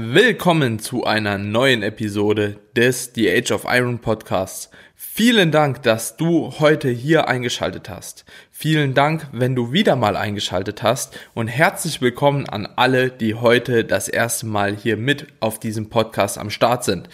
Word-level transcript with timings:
Willkommen 0.00 0.78
zu 0.78 1.02
einer 1.02 1.38
neuen 1.38 1.82
Episode 1.82 2.60
des 2.76 3.10
The 3.16 3.30
Age 3.32 3.50
of 3.50 3.64
Iron 3.68 3.98
Podcasts. 3.98 4.70
Vielen 4.94 5.50
Dank, 5.50 5.82
dass 5.82 6.16
du 6.16 6.52
heute 6.60 6.88
hier 6.88 7.26
eingeschaltet 7.26 7.88
hast. 7.88 8.24
Vielen 8.60 8.92
Dank, 8.92 9.28
wenn 9.30 9.54
du 9.54 9.72
wieder 9.72 9.94
mal 9.94 10.16
eingeschaltet 10.16 10.82
hast 10.82 11.16
und 11.32 11.46
herzlich 11.46 12.00
willkommen 12.00 12.48
an 12.48 12.66
alle, 12.74 13.08
die 13.08 13.34
heute 13.34 13.84
das 13.84 14.08
erste 14.08 14.46
Mal 14.46 14.74
hier 14.74 14.96
mit 14.96 15.28
auf 15.38 15.60
diesem 15.60 15.90
Podcast 15.90 16.38
am 16.38 16.50
Start 16.50 16.82
sind. 16.82 17.08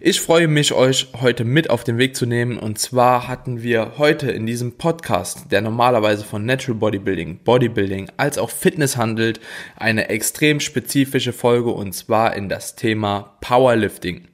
Ich 0.00 0.20
freue 0.20 0.48
mich, 0.48 0.72
euch 0.72 1.06
heute 1.20 1.44
mit 1.44 1.70
auf 1.70 1.84
den 1.84 1.98
Weg 1.98 2.16
zu 2.16 2.26
nehmen 2.26 2.58
und 2.58 2.80
zwar 2.80 3.28
hatten 3.28 3.62
wir 3.62 3.92
heute 3.98 4.32
in 4.32 4.44
diesem 4.44 4.72
Podcast, 4.72 5.52
der 5.52 5.60
normalerweise 5.60 6.24
von 6.24 6.44
Natural 6.44 6.80
Bodybuilding, 6.80 7.44
Bodybuilding 7.44 8.10
als 8.16 8.36
auch 8.36 8.50
Fitness 8.50 8.96
handelt, 8.96 9.38
eine 9.76 10.08
extrem 10.08 10.58
spezifische 10.58 11.32
Folge 11.32 11.70
und 11.70 11.92
zwar 11.92 12.34
in 12.34 12.48
das 12.48 12.74
Thema 12.74 13.36
Powerlifting. 13.40 14.26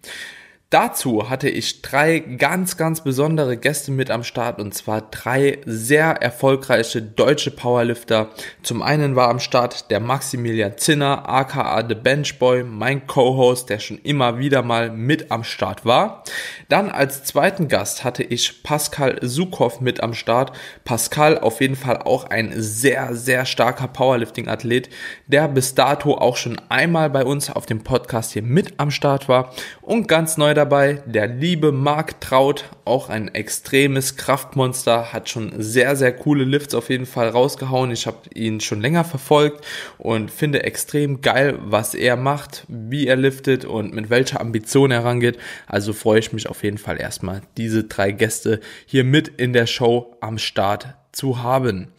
Dazu 0.74 1.30
hatte 1.30 1.48
ich 1.48 1.82
drei 1.82 2.18
ganz, 2.18 2.76
ganz 2.76 3.04
besondere 3.04 3.56
Gäste 3.56 3.92
mit 3.92 4.10
am 4.10 4.24
Start 4.24 4.58
und 4.60 4.74
zwar 4.74 5.02
drei 5.02 5.60
sehr 5.66 6.20
erfolgreiche 6.20 7.00
deutsche 7.00 7.52
Powerlifter. 7.52 8.30
Zum 8.64 8.82
einen 8.82 9.14
war 9.14 9.28
am 9.28 9.38
Start 9.38 9.92
der 9.92 10.00
Maximilian 10.00 10.76
Zinner, 10.76 11.28
aka 11.28 11.84
The 11.88 11.94
Benchboy, 11.94 12.64
mein 12.64 13.06
Co-Host, 13.06 13.70
der 13.70 13.78
schon 13.78 13.98
immer 13.98 14.40
wieder 14.40 14.62
mal 14.62 14.90
mit 14.90 15.30
am 15.30 15.44
Start 15.44 15.86
war. 15.86 16.24
Dann 16.68 16.90
als 16.90 17.22
zweiten 17.22 17.68
Gast 17.68 18.02
hatte 18.02 18.24
ich 18.24 18.64
Pascal 18.64 19.18
Sukow 19.22 19.80
mit 19.80 20.02
am 20.02 20.12
Start. 20.12 20.50
Pascal 20.84 21.38
auf 21.38 21.60
jeden 21.60 21.76
Fall 21.76 21.98
auch 21.98 22.24
ein 22.24 22.52
sehr, 22.56 23.14
sehr 23.14 23.46
starker 23.46 23.86
Powerlifting-Athlet, 23.86 24.90
der 25.28 25.46
bis 25.46 25.76
dato 25.76 26.18
auch 26.18 26.36
schon 26.36 26.60
einmal 26.68 27.10
bei 27.10 27.24
uns 27.24 27.48
auf 27.48 27.64
dem 27.64 27.84
Podcast 27.84 28.32
hier 28.32 28.42
mit 28.42 28.74
am 28.78 28.90
Start 28.90 29.28
war 29.28 29.54
und 29.80 30.08
ganz 30.08 30.36
neu 30.36 30.52
dabei 30.52 30.63
der 30.64 31.26
liebe 31.26 31.72
Marc 31.72 32.20
Traut, 32.20 32.64
auch 32.84 33.08
ein 33.08 33.34
extremes 33.34 34.16
Kraftmonster, 34.16 35.12
hat 35.12 35.28
schon 35.28 35.52
sehr, 35.58 35.96
sehr 35.96 36.12
coole 36.12 36.44
Lifts 36.44 36.74
auf 36.74 36.90
jeden 36.90 37.06
Fall 37.06 37.28
rausgehauen. 37.28 37.90
Ich 37.90 38.06
habe 38.06 38.18
ihn 38.34 38.60
schon 38.60 38.80
länger 38.80 39.04
verfolgt 39.04 39.64
und 39.98 40.30
finde 40.30 40.62
extrem 40.62 41.20
geil, 41.20 41.58
was 41.64 41.94
er 41.94 42.16
macht, 42.16 42.64
wie 42.68 43.06
er 43.06 43.16
liftet 43.16 43.64
und 43.64 43.94
mit 43.94 44.10
welcher 44.10 44.40
Ambition 44.40 44.90
er 44.90 45.04
rangeht. 45.04 45.38
Also 45.66 45.92
freue 45.92 46.18
ich 46.18 46.32
mich 46.32 46.48
auf 46.48 46.62
jeden 46.62 46.78
Fall 46.78 47.00
erstmal, 47.00 47.42
diese 47.56 47.84
drei 47.84 48.10
Gäste 48.12 48.60
hier 48.86 49.04
mit 49.04 49.28
in 49.28 49.52
der 49.52 49.66
Show 49.66 50.16
am 50.20 50.38
Start 50.38 50.94
zu 51.12 51.42
haben. 51.42 51.92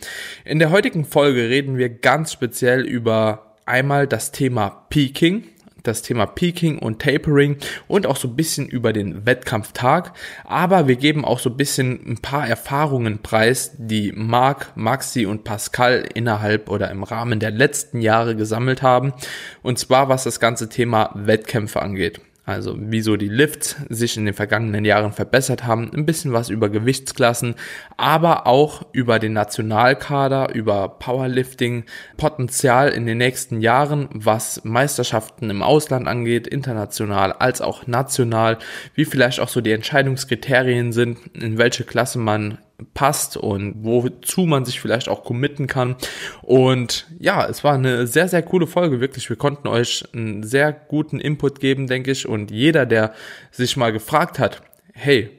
In 0.44 0.59
der 0.59 0.72
heutigen 0.72 1.05
Folge 1.05 1.50
reden 1.50 1.77
wir 1.77 1.89
ganz 1.89 2.31
speziell 2.31 2.81
über 2.85 3.55
einmal 3.66 4.07
das 4.07 4.31
Thema 4.31 4.85
Peaking 4.89 5.44
das 5.88 6.02
Thema 6.02 6.25
Peaking 6.25 6.80
und 6.80 7.02
Tapering 7.02 7.58
und 7.88 8.05
auch 8.05 8.16
so 8.16 8.28
ein 8.28 8.36
bisschen 8.36 8.67
über 8.67 8.94
den 8.94 9.25
Wettkampftag. 9.25 10.14
Aber 10.44 10.88
wir 10.88 10.95
geben 10.95 11.25
auch 11.25 11.39
so 11.39 11.50
ein 11.50 11.58
bisschen 11.58 12.00
ein 12.05 12.17
paar 12.17 12.47
Erfahrungen 12.47 13.19
preis, 13.19 13.72
die 13.78 14.11
Marc, 14.13 14.75
Maxi 14.75 15.25
und 15.25 15.44
Pascal 15.44 16.08
innerhalb 16.13 16.69
oder 16.69 16.91
im 16.91 17.03
Rahmen 17.03 17.39
der 17.39 17.52
letzten 17.52 18.02
Jahre 18.02 18.36
gesammelt 18.36 18.81
haben. 18.81 19.13
Und 19.61 19.80
zwar 19.80 20.09
was 20.09 20.23
das 20.23 20.39
ganze 20.39 20.69
Thema 20.69 21.11
Wettkämpfe 21.16 21.81
angeht. 21.81 22.22
Also 22.45 22.75
wieso 22.77 23.17
die 23.17 23.27
Lifts 23.27 23.75
sich 23.89 24.17
in 24.17 24.25
den 24.25 24.35
vergangenen 24.35 24.85
Jahren 24.85 25.11
verbessert 25.11 25.65
haben, 25.65 25.89
ein 25.95 26.05
bisschen 26.05 26.31
was 26.31 26.49
über 26.49 26.69
Gewichtsklassen, 26.69 27.55
aber 27.97 28.45
auch 28.45 28.83
über 28.91 29.17
den 29.17 29.33
Nationalkader, 29.33 30.53
über 30.53 30.89
Powerlifting, 30.89 31.85
Potenzial 32.17 32.89
in 32.89 33.07
den 33.07 33.17
nächsten 33.17 33.61
Jahren, 33.61 34.09
was 34.13 34.63
Meisterschaften 34.63 35.49
im 35.49 35.63
Ausland 35.63 36.07
angeht, 36.07 36.45
international 36.47 37.33
als 37.33 37.61
auch 37.61 37.88
national, 37.88 38.59
wie 38.93 39.05
vielleicht 39.05 39.39
auch 39.39 39.49
so 39.49 39.59
die 39.61 39.71
Entscheidungskriterien 39.71 40.91
sind, 40.91 41.17
in 41.33 41.57
welche 41.57 41.83
Klasse 41.83 42.19
man 42.19 42.59
passt 42.93 43.37
und 43.37 43.83
wozu 43.83 44.45
man 44.45 44.66
sich 44.66 44.79
vielleicht 44.79 45.09
auch 45.09 45.23
committen 45.23 45.67
kann. 45.67 45.95
Und 46.41 47.07
ja, 47.19 47.45
es 47.45 47.63
war 47.63 47.73
eine 47.73 48.07
sehr, 48.07 48.27
sehr 48.27 48.41
coole 48.41 48.67
Folge, 48.67 49.00
wirklich. 49.00 49.29
Wir 49.29 49.38
konnten 49.38 49.67
euch 49.67 50.03
einen 50.13 50.44
sehr 50.44 50.73
guten 50.73 51.19
Input 51.19 51.59
geben, 51.59 51.88
denke 51.88 52.11
ich. 52.11 52.27
Und 52.27 52.51
jeder, 52.51 52.85
der 52.85 53.13
sich 53.51 53.77
mal 53.77 53.91
gefragt 53.91 54.39
hat, 54.39 54.61
hey, 54.94 55.29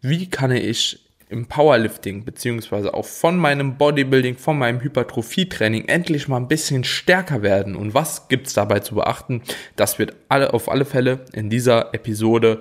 wie 0.00 0.28
kann 0.28 0.52
ich 0.52 1.06
im 1.28 1.46
Powerlifting 1.46 2.24
beziehungsweise 2.24 2.94
auch 2.94 3.04
von 3.04 3.36
meinem 3.36 3.76
Bodybuilding, 3.76 4.36
von 4.36 4.58
meinem 4.58 4.80
Hypertrophie-Training 4.80 5.88
endlich 5.88 6.28
mal 6.28 6.36
ein 6.36 6.48
bisschen 6.48 6.84
stärker 6.84 7.42
werden 7.42 7.74
und 7.74 7.94
was 7.94 8.28
gibt's 8.28 8.54
dabei 8.54 8.80
zu 8.80 8.94
beachten, 8.94 9.42
das 9.74 9.98
wird 9.98 10.14
alle 10.28 10.54
auf 10.54 10.70
alle 10.70 10.84
Fälle 10.84 11.24
in 11.32 11.50
dieser 11.50 11.92
Episode 11.94 12.60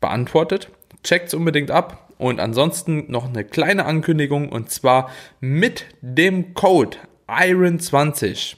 beantwortet. 0.00 0.68
Checkt's 1.02 1.32
unbedingt 1.32 1.70
ab, 1.70 2.03
und 2.18 2.40
ansonsten 2.40 3.10
noch 3.10 3.28
eine 3.28 3.44
kleine 3.44 3.86
Ankündigung 3.86 4.50
und 4.50 4.70
zwar 4.70 5.10
mit 5.40 5.86
dem 6.00 6.54
Code 6.54 6.96
IRON20 7.28 8.56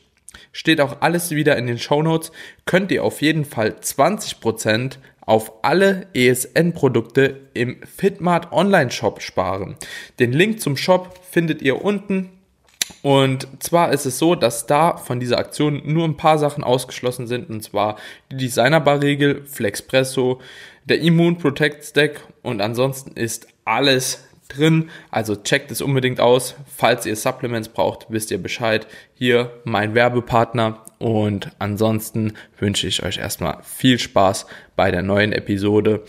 steht 0.53 0.81
auch 0.81 1.01
alles 1.01 1.31
wieder 1.31 1.57
in 1.57 1.67
den 1.67 1.79
Show 1.79 2.03
Notes, 2.03 2.33
könnt 2.65 2.91
ihr 2.91 3.05
auf 3.05 3.21
jeden 3.21 3.45
Fall 3.45 3.77
20% 3.81 4.99
auf 5.21 5.53
alle 5.63 6.07
ESN-Produkte 6.15 7.41
im 7.53 7.77
Fitmart 7.83 8.53
Online-Shop 8.53 9.21
sparen. 9.21 9.77
Den 10.19 10.33
Link 10.33 10.61
zum 10.61 10.77
Shop 10.77 11.21
findet 11.31 11.61
ihr 11.63 11.85
unten. 11.85 12.31
Und 13.03 13.49
zwar 13.61 13.93
ist 13.93 14.07
es 14.07 14.19
so, 14.19 14.37
dass 14.37 14.67
da 14.67 14.97
von 14.97 15.19
dieser 15.19 15.39
Aktion 15.39 15.83
nur 15.85 16.05
ein 16.05 16.17
paar 16.17 16.39
Sachen 16.39 16.63
ausgeschlossen 16.63 17.27
sind, 17.27 17.51
und 17.51 17.63
zwar 17.63 17.97
die 18.31 18.37
Designerbar-Regel, 18.37 19.45
Flexpresso, 19.45 20.41
der 20.87 21.01
Immune 21.01 21.37
Protect 21.37 21.85
Stack 21.85 22.21
und 22.43 22.61
ansonsten 22.61 23.13
ist 23.13 23.49
alles 23.65 24.25
drin. 24.49 24.91
Also 25.11 25.37
checkt 25.37 25.71
es 25.71 25.83
unbedingt 25.83 26.21
aus. 26.21 26.55
Falls 26.75 27.07
ihr 27.07 27.17
Supplements 27.17 27.69
braucht, 27.69 28.07
wisst 28.09 28.31
ihr 28.31 28.43
Bescheid. 28.43 28.87
Hier 29.15 29.53
mein 29.65 29.95
Werbepartner. 29.95 30.83
Und 30.99 31.51
ansonsten 31.59 32.33
wünsche 32.59 32.87
ich 32.87 33.03
euch 33.03 33.19
erstmal 33.19 33.59
viel 33.63 33.99
Spaß 33.99 34.47
bei 34.77 34.91
der 34.91 35.03
neuen 35.03 35.33
Episode. 35.33 36.03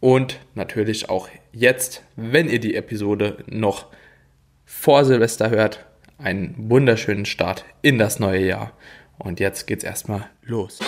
Und 0.00 0.40
natürlich 0.54 1.10
auch 1.10 1.28
jetzt, 1.52 2.02
wenn 2.16 2.48
ihr 2.48 2.58
die 2.58 2.74
Episode 2.74 3.44
noch 3.46 3.86
vor 4.64 5.04
Silvester 5.04 5.50
hört, 5.50 5.84
einen 6.18 6.54
wunderschönen 6.56 7.26
Start 7.26 7.64
in 7.82 7.98
das 7.98 8.18
neue 8.18 8.44
Jahr. 8.44 8.72
Und 9.18 9.38
jetzt 9.38 9.66
geht's 9.66 9.84
erstmal 9.84 10.28
los. 10.42 10.80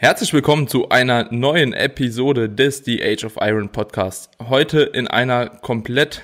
Herzlich 0.00 0.32
willkommen 0.32 0.68
zu 0.68 0.90
einer 0.90 1.26
neuen 1.32 1.72
Episode 1.72 2.48
des 2.48 2.84
The 2.84 3.02
Age 3.02 3.24
of 3.24 3.32
Iron 3.40 3.70
Podcast. 3.70 4.30
Heute 4.48 4.82
in 4.82 5.08
einer 5.08 5.48
komplett 5.48 6.22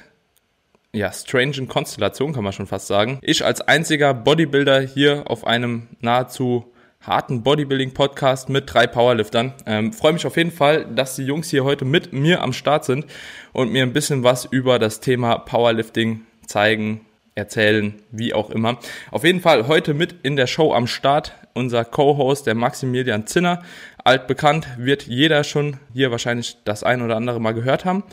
ja, 0.93 1.11
strangen 1.12 1.67
Konstellation 1.67 2.33
kann 2.33 2.45
man 2.45 2.53
schon 2.53 2.69
fast 2.69 2.87
sagen. 2.87 3.19
Ich 3.21 3.45
als 3.45 3.61
einziger 3.61 4.15
Bodybuilder 4.15 4.81
hier 4.81 5.25
auf 5.27 5.45
einem 5.45 5.89
nahezu 6.01 6.73
harten 7.01 7.43
Bodybuilding-Podcast 7.43 8.49
mit 8.49 8.73
drei 8.73 8.87
Powerliftern. 8.87 9.55
Ähm, 9.67 9.93
Freue 9.93 10.12
mich 10.12 10.25
auf 10.25 10.37
jeden 10.37 10.53
Fall, 10.53 10.85
dass 10.85 11.17
die 11.17 11.25
Jungs 11.25 11.51
hier 11.51 11.65
heute 11.65 11.85
mit 11.85 12.12
mir 12.12 12.43
am 12.43 12.53
Start 12.53 12.85
sind 12.85 13.06
und 13.53 13.73
mir 13.73 13.83
ein 13.83 13.93
bisschen 13.93 14.23
was 14.23 14.45
über 14.45 14.79
das 14.79 15.01
Thema 15.01 15.39
Powerlifting 15.39 16.21
zeigen, 16.47 17.01
erzählen, 17.35 17.95
wie 18.12 18.35
auch 18.35 18.51
immer. 18.51 18.79
Auf 19.11 19.25
jeden 19.25 19.41
Fall 19.41 19.67
heute 19.67 19.95
mit 19.95 20.15
in 20.23 20.37
der 20.37 20.47
Show 20.47 20.73
am 20.73 20.87
Start 20.87 21.33
unser 21.54 21.84
Co-Host, 21.84 22.47
der 22.47 22.54
Maximilian 22.54 23.26
Zinner. 23.26 23.62
Altbekannt 24.03 24.66
wird 24.76 25.04
jeder 25.04 25.44
schon 25.44 25.79
hier 25.93 26.11
wahrscheinlich 26.11 26.58
das 26.64 26.82
ein 26.82 27.00
oder 27.00 27.17
andere 27.17 27.40
mal 27.40 27.55
gehört 27.55 27.84
haben. 27.84 28.05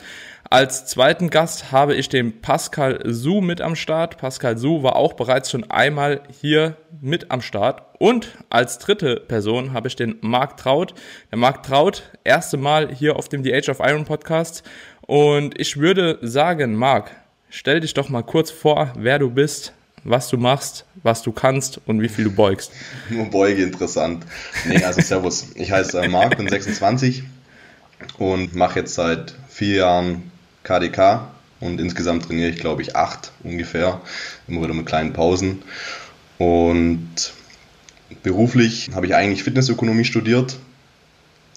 Als 0.49 0.85
zweiten 0.85 1.29
Gast 1.29 1.71
habe 1.71 1.95
ich 1.95 2.09
den 2.09 2.41
Pascal 2.41 3.01
Su 3.05 3.41
mit 3.41 3.61
am 3.61 3.75
Start. 3.75 4.17
Pascal 4.17 4.57
Su 4.57 4.83
war 4.83 4.95
auch 4.95 5.13
bereits 5.13 5.49
schon 5.49 5.69
einmal 5.71 6.23
hier 6.41 6.75
mit 6.99 7.31
am 7.31 7.41
Start. 7.41 7.83
Und 7.99 8.37
als 8.49 8.77
dritte 8.77 9.15
Person 9.15 9.73
habe 9.73 9.87
ich 9.87 9.95
den 9.95 10.17
Marc 10.21 10.57
Traut. 10.57 10.93
Der 11.31 11.37
Marc 11.37 11.63
Traut, 11.63 12.03
erste 12.23 12.57
Mal 12.57 12.93
hier 12.93 13.15
auf 13.15 13.29
dem 13.29 13.43
The 13.43 13.53
Age 13.53 13.69
of 13.69 13.79
Iron 13.79 14.05
Podcast. 14.05 14.63
Und 15.01 15.59
ich 15.59 15.77
würde 15.77 16.19
sagen, 16.21 16.75
Marc, 16.75 17.11
stell 17.49 17.79
dich 17.79 17.93
doch 17.93 18.09
mal 18.09 18.23
kurz 18.23 18.51
vor, 18.51 18.93
wer 18.97 19.19
du 19.19 19.29
bist, 19.29 19.73
was 20.03 20.29
du 20.29 20.37
machst, 20.37 20.85
was 21.03 21.21
du 21.21 21.31
kannst 21.31 21.79
und 21.85 22.01
wie 22.01 22.09
viel 22.09 22.25
du 22.25 22.31
beugst. 22.31 22.71
Nur 23.09 23.25
Beuge 23.25 23.63
interessant. 23.63 24.25
Nee, 24.67 24.83
also 24.83 25.01
Servus. 25.01 25.47
Ich 25.55 25.71
heiße 25.71 26.01
äh, 26.01 26.07
Marc, 26.07 26.37
bin 26.37 26.47
26 26.47 27.23
und 28.17 28.55
mache 28.55 28.79
jetzt 28.79 28.95
seit 28.95 29.35
vier 29.49 29.75
Jahren 29.77 30.31
KDK 30.63 31.27
und 31.59 31.79
insgesamt 31.79 32.25
trainiere 32.25 32.49
ich, 32.49 32.57
glaube 32.57 32.81
ich, 32.81 32.95
acht 32.95 33.31
ungefähr, 33.43 34.01
immer 34.47 34.63
wieder 34.63 34.73
mit 34.73 34.85
kleinen 34.85 35.13
Pausen. 35.13 35.61
Und 36.37 37.33
beruflich 38.23 38.89
habe 38.95 39.05
ich 39.05 39.15
eigentlich 39.15 39.43
Fitnessökonomie 39.43 40.05
studiert, 40.05 40.57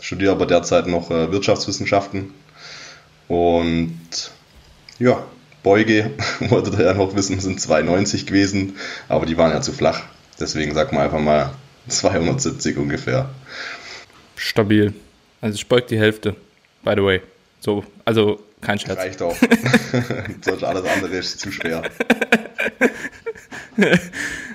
studiere 0.00 0.32
aber 0.32 0.47
derzeit 0.47 0.87
noch 0.87 1.11
äh, 1.11 1.32
Wirtschaftswissenschaften. 1.32 2.35
Und 3.29 4.31
ja, 4.99 5.25
Beuge, 5.64 6.12
wollte 6.40 6.70
ihr 6.78 6.84
ja 6.84 6.94
noch 6.94 7.16
wissen, 7.16 7.40
sind 7.40 7.58
2,90 7.58 8.26
gewesen, 8.26 8.76
aber 9.08 9.26
die 9.26 9.37
waren 9.37 9.50
ja 9.50 9.61
zu 9.61 9.72
flach. 9.72 10.02
Deswegen 10.38 10.75
sagt 10.75 10.93
man 10.93 11.02
einfach 11.02 11.19
mal 11.19 11.55
270 11.88 12.76
ungefähr. 12.76 13.31
Stabil. 14.37 14.94
Also 15.40 15.56
ich 15.56 15.66
beug 15.66 15.88
die 15.88 15.99
Hälfte, 15.99 16.37
by 16.84 16.93
the 16.94 17.02
way. 17.02 17.20
So, 17.61 17.82
also 18.05 18.40
kein 18.61 18.78
Scherz. 18.78 18.99
Reicht 18.99 19.22
auch. 19.22 19.37
alles 20.62 20.84
andere 20.84 21.16
ist 21.16 21.40
zu 21.40 21.50
schwer. 21.50 21.82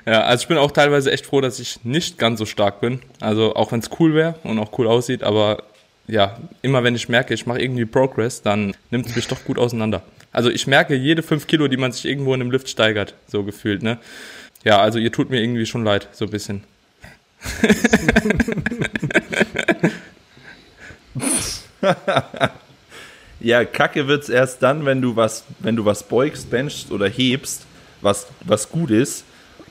ja, 0.06 0.22
also 0.22 0.44
ich 0.44 0.48
bin 0.48 0.58
auch 0.58 0.72
teilweise 0.72 1.12
echt 1.12 1.26
froh, 1.26 1.42
dass 1.42 1.60
ich 1.60 1.84
nicht 1.84 2.18
ganz 2.18 2.40
so 2.40 2.46
stark 2.46 2.82
bin. 2.82 3.02
Also 3.20 3.56
auch 3.56 3.72
wenn 3.72 3.80
es 3.80 3.90
cool 4.00 4.14
wäre 4.16 4.36
und 4.44 4.58
auch 4.60 4.78
cool 4.78 4.88
aussieht, 4.88 5.24
aber 5.24 5.64
ja, 6.08 6.38
immer 6.62 6.84
wenn 6.84 6.96
ich 6.96 7.08
merke, 7.08 7.34
ich 7.34 7.46
mache 7.46 7.62
irgendwie 7.62 7.86
Progress, 7.86 8.42
dann 8.42 8.76
nimmt 8.90 9.08
es 9.08 9.16
mich 9.16 9.28
doch 9.28 9.44
gut 9.44 9.60
auseinander. 9.60 10.02
Also 10.32 10.50
ich 10.50 10.68
merke 10.68 10.96
jede 10.96 11.24
fünf 11.24 11.48
Kilo, 11.48 11.68
die 11.68 11.78
man 11.78 11.92
sich 11.92 12.06
irgendwo 12.06 12.34
in 12.34 12.42
einem 12.42 12.52
Lift 12.52 12.70
steigert, 12.70 13.16
so 13.28 13.44
gefühlt, 13.44 13.82
ne? 13.84 13.98
Ja, 14.64 14.80
also 14.80 15.00
ihr 15.00 15.12
tut 15.12 15.30
mir 15.30 15.42
irgendwie 15.42 15.66
schon 15.66 15.84
leid, 15.84 16.08
so 16.12 16.26
ein 16.26 16.32
bisschen. 16.32 16.64
ja, 23.40 23.64
Kacke 23.66 24.08
wird's 24.08 24.30
erst 24.30 24.62
dann, 24.62 24.86
wenn 24.86 25.02
du 25.02 25.16
was, 25.16 25.46
wenn 25.60 25.76
du 25.76 25.86
was 25.86 26.04
beugst, 26.04 26.50
benchst 26.50 26.92
oder 26.92 27.08
hebst, 27.08 27.66
was, 28.02 28.28
was 28.42 28.70
gut 28.70 28.92
ist. 28.92 29.24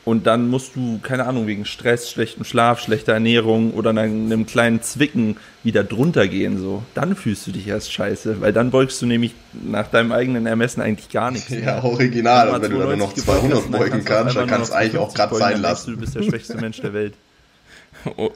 Und 0.08 0.26
dann 0.26 0.48
musst 0.48 0.74
du, 0.74 1.00
keine 1.02 1.26
Ahnung, 1.26 1.46
wegen 1.46 1.66
Stress, 1.66 2.10
schlechtem 2.10 2.42
Schlaf, 2.42 2.80
schlechter 2.80 3.12
Ernährung 3.12 3.74
oder 3.74 3.90
einem 3.90 4.46
kleinen 4.46 4.80
Zwicken 4.80 5.36
wieder 5.62 5.84
drunter 5.84 6.26
gehen. 6.28 6.58
So. 6.58 6.82
Dann 6.94 7.14
fühlst 7.14 7.46
du 7.46 7.52
dich 7.52 7.68
erst 7.68 7.92
scheiße, 7.92 8.40
weil 8.40 8.54
dann 8.54 8.70
beugst 8.70 9.02
du 9.02 9.06
nämlich 9.06 9.34
nach 9.52 9.86
deinem 9.88 10.12
eigenen 10.12 10.46
Ermessen 10.46 10.80
eigentlich 10.80 11.10
gar 11.10 11.30
nichts. 11.30 11.50
Mehr. 11.50 11.60
Ja, 11.60 11.84
original. 11.84 12.48
Und 12.48 12.62
wenn 12.62 12.70
du 12.70 12.78
dann 12.78 12.98
noch 12.98 13.12
200 13.12 13.70
beugen 13.70 14.02
kannst, 14.02 14.34
dann 14.34 14.46
kannst 14.46 14.70
du 14.70 14.76
eigentlich 14.76 14.96
auch 14.96 15.12
gerade 15.12 15.36
sein 15.36 15.60
lassen. 15.60 15.90
Du 15.90 15.98
bist 15.98 16.14
der 16.14 16.22
schwächste 16.22 16.56
Mensch 16.56 16.80
der 16.80 16.94
Welt. 16.94 17.12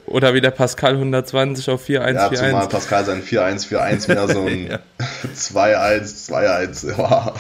Oder 0.05 0.35
wie 0.35 0.43
der 0.43 0.51
Pascal 0.51 0.93
120 0.93 1.71
auf 1.71 1.85
4141. 1.85 2.39
Ja, 2.39 2.49
zumal 2.51 2.69
Pascal 2.69 3.07
sein 3.07 3.23
4141 3.23 4.11
wieder 4.11 4.29
so 4.29 4.45
ein 4.45 4.69
2-1, 5.35 6.29
2-1. 6.29 7.33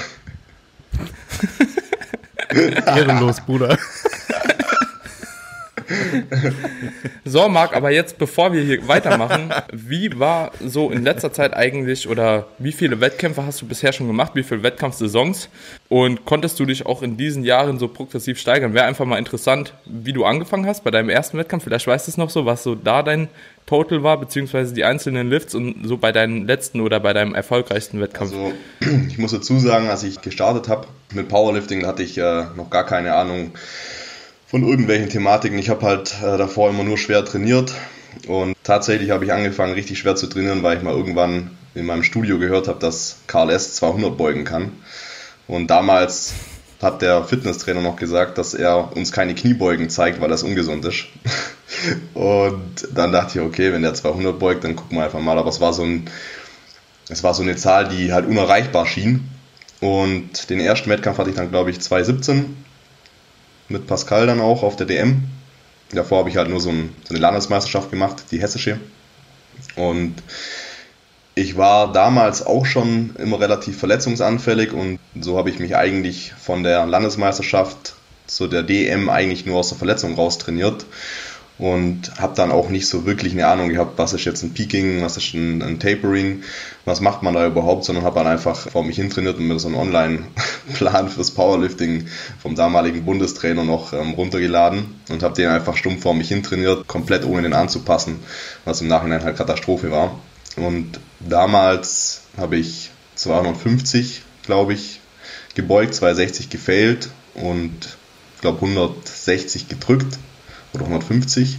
Ehrenlos, 2.87 3.41
Bruder. 3.41 3.79
So, 7.25 7.49
Marc, 7.49 7.75
aber 7.77 7.91
jetzt, 7.91 8.19
bevor 8.19 8.53
wir 8.53 8.63
hier 8.63 8.87
weitermachen, 8.89 9.53
wie 9.73 10.19
war 10.19 10.53
so 10.61 10.91
in 10.91 11.03
letzter 11.05 11.33
Zeit 11.33 11.55
eigentlich 11.55 12.09
oder 12.09 12.47
wie 12.59 12.73
viele 12.73 13.01
Wettkämpfe 13.01 13.45
hast 13.45 13.63
du 13.63 13.67
bisher 13.67 13.93
schon 13.93 14.07
gemacht? 14.07 14.33
Wie 14.35 14.43
viele 14.43 14.63
Wettkampfsaisons? 14.63 15.49
Und 15.89 16.25
konntest 16.25 16.59
du 16.59 16.67
dich 16.67 16.85
auch 16.87 17.03
in 17.03 17.17
diesen 17.17 17.45
Jahren 17.45 17.79
so 17.79 17.89
progressiv 17.89 18.39
steigern? 18.39 18.75
Wäre 18.75 18.87
einfach 18.87 19.05
mal 19.05 19.19
interessant, 19.19 19.73
wie 19.85 20.13
du 20.13 20.25
angefangen 20.25 20.67
hast 20.67 20.85
bei 20.85 20.91
deinem 20.91 21.11
ersten 21.11 21.39
Wettkampf. 21.39 21.65
Vielleicht 21.65 21.87
weißt 21.87 22.07
du 22.07 22.11
es 22.11 22.17
noch 22.17 22.31
so, 22.31 22.45
was 22.45 22.63
so 22.63 22.75
da 22.75 23.03
dein 23.03 23.29
Total 23.67 24.03
war, 24.03 24.19
beziehungsweise 24.19 24.75
die 24.75 24.85
einzelnen 24.85 25.29
Lifts 25.29 25.55
und 25.55 25.87
so 25.87 25.97
bei 25.97 26.13
deinem 26.13 26.47
letzten 26.47 26.81
oder 26.81 27.01
bei 27.01 27.13
deinem 27.13 27.35
erfolgreichsten 27.35 28.01
Wettkampf. 28.01 28.33
Also, 28.33 28.53
ich 29.09 29.19
muss 29.19 29.33
dazu 29.33 29.59
sagen, 29.59 29.89
als 29.89 30.03
ich 30.03 30.21
gestartet 30.21 30.69
habe 30.69 30.87
mit 31.13 31.29
Powerlifting, 31.29 31.87
hatte 31.87 32.03
ich 32.03 32.19
äh, 32.19 32.45
noch 32.57 32.71
gar 32.71 32.85
keine 32.85 33.15
Ahnung, 33.15 33.53
von 34.47 34.69
irgendwelchen 34.69 35.09
Thematiken. 35.09 35.59
Ich 35.59 35.71
habe 35.71 35.87
halt 35.87 36.15
äh, 36.23 36.37
davor 36.37 36.69
immer 36.69 36.85
nur 36.85 36.99
schwer 36.99 37.25
trainiert 37.25 37.73
und 38.27 38.55
tatsächlich 38.63 39.11
habe 39.11 39.25
ich 39.25 39.33
angefangen, 39.33 39.73
richtig 39.73 39.99
schwer 39.99 40.17
zu 40.17 40.27
trainieren, 40.27 40.63
weil 40.63 40.77
ich 40.77 40.83
mal 40.83 40.95
irgendwann 40.95 41.53
in 41.75 41.87
meinem 41.87 42.03
Studio 42.03 42.39
gehört 42.39 42.69
habe, 42.69 42.79
dass 42.79 43.21
Karl 43.27 43.51
S. 43.51 43.75
200 43.77 44.17
beugen 44.17 44.45
kann. 44.45 44.73
Und 45.49 45.69
damals 45.69 46.35
hat 46.83 47.01
der 47.01 47.25
Fitnesstrainer 47.25 47.81
noch 47.81 47.97
gesagt, 47.97 48.39
dass 48.39 48.55
er 48.55 48.95
uns 48.95 49.13
keine 49.13 49.35
Kniebeugen 49.35 49.89
zeigt, 49.89 50.21
weil 50.21 50.29
das 50.29 50.43
ungesund 50.43 50.85
ist. 50.85 51.07
Und 52.15 52.89
dann 52.95 53.13
dachte 53.13 53.39
ich, 53.39 53.45
okay, 53.45 53.73
wenn 53.73 53.83
der 53.83 53.95
200 53.95 54.39
beugt, 54.39 54.65
dann 54.65 54.77
gucken 54.77 54.99
wir 54.99 55.05
einfach 55.05 55.21
mal. 55.21 55.39
Aber 55.39 55.49
es 55.49 55.61
war 55.61 55.73
so 55.73 55.83
ein, 55.83 56.09
es 57.09 57.23
war 57.23 57.35
so 57.35 57.43
eine 57.43 57.57
Zahl, 57.57 57.89
die 57.89 58.13
halt 58.13 58.27
unerreichbar 58.27 58.87
schien. 58.87 59.29
Und 59.81 60.49
den 60.51 60.61
ersten 60.61 60.91
Wettkampf 60.91 61.19
hatte 61.19 61.31
ich 61.31 61.37
dann, 61.37 61.51
glaube 61.51 61.71
ich, 61.71 61.81
217 61.81 62.57
mit 63.69 63.87
Pascal 63.87 64.27
dann 64.27 64.41
auch 64.41 64.63
auf 64.63 64.77
der 64.77 64.87
DM. 64.87 65.25
Davor 65.93 66.21
habe 66.21 66.31
ich 66.31 66.37
halt 66.37 66.49
nur 66.49 66.61
so, 66.61 66.71
ein, 66.71 66.95
so 67.05 67.15
eine 67.15 67.21
Landesmeisterschaft 67.21 67.91
gemacht, 67.91 68.25
die 68.31 68.41
hessische. 68.41 68.79
Und 69.77 70.15
ich 71.35 71.57
war 71.57 71.93
damals 71.93 72.45
auch 72.45 72.67
schon 72.67 73.17
immer 73.17 73.41
relativ 73.41 73.79
verletzungsanfällig 73.79 74.73
und 74.73 74.99
so 75.19 75.39
habe 75.39 75.51
ich 75.51 75.59
mich 75.59 75.77
eigentlich 75.77 76.33
von 76.33 76.63
der 76.63 76.87
Landesmeisterschaft 76.87 77.95
zu 78.27 78.47
der 78.47 78.63
DM 78.63 79.09
eigentlich 79.09 79.47
nur 79.47 79.59
aus 79.59 79.71
der 79.71 79.79
Verletzung 79.79 80.15
raus 80.15 80.39
trainiert 80.39 80.85
und 81.63 82.19
habe 82.19 82.35
dann 82.35 82.51
auch 82.51 82.71
nicht 82.71 82.89
so 82.89 83.07
wirklich 83.07 83.35
eine 83.35 83.47
Ahnung 83.47 83.69
gehabt, 83.69 83.97
was 83.97 84.13
ist 84.13 84.25
jetzt 84.25 84.43
ein 84.43 84.53
Peaking, 84.53 85.01
was 85.01 85.17
ist 85.17 85.33
ein, 85.33 85.63
ein 85.63 85.79
Tapering, 85.79 86.43
was 86.85 87.01
macht 87.01 87.23
man 87.23 87.35
da 87.35 87.47
überhaupt, 87.47 87.85
sondern 87.85 88.03
habe 88.03 88.19
dann 88.19 88.27
einfach 88.27 88.69
vor 88.69 88.83
mich 88.83 88.97
hintrainiert 88.97 89.39
und 89.39 89.47
mir 89.47 89.61
so 89.61 89.69
einen 89.69 89.77
Online-Plan 89.77 91.09
fürs 91.09 91.31
Powerlifting 91.31 92.09
vom 92.41 92.57
damaligen 92.57 93.05
Bundestrainer 93.05 93.63
noch 93.63 93.93
ähm, 93.93 94.15
runtergeladen 94.15 94.87
und 95.09 95.23
habe 95.23 95.37
den 95.37 95.51
einfach 95.51 95.77
stumpf 95.77 96.03
vor 96.03 96.15
mich 96.15 96.27
hintrainiert, 96.27 96.89
komplett 96.89 97.25
ohne 97.25 97.43
den 97.43 97.53
anzupassen, 97.53 98.19
was 98.65 98.81
im 98.81 98.89
Nachhinein 98.89 99.23
halt 99.23 99.37
Katastrophe 99.37 99.93
war. 99.93 100.19
Und 100.57 100.99
damals 101.21 102.23
habe 102.37 102.57
ich 102.57 102.91
250, 103.15 104.23
glaube 104.45 104.73
ich, 104.73 104.99
gebeugt, 105.55 105.95
260 105.95 106.51
gefailt 106.51 107.11
und 107.35 107.97
ich 108.35 108.41
glaube 108.41 108.67
160 108.67 109.69
gedrückt 109.69 110.19
oder 110.73 110.85
150 110.85 111.59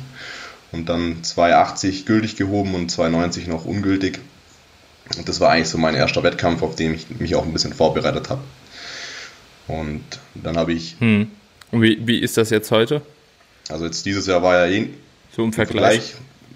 und 0.72 0.90
dann 0.90 1.24
280 1.24 2.06
gültig 2.06 2.36
gehoben 2.36 2.76
und 2.76 2.90
290 2.90 3.48
noch 3.48 3.66
ungültig. 3.66 4.20
Und 5.18 5.30
das 5.30 5.40
war 5.40 5.52
eigentlich 5.52 5.70
so 5.70 5.78
mein 5.78 5.96
erster 5.96 6.24
Wettkampf, 6.24 6.64
auf 6.64 6.76
den 6.76 6.94
ich 6.96 7.10
mich 7.10 7.36
auch 7.36 7.46
ein 7.46 7.54
bisschen 7.54 7.74
vorbereitet 7.74 8.30
habe. 8.30 8.42
Und 9.68 10.04
dann 10.34 10.58
habe 10.58 10.74
ich. 10.74 10.96
Hm. 11.00 11.30
Und 11.72 11.82
wie, 11.82 12.06
wie 12.06 12.20
ist 12.20 12.38
das 12.38 12.50
jetzt 12.50 12.72
heute? 12.72 13.02
Also 13.70 13.86
jetzt 13.86 14.06
dieses 14.06 14.28
Jahr 14.28 14.44
war 14.44 14.66
ja 14.66 14.72
eh 14.72 14.90
so 15.36 15.44
im 15.44 15.54
Vergleich. 15.54 16.02
Vergleich 16.02 16.16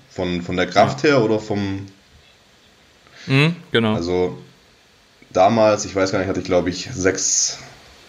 von, 0.09 0.41
von 0.41 0.57
der 0.57 0.67
Kraft 0.67 1.03
ja. 1.03 1.11
her 1.11 1.23
oder 1.23 1.39
vom. 1.39 1.85
Hm, 3.25 3.55
genau. 3.71 3.93
Also 3.93 4.37
damals, 5.31 5.85
ich 5.85 5.95
weiß 5.95 6.11
gar 6.11 6.19
nicht, 6.19 6.27
hatte 6.27 6.39
ich 6.39 6.45
glaube 6.45 6.69
ich 6.69 6.89
6, 6.91 7.59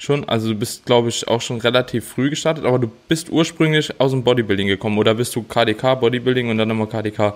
schon? 0.03 0.27
Also 0.27 0.50
du 0.50 0.55
bist, 0.55 0.86
glaube 0.86 1.10
ich, 1.10 1.27
auch 1.27 1.41
schon 1.41 1.60
relativ 1.60 2.07
früh 2.07 2.29
gestartet, 2.29 2.65
aber 2.65 2.79
du 2.79 2.91
bist 3.07 3.29
ursprünglich 3.29 4.00
aus 4.00 4.12
dem 4.12 4.24
Bodybuilding 4.24 4.67
gekommen 4.67 4.98
oder 4.98 5.15
bist 5.15 5.36
du 5.36 5.43
KDK 5.43 5.95
Bodybuilding 5.95 6.50
und 6.50 6.57
dann 6.57 6.69
immer 6.69 6.88
KDK? 6.88 7.36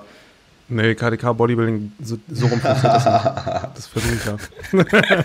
Nee, 0.70 0.96
KDK 0.96 1.32
Bodybuilding, 1.34 1.94
so, 2.04 2.18
so 2.30 2.48
rum 2.48 2.60
funktioniert 2.60 2.84
das 2.84 3.06
nicht. 3.06 3.68
Das 3.76 3.88
versuche 3.88 4.16
ich 4.16 4.26
ja. 4.26 5.24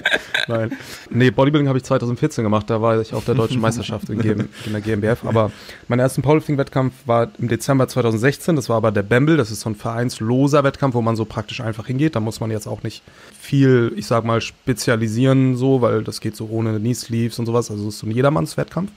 Nein. 0.49 0.73
Nee, 1.11 1.31
Bodybuilding 1.31 1.69
habe 1.69 1.79
ich 1.79 1.85
2014 1.85 2.45
gemacht, 2.45 2.71
da 2.71 2.81
war 2.81 3.01
ich 3.01 3.13
auf 3.13 3.25
der 3.25 3.35
deutschen 3.35 3.61
Meisterschaft 3.61 4.09
in, 4.09 4.21
GM, 4.21 4.49
in 4.67 4.73
der 4.73 4.81
GmbF. 4.81 5.25
Aber 5.25 5.51
mein 5.89 5.99
ersten 5.99 6.23
Powerlifting-Wettkampf 6.23 6.95
war 7.07 7.29
im 7.39 7.49
Dezember 7.49 7.89
2016, 7.89 8.55
das 8.55 8.69
war 8.69 8.77
aber 8.77 8.93
der 8.93 9.03
Bamble, 9.03 9.37
das 9.37 9.51
ist 9.51 9.61
so 9.61 9.71
ein 9.71 9.75
vereinsloser 9.75 10.63
Wettkampf, 10.63 10.95
wo 10.95 11.03
man 11.03 11.17
so 11.17 11.25
praktisch 11.25 11.61
einfach 11.61 11.87
hingeht. 11.87 12.15
Da 12.15 12.21
muss 12.21 12.39
man 12.39 12.53
jetzt 12.53 12.69
auch 12.69 12.85
nicht 12.85 13.03
viel, 13.41 13.93
ich 13.97 14.07
sag 14.07 14.25
mal, 14.25 14.41
spezialisieren 14.41 15.57
so, 15.57 15.83
weil 15.83 16.05
das 16.05 16.21
geht 16.21 16.37
so 16.37 16.49
ohne 16.51 16.79
Knee-Sleeves 16.79 17.39
und 17.41 17.47
sowas, 17.47 17.71
also 17.71 17.89
es 17.89 17.95
ist 17.95 18.01
so 18.01 18.07
ein 18.07 18.13
Jedermanns-Wettkampf. 18.13 18.91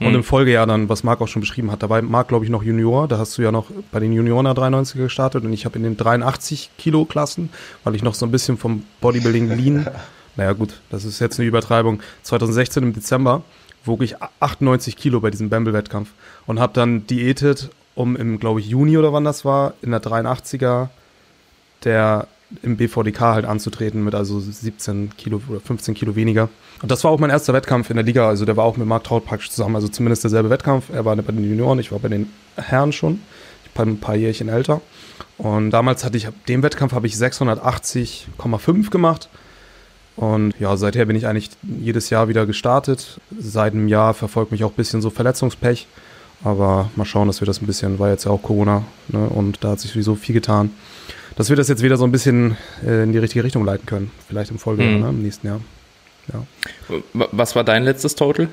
Und 0.00 0.10
mhm. 0.10 0.16
im 0.16 0.24
Folgejahr 0.24 0.66
dann, 0.66 0.88
was 0.88 1.04
Marc 1.04 1.20
auch 1.20 1.28
schon 1.28 1.40
beschrieben 1.40 1.70
hat, 1.70 1.82
da 1.82 1.88
war 1.88 2.02
Marc, 2.02 2.28
glaube 2.28 2.44
ich, 2.44 2.50
noch 2.50 2.62
Junior. 2.62 3.08
Da 3.08 3.18
hast 3.18 3.38
du 3.38 3.42
ja 3.42 3.52
noch 3.52 3.66
bei 3.90 4.00
den 4.00 4.12
Junioren 4.12 4.46
93er 4.46 4.98
gestartet 4.98 5.44
und 5.44 5.52
ich 5.52 5.64
habe 5.64 5.76
in 5.76 5.84
den 5.84 5.96
83 5.96 6.70
Kilo 6.78 7.04
Klassen, 7.04 7.50
weil 7.84 7.94
ich 7.94 8.02
noch 8.02 8.14
so 8.14 8.26
ein 8.26 8.32
bisschen 8.32 8.56
vom 8.56 8.84
Bodybuilding 9.00 9.48
lean. 9.50 9.86
naja, 10.36 10.52
gut, 10.52 10.80
das 10.90 11.04
ist 11.04 11.20
jetzt 11.20 11.38
eine 11.38 11.48
Übertreibung. 11.48 12.00
2016 12.22 12.82
im 12.82 12.92
Dezember 12.92 13.42
wog 13.84 14.02
ich 14.02 14.16
98 14.40 14.96
Kilo 14.96 15.20
bei 15.20 15.30
diesem 15.30 15.48
Bamble-Wettkampf 15.50 16.10
und 16.46 16.60
habe 16.60 16.72
dann 16.72 17.06
diätet, 17.06 17.70
um 17.94 18.16
im, 18.16 18.38
glaube 18.38 18.60
ich, 18.60 18.68
Juni 18.68 18.96
oder 18.96 19.12
wann 19.12 19.24
das 19.24 19.44
war, 19.44 19.74
in 19.82 19.90
der 19.90 20.02
83er 20.02 20.88
der 21.84 22.28
im 22.62 22.76
BVDK 22.76 23.20
halt 23.20 23.44
anzutreten 23.44 24.04
mit 24.04 24.14
also 24.14 24.40
17 24.40 25.10
Kilo 25.16 25.40
oder 25.48 25.60
15 25.60 25.94
Kilo 25.94 26.16
weniger. 26.16 26.48
Und 26.82 26.90
das 26.90 27.04
war 27.04 27.10
auch 27.10 27.18
mein 27.18 27.30
erster 27.30 27.52
Wettkampf 27.52 27.90
in 27.90 27.96
der 27.96 28.04
Liga. 28.04 28.28
Also 28.28 28.44
der 28.44 28.56
war 28.56 28.64
auch 28.64 28.76
mit 28.76 28.86
Marc 28.86 29.04
Traut 29.04 29.24
praktisch 29.24 29.50
zusammen. 29.50 29.76
Also 29.76 29.88
zumindest 29.88 30.24
derselbe 30.24 30.50
Wettkampf. 30.50 30.90
Er 30.92 31.04
war 31.04 31.16
bei 31.16 31.32
den 31.32 31.48
Junioren, 31.48 31.78
ich 31.78 31.92
war 31.92 31.98
bei 31.98 32.08
den 32.08 32.30
Herren 32.56 32.92
schon. 32.92 33.20
Ich 33.64 33.70
bin 33.70 33.90
ein 33.90 34.00
paar 34.00 34.16
Jährchen 34.16 34.48
älter. 34.48 34.80
Und 35.38 35.70
damals 35.70 36.04
hatte 36.04 36.16
ich, 36.16 36.28
dem 36.48 36.62
Wettkampf 36.62 36.92
habe 36.92 37.06
ich 37.06 37.14
680,5 37.14 38.90
gemacht. 38.90 39.28
Und 40.16 40.54
ja, 40.60 40.76
seither 40.76 41.06
bin 41.06 41.16
ich 41.16 41.26
eigentlich 41.26 41.50
jedes 41.62 42.10
Jahr 42.10 42.28
wieder 42.28 42.44
gestartet. 42.44 43.20
Seit 43.38 43.72
einem 43.72 43.88
Jahr 43.88 44.12
verfolgt 44.12 44.52
mich 44.52 44.62
auch 44.64 44.72
ein 44.72 44.76
bisschen 44.76 45.00
so 45.00 45.10
Verletzungspech. 45.10 45.86
Aber 46.44 46.90
mal 46.96 47.04
schauen, 47.04 47.28
dass 47.28 47.40
wir 47.40 47.46
das 47.46 47.62
ein 47.62 47.66
bisschen, 47.66 47.98
war 47.98 48.10
jetzt 48.10 48.24
ja 48.24 48.32
auch 48.32 48.42
Corona, 48.42 48.82
ne? 49.08 49.28
Und 49.28 49.62
da 49.62 49.70
hat 49.70 49.80
sich 49.80 49.92
sowieso 49.92 50.16
viel 50.16 50.34
getan 50.34 50.70
dass 51.36 51.48
wir 51.48 51.56
das 51.56 51.68
jetzt 51.68 51.82
wieder 51.82 51.96
so 51.96 52.04
ein 52.04 52.12
bisschen 52.12 52.56
äh, 52.84 53.04
in 53.04 53.12
die 53.12 53.18
richtige 53.18 53.44
Richtung 53.44 53.64
leiten 53.64 53.86
können. 53.86 54.10
Vielleicht 54.28 54.50
im 54.50 54.58
Folgejahr, 54.58 54.92
mhm. 54.92 55.00
ne, 55.00 55.08
im 55.08 55.22
nächsten 55.22 55.46
Jahr. 55.46 55.60
Ja. 56.32 57.00
Was 57.12 57.56
war 57.56 57.64
dein 57.64 57.82
letztes 57.84 58.14
Total? 58.14 58.48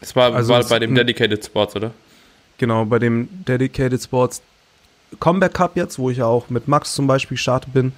Das 0.00 0.16
war, 0.16 0.34
also 0.34 0.52
war 0.52 0.64
bei 0.64 0.78
dem 0.78 0.94
Dedicated 0.94 1.44
Sports, 1.44 1.76
oder? 1.76 1.92
Genau, 2.58 2.84
bei 2.84 2.98
dem 2.98 3.28
Dedicated 3.46 4.02
Sports 4.02 4.42
Comeback 5.20 5.54
Cup 5.54 5.76
jetzt, 5.76 5.98
wo 5.98 6.10
ich 6.10 6.18
ja 6.18 6.26
auch 6.26 6.48
mit 6.50 6.68
Max 6.68 6.94
zum 6.94 7.06
Beispiel 7.06 7.36
gestartet 7.36 7.72
bin. 7.72 7.92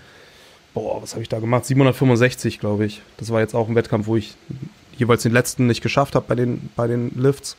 Boah, 0.74 1.02
was 1.02 1.12
habe 1.12 1.22
ich 1.22 1.28
da 1.28 1.38
gemacht? 1.38 1.64
765, 1.64 2.58
glaube 2.58 2.84
ich. 2.86 3.02
Das 3.16 3.30
war 3.30 3.40
jetzt 3.40 3.54
auch 3.54 3.68
ein 3.68 3.74
Wettkampf, 3.74 4.06
wo 4.06 4.16
ich 4.16 4.34
jeweils 4.96 5.22
den 5.22 5.32
letzten 5.32 5.66
nicht 5.66 5.82
geschafft 5.82 6.14
habe 6.14 6.24
bei 6.28 6.34
den, 6.34 6.68
bei 6.76 6.86
den 6.86 7.12
Lifts. 7.16 7.56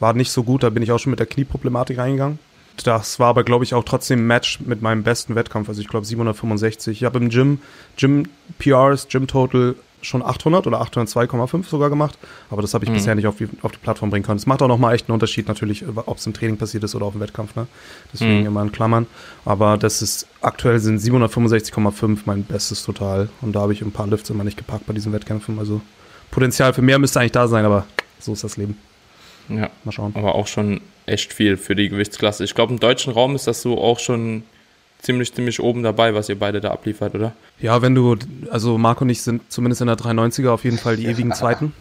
War 0.00 0.14
nicht 0.14 0.30
so 0.30 0.42
gut, 0.42 0.62
da 0.62 0.70
bin 0.70 0.82
ich 0.82 0.92
auch 0.92 0.98
schon 0.98 1.10
mit 1.10 1.20
der 1.20 1.26
Knieproblematik 1.26 1.98
reingegangen. 1.98 2.38
Das 2.84 3.18
war 3.18 3.28
aber, 3.28 3.44
glaube 3.44 3.64
ich, 3.64 3.74
auch 3.74 3.84
trotzdem 3.84 4.20
ein 4.20 4.26
Match 4.26 4.60
mit 4.60 4.82
meinem 4.82 5.02
besten 5.02 5.34
Wettkampf. 5.34 5.68
Also 5.68 5.80
ich 5.80 5.88
glaube 5.88 6.06
765. 6.06 6.98
Ich 6.98 7.04
habe 7.04 7.18
im 7.18 7.30
Gym, 7.30 7.60
Gym 7.96 8.28
PRs, 8.58 9.08
Gym 9.08 9.26
Total 9.26 9.74
schon 10.02 10.22
800 10.22 10.66
oder 10.66 10.80
802,5 10.82 11.68
sogar 11.68 11.90
gemacht. 11.90 12.18
Aber 12.50 12.62
das 12.62 12.74
habe 12.74 12.84
ich 12.84 12.90
mhm. 12.90 12.94
bisher 12.94 13.14
nicht 13.14 13.26
auf 13.26 13.36
die, 13.36 13.48
auf 13.62 13.72
die 13.72 13.78
Plattform 13.78 14.10
bringen 14.10 14.24
können. 14.24 14.38
Es 14.38 14.46
macht 14.46 14.62
auch 14.62 14.68
nochmal 14.68 14.94
echt 14.94 15.08
einen 15.08 15.14
Unterschied 15.14 15.48
natürlich, 15.48 15.84
ob 15.86 16.16
es 16.16 16.26
im 16.26 16.32
Training 16.32 16.56
passiert 16.56 16.84
ist 16.84 16.94
oder 16.94 17.06
auf 17.06 17.12
dem 17.12 17.20
Wettkampf. 17.20 17.56
Ne? 17.56 17.66
Deswegen 18.12 18.40
mhm. 18.40 18.46
immer 18.46 18.62
in 18.62 18.72
Klammern. 18.72 19.06
Aber 19.44 19.76
das 19.76 20.02
ist, 20.02 20.26
aktuell 20.40 20.78
sind 20.78 21.00
765,5 21.00 22.20
mein 22.24 22.44
bestes 22.44 22.84
Total. 22.84 23.28
Und 23.40 23.54
da 23.54 23.60
habe 23.60 23.72
ich 23.72 23.82
ein 23.82 23.92
paar 23.92 24.06
Lifts 24.06 24.30
immer 24.30 24.44
nicht 24.44 24.56
gepackt 24.56 24.86
bei 24.86 24.92
diesen 24.92 25.12
Wettkämpfen. 25.12 25.58
Also 25.58 25.80
Potenzial 26.30 26.72
für 26.72 26.82
mehr 26.82 26.98
müsste 26.98 27.20
eigentlich 27.20 27.32
da 27.32 27.48
sein, 27.48 27.64
aber 27.64 27.86
so 28.18 28.32
ist 28.32 28.44
das 28.44 28.56
Leben. 28.56 28.78
Ja, 29.48 29.70
mal 29.84 29.92
schauen. 29.92 30.12
Aber 30.16 30.34
auch 30.34 30.46
schon 30.46 30.80
echt 31.06 31.32
viel 31.32 31.56
für 31.56 31.74
die 31.74 31.88
Gewichtsklasse. 31.88 32.44
Ich 32.44 32.54
glaube, 32.54 32.72
im 32.72 32.80
deutschen 32.80 33.12
Raum 33.12 33.34
ist 33.34 33.46
das 33.46 33.62
so 33.62 33.80
auch 33.80 33.98
schon 33.98 34.42
ziemlich, 35.00 35.32
ziemlich 35.32 35.60
oben 35.60 35.82
dabei, 35.82 36.14
was 36.14 36.28
ihr 36.28 36.38
beide 36.38 36.60
da 36.60 36.70
abliefert, 36.72 37.14
oder? 37.14 37.32
Ja, 37.60 37.80
wenn 37.82 37.94
du, 37.94 38.16
also 38.50 38.76
Marco 38.76 39.04
und 39.04 39.10
ich 39.10 39.22
sind 39.22 39.50
zumindest 39.50 39.80
in 39.80 39.86
der 39.86 39.96
390er 39.96 40.50
auf 40.50 40.64
jeden 40.64 40.78
Fall 40.78 40.96
die 40.96 41.06
ewigen 41.06 41.32
Zweiten. 41.32 41.72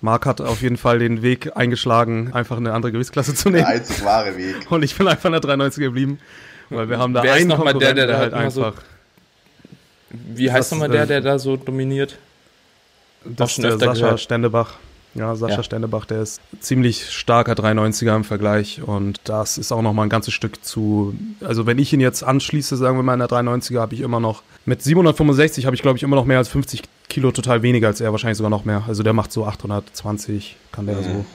Marc 0.00 0.26
hat 0.26 0.40
auf 0.42 0.60
jeden 0.60 0.76
Fall 0.76 0.98
den 0.98 1.22
Weg 1.22 1.56
eingeschlagen, 1.56 2.32
einfach 2.34 2.58
eine 2.58 2.74
andere 2.74 2.92
Gewichtsklasse 2.92 3.34
zu 3.34 3.48
nehmen. 3.48 3.64
Der 3.64 3.68
einzig 3.68 4.04
wahre 4.04 4.36
Weg. 4.36 4.70
Und 4.70 4.82
ich 4.82 4.96
bin 4.96 5.08
einfach 5.08 5.24
in 5.24 5.32
der 5.32 5.40
390er 5.40 5.80
geblieben, 5.80 6.18
weil 6.68 6.90
wir 6.90 6.98
haben 6.98 7.14
da 7.14 7.22
Wer 7.22 7.32
einen 7.32 7.50
ist 7.50 7.56
noch 7.56 7.64
mal 7.64 7.72
der, 7.72 7.94
der, 7.94 8.06
der 8.06 8.18
halt 8.18 8.34
einfach. 8.34 8.74
So, 8.74 8.82
wie 10.10 10.52
heißt 10.52 10.72
nochmal 10.72 10.90
der, 10.90 11.06
der 11.06 11.22
da 11.22 11.38
so 11.38 11.56
dominiert? 11.56 12.18
Das 13.24 13.52
ist 13.52 13.64
der 13.64 13.78
Sascha 13.78 13.92
gehört. 13.92 14.20
Stendebach. 14.20 14.74
Ja, 15.14 15.36
Sascha 15.36 15.56
ja. 15.56 15.62
Stendebach, 15.62 16.06
der 16.06 16.22
ist 16.22 16.40
ziemlich 16.60 17.10
starker 17.10 17.52
390er 17.52 18.16
im 18.16 18.24
Vergleich 18.24 18.82
und 18.82 19.20
das 19.24 19.58
ist 19.58 19.70
auch 19.70 19.82
noch 19.82 19.92
mal 19.92 20.02
ein 20.02 20.08
ganzes 20.08 20.34
Stück 20.34 20.64
zu, 20.64 21.14
also 21.40 21.66
wenn 21.66 21.78
ich 21.78 21.92
ihn 21.92 22.00
jetzt 22.00 22.24
anschließe, 22.24 22.76
sagen 22.76 22.98
wir 22.98 23.02
mal 23.02 23.14
in 23.14 23.20
der 23.20 23.28
390er, 23.28 23.78
habe 23.78 23.94
ich 23.94 24.00
immer 24.00 24.18
noch, 24.18 24.42
mit 24.64 24.82
765 24.82 25.66
habe 25.66 25.76
ich 25.76 25.82
glaube 25.82 25.96
ich 25.98 26.02
immer 26.02 26.16
noch 26.16 26.24
mehr 26.24 26.38
als 26.38 26.48
50 26.48 26.82
Kilo 27.08 27.30
total 27.30 27.62
weniger 27.62 27.86
als 27.88 28.00
er, 28.00 28.10
wahrscheinlich 28.10 28.38
sogar 28.38 28.50
noch 28.50 28.64
mehr. 28.64 28.82
Also 28.88 29.02
der 29.02 29.12
macht 29.12 29.30
so 29.30 29.46
820, 29.46 30.56
kann 30.72 30.86
der 30.86 30.96
mhm. 30.96 31.04
so 31.04 31.26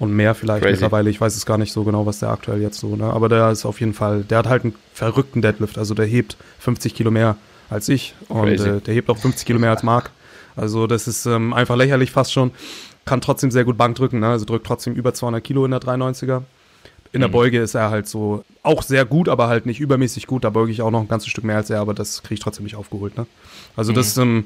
und 0.00 0.14
mehr 0.14 0.34
vielleicht 0.34 0.62
Crazy. 0.62 0.72
mittlerweile. 0.72 1.10
Ich 1.10 1.20
weiß 1.20 1.36
es 1.36 1.46
gar 1.46 1.58
nicht 1.58 1.72
so 1.72 1.84
genau, 1.84 2.06
was 2.06 2.20
der 2.20 2.30
aktuell 2.30 2.60
jetzt 2.60 2.78
so, 2.78 2.96
ne? 2.96 3.04
Aber 3.04 3.28
der 3.28 3.50
ist 3.50 3.66
auf 3.66 3.80
jeden 3.80 3.92
Fall, 3.92 4.22
der 4.22 4.38
hat 4.38 4.48
halt 4.48 4.64
einen 4.64 4.74
verrückten 4.94 5.42
Deadlift. 5.42 5.78
Also 5.78 5.94
der 5.94 6.06
hebt 6.06 6.36
50 6.58 6.94
Kilo 6.94 7.10
mehr 7.10 7.36
als 7.68 7.88
ich 7.88 8.14
und 8.28 8.48
äh, 8.48 8.80
der 8.80 8.94
hebt 8.94 9.10
auch 9.10 9.18
50 9.18 9.46
Kilo 9.46 9.58
mehr 9.58 9.70
als 9.70 9.82
Marc. 9.82 10.10
Also 10.56 10.86
das 10.86 11.06
ist 11.06 11.26
ähm, 11.26 11.52
einfach 11.52 11.76
lächerlich 11.76 12.10
fast 12.10 12.32
schon 12.32 12.50
kann 13.10 13.20
trotzdem 13.20 13.50
sehr 13.50 13.64
gut 13.64 13.76
Bank 13.76 13.96
drücken, 13.96 14.20
ne? 14.20 14.28
also 14.28 14.44
drückt 14.44 14.64
trotzdem 14.64 14.94
über 14.94 15.12
200 15.12 15.42
Kilo 15.42 15.64
in 15.64 15.72
der 15.72 15.80
390er. 15.80 16.42
In 17.12 17.18
der 17.18 17.28
mhm. 17.28 17.32
Beuge 17.32 17.60
ist 17.60 17.74
er 17.74 17.90
halt 17.90 18.06
so 18.06 18.44
auch 18.62 18.84
sehr 18.84 19.04
gut, 19.04 19.28
aber 19.28 19.48
halt 19.48 19.66
nicht 19.66 19.80
übermäßig 19.80 20.28
gut. 20.28 20.44
Da 20.44 20.50
beuge 20.50 20.70
ich 20.70 20.80
auch 20.80 20.92
noch 20.92 21.00
ein 21.00 21.08
ganzes 21.08 21.28
Stück 21.28 21.42
mehr 21.42 21.56
als 21.56 21.70
er, 21.70 21.80
aber 21.80 21.92
das 21.92 22.22
kriege 22.22 22.34
ich 22.34 22.40
trotzdem 22.40 22.62
nicht 22.62 22.76
aufgeholt. 22.76 23.16
Ne? 23.18 23.26
Also 23.74 23.90
mhm. 23.90 23.96
das, 23.96 24.16
ähm, 24.16 24.44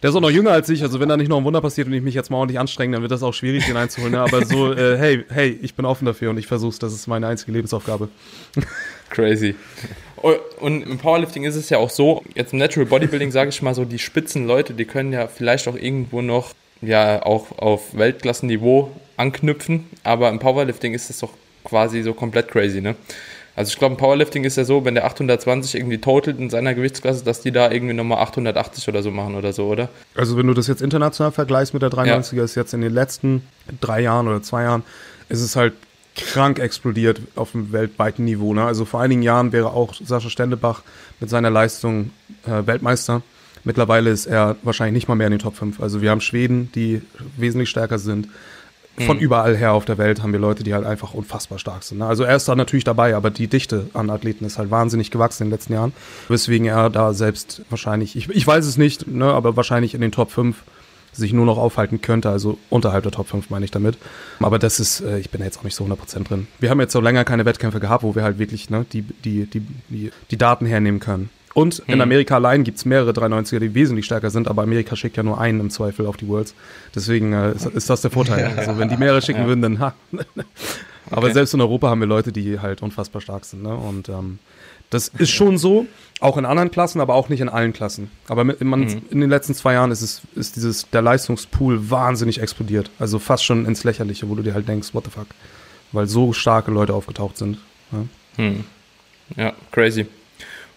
der 0.00 0.10
ist 0.10 0.16
auch 0.16 0.20
noch 0.20 0.30
jünger 0.30 0.52
als 0.52 0.68
ich. 0.68 0.84
Also 0.84 1.00
wenn 1.00 1.08
da 1.08 1.16
nicht 1.16 1.26
noch 1.26 1.38
ein 1.38 1.44
Wunder 1.44 1.60
passiert 1.60 1.88
und 1.88 1.92
ich 1.92 2.02
mich 2.04 2.14
jetzt 2.14 2.30
mal 2.30 2.36
ordentlich 2.36 2.60
anstrenge, 2.60 2.92
dann 2.92 3.02
wird 3.02 3.10
das 3.10 3.24
auch 3.24 3.34
schwierig, 3.34 3.66
den 3.66 3.76
einzuholen. 3.76 4.12
Ne? 4.12 4.20
Aber 4.20 4.46
so, 4.46 4.72
äh, 4.72 4.96
hey, 4.96 5.24
hey, 5.28 5.58
ich 5.60 5.74
bin 5.74 5.84
offen 5.84 6.04
dafür 6.04 6.30
und 6.30 6.38
ich 6.38 6.46
versuche 6.46 6.70
es. 6.70 6.78
Das 6.78 6.94
ist 6.94 7.08
meine 7.08 7.26
einzige 7.26 7.50
Lebensaufgabe. 7.50 8.08
Crazy. 9.10 9.56
Oh, 10.22 10.34
und 10.60 10.82
im 10.82 10.98
Powerlifting 10.98 11.42
ist 11.42 11.56
es 11.56 11.68
ja 11.68 11.78
auch 11.78 11.90
so, 11.90 12.22
jetzt 12.36 12.52
im 12.52 12.60
Natural 12.60 12.86
Bodybuilding 12.86 13.32
sage 13.32 13.50
ich 13.50 13.60
mal 13.60 13.74
so, 13.74 13.84
die 13.84 13.98
Spitzenleute, 13.98 14.72
die 14.72 14.84
können 14.84 15.12
ja 15.12 15.26
vielleicht 15.26 15.66
auch 15.66 15.74
irgendwo 15.74 16.22
noch 16.22 16.54
ja 16.86 17.24
auch 17.24 17.58
auf 17.58 17.96
Weltklassenniveau 17.96 18.90
anknüpfen, 19.16 19.86
aber 20.02 20.30
im 20.30 20.38
Powerlifting 20.38 20.94
ist 20.94 21.10
es 21.10 21.20
doch 21.20 21.30
quasi 21.64 22.02
so 22.02 22.14
komplett 22.14 22.48
crazy, 22.48 22.80
ne? 22.80 22.96
Also 23.56 23.70
ich 23.70 23.78
glaube, 23.78 23.94
im 23.94 23.98
Powerlifting 23.98 24.42
ist 24.42 24.56
ja 24.56 24.64
so, 24.64 24.84
wenn 24.84 24.94
der 24.94 25.04
820 25.04 25.76
irgendwie 25.76 25.98
totalt 25.98 26.40
in 26.40 26.50
seiner 26.50 26.74
Gewichtsklasse, 26.74 27.24
dass 27.24 27.40
die 27.40 27.52
da 27.52 27.70
irgendwie 27.70 27.94
nochmal 27.94 28.18
880 28.18 28.88
oder 28.88 29.02
so 29.02 29.12
machen 29.12 29.36
oder 29.36 29.52
so, 29.52 29.66
oder? 29.66 29.88
Also 30.16 30.36
wenn 30.36 30.48
du 30.48 30.54
das 30.54 30.66
jetzt 30.66 30.82
international 30.82 31.30
vergleichst 31.30 31.72
mit 31.72 31.82
der 31.82 31.90
93er, 31.90 32.34
ja. 32.34 32.44
ist 32.44 32.56
jetzt 32.56 32.74
in 32.74 32.80
den 32.80 32.92
letzten 32.92 33.46
drei 33.80 34.00
Jahren 34.00 34.26
oder 34.26 34.42
zwei 34.42 34.64
Jahren, 34.64 34.82
ist 35.28 35.40
es 35.40 35.54
halt 35.54 35.74
krank 36.16 36.58
explodiert 36.58 37.20
auf 37.36 37.52
dem 37.52 37.72
weltweiten 37.72 38.24
Niveau. 38.24 38.54
Ne? 38.54 38.64
Also 38.64 38.84
vor 38.84 39.00
einigen 39.00 39.22
Jahren 39.22 39.52
wäre 39.52 39.72
auch 39.72 39.94
Sascha 39.94 40.30
Stendebach 40.30 40.82
mit 41.20 41.30
seiner 41.30 41.50
Leistung 41.50 42.10
äh, 42.46 42.66
Weltmeister. 42.66 43.22
Mittlerweile 43.64 44.10
ist 44.10 44.26
er 44.26 44.56
wahrscheinlich 44.62 44.94
nicht 44.94 45.08
mal 45.08 45.14
mehr 45.14 45.26
in 45.26 45.32
den 45.32 45.40
Top 45.40 45.56
5. 45.56 45.80
Also 45.80 46.02
wir 46.02 46.10
haben 46.10 46.20
Schweden, 46.20 46.70
die 46.74 47.02
wesentlich 47.36 47.70
stärker 47.70 47.98
sind. 47.98 48.28
von 49.06 49.18
überall 49.18 49.56
her 49.56 49.72
auf 49.72 49.84
der 49.84 49.98
Welt 49.98 50.22
haben 50.22 50.32
wir 50.32 50.38
Leute, 50.38 50.62
die 50.62 50.72
halt 50.72 50.86
einfach 50.86 51.14
unfassbar 51.14 51.58
stark 51.58 51.82
sind. 51.82 51.98
Ne? 51.98 52.06
Also 52.06 52.22
er 52.22 52.36
ist 52.36 52.46
da 52.46 52.54
natürlich 52.54 52.84
dabei, 52.84 53.16
aber 53.16 53.30
die 53.30 53.48
Dichte 53.48 53.88
an 53.92 54.08
Athleten 54.08 54.44
ist 54.44 54.56
halt 54.56 54.70
wahnsinnig 54.70 55.10
gewachsen 55.10 55.42
in 55.42 55.48
den 55.48 55.54
letzten 55.54 55.72
Jahren, 55.72 55.92
weswegen 56.28 56.68
er 56.68 56.90
da 56.90 57.12
selbst 57.12 57.62
wahrscheinlich, 57.70 58.14
ich, 58.14 58.28
ich 58.28 58.46
weiß 58.46 58.64
es 58.64 58.76
nicht, 58.76 59.08
ne, 59.08 59.24
aber 59.24 59.56
wahrscheinlich 59.56 59.94
in 59.94 60.00
den 60.00 60.12
Top 60.12 60.30
5 60.30 60.62
sich 61.16 61.32
nur 61.32 61.46
noch 61.46 61.58
aufhalten 61.58 62.00
könnte, 62.00 62.28
also 62.30 62.58
unterhalb 62.70 63.02
der 63.02 63.12
Top 63.12 63.28
5 63.28 63.50
meine 63.50 63.64
ich 63.64 63.70
damit. 63.70 63.96
Aber 64.40 64.58
das 64.58 64.80
ist, 64.80 65.00
äh, 65.00 65.18
ich 65.18 65.30
bin 65.30 65.42
jetzt 65.42 65.58
auch 65.58 65.64
nicht 65.64 65.74
so 65.74 65.84
100% 65.84 66.24
drin. 66.24 66.46
Wir 66.60 66.70
haben 66.70 66.80
jetzt 66.80 66.92
so 66.92 67.00
länger 67.00 67.24
keine 67.24 67.44
Wettkämpfe 67.44 67.80
gehabt, 67.80 68.02
wo 68.02 68.14
wir 68.14 68.22
halt 68.22 68.38
wirklich 68.38 68.70
ne, 68.70 68.84
die, 68.92 69.02
die, 69.02 69.46
die, 69.46 69.60
die, 69.88 70.12
die 70.30 70.36
Daten 70.36 70.66
hernehmen 70.66 71.00
können. 71.00 71.30
Und 71.54 71.78
in 71.86 71.94
Hm. 71.94 72.00
Amerika 72.00 72.34
allein 72.34 72.64
gibt 72.64 72.78
es 72.78 72.84
mehrere 72.84 73.12
390er, 73.12 73.60
die 73.60 73.74
wesentlich 73.74 74.06
stärker 74.06 74.30
sind, 74.30 74.48
aber 74.48 74.62
Amerika 74.62 74.96
schickt 74.96 75.16
ja 75.16 75.22
nur 75.22 75.40
einen 75.40 75.60
im 75.60 75.70
Zweifel 75.70 76.06
auf 76.06 76.16
die 76.16 76.26
Worlds. 76.28 76.54
Deswegen 76.94 77.32
äh, 77.32 77.52
ist, 77.52 77.66
ist 77.66 77.88
das 77.88 78.00
der 78.02 78.10
Vorteil. 78.10 78.52
Also 78.56 78.76
wenn 78.78 78.88
die 78.88 78.96
mehrere 78.96 79.22
schicken 79.22 79.46
würden, 79.46 79.62
dann 79.62 79.78
ha. 79.78 79.94
aber 81.10 81.24
Okay. 81.26 81.32
selbst 81.34 81.54
in 81.54 81.60
Europa 81.60 81.88
haben 81.88 82.00
wir 82.00 82.08
Leute, 82.08 82.32
die 82.32 82.58
halt 82.60 82.82
unfassbar 82.82 83.20
stark 83.22 83.44
sind. 83.44 83.62
Ne? 83.62 83.74
Und 83.74 84.08
ähm, 84.08 84.40
das 84.90 85.08
ist 85.08 85.30
schon 85.30 85.56
so, 85.58 85.86
auch 86.20 86.36
in 86.36 86.44
anderen 86.44 86.70
Klassen, 86.70 87.00
aber 87.00 87.14
auch 87.14 87.28
nicht 87.28 87.40
in 87.40 87.48
allen 87.48 87.72
Klassen. 87.72 88.10
Aber 88.28 88.42
mit, 88.44 88.60
man, 88.62 88.80
Mhm. 88.80 89.02
in 89.10 89.20
den 89.20 89.30
letzten 89.30 89.54
zwei 89.54 89.74
Jahren 89.74 89.90
ist 89.92 90.02
es 90.02 90.22
ist 90.34 90.56
dieses 90.56 90.88
der 90.90 91.02
Leistungspool 91.02 91.88
wahnsinnig 91.90 92.40
explodiert. 92.40 92.90
Also 92.98 93.18
fast 93.20 93.44
schon 93.44 93.64
ins 93.66 93.84
Lächerliche, 93.84 94.28
wo 94.28 94.34
du 94.34 94.42
dir 94.42 94.54
halt 94.54 94.66
denkst, 94.68 94.88
what 94.92 95.04
the 95.04 95.10
fuck, 95.10 95.26
weil 95.92 96.06
so 96.08 96.32
starke 96.32 96.70
Leute 96.72 96.94
aufgetaucht 96.94 97.36
sind. 97.38 97.58
ne? 97.92 98.08
Ja. 98.38 98.44
Hm. 98.44 98.64
Ja, 99.36 99.52
crazy. 99.72 100.06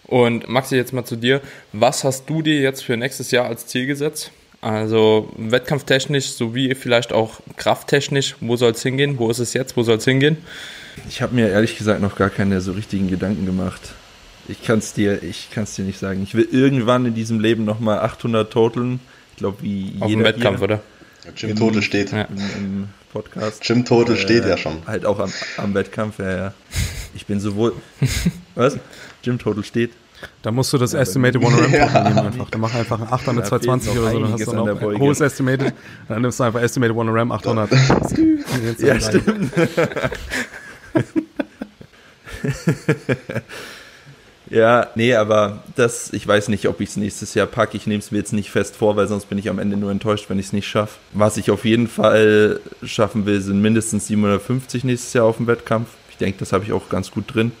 Und 0.08 0.48
Maxi, 0.48 0.74
jetzt 0.74 0.92
mal 0.92 1.04
zu 1.04 1.16
dir. 1.16 1.40
Was 1.72 2.02
hast 2.02 2.28
du 2.28 2.42
dir 2.42 2.60
jetzt 2.60 2.82
für 2.82 2.96
nächstes 2.96 3.30
Jahr 3.30 3.46
als 3.46 3.66
Ziel 3.66 3.86
gesetzt? 3.86 4.32
Also 4.60 5.32
wettkampftechnisch 5.36 6.30
sowie 6.30 6.74
vielleicht 6.74 7.12
auch 7.12 7.40
krafttechnisch. 7.56 8.34
Wo 8.40 8.56
soll 8.56 8.72
es 8.72 8.82
hingehen? 8.82 9.18
Wo 9.18 9.30
ist 9.30 9.38
es 9.38 9.52
jetzt? 9.52 9.76
Wo 9.76 9.82
soll 9.82 9.98
es 9.98 10.04
hingehen? 10.04 10.38
Ich 11.08 11.22
habe 11.22 11.34
mir 11.34 11.48
ehrlich 11.48 11.78
gesagt 11.78 12.00
noch 12.00 12.16
gar 12.16 12.30
keine 12.30 12.60
so 12.60 12.72
richtigen 12.72 13.08
Gedanken 13.08 13.46
gemacht. 13.46 13.80
Ich 14.48 14.62
kann 14.64 14.78
es 14.78 14.94
dir, 14.94 15.22
ich 15.22 15.50
kann's 15.52 15.74
dir 15.76 15.84
nicht 15.84 15.98
sagen. 15.98 16.22
Ich 16.22 16.34
will 16.34 16.48
irgendwann 16.50 17.04
in 17.04 17.14
diesem 17.14 17.38
Leben 17.38 17.64
nochmal 17.64 18.00
800 18.00 18.50
toteln. 18.50 18.98
Ich 19.32 19.36
glaube, 19.36 19.58
wie 19.60 19.92
Auf 20.00 20.08
dem 20.08 20.18
jeder 20.20 20.24
Wettkampf, 20.24 20.58
hier 20.58 20.64
oder? 20.64 20.82
Jim 21.36 21.54
Total 21.54 21.82
steht. 21.82 22.12
Im, 22.12 22.26
im 22.56 22.88
Podcast. 23.12 23.68
Jim 23.68 23.84
Total 23.84 24.14
Äh, 24.16 24.18
steht 24.18 24.46
ja 24.46 24.56
schon. 24.56 24.78
Halt 24.86 25.04
auch 25.04 25.18
am, 25.18 25.32
am 25.58 25.74
Wettkampf, 25.74 26.18
ja, 26.18 26.36
ja. 26.36 26.54
Ich 27.14 27.26
bin 27.26 27.40
sowohl. 27.40 27.74
Was? 28.54 28.76
Jim 29.22 29.38
Total 29.38 29.64
steht. 29.64 29.92
Da 30.42 30.50
musst 30.50 30.72
du 30.72 30.78
das 30.78 30.92
Ja, 30.92 31.00
Estimated 31.00 31.42
One 31.42 31.56
RAM 31.62 31.72
Ja. 31.72 32.02
nehmen 32.08 32.18
einfach. 32.18 32.50
Dann 32.50 32.60
mach 32.60 32.74
einfach 32.74 33.00
ein 33.00 33.06
8 33.08 33.28
an 33.28 33.34
fehlt 33.36 33.46
220 33.46 33.94
noch 33.94 34.00
oder 34.02 34.10
so, 34.12 34.20
dann 34.20 34.32
hast 34.32 34.46
du 34.46 34.52
Beuge. 34.74 34.96
ein 34.96 35.00
hohes 35.00 35.20
Estimated. 35.20 35.74
Dann 36.08 36.22
nimmst 36.22 36.40
du 36.40 36.44
einfach 36.44 36.60
Estimated 36.60 36.96
One 36.96 37.12
RAM 37.12 37.30
800. 37.32 37.70
Ja, 38.80 39.00
stimmt. 39.00 39.52
ja, 44.50 44.88
nee, 44.94 45.14
aber 45.14 45.62
das, 45.76 46.12
ich 46.12 46.26
weiß 46.26 46.48
nicht, 46.48 46.66
ob 46.68 46.80
ich 46.80 46.88
es 46.90 46.96
nächstes 46.96 47.34
Jahr 47.34 47.46
packe. 47.46 47.76
Ich 47.76 47.86
nehme 47.86 47.98
es 48.00 48.10
mir 48.10 48.18
jetzt 48.18 48.32
nicht 48.32 48.50
fest 48.50 48.76
vor, 48.76 48.96
weil 48.96 49.06
sonst 49.06 49.26
bin 49.26 49.38
ich 49.38 49.48
am 49.50 49.58
Ende 49.58 49.76
nur 49.76 49.90
enttäuscht, 49.90 50.28
wenn 50.30 50.38
ich 50.38 50.46
es 50.46 50.52
nicht 50.52 50.66
schaffe. 50.66 50.98
Was 51.12 51.36
ich 51.36 51.50
auf 51.50 51.64
jeden 51.64 51.86
Fall 51.88 52.60
schaffen 52.82 53.26
will, 53.26 53.40
sind 53.40 53.60
mindestens 53.60 54.06
750 54.08 54.84
nächstes 54.84 55.12
Jahr 55.12 55.26
auf 55.26 55.36
dem 55.36 55.46
Wettkampf. 55.46 55.88
Denke, 56.20 56.40
das 56.40 56.52
habe 56.52 56.64
ich 56.64 56.72
auch 56.72 56.88
ganz 56.88 57.10
gut 57.10 57.34
drin. 57.34 57.52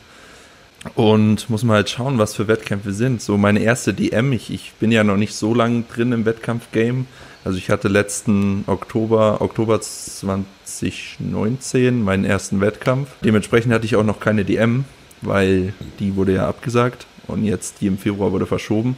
Und 0.94 1.50
muss 1.50 1.64
mal 1.64 1.74
halt 1.74 1.90
schauen, 1.90 2.18
was 2.18 2.36
für 2.36 2.46
Wettkämpfe 2.46 2.92
sind. 2.92 3.20
So 3.20 3.36
meine 3.36 3.60
erste 3.60 3.92
DM, 3.92 4.32
ich, 4.32 4.52
ich 4.52 4.74
bin 4.78 4.92
ja 4.92 5.02
noch 5.02 5.16
nicht 5.16 5.34
so 5.34 5.54
lange 5.54 5.82
drin 5.92 6.12
im 6.12 6.24
Wettkampfgame. 6.24 7.06
Also 7.44 7.58
ich 7.58 7.70
hatte 7.70 7.88
letzten 7.88 8.64
Oktober, 8.66 9.40
Oktober 9.40 9.80
2019 9.80 12.02
meinen 12.02 12.24
ersten 12.24 12.60
Wettkampf. 12.60 13.08
Dementsprechend 13.24 13.72
hatte 13.72 13.86
ich 13.86 13.96
auch 13.96 14.04
noch 14.04 14.20
keine 14.20 14.44
DM, 14.44 14.84
weil 15.22 15.72
die 15.98 16.14
wurde 16.14 16.34
ja 16.34 16.48
abgesagt 16.48 17.06
und 17.26 17.44
jetzt 17.44 17.80
die 17.80 17.86
im 17.86 17.98
Februar 17.98 18.32
wurde 18.32 18.46
verschoben. 18.46 18.96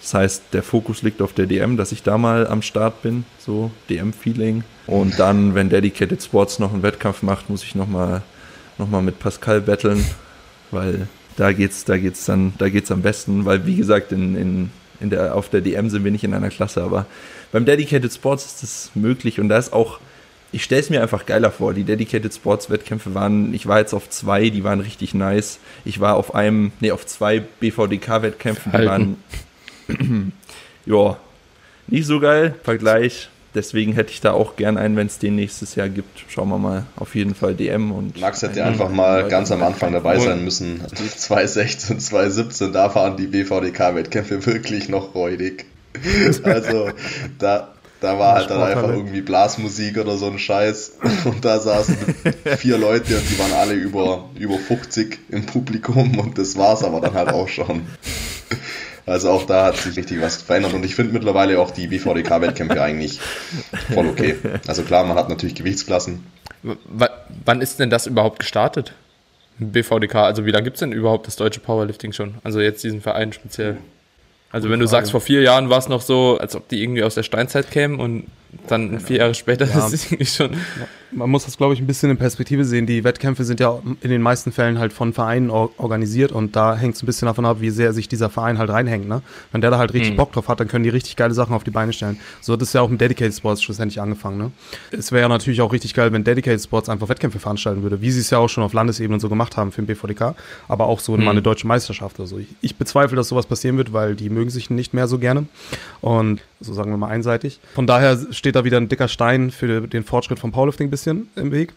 Das 0.00 0.14
heißt, 0.14 0.42
der 0.52 0.62
Fokus 0.62 1.02
liegt 1.02 1.22
auf 1.22 1.32
der 1.32 1.46
DM, 1.46 1.76
dass 1.76 1.90
ich 1.90 2.02
da 2.02 2.18
mal 2.18 2.46
am 2.46 2.62
Start 2.62 3.02
bin, 3.02 3.24
so 3.38 3.70
DM-Feeling. 3.88 4.62
Und 4.86 5.18
dann, 5.18 5.54
wenn 5.54 5.68
Dedicated 5.68 6.22
Sports 6.22 6.58
noch 6.58 6.72
einen 6.72 6.82
Wettkampf 6.82 7.22
macht, 7.22 7.50
muss 7.50 7.64
ich 7.64 7.74
nochmal 7.74 8.22
noch 8.78 8.88
mal 8.88 9.02
mit 9.02 9.18
Pascal 9.18 9.60
battlen, 9.60 10.04
weil 10.70 11.08
da 11.36 11.52
geht's, 11.52 11.84
da 11.84 11.98
geht's 11.98 12.24
dann, 12.24 12.54
da 12.58 12.68
geht's 12.68 12.90
am 12.90 13.02
besten, 13.02 13.44
weil 13.44 13.66
wie 13.66 13.76
gesagt, 13.76 14.12
in, 14.12 14.36
in, 14.36 14.70
in 15.00 15.10
der, 15.10 15.34
auf 15.34 15.48
der 15.48 15.60
DM 15.60 15.90
sind 15.90 16.04
wir 16.04 16.10
nicht 16.10 16.24
in 16.24 16.34
einer 16.34 16.50
Klasse, 16.50 16.82
aber 16.82 17.06
beim 17.52 17.64
Dedicated 17.64 18.12
Sports 18.12 18.46
ist 18.46 18.62
das 18.62 18.90
möglich 18.94 19.40
und 19.40 19.48
da 19.48 19.58
ist 19.58 19.72
auch, 19.72 20.00
ich 20.52 20.64
stelle 20.64 20.80
es 20.80 20.90
mir 20.90 21.02
einfach 21.02 21.26
geiler 21.26 21.50
vor. 21.50 21.74
Die 21.74 21.84
Dedicated 21.84 22.32
Sports 22.32 22.70
Wettkämpfe 22.70 23.14
waren, 23.14 23.52
ich 23.52 23.66
war 23.66 23.78
jetzt 23.78 23.92
auf 23.92 24.08
zwei, 24.08 24.48
die 24.48 24.64
waren 24.64 24.80
richtig 24.80 25.12
nice. 25.12 25.58
Ich 25.84 26.00
war 26.00 26.16
auf 26.16 26.34
einem, 26.34 26.72
nee, 26.80 26.92
auf 26.92 27.04
zwei 27.04 27.40
BVDK 27.40 28.22
Wettkämpfen, 28.22 28.72
die 28.72 28.86
waren, 28.86 29.16
ja, 30.86 31.16
nicht 31.88 32.06
so 32.06 32.20
geil, 32.20 32.54
Vergleich. 32.62 33.28
Deswegen 33.56 33.94
hätte 33.94 34.12
ich 34.12 34.20
da 34.20 34.32
auch 34.32 34.56
gern 34.56 34.76
einen, 34.76 34.96
wenn 34.96 35.06
es 35.06 35.18
den 35.18 35.34
nächstes 35.34 35.76
Jahr 35.76 35.88
gibt. 35.88 36.24
Schauen 36.28 36.50
wir 36.50 36.58
mal. 36.58 36.84
Auf 36.96 37.14
jeden 37.14 37.34
Fall 37.34 37.54
DM 37.54 37.90
und. 37.90 38.20
Max 38.20 38.42
hätte 38.42 38.62
einfach 38.62 38.90
mal 38.90 39.28
ganz 39.28 39.50
am 39.50 39.62
Anfang 39.62 39.92
dabei 39.92 40.18
sein 40.18 40.44
müssen. 40.44 40.82
2016, 40.86 41.98
2017, 41.98 42.74
da 42.74 42.94
waren 42.94 43.16
die 43.16 43.26
BVDK-Wettkämpfe 43.26 44.44
wirklich 44.44 44.90
noch 44.90 45.14
räudig. 45.14 45.64
Also, 46.44 46.90
da, 47.38 47.72
da 48.02 48.18
war 48.18 48.34
halt 48.34 48.50
dann 48.50 48.62
einfach 48.62 48.90
irgendwie 48.90 49.22
Blasmusik 49.22 49.96
oder 49.96 50.18
so 50.18 50.26
ein 50.26 50.38
Scheiß. 50.38 50.98
Und 51.24 51.42
da 51.42 51.58
saßen 51.58 51.96
vier 52.58 52.76
Leute 52.76 53.16
und 53.16 53.30
die 53.30 53.38
waren 53.38 53.54
alle 53.54 53.72
über, 53.72 54.28
über 54.38 54.58
50 54.58 55.18
im 55.30 55.46
Publikum 55.46 56.18
und 56.18 56.36
das 56.36 56.58
war's 56.58 56.84
aber 56.84 57.00
dann 57.00 57.14
halt 57.14 57.30
auch 57.30 57.48
schon. 57.48 57.86
Also 59.06 59.30
auch 59.30 59.46
da 59.46 59.66
hat 59.66 59.76
sich 59.76 59.96
richtig 59.96 60.20
was 60.20 60.42
verändert 60.42 60.74
und 60.74 60.84
ich 60.84 60.96
finde 60.96 61.12
mittlerweile 61.12 61.60
auch 61.60 61.70
die 61.70 61.86
BVDK-Wettkämpfe 61.86 62.82
eigentlich 62.82 63.20
voll 63.94 64.08
okay. 64.08 64.36
Also 64.66 64.82
klar, 64.82 65.04
man 65.04 65.16
hat 65.16 65.28
natürlich 65.28 65.54
Gewichtsklassen, 65.54 66.26
W 66.62 67.06
wann 67.44 67.60
ist 67.60 67.78
denn 67.78 67.90
das 67.90 68.06
überhaupt 68.08 68.40
gestartet? 68.40 68.92
BVDK, 69.58 70.16
also 70.16 70.44
wie 70.44 70.50
lange 70.50 70.64
gibt 70.64 70.76
es 70.76 70.80
denn 70.80 70.92
überhaupt 70.92 71.26
das 71.28 71.36
deutsche 71.36 71.60
Powerlifting 71.60 72.12
schon? 72.12 72.34
Also 72.42 72.60
jetzt 72.60 72.82
diesen 72.82 73.00
Verein 73.00 73.32
speziell. 73.32 73.78
Also 74.52 74.70
wenn 74.70 74.80
du 74.80 74.86
sagst, 74.86 75.10
vor 75.10 75.20
vier 75.20 75.42
Jahren 75.42 75.68
war 75.70 75.78
es 75.78 75.88
noch 75.88 76.00
so, 76.00 76.38
als 76.38 76.54
ob 76.56 76.68
die 76.68 76.82
irgendwie 76.82 77.02
aus 77.02 77.14
der 77.14 77.22
Steinzeit 77.24 77.70
kämen 77.70 77.98
und 78.00 78.24
dann 78.68 79.00
vier 79.00 79.18
Jahre 79.18 79.34
später 79.34 79.66
Ja. 79.66 79.86
ist 79.86 79.92
es 79.92 80.04
irgendwie 80.06 80.24
schon. 80.26 80.50
Man 81.12 81.30
muss 81.30 81.44
das, 81.44 81.56
glaube 81.56 81.72
ich, 81.74 81.80
ein 81.80 81.86
bisschen 81.86 82.10
in 82.10 82.16
Perspektive 82.16 82.64
sehen. 82.64 82.84
Die 82.86 83.04
Wettkämpfe 83.04 83.44
sind 83.44 83.60
ja 83.60 83.78
in 84.00 84.10
den 84.10 84.20
meisten 84.22 84.50
Fällen 84.50 84.78
halt 84.78 84.92
von 84.92 85.12
Vereinen 85.12 85.50
or 85.50 85.70
organisiert 85.78 86.32
und 86.32 86.56
da 86.56 86.74
hängt 86.76 86.96
es 86.96 87.02
ein 87.02 87.06
bisschen 87.06 87.26
davon 87.26 87.44
ab, 87.46 87.58
wie 87.60 87.70
sehr 87.70 87.92
sich 87.92 88.08
dieser 88.08 88.28
Verein 88.28 88.58
halt 88.58 88.70
reinhängt. 88.70 89.06
Ne? 89.08 89.22
Wenn 89.52 89.60
der 89.60 89.70
da 89.70 89.78
halt 89.78 89.94
richtig 89.94 90.12
Mhm. 90.12 90.16
Bock 90.16 90.32
drauf 90.32 90.48
hat, 90.48 90.58
dann 90.58 90.66
können 90.68 90.82
die 90.84 90.90
richtig 90.90 91.14
geile 91.16 91.32
Sachen 91.32 91.54
auf 91.54 91.62
die 91.64 91.70
Beine 91.70 91.92
stellen. 91.92 92.18
So 92.40 92.54
hat 92.54 92.62
es 92.62 92.72
ja 92.72 92.80
auch 92.80 92.90
im 92.90 92.98
Dedicated 92.98 93.34
Sports 93.36 93.62
schlussendlich 93.62 94.00
angefangen. 94.00 94.36
Ne? 94.38 94.50
Es 94.90 95.12
wäre 95.12 95.22
ja 95.22 95.28
natürlich 95.28 95.60
auch 95.60 95.72
richtig 95.72 95.94
geil, 95.94 96.12
wenn 96.12 96.24
Dedicated 96.24 96.60
Sports 96.62 96.88
einfach 96.88 97.08
Wettkämpfe 97.08 97.38
veranstalten 97.38 97.82
würde, 97.82 98.00
wie 98.00 98.10
sie 98.10 98.20
es 98.20 98.30
ja 98.30 98.38
auch 98.38 98.48
schon 98.48 98.64
auf 98.64 98.72
Landesebene 98.72 99.20
so 99.20 99.28
gemacht 99.28 99.56
haben 99.56 99.70
für 99.70 99.82
den 99.82 99.86
BVDK, 99.86 100.34
aber 100.66 100.86
auch 100.86 100.98
so 101.00 101.12
mal 101.12 101.22
Mhm. 101.22 101.28
eine 101.28 101.42
deutsche 101.42 101.66
Meisterschaft 101.68 102.18
oder 102.18 102.26
so. 102.26 102.38
Ich, 102.38 102.48
ich 102.62 102.76
bezweifle, 102.76 103.16
dass 103.16 103.28
sowas 103.28 103.46
passieren 103.46 103.76
wird, 103.76 103.92
weil 103.92 104.16
die 104.16 104.28
mögen 104.36 104.50
sich 104.50 104.68
nicht 104.68 104.92
mehr 104.92 105.08
so 105.08 105.18
gerne 105.18 105.46
und 106.02 106.42
so 106.60 106.74
sagen 106.74 106.90
wir 106.90 106.98
mal 106.98 107.08
einseitig. 107.08 107.58
Von 107.74 107.86
daher 107.86 108.18
steht 108.30 108.54
da 108.54 108.64
wieder 108.64 108.76
ein 108.76 108.88
dicker 108.88 109.08
Stein 109.08 109.50
für 109.50 109.88
den 109.88 110.04
Fortschritt 110.04 110.38
vom 110.38 110.52
Powerlifting 110.52 110.88
ein 110.88 110.90
bisschen 110.90 111.28
im 111.36 111.50
Weg. 111.52 111.72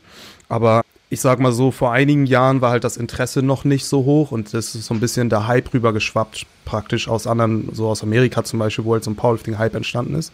Aber 0.49 0.83
ich 1.09 1.21
sag 1.21 1.39
mal 1.39 1.51
so, 1.51 1.71
vor 1.71 1.91
einigen 1.91 2.25
Jahren 2.25 2.61
war 2.61 2.71
halt 2.71 2.83
das 2.83 2.97
Interesse 2.97 3.41
noch 3.41 3.63
nicht 3.63 3.85
so 3.85 4.03
hoch 4.03 4.31
und 4.31 4.53
das 4.53 4.75
ist 4.75 4.85
so 4.85 4.93
ein 4.93 4.99
bisschen 4.99 5.29
der 5.29 5.47
Hype 5.47 5.73
rübergeschwappt, 5.73 6.45
praktisch 6.65 7.07
aus 7.07 7.25
anderen, 7.25 7.69
so 7.73 7.87
aus 7.87 8.03
Amerika 8.03 8.43
zum 8.43 8.59
Beispiel, 8.59 8.85
wo 8.85 8.93
halt 8.93 9.03
so 9.03 9.11
ein 9.11 9.15
Powerlifting-Hype 9.15 9.73
entstanden 9.73 10.15
ist, 10.15 10.31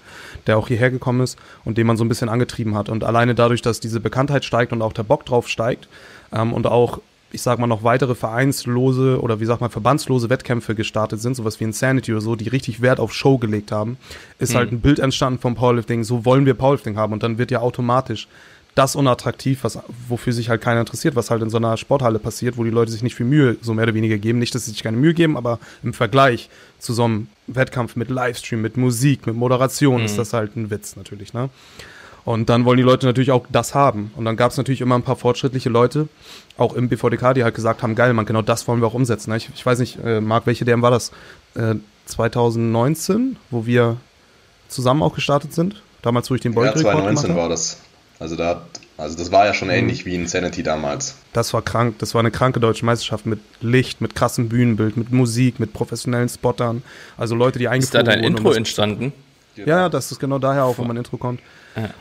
der 0.47 0.57
auch 0.57 0.67
hierher 0.67 0.91
gekommen 0.91 1.21
ist 1.21 1.37
und 1.63 1.77
den 1.77 1.87
man 1.87 1.95
so 1.95 2.03
ein 2.03 2.09
bisschen 2.09 2.27
angetrieben 2.27 2.75
hat. 2.75 2.89
Und 2.89 3.03
alleine 3.03 3.35
dadurch, 3.35 3.61
dass 3.61 3.79
diese 3.79 3.99
Bekanntheit 4.01 4.43
steigt 4.43 4.73
und 4.73 4.81
auch 4.81 4.93
der 4.93 5.03
Bock 5.03 5.25
drauf 5.25 5.47
steigt 5.47 5.87
ähm, 6.33 6.51
und 6.51 6.67
auch 6.67 6.99
ich 7.35 7.41
sag 7.41 7.59
mal, 7.59 7.67
noch 7.67 7.83
weitere 7.83 8.15
vereinslose 8.15 9.19
oder 9.21 9.39
wie 9.39 9.45
sagt 9.45 9.61
man, 9.61 9.69
verbandslose 9.69 10.29
Wettkämpfe 10.29 10.73
gestartet 10.75 11.21
sind, 11.21 11.35
sowas 11.35 11.59
wie 11.59 11.65
Insanity 11.65 12.11
oder 12.11 12.21
so, 12.21 12.35
die 12.35 12.47
richtig 12.49 12.81
Wert 12.81 12.99
auf 12.99 13.13
Show 13.13 13.37
gelegt 13.37 13.71
haben, 13.71 13.97
ist 14.39 14.53
Mhm. 14.53 14.57
halt 14.57 14.71
ein 14.71 14.81
Bild 14.81 14.99
entstanden 14.99 15.39
vom 15.39 15.55
Powerlifting, 15.55 16.03
so 16.03 16.25
wollen 16.25 16.45
wir 16.45 16.53
Powerlifting 16.55 16.97
haben 16.97 17.13
und 17.13 17.21
dann 17.23 17.37
wird 17.37 17.51
ja 17.51 17.59
automatisch 17.59 18.27
das 18.73 18.95
unattraktiv, 18.95 19.63
was, 19.63 19.79
wofür 20.09 20.33
sich 20.33 20.49
halt 20.49 20.59
keiner 20.61 20.81
interessiert, 20.81 21.15
was 21.15 21.31
halt 21.31 21.41
in 21.41 21.49
so 21.49 21.55
einer 21.57 21.77
Sporthalle 21.77 22.19
passiert, 22.19 22.57
wo 22.57 22.63
die 22.65 22.69
Leute 22.71 22.91
sich 22.91 23.03
nicht 23.03 23.15
viel 23.15 23.25
Mühe, 23.25 23.55
so 23.61 23.73
mehr 23.73 23.83
oder 23.83 23.93
weniger 23.93 24.17
geben. 24.17 24.39
Nicht, 24.39 24.53
dass 24.53 24.65
sie 24.65 24.71
sich 24.71 24.83
keine 24.83 24.97
Mühe 24.97 25.13
geben, 25.13 25.37
aber 25.37 25.59
im 25.81 25.93
Vergleich 25.93 26.49
zu 26.79 26.93
so 26.93 27.05
einem 27.05 27.27
Wettkampf 27.47 27.95
mit 27.95 28.09
Livestream, 28.09 28.61
mit 28.61 28.75
Musik, 28.75 29.27
mit 29.27 29.35
Moderation 29.37 29.99
Mhm. 30.01 30.05
ist 30.05 30.17
das 30.17 30.33
halt 30.33 30.57
ein 30.57 30.69
Witz 30.71 30.95
natürlich, 30.97 31.33
ne? 31.33 31.49
Und 32.25 32.49
dann 32.49 32.65
wollen 32.65 32.77
die 32.77 32.83
Leute 32.83 33.05
natürlich 33.05 33.29
auch 33.31 33.45
das 33.51 33.75
haben. 33.75 34.11
Und 34.15 34.25
dann 34.25 34.35
gab 34.35 34.49
es 34.51 34.57
natürlich 34.57 34.81
immer 34.81 34.95
ein 34.95 35.03
paar 35.03 35.15
fortschrittliche 35.15 35.69
Leute, 35.69 36.07
auch 36.57 36.73
im 36.73 36.87
BVDK, 36.89 37.33
die 37.33 37.43
halt 37.43 37.55
gesagt 37.55 37.83
haben, 37.83 37.95
geil, 37.95 38.13
man, 38.13 38.25
genau 38.25 38.41
das 38.41 38.67
wollen 38.67 38.79
wir 38.81 38.87
auch 38.87 38.93
umsetzen. 38.93 39.33
Ich, 39.33 39.49
ich 39.53 39.65
weiß 39.65 39.79
nicht, 39.79 39.97
äh, 40.03 40.21
Marc, 40.21 40.45
welche 40.47 40.63
DM 40.65 40.81
war 40.81 40.91
das? 40.91 41.11
Äh, 41.55 41.75
2019, 42.05 43.37
wo 43.51 43.65
wir 43.65 43.97
zusammen 44.67 45.03
auch 45.03 45.15
gestartet 45.15 45.53
sind? 45.53 45.81
Damals, 46.01 46.29
wo 46.29 46.35
ich 46.35 46.41
den 46.41 46.53
Ja, 46.53 46.59
Beuterekord 46.59 46.83
gemacht 46.95 47.17
2019 47.17 47.29
habe? 47.31 47.41
war 47.41 47.49
das. 47.49 47.77
Also 48.19 48.35
da 48.35 48.61
Also 48.97 49.17
das 49.17 49.31
war 49.31 49.45
ja 49.45 49.53
schon 49.53 49.69
ähnlich 49.69 50.05
wie 50.05 50.15
in 50.15 50.27
Sanity 50.27 50.63
damals. 50.63 51.15
Das 51.33 51.53
war 51.53 51.61
krank. 51.61 51.95
Das 51.99 52.13
war 52.13 52.19
eine 52.19 52.31
kranke 52.31 52.59
deutsche 52.61 52.85
Meisterschaft 52.85 53.25
mit 53.25 53.39
Licht, 53.59 53.99
mit 53.99 54.15
krassem 54.15 54.47
Bühnenbild, 54.47 54.95
mit 54.95 55.11
Musik, 55.11 55.59
mit 55.59 55.73
professionellen 55.73 56.29
Spottern. 56.29 56.81
Also 57.17 57.35
Leute, 57.35 57.59
die 57.59 57.65
Ist 57.65 57.69
da 57.93 57.99
eingeflogen 57.99 58.05
dein 58.05 58.23
wurden, 58.23 58.37
Intro 58.37 58.51
entstanden? 58.53 59.13
Ja, 59.57 59.65
ja, 59.65 59.89
das 59.89 60.11
ist 60.11 60.19
genau 60.19 60.39
daher 60.39 60.63
auch, 60.65 60.77
wo 60.77 60.83
mein 60.83 60.97
Intro 60.97 61.17
kommt. 61.17 61.41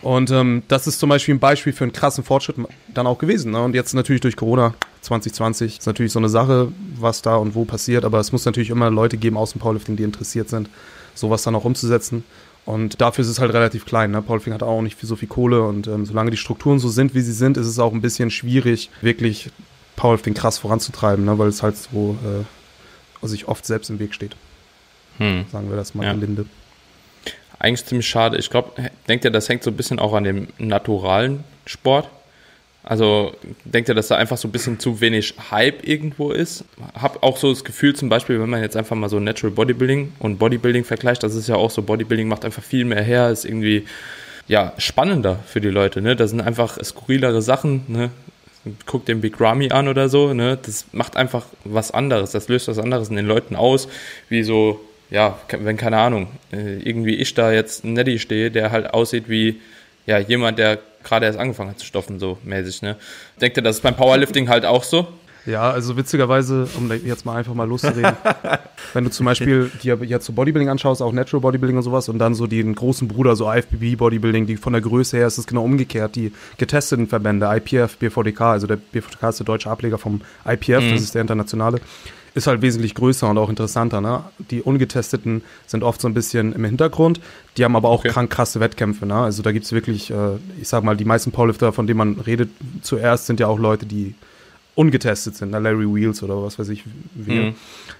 Und 0.02 0.30
ähm, 0.30 0.62
das 0.68 0.86
ist 0.86 1.00
zum 1.00 1.08
Beispiel 1.08 1.34
ein 1.34 1.40
Beispiel 1.40 1.72
für 1.72 1.84
einen 1.84 1.92
krassen 1.92 2.22
Fortschritt 2.24 2.56
dann 2.92 3.06
auch 3.06 3.18
gewesen. 3.18 3.52
Ne? 3.52 3.62
Und 3.62 3.74
jetzt 3.74 3.92
natürlich 3.94 4.20
durch 4.20 4.36
Corona 4.36 4.74
2020 5.00 5.78
ist 5.78 5.86
natürlich 5.86 6.12
so 6.12 6.18
eine 6.18 6.28
Sache, 6.28 6.72
was 6.98 7.22
da 7.22 7.36
und 7.36 7.54
wo 7.54 7.64
passiert. 7.64 8.04
Aber 8.04 8.20
es 8.20 8.30
muss 8.32 8.44
natürlich 8.44 8.70
immer 8.70 8.90
Leute 8.90 9.16
geben 9.16 9.36
aus 9.36 9.52
dem 9.52 9.60
Powerlifting, 9.60 9.96
die 9.96 10.04
interessiert 10.04 10.48
sind, 10.48 10.68
sowas 11.14 11.42
dann 11.42 11.54
auch 11.54 11.64
umzusetzen. 11.64 12.24
Und 12.66 13.00
dafür 13.00 13.22
ist 13.22 13.28
es 13.28 13.40
halt 13.40 13.52
relativ 13.52 13.84
klein. 13.84 14.12
Ne? 14.12 14.22
Powerlifting 14.22 14.54
hat 14.54 14.62
auch 14.62 14.80
nicht 14.80 14.98
viel, 14.98 15.08
so 15.08 15.16
viel 15.16 15.28
Kohle. 15.28 15.62
Und 15.62 15.86
ähm, 15.86 16.06
solange 16.06 16.30
die 16.30 16.36
Strukturen 16.36 16.78
so 16.78 16.88
sind, 16.88 17.14
wie 17.14 17.20
sie 17.20 17.32
sind, 17.32 17.56
ist 17.56 17.66
es 17.66 17.78
auch 17.78 17.92
ein 17.92 18.00
bisschen 18.00 18.30
schwierig, 18.30 18.90
wirklich 19.02 19.50
Powerlifting 19.96 20.34
krass 20.34 20.58
voranzutreiben, 20.58 21.24
ne? 21.24 21.38
weil 21.38 21.48
es 21.48 21.62
halt 21.62 21.76
so 21.76 22.16
äh, 22.24 23.26
sich 23.26 23.48
oft 23.48 23.66
selbst 23.66 23.90
im 23.90 23.98
Weg 23.98 24.14
steht. 24.14 24.36
Hm. 25.18 25.44
Sagen 25.50 25.68
wir 25.68 25.76
das 25.76 25.94
mal 25.94 26.04
Ja. 26.04 26.12
gelinde. 26.12 26.46
Eigentlich 27.64 27.86
ziemlich 27.86 28.06
schade. 28.06 28.36
Ich 28.36 28.50
glaube, 28.50 28.72
denkt 29.08 29.24
ihr, 29.24 29.30
das 29.30 29.48
hängt 29.48 29.62
so 29.62 29.70
ein 29.70 29.76
bisschen 29.76 29.98
auch 29.98 30.12
an 30.12 30.24
dem 30.24 30.48
naturalen 30.58 31.44
Sport? 31.64 32.10
Also 32.82 33.32
denkt 33.64 33.88
ihr, 33.88 33.94
dass 33.94 34.08
da 34.08 34.16
einfach 34.16 34.36
so 34.36 34.48
ein 34.48 34.52
bisschen 34.52 34.78
zu 34.78 35.00
wenig 35.00 35.32
Hype 35.50 35.88
irgendwo 35.88 36.30
ist? 36.30 36.66
Hab 36.92 37.22
auch 37.22 37.38
so 37.38 37.48
das 37.48 37.64
Gefühl, 37.64 37.96
zum 37.96 38.10
Beispiel, 38.10 38.38
wenn 38.38 38.50
man 38.50 38.60
jetzt 38.60 38.76
einfach 38.76 38.96
mal 38.96 39.08
so 39.08 39.18
Natural 39.18 39.50
Bodybuilding 39.50 40.12
und 40.18 40.36
Bodybuilding 40.36 40.84
vergleicht, 40.84 41.22
das 41.22 41.34
ist 41.34 41.48
ja 41.48 41.56
auch 41.56 41.70
so, 41.70 41.80
Bodybuilding 41.80 42.28
macht 42.28 42.44
einfach 42.44 42.62
viel 42.62 42.84
mehr 42.84 43.02
her, 43.02 43.30
ist 43.30 43.46
irgendwie 43.46 43.86
ja 44.46 44.74
spannender 44.76 45.38
für 45.46 45.62
die 45.62 45.70
Leute. 45.70 46.02
Ne? 46.02 46.16
Das 46.16 46.32
sind 46.32 46.42
einfach 46.42 46.76
skurrilere 46.84 47.40
Sachen. 47.40 47.84
Ne? 47.88 48.10
Guck 48.84 49.06
den 49.06 49.22
Big 49.22 49.40
Ramy 49.40 49.70
an 49.70 49.88
oder 49.88 50.10
so. 50.10 50.34
Ne? 50.34 50.58
Das 50.60 50.84
macht 50.92 51.16
einfach 51.16 51.46
was 51.64 51.92
anderes. 51.92 52.32
Das 52.32 52.48
löst 52.48 52.68
was 52.68 52.78
anderes 52.78 53.08
in 53.08 53.16
den 53.16 53.26
Leuten 53.26 53.56
aus, 53.56 53.88
wie 54.28 54.42
so 54.42 54.78
ja, 55.14 55.38
wenn 55.48 55.76
keine 55.76 55.98
Ahnung, 55.98 56.26
äh, 56.52 56.78
irgendwie 56.78 57.14
ich 57.14 57.34
da 57.34 57.52
jetzt 57.52 57.84
Neddy 57.84 58.18
stehe, 58.18 58.50
der 58.50 58.72
halt 58.72 58.92
aussieht 58.92 59.28
wie 59.28 59.60
ja, 60.06 60.18
jemand, 60.18 60.58
der 60.58 60.80
gerade 61.04 61.26
erst 61.26 61.38
angefangen 61.38 61.70
hat 61.70 61.78
zu 61.78 61.86
stoffen, 61.86 62.18
so 62.18 62.36
mäßig, 62.42 62.82
ne? 62.82 62.96
Denkt 63.40 63.56
ihr, 63.56 63.62
das 63.62 63.76
ist 63.76 63.82
beim 63.82 63.94
Powerlifting 63.94 64.48
halt 64.48 64.66
auch 64.66 64.82
so? 64.82 65.06
Ja, 65.46 65.70
also 65.70 65.96
witzigerweise, 65.96 66.66
um 66.76 66.90
jetzt 67.04 67.24
mal 67.24 67.36
einfach 67.36 67.54
mal 67.54 67.68
loszureden, 67.68 68.16
wenn 68.92 69.04
du 69.04 69.10
zum 69.10 69.26
Beispiel 69.26 69.70
dir 69.84 69.98
jetzt 70.02 70.26
so 70.26 70.32
Bodybuilding 70.32 70.68
anschaust, 70.68 71.00
auch 71.00 71.12
Natural 71.12 71.42
Bodybuilding 71.42 71.76
und 71.76 71.84
sowas, 71.84 72.08
und 72.08 72.18
dann 72.18 72.34
so 72.34 72.48
den 72.48 72.74
großen 72.74 73.06
Bruder, 73.06 73.36
so 73.36 73.52
IFBB 73.52 73.96
Bodybuilding, 73.96 74.46
die 74.46 74.56
von 74.56 74.72
der 74.72 74.82
Größe 74.82 75.16
her 75.18 75.28
ist 75.28 75.38
es 75.38 75.46
genau 75.46 75.62
umgekehrt, 75.62 76.16
die 76.16 76.32
getesteten 76.58 77.06
Verbände, 77.06 77.46
IPF, 77.54 77.98
BVDK, 77.98 78.40
also 78.40 78.66
der 78.66 78.76
BVDK 78.76 79.28
ist 79.28 79.38
der 79.38 79.46
deutsche 79.46 79.70
Ableger 79.70 79.98
vom 79.98 80.22
IPF, 80.44 80.90
das 80.90 81.02
ist 81.02 81.14
der 81.14 81.22
internationale, 81.22 81.78
ist 82.34 82.46
halt 82.46 82.62
wesentlich 82.62 82.94
größer 82.94 83.28
und 83.30 83.38
auch 83.38 83.48
interessanter. 83.48 84.00
Ne? 84.00 84.24
Die 84.50 84.60
Ungetesteten 84.60 85.42
sind 85.66 85.82
oft 85.84 86.00
so 86.00 86.08
ein 86.08 86.14
bisschen 86.14 86.52
im 86.52 86.64
Hintergrund, 86.64 87.20
die 87.56 87.64
haben 87.64 87.76
aber 87.76 87.88
auch 87.88 88.00
Okay. 88.00 88.08
krank 88.08 88.30
krasse 88.30 88.58
Wettkämpfe. 88.60 89.06
Ne? 89.06 89.14
Also 89.14 89.42
da 89.42 89.52
gibt's 89.52 89.70
wirklich, 89.72 90.10
äh, 90.10 90.36
ich 90.60 90.68
sag 90.68 90.82
mal, 90.82 90.96
die 90.96 91.04
meisten 91.04 91.30
Powerlifter, 91.30 91.72
von 91.72 91.86
denen 91.86 91.98
man 91.98 92.20
redet 92.20 92.50
zuerst, 92.82 93.26
sind 93.26 93.38
ja 93.40 93.46
auch 93.46 93.58
Leute, 93.58 93.86
die 93.86 94.14
ungetestet 94.76 95.36
sind, 95.36 95.52
ne? 95.52 95.60
Larry 95.60 95.86
Wheels 95.86 96.24
oder 96.24 96.42
was 96.42 96.58
weiß 96.58 96.68
ich. 96.70 96.82
Mhm. 97.14 97.54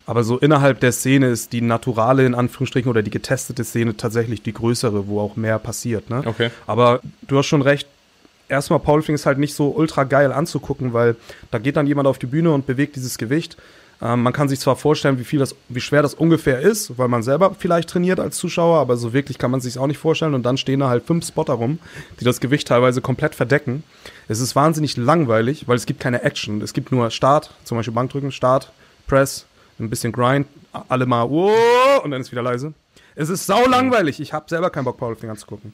Aber 0.07 0.25
so 0.25 0.39
innerhalb 0.39 0.81
der 0.81 0.91
Szene 0.91 1.29
ist 1.29 1.53
die 1.53 1.61
naturale, 1.61 2.27
in 2.27 2.35
Anführungsstrichen, 2.35 2.91
oder 2.91 3.05
die 3.05 3.13
getestete 3.13 3.63
Szene 3.63 3.97
tatsächlich 3.97 4.43
die 4.43 4.53
größere, 4.53 5.07
wo 5.07 5.21
auch 5.21 5.37
mehr 5.37 5.61
passiert. 5.61 6.11
Ne? 6.11 6.23
Okay. 6.27 6.51
Aber 6.67 7.01
du 7.29 7.39
hast 7.39 7.47
schon 7.47 7.63
recht, 7.63 7.87
erstmal 8.49 8.81
Powerlifting 8.81 9.15
ist 9.15 9.25
halt 9.25 9.39
nicht 9.39 9.55
so 9.55 9.69
ultra 9.69 10.03
geil 10.03 10.33
anzugucken, 10.33 10.93
weil 10.93 11.15
da 11.53 11.59
geht 11.59 11.77
dann 11.77 11.87
jemand 11.87 12.09
auf 12.09 12.19
die 12.19 12.27
Bühne 12.27 12.51
und 12.51 12.67
bewegt 12.67 12.97
dieses 12.97 13.19
Gewicht. 13.19 13.57
Ähm, 14.03 14.23
man 14.23 14.33
kann 14.33 14.49
sich 14.49 14.61
zwar 14.61 14.77
vorstellen, 14.77 15.19
wie 15.19 15.25
viel 15.25 15.39
das, 15.39 15.55
wie 15.69 15.81
schwer 15.81 16.03
das 16.03 16.15
ungefähr 16.15 16.61
ist, 16.61 16.99
weil 16.99 17.09
man 17.09 17.23
selber 17.23 17.55
vielleicht 17.59 17.91
trainiert 17.91 18.21
als 18.21 18.37
Zuschauer, 18.37 18.79
aber 18.79 18.97
so 18.97 19.13
wirklich 19.13 19.39
kann 19.39 19.51
man 19.51 19.61
sich 19.61 19.79
auch 19.79 19.87
nicht 19.87 19.99
vorstellen. 19.99 20.35
Und 20.35 20.45
dann 20.45 20.57
stehen 20.57 20.81
da 20.81 20.89
halt 20.89 21.05
fünf 21.05 21.27
Spotter 21.27 21.55
rum, 21.55 21.79
die 22.21 22.25
das 22.25 22.41
Gewicht 22.41 22.69
teilweise 22.69 23.01
komplett 23.01 23.35
verdecken. 23.35 23.83
Es 24.29 24.41
ist 24.41 24.57
wahnsinnig 24.57 24.97
langweilig, 24.97 25.69
weil 25.69 25.77
es 25.77 25.87
gibt 25.87 26.01
keine 26.01 26.23
Action. 26.23 26.61
Es 26.63 26.73
gibt 26.73 26.93
nur 26.93 27.11
Start, 27.11 27.51
zum 27.65 27.77
Beispiel 27.77 27.95
Bankdrücken, 27.95 28.33
Start, 28.33 28.73
Press, 29.07 29.47
ein 29.79 29.91
bisschen 29.91 30.13
Grind, 30.13 30.47
alle 30.89 31.07
mal 31.07 31.29
wow, 31.29 32.05
und 32.05 32.11
dann 32.11 32.21
ist 32.21 32.33
wieder 32.33 32.43
leise. 32.43 32.73
Es 33.17 33.29
ist 33.29 33.47
sau 33.47 33.67
langweilig. 33.67 34.21
Ich 34.21 34.33
habe 34.33 34.47
selber 34.49 34.71
keinen 34.71 34.85
Bock, 34.85 34.97
Powerlifting 34.97 35.31
anzugucken. 35.31 35.73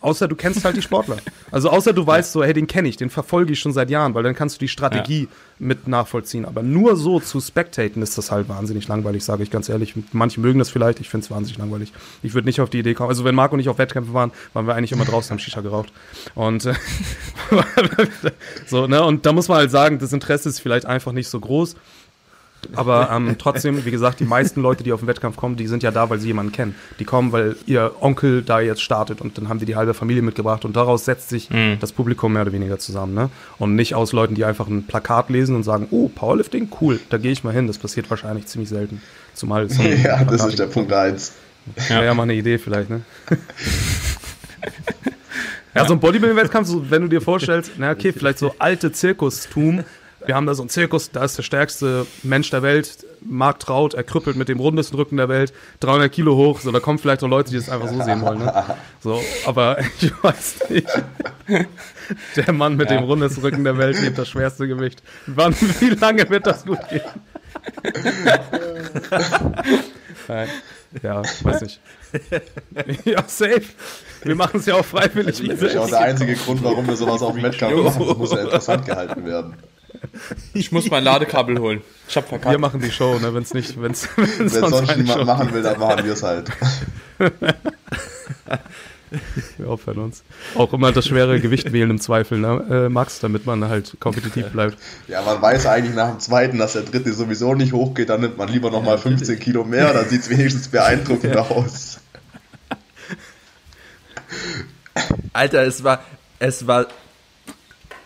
Außer 0.00 0.26
du 0.26 0.34
kennst 0.34 0.64
halt 0.64 0.76
die 0.76 0.82
Sportler. 0.82 1.18
Also 1.50 1.70
außer 1.70 1.92
du 1.92 2.06
weißt 2.06 2.32
so, 2.32 2.42
hey, 2.42 2.52
den 2.52 2.66
kenne 2.66 2.88
ich, 2.88 2.96
den 2.96 3.10
verfolge 3.10 3.52
ich 3.52 3.60
schon 3.60 3.72
seit 3.72 3.90
Jahren, 3.90 4.14
weil 4.14 4.22
dann 4.22 4.34
kannst 4.34 4.56
du 4.56 4.60
die 4.60 4.68
Strategie 4.68 5.28
mit 5.58 5.86
nachvollziehen. 5.86 6.44
Aber 6.44 6.62
nur 6.62 6.96
so 6.96 7.20
zu 7.20 7.40
spectaten 7.40 8.02
ist 8.02 8.18
das 8.18 8.30
halt 8.30 8.48
wahnsinnig 8.48 8.88
langweilig, 8.88 9.24
sage 9.24 9.42
ich 9.42 9.50
ganz 9.50 9.68
ehrlich. 9.68 9.94
Manche 10.12 10.40
mögen 10.40 10.58
das 10.58 10.70
vielleicht, 10.70 11.00
ich 11.00 11.08
finde 11.08 11.24
es 11.24 11.30
wahnsinnig 11.30 11.58
langweilig. 11.58 11.92
Ich 12.22 12.34
würde 12.34 12.46
nicht 12.48 12.60
auf 12.60 12.70
die 12.70 12.80
Idee 12.80 12.94
kommen. 12.94 13.10
Also 13.10 13.24
wenn 13.24 13.34
Marco 13.34 13.54
und 13.54 13.60
ich 13.60 13.68
auf 13.68 13.78
Wettkämpfe 13.78 14.12
waren, 14.12 14.32
waren 14.52 14.66
wir 14.66 14.74
eigentlich 14.74 14.92
immer 14.92 15.04
draußen 15.04 15.32
am 15.32 15.38
Shisha 15.38 15.60
geraucht. 15.60 15.92
Und 16.34 16.66
äh, 16.66 16.74
so, 18.66 18.86
ne? 18.86 19.04
Und 19.04 19.26
da 19.26 19.32
muss 19.32 19.48
man 19.48 19.58
halt 19.58 19.70
sagen, 19.70 19.98
das 19.98 20.12
Interesse 20.12 20.48
ist 20.48 20.60
vielleicht 20.60 20.86
einfach 20.86 21.12
nicht 21.12 21.28
so 21.28 21.38
groß. 21.38 21.76
Aber 22.74 23.10
ähm, 23.10 23.36
trotzdem, 23.38 23.84
wie 23.84 23.90
gesagt, 23.90 24.20
die 24.20 24.24
meisten 24.24 24.60
Leute, 24.60 24.84
die 24.84 24.92
auf 24.92 25.00
den 25.00 25.06
Wettkampf 25.06 25.36
kommen, 25.36 25.56
die 25.56 25.66
sind 25.66 25.82
ja 25.82 25.90
da, 25.90 26.10
weil 26.10 26.20
sie 26.20 26.28
jemanden 26.28 26.52
kennen. 26.52 26.74
Die 26.98 27.04
kommen, 27.04 27.32
weil 27.32 27.56
ihr 27.66 27.92
Onkel 28.00 28.42
da 28.42 28.60
jetzt 28.60 28.82
startet 28.82 29.20
und 29.20 29.38
dann 29.38 29.48
haben 29.48 29.58
die 29.58 29.66
die 29.66 29.76
halbe 29.76 29.94
Familie 29.94 30.22
mitgebracht 30.22 30.64
und 30.64 30.76
daraus 30.76 31.04
setzt 31.04 31.30
sich 31.30 31.48
das 31.80 31.92
Publikum 31.92 32.32
mehr 32.32 32.42
oder 32.42 32.52
weniger 32.52 32.78
zusammen. 32.78 33.14
Ne? 33.14 33.30
Und 33.58 33.74
nicht 33.74 33.94
aus 33.94 34.12
Leuten, 34.12 34.34
die 34.34 34.44
einfach 34.44 34.68
ein 34.68 34.86
Plakat 34.86 35.30
lesen 35.30 35.56
und 35.56 35.62
sagen, 35.62 35.88
oh, 35.90 36.08
Powerlifting, 36.08 36.68
cool, 36.80 37.00
da 37.08 37.18
gehe 37.18 37.32
ich 37.32 37.44
mal 37.44 37.52
hin. 37.52 37.66
Das 37.66 37.78
passiert 37.78 38.10
wahrscheinlich 38.10 38.46
ziemlich 38.46 38.68
selten. 38.68 39.00
Zumal 39.34 39.64
es 39.64 39.76
so 39.76 39.82
Ja, 40.04 40.22
das 40.24 40.44
ist 40.44 40.58
der. 40.58 40.66
Punkt 40.66 40.92
1. 40.92 41.32
Ja, 41.88 42.02
ja, 42.02 42.14
mal 42.14 42.24
eine 42.24 42.34
Idee 42.34 42.58
vielleicht, 42.58 42.90
ne? 42.90 43.02
ja, 45.74 45.86
so 45.86 45.94
ein 45.94 46.00
Bodybuilding-Wettkampf, 46.00 46.68
so, 46.68 46.90
wenn 46.90 47.02
du 47.02 47.08
dir 47.08 47.20
vorstellst, 47.20 47.72
na 47.76 47.90
okay, 47.90 48.12
vielleicht 48.12 48.38
so 48.38 48.54
alte 48.58 48.92
Zirkustum. 48.92 49.84
Wir 50.26 50.34
haben 50.34 50.46
da 50.46 50.54
so 50.54 50.62
einen 50.62 50.68
Zirkus, 50.68 51.10
da 51.10 51.24
ist 51.24 51.38
der 51.38 51.42
stärkste 51.42 52.06
Mensch 52.22 52.50
der 52.50 52.62
Welt, 52.62 53.06
Mark 53.22 53.60
Traut, 53.60 53.94
er 53.94 54.02
krüppelt 54.02 54.36
mit 54.36 54.48
dem 54.48 54.60
rundesten 54.60 54.98
Rücken 54.98 55.16
der 55.16 55.28
Welt, 55.28 55.52
300 55.80 56.12
Kilo 56.12 56.36
hoch, 56.36 56.60
so, 56.60 56.70
da 56.72 56.80
kommen 56.80 56.98
vielleicht 56.98 57.22
auch 57.22 57.28
Leute, 57.28 57.50
die 57.50 57.56
das 57.56 57.68
einfach 57.68 57.88
so 57.88 58.02
sehen 58.02 58.20
wollen, 58.22 58.38
ne? 58.38 58.64
So, 59.00 59.20
aber 59.46 59.78
ich 60.00 60.12
weiß 60.22 60.70
nicht. 60.70 60.88
Der 62.36 62.52
Mann 62.52 62.76
mit 62.76 62.90
dem 62.90 63.04
rundesten 63.04 63.42
Rücken 63.42 63.64
der 63.64 63.78
Welt 63.78 64.00
hebt 64.00 64.18
das 64.18 64.28
schwerste 64.28 64.68
Gewicht. 64.68 65.02
Wann, 65.26 65.54
wie 65.80 65.90
lange 65.90 66.28
wird 66.28 66.46
das 66.46 66.64
gut 66.64 66.78
gehen? 66.88 67.02
Nein. 70.28 70.48
Ja, 71.02 71.22
weiß 71.42 71.62
nicht. 71.62 71.80
Ja, 73.04 73.22
safe. 73.26 73.62
Wir 74.22 74.34
machen 74.34 74.58
es 74.58 74.66
ja 74.66 74.74
auch 74.74 74.84
freiwillig. 74.84 75.40
Das 75.48 75.62
ist 75.62 75.74
ja 75.74 75.80
auch 75.80 75.88
der 75.88 76.00
einzige 76.00 76.34
Grund, 76.34 76.62
warum 76.64 76.86
wir 76.86 76.96
sowas 76.96 77.22
auf 77.22 77.34
dem 77.34 77.42
Wettkampf 77.42 77.76
machen. 77.76 78.06
Das 78.06 78.16
muss 78.16 78.32
ja 78.32 78.38
interessant 78.38 78.86
gehalten 78.86 79.24
werden. 79.24 79.54
Ich 80.54 80.72
muss 80.72 80.90
mein 80.90 81.04
Ladekabel 81.04 81.58
holen. 81.58 81.82
Ich 82.08 82.16
hab 82.16 82.24
Wir 82.24 82.38
verkackt. 82.38 82.60
machen 82.60 82.80
die 82.80 82.90
Show, 82.90 83.18
ne? 83.18 83.34
Wenn 83.34 83.42
es 83.42 83.54
nicht, 83.54 83.80
wenn 83.80 83.92
es 83.92 84.08
Wenn 84.16 84.48
sonst 84.48 84.96
niemand 84.96 85.20
Show 85.20 85.24
machen 85.24 85.52
will, 85.52 85.62
dann 85.62 85.78
machen 85.78 86.04
wir 86.04 86.12
es 86.12 86.22
halt. 86.22 86.50
Wir 89.58 89.68
opfern 89.68 89.98
uns. 89.98 90.22
Auch 90.54 90.72
immer 90.72 90.92
das 90.92 91.06
schwere 91.06 91.40
Gewicht 91.40 91.72
wählen 91.72 91.90
im 91.90 92.00
Zweifel, 92.00 92.38
ne? 92.38 92.86
Äh, 92.86 92.88
Max, 92.88 93.18
damit 93.18 93.44
man 93.44 93.68
halt 93.68 93.96
kompetitiv 93.98 94.46
bleibt. 94.50 94.78
Ja, 95.08 95.22
man 95.22 95.42
weiß 95.42 95.66
eigentlich 95.66 95.96
nach 95.96 96.10
dem 96.10 96.20
zweiten, 96.20 96.58
dass 96.58 96.74
der 96.74 96.82
dritte 96.82 97.12
sowieso 97.12 97.54
nicht 97.54 97.72
hochgeht, 97.72 98.08
dann 98.08 98.20
nimmt 98.20 98.38
man 98.38 98.48
lieber 98.48 98.70
nochmal 98.70 98.98
15 98.98 99.38
Kilo 99.40 99.64
mehr, 99.64 99.92
dann 99.92 100.08
sieht 100.08 100.20
es 100.22 100.30
wenigstens 100.30 100.68
beeindruckender 100.68 101.50
aus. 101.50 101.98
Alter, 105.32 105.62
es 105.64 105.82
war, 105.82 106.04
es 106.38 106.66
war 106.68 106.86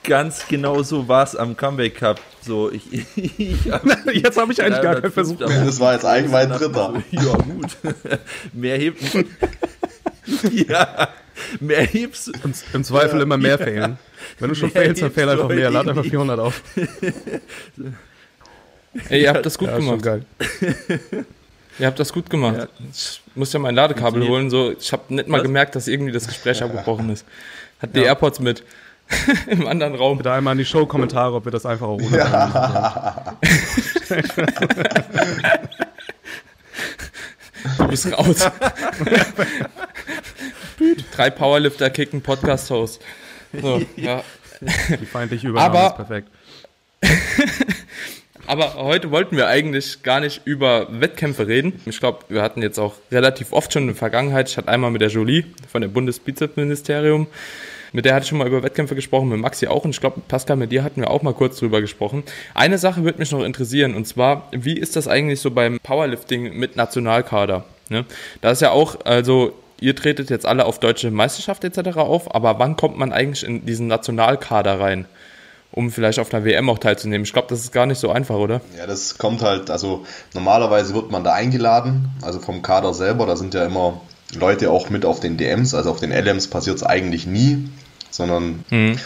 ganz 0.05 0.47
genau 0.47 0.83
so 0.83 1.09
war 1.09 1.25
es 1.25 1.35
am 1.35 1.57
Comeback 1.57 1.97
Cup. 1.97 2.21
So, 2.43 2.71
ich, 2.71 2.83
ich 3.17 3.71
hab 3.71 3.85
Jetzt 4.13 4.37
habe 4.39 4.53
ich 4.53 4.63
eigentlich 4.63 4.83
gar 4.83 5.01
keinen 5.01 5.13
Versuch. 5.13 5.39
305 5.39 5.67
Das 5.67 5.81
war 5.81 5.95
jetzt 5.95 6.05
eigentlich 6.05 6.31
mein 6.31 6.51
dritter. 6.51 7.03
Ja, 7.11 7.33
gut. 7.37 7.77
Mehr 8.53 8.79
hebt. 8.79 9.03
ja, 10.53 11.09
mehr 11.61 11.83
hebst 11.83 12.29
du. 12.29 12.33
Im, 12.45 12.55
Im 12.75 12.85
Zweifel 12.85 13.21
immer 13.21 13.37
mehr 13.37 13.59
fehlen. 13.59 13.99
Wenn 14.39 14.49
du 14.51 14.55
schon 14.55 14.71
Mehr 14.73 14.83
failst, 14.85 15.03
dann 15.03 15.11
fail 15.13 15.29
einfach 15.29 15.49
mehr. 15.49 15.71
Lad 15.71 15.89
einfach 15.89 16.03
nicht. 16.03 16.11
400 16.11 16.39
auf. 16.39 16.63
Ey, 19.09 19.23
ihr 19.23 19.31
habt 19.31 19.45
das 19.45 19.59
gut 19.59 19.69
Ja, 19.69 19.77
gemacht. 19.77 20.03
geil. 20.03 20.25
Ihr 21.81 21.89
habt 21.89 21.99
das 21.99 22.13
gut 22.13 22.31
gemacht. 22.31 22.69
Ich 22.93 23.21
muss 23.35 23.53
ja 23.53 23.59
mein 23.59 23.75
Ladekabel 23.75 24.29
holen. 24.29 24.49
So, 24.49 24.71
ich 24.79 24.93
habe 24.93 25.13
nicht 25.13 25.27
mal 25.29 25.39
Was? 25.39 25.43
gemerkt, 25.43 25.75
dass 25.75 25.89
irgendwie 25.89 26.13
das 26.13 26.29
Gespräch 26.29 26.63
abgebrochen 26.63 27.11
ist. 27.11 27.27
Hat 27.81 27.97
die 27.97 28.03
AirPods 28.03 28.39
mit 28.39 28.63
im 29.47 29.67
anderen 29.67 29.95
Raum. 29.95 30.19
Bitte 30.19 30.33
einmal 30.33 30.53
in 30.53 30.59
die 30.59 30.65
Show-Kommentare, 30.65 31.35
ob 31.35 31.45
wir 31.45 31.53
das 31.53 31.67
einfach 31.67 31.87
auch 31.87 32.01
ohne 32.01 32.17
ja. 32.17 33.37
Du 37.79 37.89
bist 37.89 38.13
raus. 38.13 38.51
Drei 41.17 41.31
Powerlifter 41.31 41.91
kicken 41.91 42.21
Podcast-Host. 42.23 43.01
So, 43.61 43.83
ja. 43.97 44.23
Die 45.01 45.07
feindliche 45.07 45.49
Übernahme 45.49 45.79
Aber- 45.79 45.89
ist 45.89 45.97
perfekt. 45.97 46.29
Aber 48.47 48.75
heute 48.75 49.11
wollten 49.11 49.39
wir 49.39 49.49
eigentlich 49.49 50.03
gar 50.03 50.21
nicht 50.21 50.43
über 50.45 50.87
Wettkämpfe 51.01 51.47
reden. 51.47 51.81
Ich 51.87 51.99
glaube, 51.99 52.25
wir 52.29 52.43
hatten 52.43 52.61
jetzt 52.61 52.79
auch 52.79 52.95
relativ 53.11 53.53
oft 53.55 53.73
schon 53.73 53.85
in 53.85 53.89
der 53.89 53.97
Vergangenheit. 53.97 54.51
Ich 54.51 54.59
hatte 54.59 54.69
einmal 54.69 54.91
mit 54.91 55.01
der 55.01 55.09
Jolie 55.09 55.45
von 55.71 55.81
der 55.81 55.89
Bundesbizepsministerium. 55.89 57.27
Mit 57.95 58.07
der 58.07 58.15
hatte 58.17 58.25
ich 58.25 58.29
schon 58.29 58.39
mal 58.39 58.49
über 58.49 58.65
Wettkämpfe 58.65 58.97
gesprochen, 58.97 59.29
mit 59.29 59.39
Maxi 59.39 59.69
auch. 59.69 59.85
Und 59.85 59.91
ich 59.91 60.01
glaube, 60.01 60.21
Pascal, 60.27 60.57
mit 60.57 60.73
dir 60.73 60.83
hatten 60.83 61.01
wir 61.01 61.11
auch 61.11 61.23
mal 61.23 61.33
kurz 61.33 61.59
drüber 61.59 61.81
gesprochen. 61.81 62.25
Eine 62.53 62.77
Sache 62.77 63.05
würde 63.05 63.21
mich 63.21 63.31
noch 63.31 63.45
interessieren. 63.45 63.95
Und 63.95 64.09
zwar, 64.09 64.49
wie 64.51 64.77
ist 64.77 64.97
das 64.97 65.07
eigentlich 65.07 65.41
so 65.41 65.53
beim 65.53 65.79
Powerlifting 65.81 66.59
mit 66.59 66.75
Nationalkader? 66.75 67.65
Ne? 67.91 68.05
Da 68.41 68.51
ist 68.51 68.63
ja 68.63 68.73
auch, 68.73 68.97
also 69.05 69.53
ihr 69.79 69.95
tretet 69.95 70.29
jetzt 70.29 70.45
alle 70.45 70.65
auf 70.65 70.81
deutsche 70.81 71.13
Meisterschaft 71.13 71.63
etc. 71.63 71.99
auf. 71.99 72.35
Aber 72.35 72.59
wann 72.59 72.75
kommt 72.75 72.99
man 72.99 73.13
eigentlich 73.13 73.45
in 73.47 73.65
diesen 73.65 73.87
Nationalkader 73.87 74.81
rein? 74.81 75.07
um 75.71 75.91
vielleicht 75.91 76.21
auf 76.21 76.33
einer 76.33 76.45
WM 76.45 76.71
auch 76.71 76.79
teilzunehmen. 76.79 77.25
Ich 77.25 77.33
glaube, 77.33 77.49
das 77.51 77.59
ist 77.59 77.73
gar 77.73 77.87
nicht 77.87 77.99
so 77.99 78.09
einfach, 78.09 78.37
oder? 78.37 78.61
Ja, 78.79 78.87
das 78.87 79.19
kommt 79.19 79.43
halt, 79.43 79.71
also 79.71 80.07
normalerweise 80.33 80.95
wird 80.95 81.11
man 81.11 81.25
da 81.25 81.33
eingeladen, 81.33 82.11
also 82.23 82.39
vom 82.39 82.63
Kader 82.63 82.95
selber, 82.95 83.27
da 83.27 83.35
sind 83.35 83.55
ja 83.55 83.65
immer 83.65 84.01
Leute 84.37 84.71
auch 84.71 84.89
mit 84.89 85.05
auf 85.05 85.19
den 85.19 85.37
DMs, 85.37 85.75
also 85.75 85.91
auf 85.91 85.99
den 85.99 86.13
LMs 86.13 86.47
passiert 86.47 86.77
es 86.77 86.85
eigentlich 86.85 87.27
nie, 87.27 87.69
sondern 88.17 88.65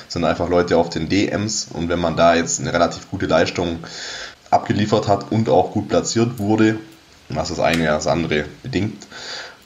sind 0.08 0.24
einfach 0.24 0.48
Leute 0.48 0.76
auf 0.76 0.90
den 0.90 1.08
DMs 1.08 1.68
und 1.72 1.88
wenn 1.88 1.98
man 1.98 2.16
da 2.16 2.34
jetzt 2.34 2.60
eine 2.60 2.72
relativ 2.72 3.10
gute 3.10 3.26
Leistung 3.26 3.78
abgeliefert 4.50 5.08
hat 5.08 5.30
und 5.30 5.48
auch 5.48 5.72
gut 5.72 5.88
platziert 5.88 6.38
wurde, 6.38 6.78
was 7.28 7.48
das 7.48 7.60
eine 7.60 7.84
ja 7.84 7.94
das 7.94 8.06
andere 8.06 8.44
bedingt, 8.62 9.06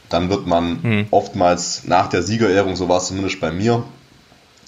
dann 0.08 0.28
wird 0.28 0.46
man 0.46 1.06
oftmals 1.10 1.84
nach 1.84 2.08
der 2.08 2.22
Siegerehrung, 2.22 2.76
so 2.76 2.88
war 2.88 2.98
es 2.98 3.06
zumindest 3.06 3.40
bei 3.40 3.50
mir, 3.50 3.84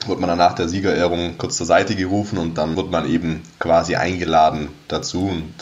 wird 0.07 0.21
man 0.21 0.29
dann 0.29 0.39
nach 0.39 0.55
der 0.55 0.69
Siegerehrung 0.69 1.39
kurz 1.39 1.57
zur 1.57 1.67
Seite 1.67 1.95
gerufen 1.95 2.39
und 2.39 2.59
dann 2.59 2.77
wird 2.77 2.91
man 2.91 3.09
eben 3.09 3.43
quasi 3.59 3.95
eingeladen 3.97 4.69
dazu. 4.89 5.29
Und 5.29 5.53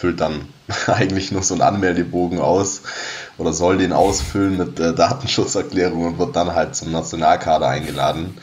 füllt 0.00 0.20
dann 0.20 0.48
eigentlich 0.86 1.30
nur 1.30 1.42
so 1.42 1.54
einen 1.54 1.62
Anmeldebogen 1.62 2.40
aus 2.40 2.82
oder 3.36 3.52
soll 3.52 3.76
den 3.76 3.92
ausfüllen 3.92 4.56
mit 4.56 4.80
äh, 4.80 4.94
Datenschutzerklärung 4.94 6.06
und 6.06 6.18
wird 6.18 6.34
dann 6.34 6.54
halt 6.54 6.74
zum 6.74 6.90
Nationalkader 6.90 7.68
eingeladen. 7.68 8.38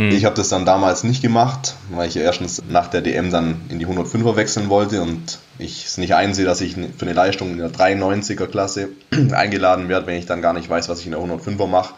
Ich 0.00 0.24
habe 0.24 0.36
das 0.36 0.48
dann 0.48 0.64
damals 0.64 1.02
nicht 1.02 1.22
gemacht, 1.22 1.74
weil 1.90 2.06
ich 2.06 2.14
ja 2.14 2.22
erstens 2.22 2.62
nach 2.68 2.86
der 2.86 3.00
DM 3.00 3.32
dann 3.32 3.62
in 3.68 3.80
die 3.80 3.86
105er 3.88 4.36
wechseln 4.36 4.68
wollte 4.68 5.02
und 5.02 5.40
ich 5.58 5.86
es 5.86 5.98
nicht 5.98 6.14
einsehe, 6.14 6.44
dass 6.44 6.60
ich 6.60 6.74
für 6.74 7.02
eine 7.02 7.14
Leistung 7.14 7.50
in 7.50 7.58
der 7.58 7.72
93er 7.72 8.46
Klasse 8.46 8.90
eingeladen 9.32 9.88
werde, 9.88 10.06
wenn 10.06 10.16
ich 10.16 10.26
dann 10.26 10.40
gar 10.40 10.52
nicht 10.52 10.70
weiß, 10.70 10.88
was 10.88 11.00
ich 11.00 11.06
in 11.06 11.12
der 11.12 11.20
105er 11.20 11.66
mache, 11.66 11.94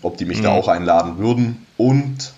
ob 0.00 0.16
die 0.16 0.24
mich 0.24 0.40
da 0.40 0.52
auch 0.52 0.66
einladen 0.66 1.18
würden. 1.18 1.66
Und 1.76 2.32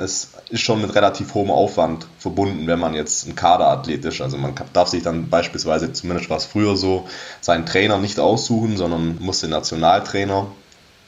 es 0.00 0.30
ist 0.48 0.62
schon 0.62 0.80
mit 0.80 0.94
relativ 0.94 1.34
hohem 1.34 1.50
Aufwand 1.50 2.06
verbunden, 2.18 2.66
wenn 2.66 2.78
man 2.78 2.94
jetzt 2.94 3.26
ein 3.26 3.34
Kaderathlet 3.34 4.04
ist. 4.04 4.20
Also 4.20 4.38
man 4.38 4.54
darf 4.72 4.88
sich 4.88 5.02
dann 5.02 5.28
beispielsweise, 5.28 5.92
zumindest 5.92 6.30
war 6.30 6.38
es 6.38 6.46
früher 6.46 6.76
so, 6.76 7.06
seinen 7.40 7.66
Trainer 7.66 7.98
nicht 7.98 8.18
aussuchen, 8.18 8.76
sondern 8.76 9.18
muss 9.20 9.40
den 9.40 9.50
Nationaltrainer 9.50 10.46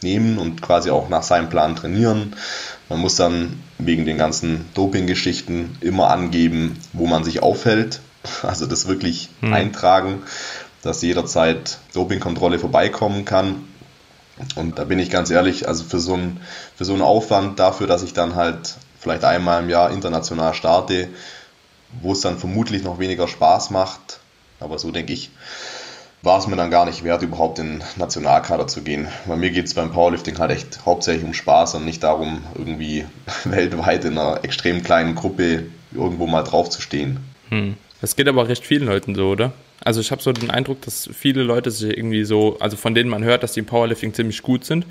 nehmen 0.03 0.39
und 0.39 0.61
quasi 0.61 0.91
auch 0.91 1.09
nach 1.09 1.23
seinem 1.23 1.49
Plan 1.49 1.77
trainieren. 1.77 2.37
Man 2.89 3.01
muss 3.01 3.17
dann 3.17 3.63
wegen 3.79 4.05
den 4.05 4.19
ganzen 4.19 4.67
Doping-Geschichten 4.75 5.79
immer 5.81 6.11
angeben, 6.11 6.79
wo 6.93 7.07
man 7.07 7.25
sich 7.25 7.43
aufhält. 7.43 8.01
Also 8.45 8.67
das 8.67 8.87
wirklich 8.87 9.31
eintragen, 9.41 10.23
dass 10.83 11.03
jederzeit 11.03 11.79
Dopingkontrolle 11.93 12.61
vorbeikommen 12.61 13.25
kann. 13.25 13.65
Und 14.57 14.79
da 14.79 14.85
bin 14.85 14.99
ich 14.99 15.11
ganz 15.11 15.31
ehrlich, 15.31 15.69
also 15.69 15.85
für 15.85 15.99
so, 15.99 16.15
einen, 16.15 16.41
für 16.77 16.85
so 16.85 16.93
einen 16.93 17.03
Aufwand 17.03 17.59
dafür, 17.59 17.87
dass 17.87 18.03
ich 18.03 18.13
dann 18.13 18.35
halt 18.35 18.75
vielleicht 18.99 19.25
einmal 19.25 19.63
im 19.63 19.71
Jahr 19.71 19.91
international 19.91 20.55
starte, 20.55 21.09
wo 22.01 22.13
es 22.13 22.21
dann 22.21 22.39
vermutlich 22.39 22.83
noch 22.83 22.99
weniger 22.99 23.29
Spaß 23.29 23.71
macht, 23.71 24.21
aber 24.61 24.79
so 24.79 24.91
denke 24.91 25.13
ich, 25.13 25.31
war 26.23 26.39
es 26.39 26.47
mir 26.47 26.57
dann 26.57 26.71
gar 26.71 26.87
nicht 26.87 27.03
wert, 27.03 27.23
überhaupt 27.23 27.59
in 27.59 27.79
den 27.79 27.85
Nationalkader 27.97 28.69
zu 28.69 28.83
gehen. 28.83 29.09
Bei 29.27 29.37
mir 29.37 29.51
geht 29.51 29.67
es 29.67 29.75
beim 29.75 29.91
Powerlifting 29.93 30.39
halt 30.39 30.53
echt 30.53 30.87
hauptsächlich 30.87 31.25
um 31.25 31.35
Spaß 31.35 31.75
und 31.75 31.85
nicht 31.85 32.03
darum, 32.03 32.43
irgendwie 32.57 33.05
weltweit 33.45 34.05
in 34.05 34.17
einer 34.17 34.45
extrem 34.45 34.83
kleinen 34.83 35.15
Gruppe 35.17 35.65
irgendwo 35.91 36.27
mal 36.27 36.43
drauf 36.43 36.71
zu 36.71 36.81
stehen. 36.81 37.19
Hm. 37.49 37.77
Das 38.01 38.17
geht 38.17 38.29
aber 38.29 38.49
recht 38.49 38.65
vielen 38.65 38.87
Leuten 38.87 39.15
so, 39.15 39.31
oder? 39.31 39.53
Also 39.85 40.01
ich 40.01 40.11
habe 40.11 40.23
so 40.23 40.33
den 40.33 40.51
Eindruck, 40.51 40.81
dass 40.83 41.09
viele 41.13 41.43
Leute 41.43 41.71
sich 41.71 41.97
irgendwie 41.97 42.25
so, 42.25 42.57
also 42.61 42.77
von 42.77 42.95
denen 42.95 43.11
man 43.11 43.25
hört, 43.25 43.43
dass 43.43 43.53
die 43.53 43.61
im 43.61 43.67
Powerlifting 43.67 44.15
ziemlich 44.15 44.43
gut 44.43 44.65
sind, 44.65 44.87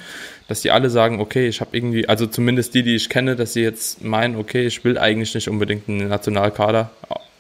dass 0.47 0.62
die 0.62 0.71
alle 0.71 0.89
sagen, 0.89 1.19
okay, 1.19 1.47
ich 1.47 1.62
habe 1.62 1.75
irgendwie, 1.75 2.10
also 2.10 2.27
zumindest 2.27 2.73
die, 2.73 2.84
die 2.84 2.95
ich 2.95 3.10
kenne, 3.10 3.36
dass 3.36 3.54
sie 3.54 3.62
jetzt 3.62 4.04
meinen, 4.04 4.36
okay, 4.36 4.65
ich 4.65 4.84
will 4.84 4.97
eigentlich 4.97 5.34
nicht 5.34 5.47
unbedingt 5.47 5.88
einen 5.88 6.10
Nationalkader, 6.10 6.91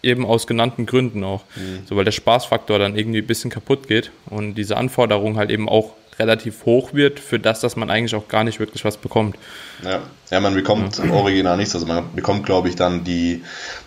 eben 0.03 0.25
aus 0.25 0.47
genannten 0.47 0.85
Gründen 0.85 1.23
auch. 1.23 1.43
So, 1.85 1.95
weil 1.95 2.05
der 2.05 2.11
Spaßfaktor 2.11 2.79
dann 2.79 2.97
irgendwie 2.97 3.19
ein 3.19 3.27
bisschen 3.27 3.51
kaputt 3.51 3.87
geht 3.87 4.11
und 4.27 4.55
diese 4.55 4.77
Anforderung 4.77 5.37
halt 5.37 5.51
eben 5.51 5.69
auch 5.69 5.93
relativ 6.19 6.65
hoch 6.65 6.93
wird 6.93 7.19
für 7.19 7.39
das, 7.39 7.61
dass 7.61 7.75
man 7.75 7.89
eigentlich 7.89 8.15
auch 8.15 8.27
gar 8.27 8.43
nicht 8.43 8.59
wirklich 8.59 8.85
was 8.85 8.97
bekommt. 8.97 9.37
Ja, 9.83 10.01
ja 10.29 10.39
man 10.39 10.53
bekommt 10.53 10.99
original 10.99 11.57
nichts. 11.57 11.73
Also 11.73 11.87
man 11.87 12.13
bekommt, 12.15 12.45
glaube 12.45 12.69
ich, 12.69 12.75
dann 12.75 13.03
die 13.03 13.43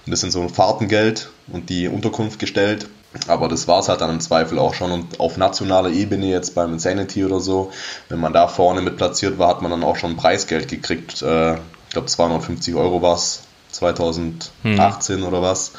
ein 0.06 0.10
bisschen 0.10 0.30
so 0.30 0.40
ein 0.40 0.48
Fahrtengeld 0.48 1.30
und 1.48 1.70
die 1.70 1.88
Unterkunft 1.88 2.38
gestellt. 2.38 2.88
Aber 3.28 3.48
das 3.48 3.68
war 3.68 3.80
es 3.80 3.88
halt 3.88 4.00
dann 4.00 4.10
im 4.10 4.20
Zweifel 4.20 4.58
auch 4.58 4.74
schon. 4.74 4.90
Und 4.90 5.20
auf 5.20 5.36
nationaler 5.36 5.90
Ebene 5.90 6.26
jetzt 6.26 6.54
beim 6.54 6.72
Insanity 6.72 7.24
oder 7.24 7.40
so, 7.40 7.72
wenn 8.08 8.20
man 8.20 8.32
da 8.32 8.48
vorne 8.48 8.82
mit 8.82 8.96
platziert 8.96 9.38
war, 9.38 9.48
hat 9.48 9.62
man 9.62 9.70
dann 9.70 9.84
auch 9.84 9.96
schon 9.96 10.16
Preisgeld 10.16 10.68
gekriegt. 10.68 11.22
Äh, 11.22 11.54
ich 11.54 11.90
glaube 11.90 12.06
250 12.06 12.74
Euro 12.74 13.02
war 13.02 13.14
es 13.14 13.42
2018 13.70 15.22
oder 15.22 15.42
was. 15.42 15.72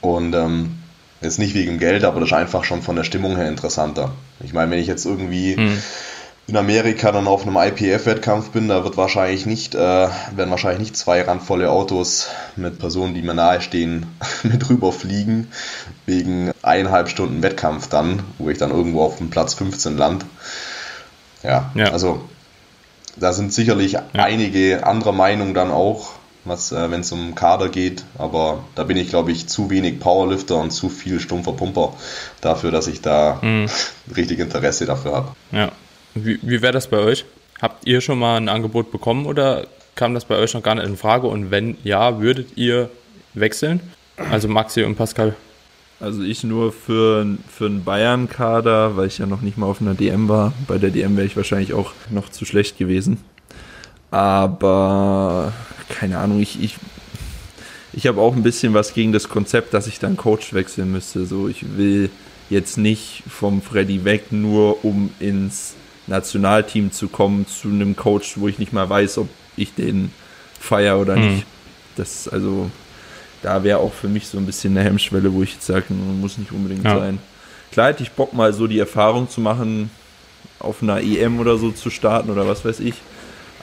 Und 0.00 0.34
ähm, 0.34 0.78
jetzt 1.20 1.38
nicht 1.38 1.54
wegen 1.54 1.78
Geld, 1.78 2.04
aber 2.04 2.20
das 2.20 2.30
ist 2.30 2.36
einfach 2.36 2.64
schon 2.64 2.82
von 2.82 2.96
der 2.96 3.04
Stimmung 3.04 3.36
her 3.36 3.48
interessanter. 3.48 4.12
Ich 4.40 4.52
meine, 4.52 4.70
wenn 4.70 4.78
ich 4.78 4.86
jetzt 4.86 5.06
irgendwie 5.06 5.54
in 6.46 6.56
Amerika 6.56 7.10
dann 7.10 7.26
auf 7.26 7.46
einem 7.46 7.56
IPF-Wettkampf 7.56 8.50
bin, 8.50 8.68
da 8.68 8.84
wird 8.84 8.96
wahrscheinlich 8.96 9.46
nicht, 9.46 9.74
äh, 9.74 9.78
werden 9.78 10.50
wahrscheinlich 10.50 10.80
nicht 10.80 10.96
zwei 10.96 11.22
randvolle 11.22 11.70
Autos 11.70 12.28
mit 12.56 12.78
Personen, 12.78 13.14
die 13.14 13.22
mir 13.22 13.34
nahestehen, 13.34 14.06
mit 14.42 14.68
rüberfliegen, 14.68 15.48
wegen 16.06 16.52
eineinhalb 16.62 17.08
Stunden 17.08 17.42
Wettkampf 17.42 17.88
dann, 17.88 18.22
wo 18.38 18.50
ich 18.50 18.58
dann 18.58 18.70
irgendwo 18.70 19.02
auf 19.02 19.16
dem 19.18 19.30
Platz 19.30 19.54
15 19.54 19.96
land. 19.96 20.26
Ja, 21.42 21.70
Ja. 21.74 21.92
also 21.92 22.20
da 23.16 23.32
sind 23.32 23.52
sicherlich 23.52 23.96
einige 24.12 24.86
anderer 24.86 25.12
Meinung 25.12 25.54
dann 25.54 25.70
auch, 25.70 26.10
was, 26.44 26.72
äh, 26.72 26.90
wenn 26.90 27.00
es 27.00 27.12
um 27.12 27.34
Kader 27.34 27.70
geht, 27.70 28.04
aber 28.18 28.64
da 28.74 28.84
bin 28.84 28.98
ich, 28.98 29.08
glaube 29.08 29.32
ich, 29.32 29.46
zu 29.46 29.70
wenig 29.70 29.98
Powerlifter 29.98 30.56
und 30.56 30.72
zu 30.72 30.90
viel 30.90 31.20
stumpfer 31.20 31.52
Pumper 31.52 31.94
dafür, 32.42 32.70
dass 32.70 32.86
ich 32.86 33.00
da 33.00 33.40
richtig 34.14 34.40
Interesse 34.40 34.84
dafür 34.84 35.12
habe. 35.16 35.28
Ja. 35.52 35.72
Wie, 36.14 36.38
wie 36.42 36.62
wäre 36.62 36.72
das 36.72 36.88
bei 36.88 36.98
euch? 36.98 37.24
Habt 37.60 37.86
ihr 37.86 38.00
schon 38.00 38.18
mal 38.18 38.36
ein 38.36 38.48
Angebot 38.48 38.90
bekommen 38.92 39.26
oder 39.26 39.66
kam 39.94 40.14
das 40.14 40.24
bei 40.24 40.36
euch 40.36 40.54
noch 40.54 40.62
gar 40.62 40.74
nicht 40.74 40.86
in 40.86 40.96
Frage? 40.96 41.26
Und 41.26 41.50
wenn 41.50 41.76
ja, 41.82 42.20
würdet 42.20 42.56
ihr 42.56 42.90
wechseln? 43.34 43.80
Also 44.30 44.48
Maxi 44.48 44.82
und 44.84 44.96
Pascal. 44.96 45.34
Also 46.00 46.22
ich 46.22 46.44
nur 46.44 46.72
für, 46.72 47.26
für 47.48 47.66
einen 47.66 47.84
Bayern-Kader, 47.84 48.96
weil 48.96 49.06
ich 49.06 49.18
ja 49.18 49.26
noch 49.26 49.40
nicht 49.40 49.56
mal 49.56 49.66
auf 49.66 49.80
einer 49.80 49.94
DM 49.94 50.28
war. 50.28 50.52
Bei 50.66 50.78
der 50.78 50.90
DM 50.90 51.16
wäre 51.16 51.26
ich 51.26 51.36
wahrscheinlich 51.36 51.72
auch 51.72 51.92
noch 52.10 52.28
zu 52.28 52.44
schlecht 52.44 52.78
gewesen. 52.78 53.18
Aber 54.10 55.52
keine 55.88 56.18
Ahnung, 56.18 56.40
ich, 56.40 56.62
ich, 56.62 56.76
ich 57.92 58.06
habe 58.06 58.20
auch 58.20 58.36
ein 58.36 58.42
bisschen 58.42 58.74
was 58.74 58.94
gegen 58.94 59.12
das 59.12 59.28
Konzept, 59.28 59.74
dass 59.74 59.86
ich 59.86 59.98
dann 59.98 60.16
Coach 60.16 60.52
wechseln 60.52 60.92
müsste. 60.92 61.26
So, 61.26 61.48
ich 61.48 61.76
will 61.76 62.10
jetzt 62.50 62.76
nicht 62.76 63.22
vom 63.28 63.62
Freddy 63.62 64.04
weg, 64.04 64.30
nur 64.30 64.84
um 64.84 65.10
ins 65.18 65.74
Nationalteam 66.06 66.92
zu 66.92 67.08
kommen, 67.08 67.46
zu 67.46 67.68
einem 67.68 67.96
Coach, 67.96 68.34
wo 68.38 68.48
ich 68.48 68.58
nicht 68.58 68.72
mal 68.72 68.88
weiß, 68.88 69.18
ob 69.18 69.28
ich 69.56 69.74
den 69.74 70.10
feier 70.60 70.98
oder 71.00 71.14
Hm. 71.16 71.34
nicht. 71.34 71.46
Das 71.96 72.28
also, 72.28 72.70
da 73.42 73.62
wäre 73.62 73.78
auch 73.78 73.92
für 73.92 74.08
mich 74.08 74.26
so 74.26 74.38
ein 74.38 74.46
bisschen 74.46 74.76
eine 74.76 74.84
Hemmschwelle, 74.86 75.32
wo 75.32 75.42
ich 75.42 75.54
jetzt 75.54 75.66
sage, 75.66 75.84
muss 75.94 76.38
nicht 76.38 76.52
unbedingt 76.52 76.84
Ja. 76.84 76.98
sein. 76.98 77.18
Klar 77.72 77.88
hätte 77.88 78.02
ich 78.02 78.12
Bock 78.12 78.32
mal 78.34 78.52
so 78.52 78.66
die 78.66 78.78
Erfahrung 78.78 79.28
zu 79.28 79.40
machen, 79.40 79.90
auf 80.60 80.82
einer 80.82 81.00
EM 81.00 81.40
oder 81.40 81.56
so 81.58 81.70
zu 81.72 81.90
starten 81.90 82.30
oder 82.30 82.46
was 82.48 82.64
weiß 82.64 82.80
ich. 82.80 82.94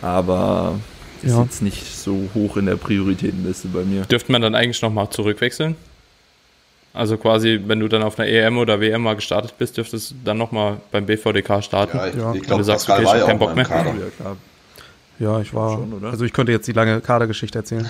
Aber 0.02 0.80
ist 1.24 1.32
Ja. 1.34 1.44
jetzt 1.44 1.62
nicht 1.62 1.86
so 1.98 2.30
hoch 2.34 2.58
in 2.58 2.66
der 2.66 2.76
Prioritätenliste 2.76 3.68
bei 3.70 3.84
mir. 3.84 4.02
Dürfte 4.06 4.32
man 4.32 4.42
dann 4.42 4.56
eigentlich 4.56 4.82
nochmal 4.82 5.10
zurückwechseln? 5.10 5.76
Also 6.94 7.18
quasi, 7.18 7.60
wenn 7.68 7.80
du 7.80 7.88
dann 7.88 8.04
auf 8.04 8.20
einer 8.20 8.28
EM 8.28 8.58
oder 8.58 8.82
WM 8.82 9.02
mal 9.04 9.16
gestartet 9.16 9.54
bist, 9.58 9.78
dürftest 9.78 10.12
du 10.12 10.16
dann 10.26 10.38
nochmal 10.38 10.78
beim 10.92 11.06
BVDK 11.06 11.64
starten. 11.64 11.98
Ja, 11.98 12.08
ich, 12.08 12.16
Ja. 12.16 12.30
ich 12.34 12.36
Wenn 12.36 12.42
glaube, 12.44 12.62
du 12.62 12.64
sagst, 12.66 12.88
Pascal 12.88 13.06
okay, 13.06 13.06
ich 13.06 13.08
war 13.14 13.20
hab 13.22 13.28
keinen 13.28 13.36
auch 13.42 13.48
Bock 13.48 13.56
mehr. 13.56 13.66
Kader. 13.66 14.38
Ja, 15.20 15.40
ich 15.40 15.54
war. 15.54 15.74
Schon, 15.78 15.94
oder? 15.94 16.10
Also 16.10 16.26
ich 16.26 16.34
könnte 16.34 16.52
jetzt 16.52 16.68
die 16.68 16.72
lange 16.74 17.00
Kadergeschichte 17.00 17.60
erzählen. 17.60 17.90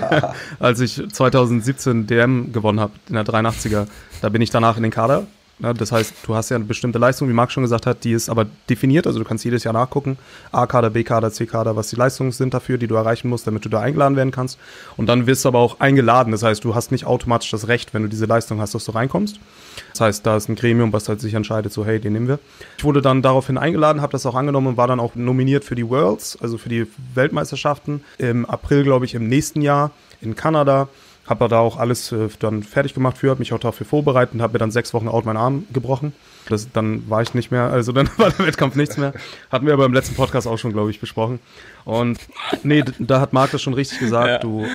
Als 0.60 0.78
ich 0.80 1.02
2017 1.10 2.06
DM 2.06 2.52
gewonnen 2.52 2.80
habe 2.80 2.92
in 3.08 3.14
der 3.14 3.24
83er, 3.24 3.86
da 4.20 4.28
bin 4.28 4.42
ich 4.42 4.50
danach 4.50 4.76
in 4.76 4.82
den 4.82 4.92
Kader 4.92 5.26
Ne? 5.58 5.74
Das 5.74 5.92
heißt, 5.92 6.14
du 6.26 6.34
hast 6.34 6.50
ja 6.50 6.56
eine 6.56 6.64
bestimmte 6.64 6.98
Leistung, 6.98 7.28
wie 7.28 7.32
Marc 7.32 7.50
schon 7.50 7.62
gesagt 7.62 7.86
hat, 7.86 8.04
die 8.04 8.12
ist 8.12 8.28
aber 8.28 8.46
definiert. 8.68 9.06
Also 9.06 9.18
du 9.18 9.24
kannst 9.24 9.44
jedes 9.44 9.64
Jahr 9.64 9.74
nachgucken, 9.74 10.18
A-Kader, 10.52 10.90
B-Kader, 10.90 11.30
C-Kader, 11.32 11.76
was 11.76 11.88
die 11.88 11.96
Leistungen 11.96 12.32
sind 12.32 12.54
dafür, 12.54 12.78
die 12.78 12.86
du 12.86 12.94
erreichen 12.94 13.28
musst, 13.28 13.46
damit 13.46 13.64
du 13.64 13.68
da 13.68 13.80
eingeladen 13.80 14.16
werden 14.16 14.30
kannst. 14.30 14.58
Und 14.96 15.06
dann 15.06 15.26
wirst 15.26 15.44
du 15.44 15.48
aber 15.48 15.58
auch 15.58 15.80
eingeladen. 15.80 16.32
Das 16.32 16.42
heißt, 16.42 16.64
du 16.64 16.74
hast 16.74 16.92
nicht 16.92 17.06
automatisch 17.06 17.50
das 17.50 17.68
Recht, 17.68 17.94
wenn 17.94 18.02
du 18.02 18.08
diese 18.08 18.26
Leistung 18.26 18.60
hast, 18.60 18.74
dass 18.74 18.84
du 18.84 18.92
reinkommst. 18.92 19.40
Das 19.92 20.00
heißt, 20.00 20.26
da 20.26 20.36
ist 20.36 20.48
ein 20.48 20.56
Gremium, 20.56 20.92
was 20.92 21.08
halt 21.08 21.20
sich 21.20 21.34
entscheidet, 21.34 21.72
so 21.72 21.84
hey, 21.84 22.00
den 22.00 22.12
nehmen 22.12 22.28
wir. 22.28 22.38
Ich 22.78 22.84
wurde 22.84 23.02
dann 23.02 23.22
daraufhin 23.22 23.58
eingeladen, 23.58 24.02
habe 24.02 24.12
das 24.12 24.26
auch 24.26 24.34
angenommen 24.34 24.68
und 24.68 24.76
war 24.76 24.86
dann 24.86 25.00
auch 25.00 25.14
nominiert 25.14 25.64
für 25.64 25.74
die 25.74 25.88
Worlds, 25.88 26.38
also 26.40 26.58
für 26.58 26.68
die 26.68 26.86
Weltmeisterschaften 27.14 28.02
im 28.18 28.46
April, 28.46 28.84
glaube 28.84 29.04
ich, 29.04 29.14
im 29.14 29.28
nächsten 29.28 29.60
Jahr 29.60 29.90
in 30.20 30.34
Kanada. 30.34 30.88
Habe 31.26 31.48
da 31.48 31.58
auch 31.58 31.76
alles 31.76 32.12
äh, 32.12 32.28
dann 32.38 32.62
fertig 32.62 32.94
gemacht 32.94 33.18
für, 33.18 33.30
habe 33.30 33.40
mich 33.40 33.52
auch 33.52 33.58
dafür 33.58 33.86
vorbereitet 33.86 34.34
und 34.34 34.42
habe 34.42 34.54
mir 34.54 34.58
dann 34.58 34.70
sechs 34.70 34.94
Wochen 34.94 35.08
out 35.08 35.24
meinen 35.24 35.36
Arm 35.36 35.66
gebrochen. 35.72 36.12
Das, 36.48 36.70
dann 36.72 37.08
war 37.10 37.22
ich 37.22 37.34
nicht 37.34 37.50
mehr, 37.50 37.64
also 37.64 37.92
dann 37.92 38.08
war 38.16 38.30
der 38.30 38.46
Wettkampf 38.46 38.76
nichts 38.76 38.96
mehr. 38.96 39.12
Hatten 39.50 39.66
wir 39.66 39.72
aber 39.72 39.86
im 39.86 39.92
letzten 39.92 40.14
Podcast 40.14 40.46
auch 40.46 40.58
schon, 40.58 40.72
glaube 40.72 40.90
ich, 40.90 41.00
besprochen. 41.00 41.40
Und 41.84 42.18
nee, 42.62 42.84
da 42.98 43.20
hat 43.20 43.32
Marc 43.32 43.50
das 43.50 43.62
schon 43.62 43.74
richtig 43.74 43.98
gesagt. 43.98 44.28
Ja. 44.28 44.38
Du, 44.38 44.66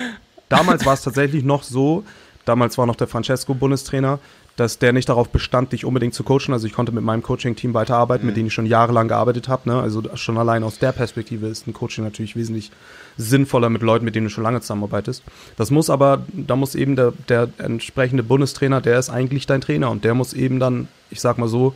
damals 0.48 0.84
war 0.84 0.94
es 0.94 1.02
tatsächlich 1.02 1.42
noch 1.42 1.62
so, 1.62 2.04
damals 2.44 2.76
war 2.76 2.86
noch 2.86 2.96
der 2.96 3.08
Francesco 3.08 3.54
Bundestrainer, 3.54 4.18
dass 4.56 4.78
der 4.78 4.92
nicht 4.92 5.08
darauf 5.08 5.30
bestand, 5.30 5.72
dich 5.72 5.84
unbedingt 5.84 6.14
zu 6.14 6.24
coachen. 6.24 6.52
Also 6.52 6.66
ich 6.66 6.74
konnte 6.74 6.92
mit 6.92 7.02
meinem 7.02 7.22
Coaching-Team 7.22 7.72
weiterarbeiten, 7.72 8.24
mhm. 8.24 8.28
mit 8.28 8.36
denen 8.36 8.46
ich 8.48 8.52
schon 8.52 8.66
jahrelang 8.66 9.08
gearbeitet 9.08 9.48
habe. 9.48 9.68
Ne? 9.68 9.80
Also 9.80 10.02
schon 10.14 10.36
allein 10.36 10.62
aus 10.62 10.78
der 10.78 10.92
Perspektive 10.92 11.46
ist 11.46 11.66
ein 11.66 11.72
Coaching 11.72 12.04
natürlich 12.04 12.36
wesentlich 12.36 12.70
sinnvoller 13.16 13.70
mit 13.70 13.82
Leuten, 13.82 14.04
mit 14.04 14.14
denen 14.14 14.26
du 14.26 14.30
schon 14.30 14.44
lange 14.44 14.60
zusammenarbeitest. 14.60 15.22
Das 15.56 15.70
muss 15.70 15.88
aber, 15.88 16.24
da 16.32 16.56
muss 16.56 16.74
eben 16.74 16.96
der, 16.96 17.12
der 17.28 17.48
entsprechende 17.58 18.22
Bundestrainer, 18.22 18.80
der 18.80 18.98
ist 18.98 19.08
eigentlich 19.10 19.46
dein 19.46 19.62
Trainer 19.62 19.90
und 19.90 20.04
der 20.04 20.14
muss 20.14 20.34
eben 20.34 20.60
dann, 20.60 20.88
ich 21.10 21.20
sag 21.20 21.38
mal 21.38 21.48
so, 21.48 21.74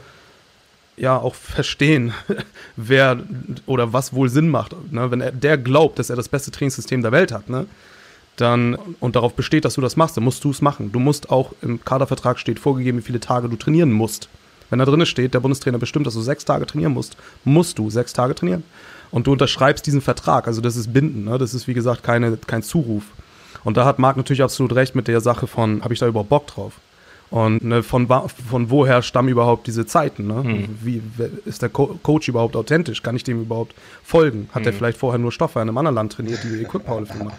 ja 0.98 1.16
auch 1.16 1.34
verstehen, 1.34 2.12
wer 2.76 3.18
oder 3.66 3.92
was 3.92 4.12
wohl 4.12 4.28
Sinn 4.28 4.48
macht. 4.48 4.74
Ne? 4.92 5.10
Wenn 5.10 5.20
er, 5.20 5.32
der 5.32 5.56
glaubt, 5.58 5.98
dass 5.98 6.10
er 6.10 6.16
das 6.16 6.28
beste 6.28 6.50
Trainingssystem 6.50 7.02
der 7.02 7.12
Welt 7.12 7.32
hat, 7.32 7.48
ne? 7.48 7.66
Dann 8.36 8.76
und 9.00 9.16
darauf 9.16 9.34
besteht, 9.34 9.64
dass 9.64 9.74
du 9.74 9.80
das 9.80 9.96
machst, 9.96 10.16
dann 10.16 10.24
musst 10.24 10.44
du 10.44 10.50
es 10.50 10.62
machen. 10.62 10.92
Du 10.92 10.98
musst 10.98 11.30
auch 11.30 11.52
im 11.62 11.84
Kadervertrag 11.84 12.38
steht 12.38 12.60
vorgegeben, 12.60 12.98
wie 12.98 13.02
viele 13.02 13.20
Tage 13.20 13.48
du 13.48 13.56
trainieren 13.56 13.92
musst. 13.92 14.28
Wenn 14.70 14.78
da 14.78 14.84
drin 14.84 15.04
steht, 15.06 15.34
der 15.34 15.40
Bundestrainer 15.40 15.78
bestimmt, 15.78 16.06
dass 16.06 16.14
du 16.14 16.20
sechs 16.20 16.44
Tage 16.44 16.66
trainieren 16.66 16.92
musst, 16.92 17.16
musst 17.44 17.78
du 17.78 17.88
sechs 17.90 18.12
Tage 18.12 18.34
trainieren. 18.34 18.64
Und 19.10 19.26
du 19.26 19.32
unterschreibst 19.32 19.86
diesen 19.86 20.00
Vertrag. 20.00 20.48
Also 20.48 20.60
das 20.60 20.76
ist 20.76 20.92
Binden. 20.92 21.24
Ne? 21.24 21.38
Das 21.38 21.54
ist, 21.54 21.68
wie 21.68 21.74
gesagt, 21.74 22.02
keine, 22.02 22.36
kein 22.36 22.62
Zuruf. 22.62 23.04
Und 23.64 23.76
da 23.76 23.84
hat 23.84 23.98
Marc 23.98 24.16
natürlich 24.16 24.42
absolut 24.42 24.74
recht 24.74 24.94
mit 24.94 25.08
der 25.08 25.20
Sache 25.20 25.46
von, 25.46 25.82
habe 25.82 25.94
ich 25.94 26.00
da 26.00 26.06
überhaupt 26.06 26.28
Bock 26.28 26.46
drauf? 26.48 26.74
Und 27.30 27.64
ne, 27.64 27.82
von, 27.82 28.06
von 28.06 28.70
woher 28.70 29.02
stammen 29.02 29.28
überhaupt 29.28 29.66
diese 29.66 29.86
Zeiten? 29.86 30.26
Ne? 30.26 30.42
Mhm. 30.44 30.78
Wie 30.82 31.02
ist 31.44 31.62
der 31.62 31.68
Co 31.68 31.98
Coach 32.02 32.28
überhaupt 32.28 32.54
authentisch? 32.54 33.02
Kann 33.02 33.16
ich 33.16 33.24
dem 33.24 33.40
überhaupt 33.40 33.74
folgen? 34.04 34.48
Hat 34.52 34.62
mhm. 34.62 34.68
er 34.68 34.72
vielleicht 34.72 34.98
vorher 34.98 35.18
nur 35.18 35.32
Stoffe 35.32 35.58
in 35.58 35.68
einem 35.68 35.78
anderen 35.78 35.96
Land 35.96 36.12
trainiert, 36.12 36.40
die 36.44 36.62
Equip 36.62 36.84
Powerlifting 36.84 37.24
machen? 37.24 37.38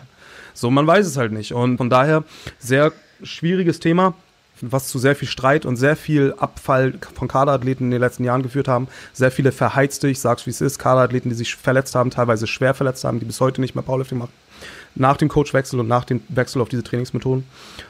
So, 0.58 0.72
man 0.72 0.88
weiß 0.88 1.06
es 1.06 1.18
halt 1.18 1.32
nicht. 1.32 1.54
Und 1.54 1.78
von 1.78 1.90
daher 1.90 2.24
sehr 2.58 2.92
schwieriges 3.22 3.80
Thema, 3.80 4.16
was 4.60 4.88
zu 4.88 4.98
sehr 4.98 5.16
viel 5.16 5.28
Streit 5.28 5.68
und 5.68 5.76
sehr 5.76 5.96
viel 5.96 6.34
Abfall 6.36 6.96
von 7.14 7.28
Kaderathleten 7.28 7.86
in 7.86 7.92
den 7.92 8.02
letzten 8.02 8.24
Jahren 8.24 8.42
geführt 8.42 8.68
haben. 8.68 8.88
Sehr 9.14 9.30
viele 9.30 9.52
verheizte, 9.52 10.08
ich 10.08 10.20
sag's 10.20 10.48
wie 10.48 10.50
es 10.50 10.62
ist, 10.62 10.80
Kaderathleten, 10.80 11.30
die 11.30 11.36
sich 11.36 11.56
verletzt 11.56 11.94
haben, 11.94 12.10
teilweise 12.10 12.48
schwer 12.48 12.74
verletzt 12.74 13.04
haben, 13.04 13.20
die 13.20 13.26
bis 13.26 13.40
heute 13.40 13.62
nicht 13.62 13.76
mehr 13.76 13.84
Powerlifting 13.84 14.18
machen 14.18 14.34
nach 15.00 15.18
dem 15.18 15.30
Coachwechsel 15.30 15.80
und 15.80 15.88
nach 15.88 16.06
dem 16.06 16.22
Wechsel 16.30 16.62
auf 16.62 16.70
diese 16.70 16.84
Trainingsmethoden. 16.84 17.46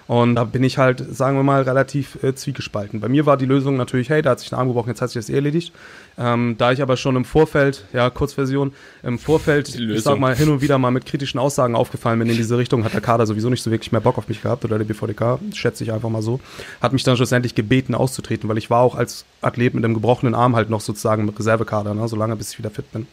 Und 0.08 0.36
da 0.36 0.44
bin 0.46 0.64
ich 0.64 0.78
halt, 0.78 1.04
sagen 1.14 1.38
wir 1.38 1.44
mal, 1.44 1.64
relativ 1.64 2.22
äh, 2.24 2.34
zwiegespalten. 2.34 3.00
Bei 3.00 3.10
mir 3.10 3.26
war 3.26 3.38
die 3.38 3.46
Lösung 3.46 3.76
natürlich, 3.76 4.10
hey, 4.10 4.22
da 4.22 4.32
hat 4.32 4.40
sich 4.40 4.52
ein 4.52 4.56
Arm 4.56 4.68
gebrochen, 4.68 4.90
jetzt 4.90 5.02
hat 5.02 5.10
sich 5.10 5.20
das 5.20 5.30
eh 5.30 5.36
erledigt. 5.36 5.74
Ähm, 6.18 6.56
da 6.58 6.72
ich 6.72 6.82
aber 6.82 6.98
schon 6.98 7.16
im 7.16 7.26
Vorfeld, 7.26 7.86
ja, 7.94 8.10
Kurzversion, 8.10 8.74
im 9.04 9.20
Vorfeld, 9.20 9.76
ich 9.76 10.02
sag 10.02 10.18
mal, 10.18 10.36
hin 10.36 10.50
und 10.50 10.62
wieder 10.62 10.78
mal 10.78 10.92
mit 10.92 11.06
kritischen 11.06 11.40
Aussagen 11.40 11.76
aufgefallen 11.76 12.20
bin 12.20 12.30
in 12.30 12.38
diese 12.38 12.58
Richtung, 12.58 12.84
hat 12.84 12.94
der 12.94 13.02
Kader 13.02 13.26
sowieso 13.26 13.50
nicht 13.50 13.62
so 13.62 13.70
wirklich 13.70 13.92
mehr 13.92 14.02
Bock 14.02 14.18
auf 14.18 14.28
mich 14.28 14.42
gehabt 14.42 14.66
oder 14.66 14.78
der 14.78 14.86
BVDK, 14.86 15.40
schätze 15.54 15.84
ich 15.84 15.92
einfach 15.92 16.10
mal 16.10 16.22
so, 16.22 16.40
hat 16.82 16.94
mich 16.94 17.04
dann 17.04 17.18
schlussendlich 17.18 17.54
gebeten 17.54 17.94
auszutreten, 17.94 18.50
weil 18.50 18.58
ich 18.58 18.70
war 18.70 18.82
auch 18.82 18.96
als 18.96 19.26
Athlet 19.42 19.74
mit 19.74 19.84
einem 19.84 19.94
gebrochenen 19.94 20.34
Arm 20.34 20.56
halt 20.56 20.70
noch 20.70 20.82
sozusagen 20.82 21.26
mit 21.26 21.38
Reservekader, 21.38 21.94
ne, 21.94 22.08
solange 22.08 22.36
bis 22.36 22.54
ich 22.54 22.60
wieder 22.60 22.72
fit 22.72 22.92
bin 22.92 23.08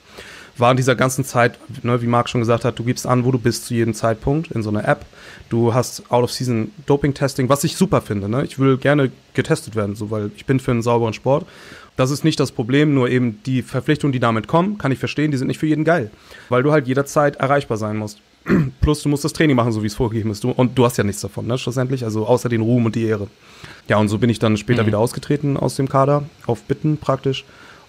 war 0.57 0.71
in 0.71 0.77
dieser 0.77 0.95
ganzen 0.95 1.25
Zeit, 1.25 1.59
ne, 1.83 2.01
wie 2.01 2.07
Marc 2.07 2.29
schon 2.29 2.41
gesagt 2.41 2.65
hat, 2.65 2.79
du 2.79 2.85
gibst 2.85 3.07
an, 3.07 3.25
wo 3.25 3.33
du 3.33 3.39
bist 3.39 3.67
zu 3.67 3.75
jedem 3.75 3.95
Zeitpunkt 3.95 4.51
in 4.51 4.63
so 4.63 4.71
einer 4.71 4.87
App. 4.87 5.05
Du 5.49 5.75
hast 5.75 6.11
Out-of-Season 6.11 6.71
Doping-Testing, 6.87 7.49
was 7.49 7.65
ich 7.65 7.77
super 7.77 8.01
finde. 8.01 8.29
Ne? 8.29 8.45
Ich 8.45 8.59
will 8.59 8.77
gerne 8.77 9.11
getestet 9.35 9.77
werden, 9.77 9.97
so, 9.97 10.11
weil 10.11 10.31
ich 10.37 10.47
bin 10.47 10.61
für 10.61 10.71
einen 10.71 10.83
sauberen 10.83 11.13
Sport. 11.13 11.47
Das 11.97 12.11
ist 12.11 12.25
nicht 12.25 12.41
das 12.41 12.51
Problem, 12.51 12.95
nur 12.95 13.09
eben 13.09 13.41
die 13.45 13.63
Verpflichtungen, 13.63 14.13
die 14.13 14.21
damit 14.21 14.49
kommen, 14.49 14.79
kann 14.79 14.91
ich 14.91 14.99
verstehen, 14.99 15.31
die 15.31 15.37
sind 15.37 15.47
nicht 15.47 15.59
für 15.59 15.67
jeden 15.67 15.85
geil. 15.85 16.11
Weil 16.49 16.63
du 16.63 16.73
halt 16.73 16.89
jederzeit 16.89 17.37
erreichbar 17.37 17.77
sein 17.77 17.97
musst. 17.97 18.19
Plus 18.81 19.03
du 19.03 19.09
musst 19.09 19.25
das 19.25 19.33
Training 19.33 19.57
machen, 19.57 19.73
so 19.73 19.83
wie 19.83 19.87
es 19.87 19.95
vorgegeben 19.95 20.31
ist. 20.31 20.45
Du, 20.45 20.51
und 20.51 20.77
du 20.77 20.85
hast 20.85 20.97
ja 20.97 21.05
nichts 21.05 21.23
davon, 21.23 21.47
ne, 21.47 21.57
schlussendlich. 21.57 22.05
Also 22.05 22.27
außer 22.27 22.49
den 22.49 22.63
Ruhm 22.63 22.87
und 22.87 22.95
die 22.95 23.05
Ehre. 23.05 23.29
Ja, 23.89 23.99
und 23.99 24.09
so 24.09 24.19
bin 24.19 24.31
ich 24.31 24.39
dann 24.39 24.57
später 24.57 24.83
mhm. 24.83 24.89
wieder 24.89 24.99
ausgetreten 24.99 25.57
aus 25.57 25.77
dem 25.77 25.89
Kader, 25.89 26.25
auf 26.47 26.63
Bitten 26.63 26.97
praktisch. 26.97 27.45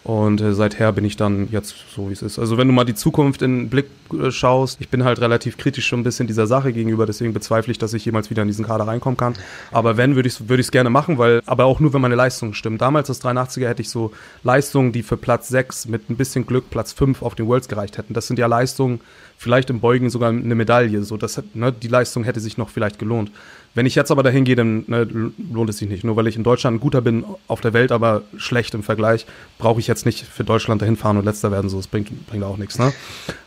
Und 0.06 0.39
äh, 0.39 0.54
seither 0.54 0.91
bin 0.91 1.04
ich 1.04 1.18
dann 1.18 1.48
jetzt 1.52 1.74
so, 1.96 2.10
wie 2.10 2.13
es 2.13 2.22
ist. 2.22 2.38
Also 2.38 2.60
wenn 2.60 2.68
du 2.68 2.74
mal 2.76 2.84
die 2.84 2.94
Zukunft 2.94 3.41
in 3.41 3.58
den 3.58 3.70
Blick 3.70 3.88
äh, 4.13 4.30
schaust, 4.30 4.80
ich 4.80 4.89
bin 4.89 5.04
halt 5.04 5.20
relativ 5.20 5.58
kritisch 5.58 5.88
schon 5.88 6.02
ein 6.02 6.04
bisschen 6.04 6.28
dieser 6.28 6.46
Sache 6.46 6.74
gegenüber, 6.74 7.08
deswegen 7.08 7.34
bezweifle 7.34 7.72
ich, 7.72 7.80
dass 7.80 7.91
ich 7.96 8.06
jemals 8.06 8.30
wieder 8.30 8.44
in 8.44 8.48
diesen 8.48 8.65
Kader 8.65 8.86
reinkommen 8.86 9.18
kann. 9.18 9.34
Aber 9.72 9.98
wenn, 9.98 10.15
würde 10.15 10.28
ich 10.30 10.36
es 10.36 10.48
würd 10.48 10.72
gerne 10.72 10.91
machen, 10.91 11.18
weil, 11.18 11.41
aber 11.48 11.65
auch 11.65 11.80
nur, 11.80 11.91
wenn 11.96 12.02
meine 12.02 12.13
Leistungen 12.13 12.54
stimmen. 12.54 12.78
Damals, 12.78 13.08
das 13.08 13.24
83er, 13.24 13.68
hätte 13.68 13.82
ich 13.82 13.89
so 13.89 14.12
Leistungen, 14.44 14.91
die 14.91 15.02
für 15.02 15.18
Platz 15.18 15.48
6 15.48 15.88
mit 15.88 16.08
ein 16.08 16.18
bisschen 16.18 16.46
Glück 16.46 16.70
Platz 16.70 16.94
5 16.94 17.24
auf 17.24 17.34
den 17.34 17.48
Worlds 17.48 17.68
gereicht 17.68 17.98
hätten. 17.98 18.13
Das 18.13 18.28
sind 18.28 18.38
ja 18.38 18.46
Leistungen, 18.46 19.02
vielleicht 19.38 19.72
im 19.72 19.80
Beugen 19.80 20.12
sogar 20.12 20.30
eine 20.30 20.54
Medaille. 20.54 21.02
So, 21.02 21.18
das, 21.18 21.41
ne, 21.56 21.72
die 21.72 21.88
Leistung 21.88 22.24
hätte 22.24 22.39
sich 22.39 22.60
noch 22.60 22.70
vielleicht 22.70 23.00
gelohnt. 23.00 23.32
Wenn 23.75 23.85
ich 23.85 23.93
jetzt 23.93 24.09
aber 24.09 24.23
dahin 24.23 24.45
gehe, 24.45 24.55
dann 24.55 24.85
ne, 24.88 25.07
lohnt 25.51 25.69
es 25.69 25.77
sich 25.77 25.89
nicht. 25.89 26.03
Nur 26.03 26.15
weil 26.15 26.27
ich 26.27 26.38
in 26.38 26.43
Deutschland 26.43 26.77
ein 26.77 26.79
guter 26.79 27.01
bin, 27.01 27.25
auf 27.47 27.59
der 27.61 27.73
Welt 27.73 27.91
aber 27.91 28.23
schlecht 28.38 28.73
im 28.73 28.83
Vergleich, 28.83 29.25
brauche 29.59 29.79
ich 29.81 29.88
jetzt 29.88 30.05
nicht 30.05 30.25
für 30.25 30.45
Deutschland 30.45 30.81
dahin 30.81 30.95
fahren 30.95 31.17
und 31.17 31.25
letzter 31.25 31.51
werden. 31.51 31.69
So, 31.69 31.77
das 31.77 31.88
bringt, 31.88 32.25
bringt 32.27 32.43
auch 32.43 32.57
nichts. 32.57 32.79
Ne? 32.79 32.93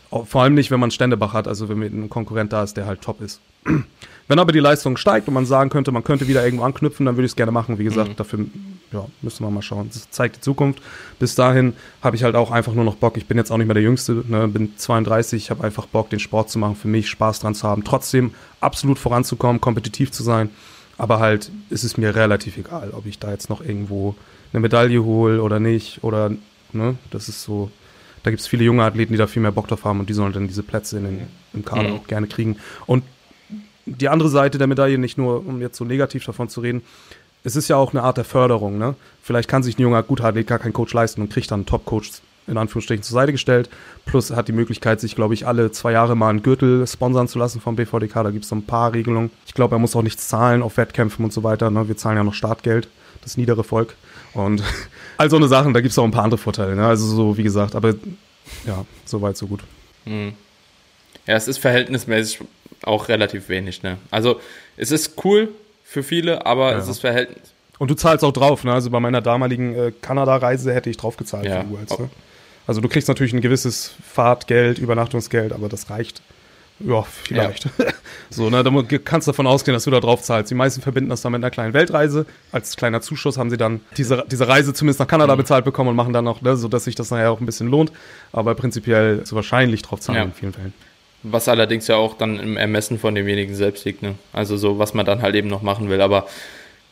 Vor 0.09 0.43
allem 0.43 0.53
nicht, 0.53 0.71
wenn 0.71 0.79
man 0.79 0.91
Ständebach 0.91 1.33
hat, 1.33 1.47
also 1.47 1.67
wenn 1.67 1.81
ein 1.81 2.09
Konkurrent 2.09 2.53
da 2.53 2.63
ist, 2.63 2.77
der 2.77 2.85
halt 2.85 3.01
top 3.01 3.21
ist. 3.21 3.41
Wenn 4.29 4.37
aber 4.37 4.51
die 4.51 4.59
Leistung 4.59 4.95
steigt 4.95 5.27
und 5.27 5.33
man 5.33 5.47
sagen 5.47 5.71
könnte, 5.71 5.91
man 5.91 6.03
könnte 6.03 6.27
wieder 6.27 6.45
irgendwo 6.45 6.63
anknüpfen, 6.63 7.07
dann 7.07 7.17
würde 7.17 7.25
ich 7.25 7.31
es 7.31 7.35
gerne 7.35 7.51
machen. 7.51 7.79
Wie 7.79 7.83
gesagt, 7.83 8.09
mhm. 8.09 8.15
dafür 8.15 8.45
ja, 8.91 9.05
müssen 9.23 9.43
wir 9.43 9.49
mal 9.49 9.63
schauen. 9.63 9.89
Das 9.91 10.11
zeigt 10.11 10.37
die 10.37 10.41
Zukunft. 10.41 10.83
Bis 11.17 11.33
dahin 11.33 11.73
habe 12.03 12.15
ich 12.15 12.23
halt 12.23 12.35
auch 12.35 12.51
einfach 12.51 12.73
nur 12.73 12.85
noch 12.85 12.93
Bock. 12.93 13.17
Ich 13.17 13.25
bin 13.25 13.37
jetzt 13.37 13.51
auch 13.51 13.57
nicht 13.57 13.65
mehr 13.65 13.73
der 13.73 13.81
Jüngste, 13.81 14.23
ne? 14.27 14.47
bin 14.47 14.77
32, 14.77 15.43
ich 15.43 15.49
habe 15.49 15.63
einfach 15.63 15.87
Bock, 15.87 16.11
den 16.11 16.19
Sport 16.19 16.51
zu 16.51 16.59
machen, 16.59 16.75
für 16.75 16.87
mich 16.87 17.09
Spaß 17.09 17.39
dran 17.39 17.55
zu 17.55 17.67
haben, 17.67 17.83
trotzdem 17.83 18.35
absolut 18.61 18.99
voranzukommen, 18.99 19.61
kompetitiv 19.61 20.11
zu 20.11 20.21
sein. 20.21 20.51
Aber 20.99 21.19
halt 21.19 21.49
ist 21.71 21.83
es 21.83 21.97
mir 21.97 22.13
relativ 22.13 22.55
egal, 22.57 22.91
ob 22.91 23.07
ich 23.07 23.17
da 23.17 23.31
jetzt 23.31 23.49
noch 23.49 23.61
irgendwo 23.61 24.13
eine 24.53 24.59
Medaille 24.59 25.03
hole 25.03 25.41
oder 25.41 25.59
nicht. 25.59 26.03
Oder, 26.03 26.31
ne, 26.71 26.95
das 27.09 27.29
ist 27.29 27.41
so. 27.41 27.71
Da 28.21 28.29
gibt 28.29 28.41
es 28.41 28.47
viele 28.47 28.63
junge 28.63 28.83
Athleten, 28.83 29.13
die 29.13 29.17
da 29.17 29.25
viel 29.25 29.41
mehr 29.41 29.53
Bock 29.53 29.69
drauf 29.69 29.85
haben 29.85 30.01
und 30.01 30.09
die 30.09 30.13
sollen 30.13 30.33
dann 30.33 30.47
diese 30.47 30.61
Plätze 30.61 30.97
in 30.97 31.05
den, 31.05 31.27
im 31.53 31.65
Kader 31.65 31.89
mhm. 31.89 31.95
auch 31.95 32.05
gerne 32.05 32.27
kriegen. 32.27 32.57
Und 32.85 33.03
die 33.97 34.09
andere 34.09 34.29
Seite 34.29 34.57
der 34.57 34.67
Medaille, 34.67 34.97
nicht 34.97 35.17
nur 35.17 35.45
um 35.45 35.61
jetzt 35.61 35.77
so 35.77 35.85
negativ 35.85 36.25
davon 36.25 36.49
zu 36.49 36.61
reden, 36.61 36.81
es 37.43 37.55
ist 37.55 37.67
ja 37.67 37.77
auch 37.77 37.93
eine 37.93 38.03
Art 38.03 38.17
der 38.17 38.25
Förderung. 38.25 38.77
Ne? 38.77 38.95
Vielleicht 39.23 39.49
kann 39.49 39.63
sich 39.63 39.77
ein 39.77 39.81
junger 39.81 40.03
Gutathlet 40.03 40.47
gar 40.47 40.59
keinen 40.59 40.73
Coach 40.73 40.93
leisten 40.93 41.21
und 41.21 41.31
kriegt 41.31 41.51
dann 41.51 41.61
einen 41.61 41.65
Top-Coach 41.65 42.11
in 42.47 42.57
Anführungsstrichen 42.57 43.03
zur 43.03 43.13
Seite 43.13 43.31
gestellt. 43.31 43.69
Plus 44.05 44.31
hat 44.31 44.47
die 44.47 44.53
Möglichkeit, 44.53 44.99
sich, 44.99 45.15
glaube 45.15 45.35
ich, 45.35 45.45
alle 45.45 45.71
zwei 45.71 45.91
Jahre 45.91 46.15
mal 46.15 46.29
einen 46.29 46.41
Gürtel 46.41 46.85
sponsern 46.87 47.27
zu 47.27 47.37
lassen 47.37 47.61
vom 47.61 47.75
BVDK. 47.75 48.23
Da 48.23 48.31
gibt 48.31 48.43
es 48.43 48.49
so 48.49 48.55
ein 48.55 48.65
paar 48.65 48.93
Regelungen. 48.93 49.29
Ich 49.45 49.53
glaube, 49.53 49.75
er 49.75 49.79
muss 49.79 49.95
auch 49.95 50.01
nichts 50.01 50.27
zahlen 50.27 50.63
auf 50.63 50.77
Wettkämpfen 50.77 51.23
und 51.23 51.31
so 51.31 51.43
weiter. 51.43 51.69
Ne? 51.69 51.87
Wir 51.87 51.95
zahlen 51.95 52.17
ja 52.17 52.23
noch 52.23 52.33
Startgeld, 52.33 52.87
das 53.21 53.37
niedere 53.37 53.63
Volk. 53.63 53.95
Und 54.33 54.63
all 55.17 55.29
so 55.29 55.37
eine 55.37 55.47
Sachen, 55.47 55.73
da 55.73 55.81
gibt 55.81 55.91
es 55.91 55.99
auch 55.99 56.03
ein 56.03 56.11
paar 56.11 56.23
andere 56.23 56.39
Vorteile. 56.39 56.75
Ne? 56.75 56.85
Also 56.85 57.05
so, 57.05 57.37
wie 57.37 57.43
gesagt, 57.43 57.75
aber 57.75 57.93
ja, 58.65 58.85
so 59.05 59.21
weit, 59.21 59.37
so 59.37 59.47
gut. 59.47 59.61
Hm. 60.05 60.33
Ja, 61.27 61.35
es 61.35 61.47
ist 61.47 61.59
verhältnismäßig 61.59 62.39
auch 62.83 63.09
relativ 63.09 63.49
wenig, 63.49 63.83
ne? 63.83 63.97
Also 64.11 64.39
es 64.77 64.91
ist 64.91 65.23
cool 65.23 65.49
für 65.83 66.03
viele, 66.03 66.45
aber 66.45 66.71
ja. 66.71 66.77
es 66.77 66.87
ist 66.87 66.99
Verhältnis. 66.99 67.53
Und 67.77 67.89
du 67.89 67.95
zahlst 67.95 68.23
auch 68.23 68.33
drauf, 68.33 68.63
ne? 68.63 68.73
Also 68.73 68.89
bei 68.89 68.99
meiner 68.99 69.21
damaligen 69.21 69.75
äh, 69.75 69.91
Kanada-Reise 70.01 70.73
hätte 70.73 70.89
ich 70.89 70.97
drauf 70.97 71.17
gezahlt 71.17 71.45
ja. 71.45 71.61
für 71.61 71.69
Worlds, 71.69 71.99
ne? 71.99 72.09
Also 72.67 72.81
du 72.81 72.87
kriegst 72.87 73.07
natürlich 73.07 73.33
ein 73.33 73.41
gewisses 73.41 73.95
Fahrtgeld, 74.13 74.77
Übernachtungsgeld, 74.77 75.53
aber 75.53 75.69
das 75.69 75.89
reicht. 75.89 76.21
Ja, 76.79 77.01
vielleicht. 77.01 77.65
Ja. 77.65 77.85
so, 78.29 78.49
ne, 78.49 78.63
da 78.63 78.71
kannst 79.03 79.27
du 79.27 79.31
davon 79.31 79.47
ausgehen, 79.47 79.73
dass 79.73 79.83
du 79.83 79.91
da 79.91 79.99
drauf 79.99 80.21
zahlst. 80.21 80.49
Die 80.49 80.55
meisten 80.55 80.81
verbinden 80.81 81.09
das 81.09 81.21
dann 81.21 81.31
mit 81.31 81.41
einer 81.43 81.51
kleinen 81.51 81.73
Weltreise. 81.73 82.25
Als 82.51 82.75
kleiner 82.75 83.01
Zuschuss 83.01 83.37
haben 83.37 83.49
sie 83.49 83.57
dann 83.57 83.81
diese, 83.97 84.23
diese 84.29 84.47
Reise 84.47 84.73
zumindest 84.73 84.99
nach 84.99 85.07
Kanada 85.07 85.33
mhm. 85.33 85.39
bezahlt 85.39 85.65
bekommen 85.65 85.89
und 85.89 85.95
machen 85.95 86.13
dann 86.13 86.27
auch, 86.27 86.41
ne, 86.41 86.55
so 86.55 86.67
dass 86.67 86.85
sich 86.85 86.95
das 86.95 87.11
nachher 87.11 87.31
auch 87.31 87.39
ein 87.39 87.45
bisschen 87.45 87.67
lohnt. 87.67 87.91
Aber 88.31 88.55
prinzipiell 88.55 89.25
so 89.25 89.35
wahrscheinlich 89.35 89.81
drauf 89.81 89.99
zahlen 89.99 90.17
ja. 90.17 90.23
in 90.25 90.33
vielen 90.33 90.53
Fällen. 90.53 90.73
Was 91.23 91.47
allerdings 91.49 91.87
ja 91.87 91.95
auch 91.97 92.17
dann 92.17 92.39
im 92.39 92.55
Ermessen 92.57 92.97
von 92.97 93.13
demjenigen 93.13 93.53
selbst 93.55 93.83
liegt, 93.85 94.01
ne? 94.01 94.15
Also 94.31 94.55
so, 94.57 94.79
was 94.79 94.93
man 94.93 95.05
dann 95.05 95.21
halt 95.21 95.35
eben 95.35 95.49
noch 95.49 95.61
machen 95.61 95.89
will. 95.89 96.01
Aber 96.01 96.27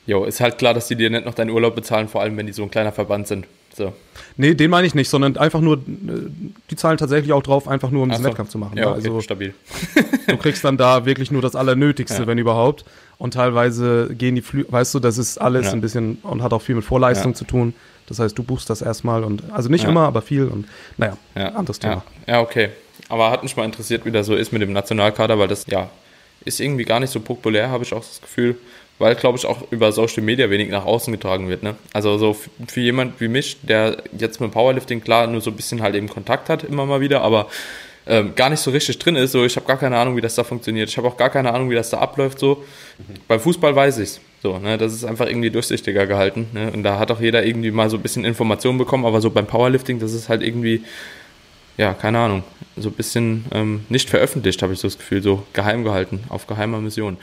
Jo, 0.08 0.24
ist 0.24 0.40
halt 0.40 0.58
klar, 0.58 0.74
dass 0.74 0.88
die 0.88 0.96
dir 0.96 1.10
nicht 1.10 1.26
noch 1.26 1.34
deinen 1.34 1.50
Urlaub 1.50 1.76
bezahlen, 1.76 2.08
vor 2.08 2.22
allem 2.22 2.38
wenn 2.38 2.48
die 2.48 2.54
so 2.54 2.64
ein 2.64 2.72
kleiner 2.72 2.94
Verband 2.94 3.28
sind. 3.28 3.46
So. 3.76 3.92
Nee, 4.38 4.54
den 4.54 4.72
meine 4.72 4.88
ich 4.88 4.96
nicht, 4.96 5.10
sondern 5.10 5.36
einfach 5.36 5.60
nur, 5.60 5.76
äh, 5.76 5.80
die 6.72 6.76
zahlen 6.78 6.98
tatsächlich 6.98 7.34
auch 7.34 7.44
drauf, 7.44 7.68
einfach 7.68 7.92
nur 7.92 8.04
um 8.04 8.10
diesen 8.10 8.24
so. 8.24 8.30
Wettkampf 8.30 8.50
zu 8.50 8.58
machen. 8.58 8.78
Ja, 8.78 8.86
ne? 8.86 8.92
okay, 8.92 8.96
also 9.08 9.20
stabil. 9.22 9.54
du 10.28 10.38
kriegst 10.38 10.64
dann 10.64 10.78
da 10.78 11.06
wirklich 11.06 11.30
nur 11.30 11.42
das 11.42 11.56
Allernötigste, 11.58 12.22
Ja. 12.22 12.28
wenn 12.28 12.38
überhaupt. 12.38 12.86
Und 13.18 13.34
teilweise 13.34 14.10
gehen 14.18 14.36
die 14.36 14.42
Flüge, 14.42 14.72
weißt 14.72 14.96
du, 14.96 15.00
das 15.00 15.18
ist 15.18 15.40
alles 15.40 15.66
Ja. 15.68 15.74
ein 15.74 15.82
bisschen 15.82 16.20
und 16.24 16.42
hat 16.42 16.54
auch 16.54 16.62
viel 16.62 16.76
mit 16.76 16.86
Vorleistung 16.86 17.34
Ja. 17.34 17.38
zu 17.38 17.44
tun. 17.44 17.74
Das 18.08 18.20
heißt, 18.20 18.38
du 18.38 18.44
buchst 18.44 18.70
das 18.70 18.82
erstmal 18.82 19.26
und, 19.26 19.44
also 19.52 19.68
nicht 19.68 19.84
immer, 19.84 20.08
aber 20.08 20.22
viel 20.22 20.46
und, 20.48 20.66
naja, 20.96 21.18
Ja, 21.36 21.50
anderes 21.50 21.80
Thema. 21.80 22.04
Ja. 22.26 22.36
ja, 22.36 22.42
okay. 22.42 22.70
Aber 23.10 23.32
hat 23.32 23.44
mich 23.44 23.56
mal 23.56 23.66
interessiert, 23.66 24.06
wie 24.06 24.12
das 24.12 24.26
so 24.26 24.36
ist 24.36 24.52
mit 24.52 24.62
dem 24.62 24.74
Nationalkader, 24.74 25.40
weil 25.40 25.48
das, 25.48 25.66
ja, 25.68 25.90
ist 26.46 26.60
irgendwie 26.60 26.86
gar 26.86 27.00
nicht 27.00 27.12
so 27.12 27.20
populär, 27.20 27.70
habe 27.70 27.84
ich 27.84 27.94
auch 27.94 28.00
das 28.06 28.22
Gefühl. 28.22 28.56
Weil, 29.00 29.14
glaube 29.14 29.38
ich, 29.38 29.46
auch 29.46 29.72
über 29.72 29.92
Social 29.92 30.24
Media 30.24 30.50
wenig 30.50 30.70
nach 30.70 30.86
außen 30.86 31.14
getragen 31.14 31.50
wird. 31.50 31.62
Ne? 31.62 31.76
Also 31.94 32.18
so 32.18 32.36
für 32.68 32.82
jemand 32.82 33.22
wie 33.22 33.28
mich, 33.28 33.58
der 33.62 33.98
jetzt 34.18 34.42
mit 34.42 34.52
Powerlifting 34.52 35.02
klar 35.02 35.28
nur 35.28 35.40
so 35.40 35.52
ein 35.52 35.56
bisschen 35.56 35.84
halt 35.84 35.94
eben 35.94 36.10
Kontakt 36.10 36.50
hat, 36.50 36.64
immer 36.64 36.86
mal 36.88 37.00
wieder, 37.00 37.22
aber 37.22 37.48
ähm, 38.08 38.34
gar 38.36 38.50
nicht 38.50 38.60
so 38.60 38.72
richtig 38.72 38.98
drin 38.98 39.16
ist. 39.16 39.34
So, 39.34 39.46
ich 39.46 39.56
habe 39.56 39.68
gar 39.68 39.78
keine 39.78 39.98
Ahnung, 39.98 40.16
wie 40.16 40.22
das 40.22 40.36
da 40.36 40.44
funktioniert. 40.44 40.90
Ich 40.90 40.98
habe 40.98 41.08
auch 41.08 41.18
gar 41.18 41.30
keine 41.30 41.54
Ahnung, 41.54 41.70
wie 41.70 41.76
das 41.76 41.90
da 41.90 42.00
abläuft. 42.00 42.40
So, 42.40 42.64
beim 43.28 43.40
Fußball 43.40 43.76
weiß 43.76 44.00
ich's. 44.00 44.20
So, 44.42 44.58
ne, 44.60 44.78
das 44.78 44.94
ist 44.94 45.04
einfach 45.04 45.28
irgendwie 45.28 45.50
durchsichtiger 45.50 46.08
gehalten. 46.08 46.48
Ne? 46.54 46.72
Und 46.72 46.84
da 46.84 47.00
hat 47.00 47.12
auch 47.12 47.20
jeder 47.20 47.46
irgendwie 47.46 47.72
mal 47.72 47.90
so 47.90 47.98
ein 47.98 48.02
bisschen 48.02 48.24
Informationen 48.24 48.78
bekommen, 48.78 49.06
aber 49.06 49.20
so 49.20 49.30
beim 49.30 49.46
Powerlifting, 49.46 50.00
das 50.00 50.14
ist 50.14 50.30
halt 50.30 50.42
irgendwie, 50.42 50.84
ja, 51.78 51.94
keine 51.94 52.20
Ahnung, 52.20 52.44
so 52.76 52.90
ein 52.90 52.96
bisschen 52.96 53.46
ähm, 53.52 53.86
nicht 53.90 54.10
veröffentlicht, 54.10 54.62
habe 54.62 54.74
ich 54.74 54.80
so 54.80 54.88
das 54.88 54.98
Gefühl, 54.98 55.22
so 55.22 55.44
geheim 55.54 55.84
gehalten, 55.84 56.24
auf 56.30 56.48
geheimer 56.48 56.82
Mission. 56.82 57.18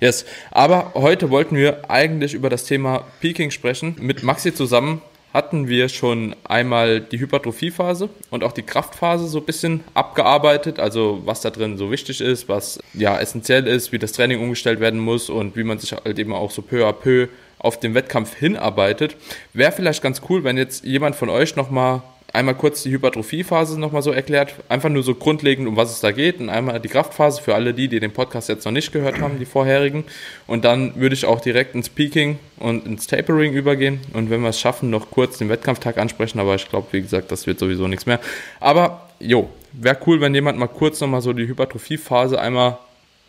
Yes, 0.00 0.24
aber 0.50 0.92
heute 0.94 1.30
wollten 1.30 1.56
wir 1.56 1.90
eigentlich 1.90 2.34
über 2.34 2.50
das 2.50 2.64
Thema 2.64 3.04
Peaking 3.20 3.50
sprechen. 3.50 3.96
Mit 4.00 4.22
Maxi 4.22 4.52
zusammen 4.52 5.00
hatten 5.32 5.68
wir 5.68 5.88
schon 5.88 6.34
einmal 6.44 7.00
die 7.00 7.20
Hypertrophiephase 7.20 8.08
und 8.30 8.42
auch 8.42 8.52
die 8.52 8.62
Kraftphase 8.62 9.28
so 9.28 9.38
ein 9.38 9.44
bisschen 9.44 9.84
abgearbeitet, 9.94 10.80
also 10.80 11.22
was 11.24 11.40
da 11.40 11.50
drin 11.50 11.76
so 11.76 11.90
wichtig 11.92 12.20
ist, 12.20 12.48
was 12.48 12.80
ja 12.94 13.18
essentiell 13.18 13.66
ist, 13.66 13.92
wie 13.92 13.98
das 13.98 14.12
Training 14.12 14.40
umgestellt 14.40 14.80
werden 14.80 14.98
muss 14.98 15.30
und 15.30 15.56
wie 15.56 15.62
man 15.62 15.78
sich 15.78 15.92
halt 15.92 16.18
eben 16.18 16.32
auch 16.32 16.50
so 16.50 16.62
peu 16.62 16.84
à 16.84 16.92
peu 16.92 17.28
auf 17.58 17.78
den 17.78 17.94
Wettkampf 17.94 18.34
hinarbeitet. 18.34 19.16
Wäre 19.52 19.70
vielleicht 19.70 20.02
ganz 20.02 20.22
cool, 20.28 20.42
wenn 20.42 20.56
jetzt 20.56 20.84
jemand 20.84 21.14
von 21.14 21.28
euch 21.28 21.56
nochmal 21.56 22.02
einmal 22.32 22.54
kurz 22.54 22.82
die 22.82 22.90
Hypertrophiephase 22.90 23.78
nochmal 23.78 24.02
so 24.02 24.12
erklärt, 24.12 24.54
einfach 24.68 24.88
nur 24.88 25.02
so 25.02 25.14
grundlegend, 25.14 25.66
um 25.68 25.76
was 25.76 25.90
es 25.90 26.00
da 26.00 26.12
geht 26.12 26.40
und 26.40 26.48
einmal 26.48 26.80
die 26.80 26.88
Kraftphase 26.88 27.42
für 27.42 27.54
alle 27.54 27.74
die, 27.74 27.88
die 27.88 28.00
den 28.00 28.12
Podcast 28.12 28.48
jetzt 28.48 28.64
noch 28.64 28.72
nicht 28.72 28.92
gehört 28.92 29.20
haben, 29.20 29.38
die 29.38 29.46
vorherigen. 29.46 30.04
Und 30.46 30.64
dann 30.64 30.96
würde 30.96 31.14
ich 31.14 31.24
auch 31.24 31.40
direkt 31.40 31.74
ins 31.74 31.88
Peaking 31.88 32.38
und 32.58 32.86
ins 32.86 33.06
Tapering 33.06 33.52
übergehen 33.52 34.00
und 34.12 34.30
wenn 34.30 34.42
wir 34.42 34.50
es 34.50 34.60
schaffen, 34.60 34.90
noch 34.90 35.10
kurz 35.10 35.38
den 35.38 35.48
Wettkampftag 35.48 35.98
ansprechen, 35.98 36.38
aber 36.40 36.54
ich 36.54 36.68
glaube, 36.68 36.88
wie 36.92 37.02
gesagt, 37.02 37.32
das 37.32 37.46
wird 37.46 37.58
sowieso 37.58 37.88
nichts 37.88 38.06
mehr. 38.06 38.20
Aber, 38.60 39.08
jo, 39.18 39.50
wäre 39.72 39.98
cool, 40.06 40.20
wenn 40.20 40.34
jemand 40.34 40.58
mal 40.58 40.68
kurz 40.68 41.00
nochmal 41.00 41.22
so 41.22 41.32
die 41.32 41.46
Hypertrophiephase 41.46 42.40
einmal 42.40 42.78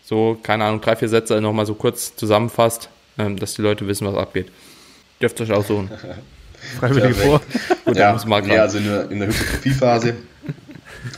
so, 0.04 0.36
keine 0.42 0.64
Ahnung, 0.64 0.80
drei, 0.80 0.96
vier 0.96 1.08
Sätze 1.08 1.40
nochmal 1.40 1.66
so 1.66 1.74
kurz 1.74 2.16
zusammenfasst, 2.16 2.88
ähm, 3.18 3.38
dass 3.38 3.54
die 3.54 3.62
Leute 3.62 3.86
wissen, 3.86 4.06
was 4.06 4.16
abgeht. 4.16 4.48
Dürft 5.20 5.40
euch 5.40 5.52
aussuchen. 5.52 5.90
Freiwillige 6.78 7.14
vor. 7.14 7.40
Gut, 7.84 7.96
ja, 7.96 8.06
dann 8.06 8.14
muss 8.14 8.26
Marc 8.26 8.46
nee, 8.46 8.58
also 8.58 8.78
in 8.78 8.84
der, 8.84 9.10
in 9.10 9.18
der 9.20 9.28
Hypertrophiephase, 9.28 10.14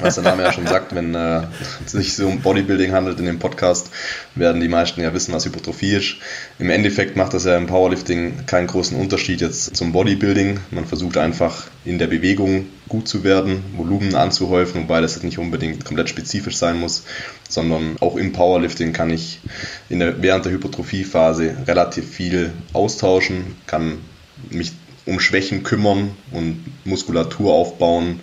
was 0.00 0.14
der 0.14 0.24
Name 0.24 0.42
ja 0.42 0.52
schon 0.52 0.66
sagt, 0.66 0.94
wenn 0.94 1.14
äh, 1.14 1.42
es 1.84 1.92
sich 1.92 2.14
so 2.14 2.26
um 2.26 2.40
Bodybuilding 2.40 2.92
handelt 2.92 3.18
in 3.18 3.26
dem 3.26 3.38
Podcast, 3.38 3.90
werden 4.34 4.60
die 4.60 4.68
meisten 4.68 5.00
ja 5.02 5.12
wissen, 5.12 5.34
was 5.34 5.44
Hypertrophie 5.44 5.94
ist. 5.94 6.16
Im 6.58 6.70
Endeffekt 6.70 7.16
macht 7.16 7.34
das 7.34 7.44
ja 7.44 7.56
im 7.56 7.66
Powerlifting 7.66 8.46
keinen 8.46 8.66
großen 8.66 8.98
Unterschied 8.98 9.40
jetzt 9.40 9.76
zum 9.76 9.92
Bodybuilding. 9.92 10.60
Man 10.70 10.86
versucht 10.86 11.18
einfach 11.18 11.64
in 11.84 11.98
der 11.98 12.06
Bewegung 12.06 12.66
gut 12.88 13.08
zu 13.08 13.24
werden, 13.24 13.62
Volumen 13.76 14.14
anzuhäufen, 14.14 14.82
wobei 14.82 15.00
das 15.00 15.14
jetzt 15.14 15.24
nicht 15.24 15.38
unbedingt 15.38 15.84
komplett 15.84 16.08
spezifisch 16.08 16.56
sein 16.56 16.78
muss, 16.78 17.04
sondern 17.48 17.96
auch 18.00 18.16
im 18.16 18.32
Powerlifting 18.32 18.92
kann 18.92 19.10
ich 19.10 19.40
in 19.88 19.98
der, 19.98 20.22
während 20.22 20.44
der 20.44 20.52
Hypertrophiephase 20.52 21.56
relativ 21.66 22.08
viel 22.08 22.52
austauschen, 22.72 23.56
kann 23.66 23.98
mich 24.50 24.72
um 25.06 25.20
Schwächen 25.20 25.62
kümmern 25.62 26.10
und 26.30 26.64
Muskulatur 26.84 27.52
aufbauen, 27.52 28.20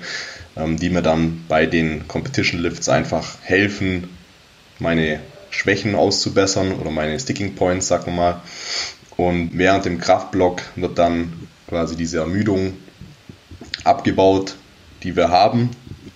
ähm, 0.57 0.77
die 0.77 0.89
mir 0.89 1.01
dann 1.01 1.45
bei 1.47 1.65
den 1.65 2.07
Competition 2.07 2.61
Lifts 2.61 2.89
einfach 2.89 3.37
helfen, 3.41 4.09
meine 4.79 5.19
Schwächen 5.51 5.95
auszubessern 5.95 6.73
oder 6.73 6.91
meine 6.91 7.19
Sticking 7.19 7.55
Points, 7.55 7.87
sagen 7.87 8.07
wir 8.07 8.13
mal. 8.13 8.41
Und 9.17 9.51
während 9.53 9.85
dem 9.85 9.99
Kraftblock 9.99 10.61
wird 10.75 10.97
dann 10.97 11.47
quasi 11.67 11.95
diese 11.95 12.19
Ermüdung 12.19 12.73
abgebaut, 13.83 14.55
die 15.03 15.15
wir 15.15 15.29
haben. 15.29 15.69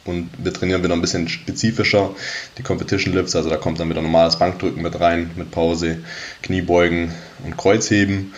Und 0.05 0.29
wir 0.37 0.53
trainieren 0.53 0.83
wieder 0.83 0.93
ein 0.93 1.01
bisschen 1.01 1.27
spezifischer 1.27 2.11
die 2.57 2.63
Competition 2.63 3.13
Lifts. 3.13 3.35
Also 3.35 3.49
da 3.49 3.57
kommt 3.57 3.79
dann 3.79 3.89
wieder 3.89 4.01
normales 4.01 4.37
Bankdrücken 4.37 4.81
mit 4.81 4.99
rein, 4.99 5.31
mit 5.35 5.51
Pause, 5.51 5.99
Kniebeugen 6.43 7.11
und 7.43 7.57
Kreuzheben. 7.57 8.33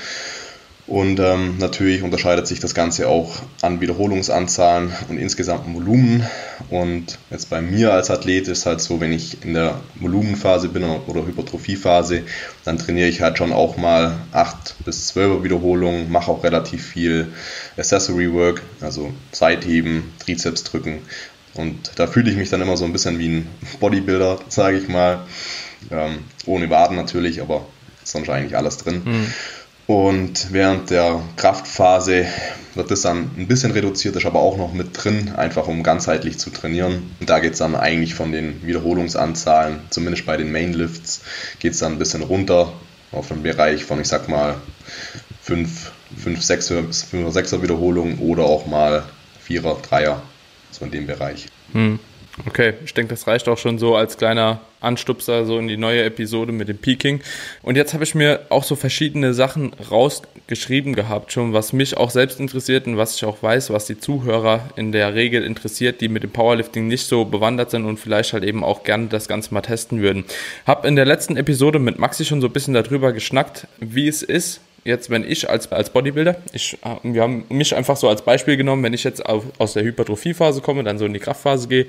Und 0.88 1.20
ähm, 1.20 1.58
natürlich 1.58 2.02
unterscheidet 2.02 2.48
sich 2.48 2.62
das 2.62 2.74
Ganze 2.74 3.10
auch 3.10 3.42
an 3.62 3.82
Wiederholungsanzahlen 3.82 4.94
und 5.10 5.18
insgesamten 5.18 5.76
Volumen. 5.76 6.26
Und 6.70 7.20
jetzt 7.30 7.50
bei 7.50 7.62
mir 7.62 7.92
als 7.92 8.10
Athlet 8.10 8.48
ist 8.48 8.66
halt 8.66 8.80
so, 8.80 9.02
wenn 9.02 9.12
ich 9.12 9.44
in 9.44 9.54
der 9.54 9.82
Volumenphase 9.96 10.70
bin 10.70 10.86
oder 10.86 11.26
Hypertrophiephase, 11.26 12.24
dann 12.64 12.78
trainiere 12.78 13.10
ich 13.10 13.20
halt 13.20 13.38
schon 13.38 13.52
auch 13.52 13.76
mal 13.76 14.16
8 14.32 14.76
bis 14.86 15.08
12 15.08 15.44
Wiederholungen, 15.44 16.10
mache 16.10 16.32
auch 16.32 16.46
relativ 16.46 16.86
viel 16.86 17.34
Accessory 17.76 18.32
Work, 18.32 18.62
also 18.80 19.12
Seitheben, 19.34 20.14
Trizeps 20.20 20.64
drücken. 20.64 21.00
Und 21.54 21.92
da 21.96 22.08
fühle 22.08 22.32
ich 22.32 22.38
mich 22.38 22.50
dann 22.50 22.62
immer 22.62 22.78
so 22.78 22.86
ein 22.86 22.94
bisschen 22.94 23.20
wie 23.20 23.28
ein 23.28 23.48
Bodybuilder, 23.82 24.40
sage 24.48 24.78
ich 24.78 24.88
mal. 24.88 25.20
Ähm, 25.92 26.20
ohne 26.46 26.70
Waden 26.70 26.96
natürlich, 26.96 27.42
aber 27.42 27.66
sonst 28.04 28.30
eigentlich 28.30 28.56
alles 28.56 28.78
drin. 28.78 29.02
Und 29.88 30.52
während 30.52 30.90
der 30.90 31.22
Kraftphase 31.38 32.26
wird 32.76 32.92
das 32.92 33.02
dann 33.02 33.32
ein 33.38 33.48
bisschen 33.48 33.72
reduziert, 33.72 34.18
ist 34.18 34.26
aber 34.26 34.40
auch 34.40 34.58
noch 34.58 34.74
mit 34.74 34.90
drin, 34.94 35.34
einfach 35.36 35.68
um 35.68 35.82
ganzheitlich 35.82 36.38
zu 36.38 36.50
trainieren. 36.50 37.16
Und 37.22 37.30
da 37.30 37.40
geht 37.40 37.54
es 37.54 37.60
dann 37.60 37.74
eigentlich 37.76 38.14
von 38.14 38.34
den 38.34 38.66
Wiederholungsanzahlen, 38.66 39.80
zumindest 39.90 40.26
bei 40.26 40.36
den 40.36 40.52
Mainlifts, 40.52 41.22
geht 41.60 41.72
es 41.72 41.80
dann 41.80 41.94
ein 41.94 42.00
bisschen 42.00 42.22
runter 42.22 42.74
auf 43.14 43.30
den 43.30 43.44
Bereich 43.44 43.86
von, 43.86 44.02
ich 44.02 44.10
sag 44.10 44.28
mal, 44.28 44.56
5, 45.42 45.92
5, 46.18 46.44
6, 46.44 46.68
5 46.68 47.14
oder 47.14 47.30
6er 47.30 47.62
Wiederholungen 47.62 48.20
oder 48.20 48.44
auch 48.44 48.68
mal 48.68 49.06
4er, 49.48 49.82
3er, 49.82 50.18
so 50.72 50.84
in 50.84 50.92
dem 50.92 51.08
Bereich. 51.08 51.48
Hm. 51.72 52.00
Okay, 52.46 52.74
ich 52.86 52.94
denke, 52.94 53.10
das 53.10 53.26
reicht 53.26 53.48
auch 53.50 53.58
schon 53.58 53.80
so 53.80 53.96
als 53.96 54.18
kleiner 54.18 54.62
Anstupser 54.80 55.46
so 55.46 55.58
in 55.58 55.68
die 55.68 55.78
neue 55.78 56.04
Episode 56.04 56.52
mit 56.52 56.68
dem 56.68 56.78
Peaking. 56.78 57.22
Und 57.64 57.78
jetzt 57.78 57.96
habe 57.96 58.04
ich 58.04 58.14
mir 58.14 58.42
auch 58.50 58.64
so 58.64 58.76
verschiedene 58.76 59.34
Sachen 59.34 59.74
rausgeschrieben 59.90 60.94
gehabt, 60.94 61.32
schon 61.32 61.54
was 61.54 61.74
mich 61.74 61.98
auch 61.98 62.12
selbst 62.12 62.40
interessiert 62.40 62.86
und 62.86 62.96
was 62.96 63.16
ich 63.16 63.26
auch 63.26 63.42
weiß, 63.42 63.72
was 63.72 63.88
die 63.88 64.00
Zuhörer 64.00 64.70
in 64.76 64.92
der 64.92 65.16
Regel 65.16 65.44
interessiert, 65.44 66.00
die 66.00 66.10
mit 66.10 66.22
dem 66.22 66.32
Powerlifting 66.32 66.88
nicht 66.88 67.08
so 67.08 67.26
bewandert 67.26 67.72
sind 67.72 67.86
und 67.86 68.00
vielleicht 68.00 68.34
halt 68.34 68.44
eben 68.44 68.64
auch 68.64 68.84
gerne 68.84 69.08
das 69.08 69.28
Ganze 69.28 69.54
mal 69.54 69.62
testen 69.62 70.02
würden. 70.02 70.24
Hab 70.68 70.86
in 70.86 70.96
der 70.96 71.06
letzten 71.06 71.38
Episode 71.38 71.80
mit 71.80 71.98
Maxi 71.98 72.24
schon 72.24 72.42
so 72.42 72.48
ein 72.48 72.54
bisschen 72.54 72.76
darüber 72.76 73.14
geschnackt, 73.14 73.68
wie 73.80 74.08
es 74.08 74.22
ist, 74.22 74.62
jetzt, 74.88 75.10
wenn 75.10 75.30
ich 75.30 75.50
als, 75.50 75.72
als 75.72 75.90
Bodybuilder, 75.90 76.38
ich, 76.54 76.78
wir 77.04 77.22
haben 77.22 77.46
mich 77.50 77.76
einfach 77.76 77.98
so 77.98 78.08
als 78.08 78.22
Beispiel 78.22 78.58
genommen, 78.58 78.84
wenn 78.84 78.94
ich 78.94 79.04
jetzt 79.04 79.24
auf, 79.26 79.44
aus 79.58 79.74
der 79.74 79.84
Hypertrophiephase 79.84 80.62
komme, 80.62 80.84
dann 80.84 80.98
so 80.98 81.06
in 81.06 81.14
die 81.14 81.20
Kraftphase 81.20 81.68
gehe 81.68 81.88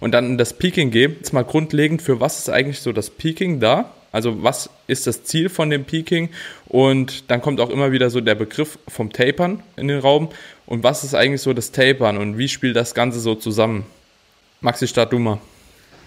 und 0.00 0.12
dann 0.12 0.26
in 0.26 0.38
das 0.38 0.54
Peaking 0.54 0.90
gehe, 0.90 1.08
jetzt 1.08 1.32
mal 1.32 1.44
grundlegend, 1.44 2.02
für 2.02 2.20
was 2.20 2.38
ist 2.38 2.50
eigentlich 2.50 2.80
so 2.80 2.92
das 2.92 3.10
Peaking 3.10 3.60
da? 3.60 3.92
Also 4.12 4.42
was 4.42 4.70
ist 4.86 5.06
das 5.06 5.24
Ziel 5.24 5.48
von 5.48 5.70
dem 5.70 5.84
Peaking? 5.84 6.30
Und 6.66 7.30
dann 7.30 7.42
kommt 7.42 7.60
auch 7.60 7.70
immer 7.70 7.92
wieder 7.92 8.10
so 8.10 8.20
der 8.20 8.34
Begriff 8.34 8.78
vom 8.88 9.12
Tapern 9.12 9.62
in 9.76 9.88
den 9.88 10.00
Raum. 10.00 10.28
Und 10.66 10.82
was 10.82 11.04
ist 11.04 11.14
eigentlich 11.14 11.42
so 11.42 11.52
das 11.52 11.72
Tapern 11.72 12.16
und 12.16 12.38
wie 12.38 12.48
spielt 12.48 12.76
das 12.76 12.94
Ganze 12.94 13.20
so 13.20 13.34
zusammen? 13.34 13.84
Maxi, 14.60 14.88
start 14.88 15.12
du 15.12 15.18
mal. 15.18 15.38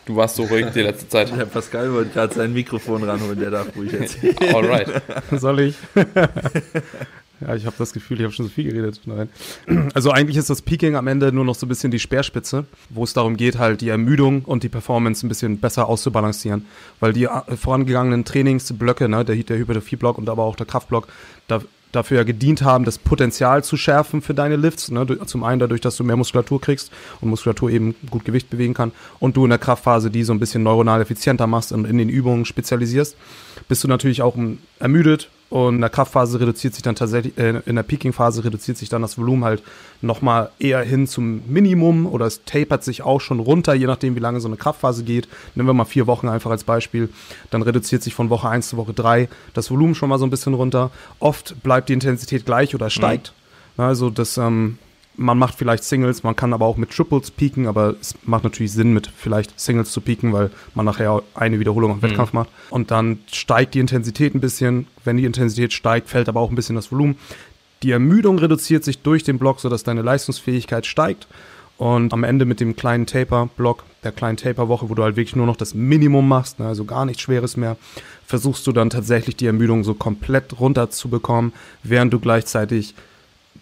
Du 0.05 0.15
warst 0.15 0.35
so 0.35 0.43
ruhig 0.43 0.65
die 0.73 0.81
letzte 0.81 1.07
Zeit. 1.07 1.31
Der 1.37 1.45
Pascal 1.45 1.93
wollte 1.93 2.09
gerade 2.11 2.33
sein 2.33 2.51
Mikrofon 2.53 3.03
ranholen, 3.03 3.39
der 3.39 3.51
darf 3.51 3.75
ruhig 3.75 3.93
erzählen. 3.93 4.35
Alright. 4.53 4.89
Soll 5.31 5.59
ich? 5.59 5.75
ja, 7.41 7.55
ich 7.55 7.65
habe 7.65 7.75
das 7.77 7.93
Gefühl, 7.93 8.17
ich 8.17 8.23
habe 8.23 8.33
schon 8.33 8.45
so 8.45 8.51
viel 8.51 8.65
geredet. 8.65 9.01
Nein. 9.05 9.29
Also 9.93 10.11
eigentlich 10.11 10.37
ist 10.37 10.49
das 10.49 10.61
Peaking 10.61 10.95
am 10.95 11.07
Ende 11.07 11.31
nur 11.31 11.43
noch 11.43 11.55
so 11.55 11.65
ein 11.65 11.69
bisschen 11.69 11.91
die 11.91 11.99
Speerspitze, 11.99 12.65
wo 12.89 13.03
es 13.03 13.13
darum 13.13 13.35
geht, 13.35 13.57
halt 13.57 13.81
die 13.81 13.89
Ermüdung 13.89 14.43
und 14.43 14.63
die 14.63 14.69
Performance 14.69 15.25
ein 15.25 15.29
bisschen 15.29 15.59
besser 15.59 15.89
auszubalancieren. 15.89 16.65
Weil 16.99 17.13
die 17.13 17.25
äh, 17.25 17.57
vorangegangenen 17.57 18.23
Trainingsblöcke, 18.23 19.09
ne, 19.09 19.25
der, 19.25 19.35
der 19.35 19.57
Hypertrophie-Block 19.57 20.17
und 20.17 20.29
aber 20.29 20.43
auch 20.43 20.55
der 20.55 20.65
Kraftblock, 20.65 21.07
da, 21.47 21.61
dafür 21.91 22.17
ja 22.17 22.23
gedient 22.23 22.61
haben, 22.61 22.85
das 22.85 22.97
Potenzial 22.97 23.63
zu 23.63 23.77
schärfen 23.77 24.21
für 24.21 24.33
deine 24.33 24.55
Lifts. 24.55 24.91
Ne? 24.91 25.05
Zum 25.25 25.43
einen 25.43 25.59
dadurch, 25.59 25.81
dass 25.81 25.97
du 25.97 26.03
mehr 26.03 26.15
Muskulatur 26.15 26.61
kriegst 26.61 26.91
und 27.19 27.29
Muskulatur 27.29 27.69
eben 27.69 27.95
gut 28.09 28.25
Gewicht 28.25 28.49
bewegen 28.49 28.73
kann 28.73 28.91
und 29.19 29.35
du 29.37 29.43
in 29.43 29.49
der 29.49 29.59
Kraftphase 29.59 30.09
die 30.09 30.23
so 30.23 30.33
ein 30.33 30.39
bisschen 30.39 30.63
neuronal 30.63 31.01
effizienter 31.01 31.47
machst 31.47 31.71
und 31.71 31.85
in 31.85 31.97
den 31.97 32.09
Übungen 32.09 32.45
spezialisierst, 32.45 33.15
bist 33.71 33.85
du 33.85 33.87
natürlich 33.87 34.21
auch 34.21 34.35
ähm, 34.35 34.57
ermüdet 34.79 35.29
Und 35.49 35.75
in 35.75 35.79
der 35.79 35.89
Kraftphase 35.89 36.41
reduziert 36.41 36.73
sich 36.73 36.83
dann 36.83 36.95
tatsächlich, 36.95 37.37
äh, 37.37 37.61
in 37.65 37.77
der 37.77 37.83
Peaking-Phase 37.83 38.43
reduziert 38.43 38.77
sich 38.77 38.89
dann 38.89 39.01
das 39.01 39.17
Volumen 39.17 39.45
halt 39.45 39.63
nochmal 40.01 40.49
eher 40.59 40.81
hin 40.81 41.07
zum 41.07 41.41
Minimum 41.47 42.05
oder 42.05 42.25
es 42.25 42.43
tapert 42.43 42.83
sich 42.83 43.01
auch 43.01 43.21
schon 43.21 43.39
runter, 43.39 43.73
je 43.73 43.85
nachdem, 43.85 44.17
wie 44.17 44.19
lange 44.19 44.41
so 44.41 44.49
eine 44.49 44.57
Kraftphase 44.57 45.05
geht. 45.05 45.29
Nehmen 45.55 45.69
wir 45.69 45.73
mal 45.73 45.85
vier 45.85 46.05
Wochen 46.05 46.27
einfach 46.27 46.51
als 46.51 46.65
Beispiel. 46.65 47.07
Dann 47.49 47.61
reduziert 47.61 48.03
sich 48.03 48.13
von 48.13 48.29
Woche 48.29 48.49
1 48.49 48.67
zu 48.67 48.75
Woche 48.75 48.91
3 48.91 49.29
das 49.53 49.71
Volumen 49.71 49.95
schon 49.95 50.09
mal 50.09 50.19
so 50.19 50.25
ein 50.25 50.31
bisschen 50.31 50.53
runter. 50.53 50.91
Oft 51.19 51.63
bleibt 51.63 51.87
die 51.87 51.93
Intensität 51.93 52.45
gleich 52.45 52.75
oder 52.75 52.89
steigt. 52.89 53.31
Mhm. 53.77 53.83
Also 53.85 54.09
das, 54.09 54.37
ähm, 54.37 54.79
man 55.15 55.37
macht 55.37 55.55
vielleicht 55.55 55.83
Singles, 55.83 56.23
man 56.23 56.35
kann 56.35 56.53
aber 56.53 56.65
auch 56.65 56.77
mit 56.77 56.91
Triples 56.91 57.31
peaken, 57.31 57.67
aber 57.67 57.95
es 57.99 58.15
macht 58.23 58.43
natürlich 58.43 58.71
Sinn, 58.71 58.93
mit 58.93 59.07
vielleicht 59.07 59.59
Singles 59.59 59.91
zu 59.91 60.01
peaken, 60.01 60.33
weil 60.33 60.51
man 60.73 60.85
nachher 60.85 61.21
eine 61.33 61.59
Wiederholung 61.59 61.91
am 61.91 61.97
mhm. 61.97 62.03
Wettkampf 62.03 62.33
macht. 62.33 62.49
Und 62.69 62.91
dann 62.91 63.19
steigt 63.31 63.73
die 63.73 63.79
Intensität 63.79 64.33
ein 64.33 64.41
bisschen. 64.41 64.87
Wenn 65.03 65.17
die 65.17 65.25
Intensität 65.25 65.73
steigt, 65.73 66.09
fällt 66.09 66.29
aber 66.29 66.39
auch 66.39 66.49
ein 66.49 66.55
bisschen 66.55 66.75
das 66.75 66.91
Volumen. 66.91 67.17
Die 67.83 67.91
Ermüdung 67.91 68.39
reduziert 68.39 68.83
sich 68.83 68.99
durch 68.99 69.23
den 69.23 69.39
Block, 69.39 69.59
sodass 69.59 69.83
deine 69.83 70.01
Leistungsfähigkeit 70.01 70.85
steigt. 70.85 71.27
Und 71.77 72.13
am 72.13 72.23
Ende 72.23 72.45
mit 72.45 72.59
dem 72.59 72.75
kleinen 72.75 73.07
Taper-Block, 73.07 73.83
der 74.03 74.11
kleinen 74.11 74.37
Taper-Woche, 74.37 74.89
wo 74.89 74.93
du 74.93 75.01
halt 75.01 75.15
wirklich 75.15 75.35
nur 75.35 75.47
noch 75.47 75.55
das 75.55 75.73
Minimum 75.73 76.27
machst, 76.27 76.59
ne, 76.59 76.67
also 76.67 76.85
gar 76.85 77.05
nichts 77.05 77.23
Schweres 77.23 77.57
mehr, 77.57 77.75
versuchst 78.23 78.67
du 78.67 78.71
dann 78.71 78.91
tatsächlich 78.91 79.35
die 79.35 79.47
Ermüdung 79.47 79.83
so 79.83 79.95
komplett 79.95 80.59
runterzubekommen, 80.59 81.53
während 81.81 82.13
du 82.13 82.19
gleichzeitig 82.19 82.93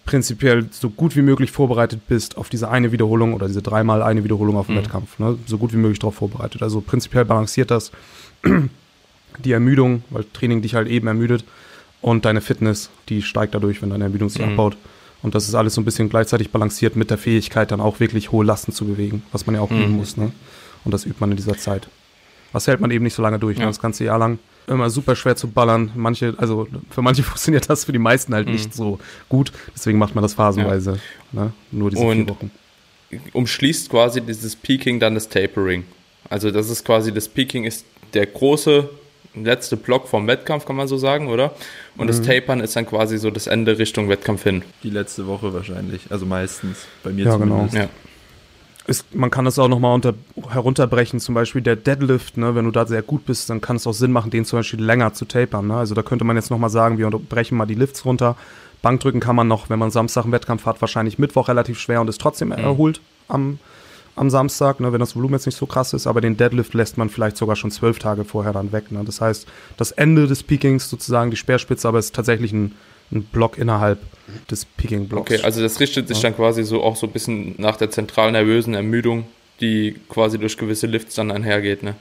prinzipiell 0.10 0.66
so 0.72 0.89
gut 0.89 1.16
wie 1.16 1.22
möglich 1.22 1.51
vorbereitet 1.51 2.07
bist 2.07 2.36
auf 2.36 2.49
diese 2.49 2.68
eine 2.72 2.91
Wiederholung 2.91 3.36
oder 3.36 3.45
diese 3.45 3.62
dreimal 3.62 4.01
eine 4.01 4.24
Wiederholung 4.24 4.57
auf 4.57 4.66
dem 4.66 4.74
mhm. 4.74 4.80
Wettkampf. 4.80 5.20
Ne? 5.20 5.38
So 5.45 5.60
gut 5.60 5.72
wie 5.72 5.78
möglich 5.78 5.99
darauf 5.99 6.16
vorbereitet. 6.16 6.64
Also 6.64 6.82
prinzipiell 6.82 7.26
balanciert 7.26 7.70
das 7.70 7.91
die 9.38 9.51
Ermüdung, 9.51 10.01
weil 10.10 10.26
Training 10.34 10.64
dich 10.64 10.74
halt 10.74 10.88
eben 10.88 11.05
ermüdet 11.05 11.43
und 12.01 12.26
deine 12.26 12.41
Fitness, 12.41 12.89
die 13.07 13.22
steigt 13.22 13.53
dadurch, 13.53 13.84
wenn 13.84 13.91
deine 13.91 14.05
Ermüdung 14.05 14.30
sich 14.30 14.43
mhm. 14.43 14.53
abbaut. 14.53 14.78
Und 15.22 15.36
das 15.36 15.47
ist 15.47 15.53
alles 15.53 15.76
so 15.76 15.82
ein 15.82 15.86
bisschen 15.86 16.10
gleichzeitig 16.10 16.49
balanciert 16.49 16.95
mit 16.95 17.12
der 17.12 17.20
Fähigkeit, 17.20 17.70
dann 17.70 17.80
auch 17.80 17.99
wirklich 17.99 18.32
hohe 18.32 18.43
Lasten 18.43 18.72
zu 18.72 18.86
bewegen, 18.86 19.22
was 19.32 19.45
man 19.45 19.53
ja 19.53 19.62
auch 19.62 19.70
mhm. 19.70 19.82
üben 19.84 19.97
muss. 19.97 20.18
Ne? 20.18 20.32
Und 20.86 20.91
das 20.91 21.05
übt 21.05 21.18
man 21.20 21.30
in 21.30 21.38
dieser 21.38 21.57
Zeit. 21.57 21.88
Was 22.51 22.66
hält 22.66 22.80
man 22.80 22.89
eben 22.89 23.03
nicht 23.03 23.14
so 23.14 23.22
lange 23.22 23.38
durch, 23.38 23.60
ja. 23.60 23.66
ne? 23.66 23.70
das 23.70 23.80
ganze 23.80 24.05
Jahr 24.05 24.18
lang 24.18 24.39
immer 24.70 24.89
super 24.89 25.15
schwer 25.15 25.36
zu 25.36 25.49
ballern. 25.49 25.91
Manche, 25.95 26.34
also 26.38 26.67
für 26.89 27.01
manche 27.01 27.24
funktioniert 27.30 27.70
das, 27.70 27.86
für 27.86 27.91
die 27.91 27.99
meisten 27.99 28.34
halt 28.34 28.47
mhm. 28.47 28.53
nicht 28.53 28.74
so 28.74 28.99
gut. 29.28 29.51
Deswegen 29.76 29.97
macht 29.97 30.15
man 30.15 30.22
das 30.22 30.34
phasenweise. 30.34 30.99
Ja. 31.34 31.43
Ne? 31.43 31.53
Nur 31.72 31.89
diese 31.89 32.03
Und 32.03 32.15
vier 32.15 32.30
Wochen. 32.30 32.51
Umschließt 33.34 33.89
quasi 33.89 34.22
dieses 34.22 34.55
Peaking 34.55 34.99
dann 34.99 35.15
das 35.15 35.28
Tapering. 35.30 35.84
Also 36.30 36.51
das 36.51 36.70
ist 36.70 36.86
quasi, 36.86 37.11
das 37.11 37.28
Peaking 37.28 37.63
ist 37.63 37.86
der 38.13 38.28
große 38.28 38.89
letzte 39.36 39.78
Block 39.78 40.07
vom 40.07 40.28
Wettkampf, 40.28 40.65
kann 40.65 40.76
man 40.76 40.88
so 40.88 40.97
sagen, 40.97 41.28
oder? 41.28 41.53
Und 41.97 42.05
mhm. 42.05 42.07
das 42.07 42.22
Tapern 42.22 42.59
ist 42.59 42.76
dann 42.76 42.86
quasi 42.86 43.17
so 43.17 43.32
das 43.32 43.47
Ende 43.47 43.78
Richtung 43.78 44.09
Wettkampf 44.09 44.43
hin. 44.43 44.63
Die 44.84 44.89
letzte 44.89 45.28
Woche 45.28 45.53
wahrscheinlich, 45.53 46.01
also 46.09 46.26
meistens, 46.26 46.86
bei 47.03 47.11
mir 47.11 47.26
ja, 47.26 47.38
genau. 47.38 47.45
zumindest. 47.45 47.74
Genau. 47.74 47.86
Ja 47.86 48.09
ist, 48.89 49.15
man 49.15 49.29
kann 49.29 49.45
das 49.45 49.59
auch 49.59 49.67
nochmal 49.67 49.93
unter, 49.93 50.15
herunterbrechen, 50.49 51.19
zum 51.19 51.35
Beispiel 51.35 51.61
der 51.61 51.75
Deadlift, 51.75 52.37
ne, 52.37 52.55
wenn 52.55 52.65
du 52.65 52.71
da 52.71 52.85
sehr 52.85 53.01
gut 53.01 53.25
bist, 53.25 53.49
dann 53.49 53.61
kann 53.61 53.75
es 53.75 53.87
auch 53.87 53.93
Sinn 53.93 54.11
machen, 54.11 54.31
den 54.31 54.45
zum 54.45 54.59
Beispiel 54.59 54.83
länger 54.83 55.13
zu 55.13 55.25
tapern. 55.25 55.67
Ne? 55.67 55.75
Also 55.75 55.95
da 55.95 56.01
könnte 56.01 56.25
man 56.25 56.35
jetzt 56.35 56.49
nochmal 56.49 56.69
sagen, 56.69 56.97
wir 56.97 57.09
brechen 57.09 57.57
mal 57.57 57.65
die 57.65 57.75
Lifts 57.75 58.03
runter. 58.03 58.35
Bankdrücken 58.81 59.19
kann 59.19 59.35
man 59.35 59.47
noch, 59.47 59.69
wenn 59.69 59.79
man 59.79 59.91
Samstag 59.91 60.23
einen 60.23 60.31
Wettkampf 60.31 60.65
hat, 60.65 60.81
wahrscheinlich 60.81 61.19
Mittwoch 61.19 61.49
relativ 61.49 61.79
schwer 61.79 62.01
und 62.01 62.07
ist 62.07 62.19
trotzdem 62.19 62.49
mhm. 62.49 62.55
erholt 62.55 63.01
am, 63.27 63.59
am 64.16 64.30
Samstag, 64.30 64.80
ne, 64.80 64.91
wenn 64.91 64.99
das 64.99 65.16
Volumen 65.16 65.34
jetzt 65.36 65.45
nicht 65.45 65.57
so 65.57 65.66
krass 65.66 65.93
ist, 65.93 66.07
aber 66.07 66.22
den 66.22 66.38
Deadlift 66.38 66.74
lässt 66.74 66.97
man 66.97 67.10
vielleicht 67.10 67.38
sogar 67.38 67.55
schon 67.55 67.72
zwölf 67.72 67.99
Tage 67.99 68.26
vorher 68.26 68.53
dann 68.53 68.72
weg. 68.72 68.91
Ne? 68.91 69.03
Das 69.05 69.22
heißt, 69.22 69.47
das 69.78 69.91
Ende 69.91 70.28
des 70.28 70.43
Peakings 70.43 70.89
sozusagen, 70.89 71.32
die 71.32 71.38
Speerspitze, 71.38 71.88
aber 71.88 71.99
ist 71.99 72.16
tatsächlich 72.16 72.51
ein 72.51 72.76
ein 73.12 73.24
Block 73.24 73.57
innerhalb 73.57 73.99
des 74.49 74.66
Picking-Blocks. 74.66 75.32
Okay, 75.32 75.41
also 75.43 75.62
das 75.62 75.80
richtet 75.80 76.07
sich 76.07 76.18
ja. 76.18 76.30
dann 76.30 76.36
quasi 76.36 76.64
so 76.64 76.84
auch 76.84 76.95
so 76.95 77.07
ein 77.07 77.14
bisschen 77.14 77.55
nach 77.57 77.78
der 77.78 77.89
zentralen 77.89 78.34
nervösen 78.34 78.74
Ermüdung, 78.74 79.26
die 79.62 79.95
quasi 80.10 80.38
durch 80.38 80.57
gewisse 80.57 80.88
Lifts 80.88 81.16
dann 81.16 81.32
einhergeht, 81.32 81.84
ne? 81.84 81.95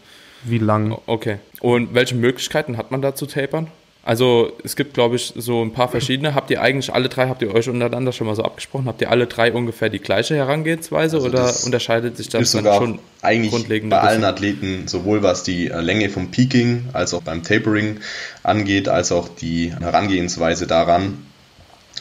Wie 0.45 0.59
lang? 0.59 0.97
Okay. 1.07 1.39
Und 1.61 1.95
welche 1.95 2.15
Möglichkeiten 2.15 2.77
hat 2.77 2.91
man 2.91 3.03
da 3.03 3.15
zu 3.15 3.27
tapern? 3.27 3.69
Also 4.09 4.57
es 4.65 4.75
gibt, 4.75 4.95
glaube 4.95 5.17
ich, 5.17 5.35
so 5.37 5.63
ein 5.63 5.75
paar 5.75 5.91
verschiedene. 5.91 6.35
Habt 6.35 6.51
ihr 6.51 6.63
eigentlich 6.63 6.95
alle 6.95 7.11
drei, 7.11 7.29
habt 7.29 7.43
ihr 7.43 7.55
euch 7.55 7.69
untereinander 7.69 8.11
schon 8.13 8.27
mal 8.27 8.35
so 8.35 8.43
abgesprochen? 8.43 8.87
Habt 8.87 9.03
ihr 9.03 9.11
alle 9.11 9.27
drei 9.27 9.53
ungefähr 9.53 9.91
die 9.91 9.99
gleiche 9.99 10.35
Herangehensweise 10.35 11.17
also 11.17 11.29
oder 11.29 11.53
unterscheidet 11.67 12.17
sich 12.17 12.31
das 12.31 12.53
dann 12.53 12.65
schon 12.65 13.01
eigentlich 13.21 13.51
grundlegend? 13.51 13.91
Bei 13.91 14.01
allen 14.01 14.25
Athleten, 14.25 14.89
sowohl 14.89 15.23
was 15.23 15.43
die 15.43 15.69
äh, 15.69 15.83
Länge 15.83 16.09
vom 16.09 16.31
Peaking 16.31 16.87
als 16.95 17.13
auch 17.13 17.21
beim 17.21 17.43
Tapering 17.43 18.01
angeht, 18.43 18.89
als 18.89 19.13
auch 19.13 19.29
die 19.29 19.75
Herangehensweise 19.79 20.67
daran, 20.67 21.27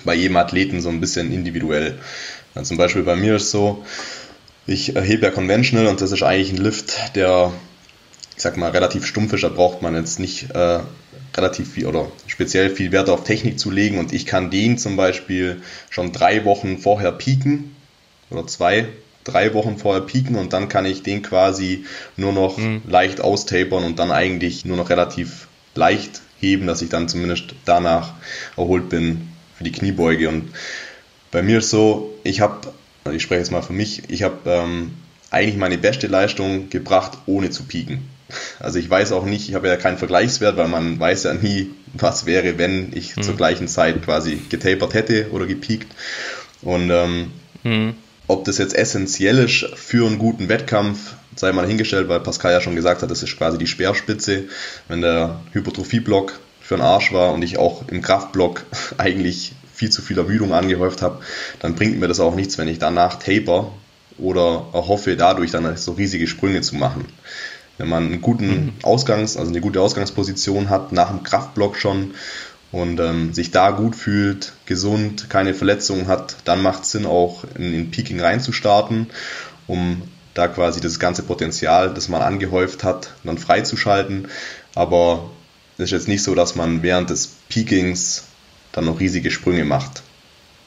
bei 0.05 0.15
jedem 0.15 0.37
Athleten 0.37 0.79
so 0.79 0.87
ein 0.87 1.01
bisschen 1.01 1.33
individuell. 1.33 1.99
Also 2.55 2.69
zum 2.69 2.77
Beispiel 2.77 3.03
bei 3.03 3.17
mir 3.17 3.35
ist 3.35 3.51
so, 3.51 3.83
ich 4.65 4.93
hebe 4.95 5.25
ja 5.25 5.29
Conventional 5.29 5.87
und 5.87 5.99
das 5.99 6.13
ist 6.13 6.23
eigentlich 6.23 6.53
ein 6.53 6.63
Lift, 6.63 7.17
der, 7.17 7.51
ich 8.37 8.43
sag 8.43 8.55
mal, 8.55 8.71
relativ 8.71 9.05
stumpf 9.05 9.33
ist. 9.33 9.43
Da 9.43 9.49
braucht 9.49 9.81
man 9.81 9.93
jetzt 9.93 10.21
nicht 10.21 10.55
äh, 10.55 10.79
relativ 11.37 11.71
viel 11.73 11.85
oder 11.85 12.11
speziell 12.27 12.69
viel 12.69 12.91
Wert 12.91 13.09
auf 13.09 13.23
Technik 13.23 13.59
zu 13.59 13.71
legen 13.71 13.99
und 13.99 14.13
ich 14.13 14.25
kann 14.25 14.49
den 14.49 14.77
zum 14.77 14.95
Beispiel 14.97 15.61
schon 15.89 16.11
drei 16.11 16.45
Wochen 16.45 16.77
vorher 16.79 17.11
pieken 17.11 17.75
oder 18.29 18.47
zwei, 18.47 18.87
drei 19.23 19.53
Wochen 19.53 19.77
vorher 19.77 20.01
pieken 20.01 20.35
und 20.35 20.53
dann 20.53 20.69
kann 20.69 20.85
ich 20.85 21.03
den 21.03 21.21
quasi 21.21 21.85
nur 22.15 22.33
noch 22.33 22.57
mhm. 22.57 22.81
leicht 22.87 23.21
austapern 23.21 23.83
und 23.83 23.99
dann 23.99 24.11
eigentlich 24.11 24.65
nur 24.65 24.77
noch 24.77 24.89
relativ 24.89 25.47
leicht 25.75 26.21
heben, 26.39 26.67
dass 26.67 26.81
ich 26.81 26.89
dann 26.89 27.07
zumindest 27.07 27.55
danach 27.65 28.13
erholt 28.55 28.89
bin 28.89 29.29
für 29.57 29.63
die 29.63 29.71
Kniebeuge 29.71 30.29
und 30.29 30.51
bei 31.31 31.41
mir 31.41 31.59
ist 31.59 31.69
so, 31.69 32.13
ich 32.23 32.41
habe, 32.41 32.73
ich 33.11 33.21
spreche 33.21 33.39
jetzt 33.39 33.51
mal 33.51 33.61
für 33.61 33.73
mich, 33.73 34.03
ich 34.09 34.23
habe 34.23 34.37
ähm, 34.45 34.93
eigentlich 35.29 35.57
meine 35.57 35.77
beste 35.77 36.07
Leistung 36.07 36.69
gebracht, 36.69 37.17
ohne 37.25 37.49
zu 37.49 37.63
pieken. 37.63 38.07
Also 38.59 38.79
ich 38.79 38.89
weiß 38.89 39.11
auch 39.11 39.25
nicht, 39.25 39.49
ich 39.49 39.55
habe 39.55 39.67
ja 39.67 39.77
keinen 39.77 39.97
Vergleichswert, 39.97 40.57
weil 40.57 40.67
man 40.67 40.99
weiß 40.99 41.23
ja 41.23 41.33
nie, 41.33 41.71
was 41.93 42.25
wäre, 42.25 42.57
wenn 42.57 42.91
ich 42.93 43.15
mhm. 43.15 43.21
zur 43.21 43.35
gleichen 43.35 43.67
Zeit 43.67 44.03
quasi 44.03 44.41
getapert 44.49 44.93
hätte 44.93 45.31
oder 45.31 45.45
gepiekt. 45.45 45.87
Und 46.61 46.89
ähm, 46.89 47.31
mhm. 47.63 47.95
ob 48.27 48.45
das 48.45 48.57
jetzt 48.57 48.75
essentiell 48.75 49.37
ist 49.39 49.65
für 49.75 50.05
einen 50.05 50.17
guten 50.17 50.49
Wettkampf, 50.49 51.13
sei 51.35 51.51
mal 51.51 51.67
hingestellt, 51.67 52.09
weil 52.09 52.19
Pascal 52.19 52.51
ja 52.51 52.61
schon 52.61 52.75
gesagt 52.75 53.01
hat, 53.01 53.11
das 53.11 53.23
ist 53.23 53.37
quasi 53.37 53.57
die 53.57 53.67
Speerspitze. 53.67 54.45
Wenn 54.87 55.01
der 55.01 55.39
Hypertrophie-Block 55.53 56.39
für 56.61 56.75
den 56.75 56.83
Arsch 56.83 57.13
war 57.13 57.33
und 57.33 57.43
ich 57.43 57.57
auch 57.57 57.87
im 57.87 58.01
Kraftblock 58.01 58.65
eigentlich 58.97 59.53
viel 59.73 59.89
zu 59.91 60.01
viel 60.01 60.17
Ermüdung 60.17 60.53
angehäuft 60.53 61.01
habe, 61.01 61.21
dann 61.59 61.75
bringt 61.75 61.99
mir 61.99 62.07
das 62.07 62.19
auch 62.19 62.35
nichts, 62.35 62.57
wenn 62.57 62.67
ich 62.67 62.79
danach 62.79 63.19
taper 63.19 63.71
oder 64.17 64.65
erhoffe, 64.73 65.15
dadurch 65.15 65.51
dann 65.51 65.77
so 65.77 65.91
riesige 65.91 66.27
Sprünge 66.27 66.61
zu 66.61 66.75
machen. 66.75 67.05
Wenn 67.77 67.89
man 67.89 68.05
einen 68.05 68.21
guten 68.21 68.47
mhm. 68.47 68.73
Ausgangs-, 68.83 69.37
also 69.37 69.51
eine 69.51 69.61
gute 69.61 69.81
Ausgangsposition 69.81 70.69
hat, 70.69 70.91
nach 70.91 71.09
dem 71.09 71.23
Kraftblock 71.23 71.77
schon 71.77 72.11
und 72.71 72.99
ähm, 72.99 73.33
sich 73.33 73.51
da 73.51 73.71
gut 73.71 73.95
fühlt, 73.95 74.53
gesund, 74.65 75.29
keine 75.29 75.53
Verletzungen 75.53 76.07
hat, 76.07 76.37
dann 76.45 76.61
macht 76.61 76.83
es 76.83 76.91
Sinn, 76.91 77.05
auch 77.05 77.43
in, 77.57 77.73
in 77.73 77.91
Peaking 77.91 78.19
reinzustarten, 78.19 79.07
um 79.67 80.01
da 80.33 80.47
quasi 80.47 80.81
das 80.81 80.99
ganze 80.99 81.23
Potenzial, 81.23 81.93
das 81.93 82.09
man 82.09 82.21
angehäuft 82.21 82.83
hat, 82.83 83.13
dann 83.23 83.37
freizuschalten. 83.37 84.27
Aber 84.75 85.31
es 85.77 85.85
ist 85.85 85.91
jetzt 85.91 86.07
nicht 86.07 86.23
so, 86.23 86.35
dass 86.35 86.55
man 86.55 86.83
während 86.83 87.09
des 87.09 87.27
Peakings 87.49 88.25
dann 88.71 88.85
noch 88.85 88.99
riesige 88.99 89.31
Sprünge 89.31 89.65
macht. 89.65 90.03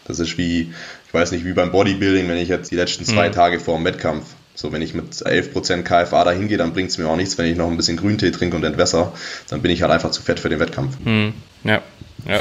Das 0.06 0.18
ist 0.18 0.38
wie, 0.38 0.72
ich 1.06 1.14
weiß 1.14 1.30
nicht, 1.30 1.44
wie 1.44 1.52
beim 1.52 1.70
Bodybuilding, 1.70 2.28
wenn 2.28 2.38
ich 2.38 2.48
jetzt 2.48 2.70
die 2.70 2.76
letzten 2.76 3.04
zwei 3.04 3.28
mhm. 3.28 3.32
Tage 3.32 3.61
vor 3.61 3.76
dem 3.76 3.84
Wettkampf 3.84 4.24
so, 4.61 4.72
wenn 4.72 4.82
ich 4.82 4.92
mit 4.92 5.06
11% 5.14 5.84
KFA 5.84 6.24
da 6.24 6.32
hingehe, 6.32 6.58
dann 6.58 6.74
bringt 6.74 6.90
es 6.90 6.98
mir 6.98 7.08
auch 7.08 7.16
nichts, 7.16 7.38
wenn 7.38 7.46
ich 7.46 7.56
noch 7.56 7.70
ein 7.70 7.78
bisschen 7.78 7.96
Grüntee 7.96 8.30
trinke 8.30 8.56
und 8.56 8.64
entwässer. 8.64 9.12
Dann 9.48 9.62
bin 9.62 9.70
ich 9.70 9.80
halt 9.80 9.90
einfach 9.90 10.11
zu 10.11 10.20
fett 10.20 10.38
für 10.38 10.50
den 10.50 10.61
Wettkampf. 10.61 10.98
Hm, 11.02 11.32
ja, 11.64 11.80
ja. 12.26 12.40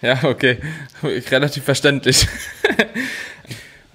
ja, 0.00 0.24
okay. 0.24 0.56
Relativ 1.02 1.64
verständlich. 1.64 2.26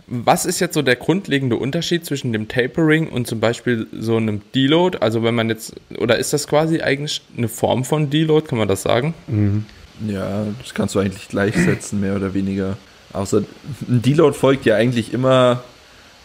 Was 0.06 0.46
ist 0.46 0.60
jetzt 0.60 0.76
so 0.76 0.84
der 0.84 0.98
grundlegende 0.98 1.56
Unterschied 1.56 2.06
zwischen 2.06 2.32
dem 2.32 2.48
Tapering 2.48 3.10
und 3.10 3.26
zum 3.26 3.40
Beispiel 3.40 3.88
so 3.92 4.18
einem 4.18 4.42
Deload? 4.54 5.00
Also 5.00 5.24
wenn 5.24 5.34
man 5.34 5.50
jetzt, 5.50 5.74
oder 5.98 6.20
ist 6.20 6.32
das 6.32 6.48
quasi 6.48 6.80
eigentlich 6.80 7.24
eine 7.36 7.48
Form 7.48 7.84
von 7.84 8.12
Deload, 8.12 8.46
kann 8.46 8.60
man 8.60 8.68
das 8.68 8.84
sagen? 8.84 9.16
Mhm. 9.26 9.66
Ja, 10.08 10.46
das 10.62 10.76
kannst 10.76 10.94
du 10.94 11.00
eigentlich 11.00 11.28
gleichsetzen, 11.28 12.02
mehr 12.02 12.16
oder 12.16 12.36
weniger. 12.36 12.78
Außer 13.14 13.40
ein 13.88 14.04
Deload 14.04 14.38
folgt 14.38 14.68
ja 14.68 14.76
eigentlich 14.76 15.12
immer 15.12 15.64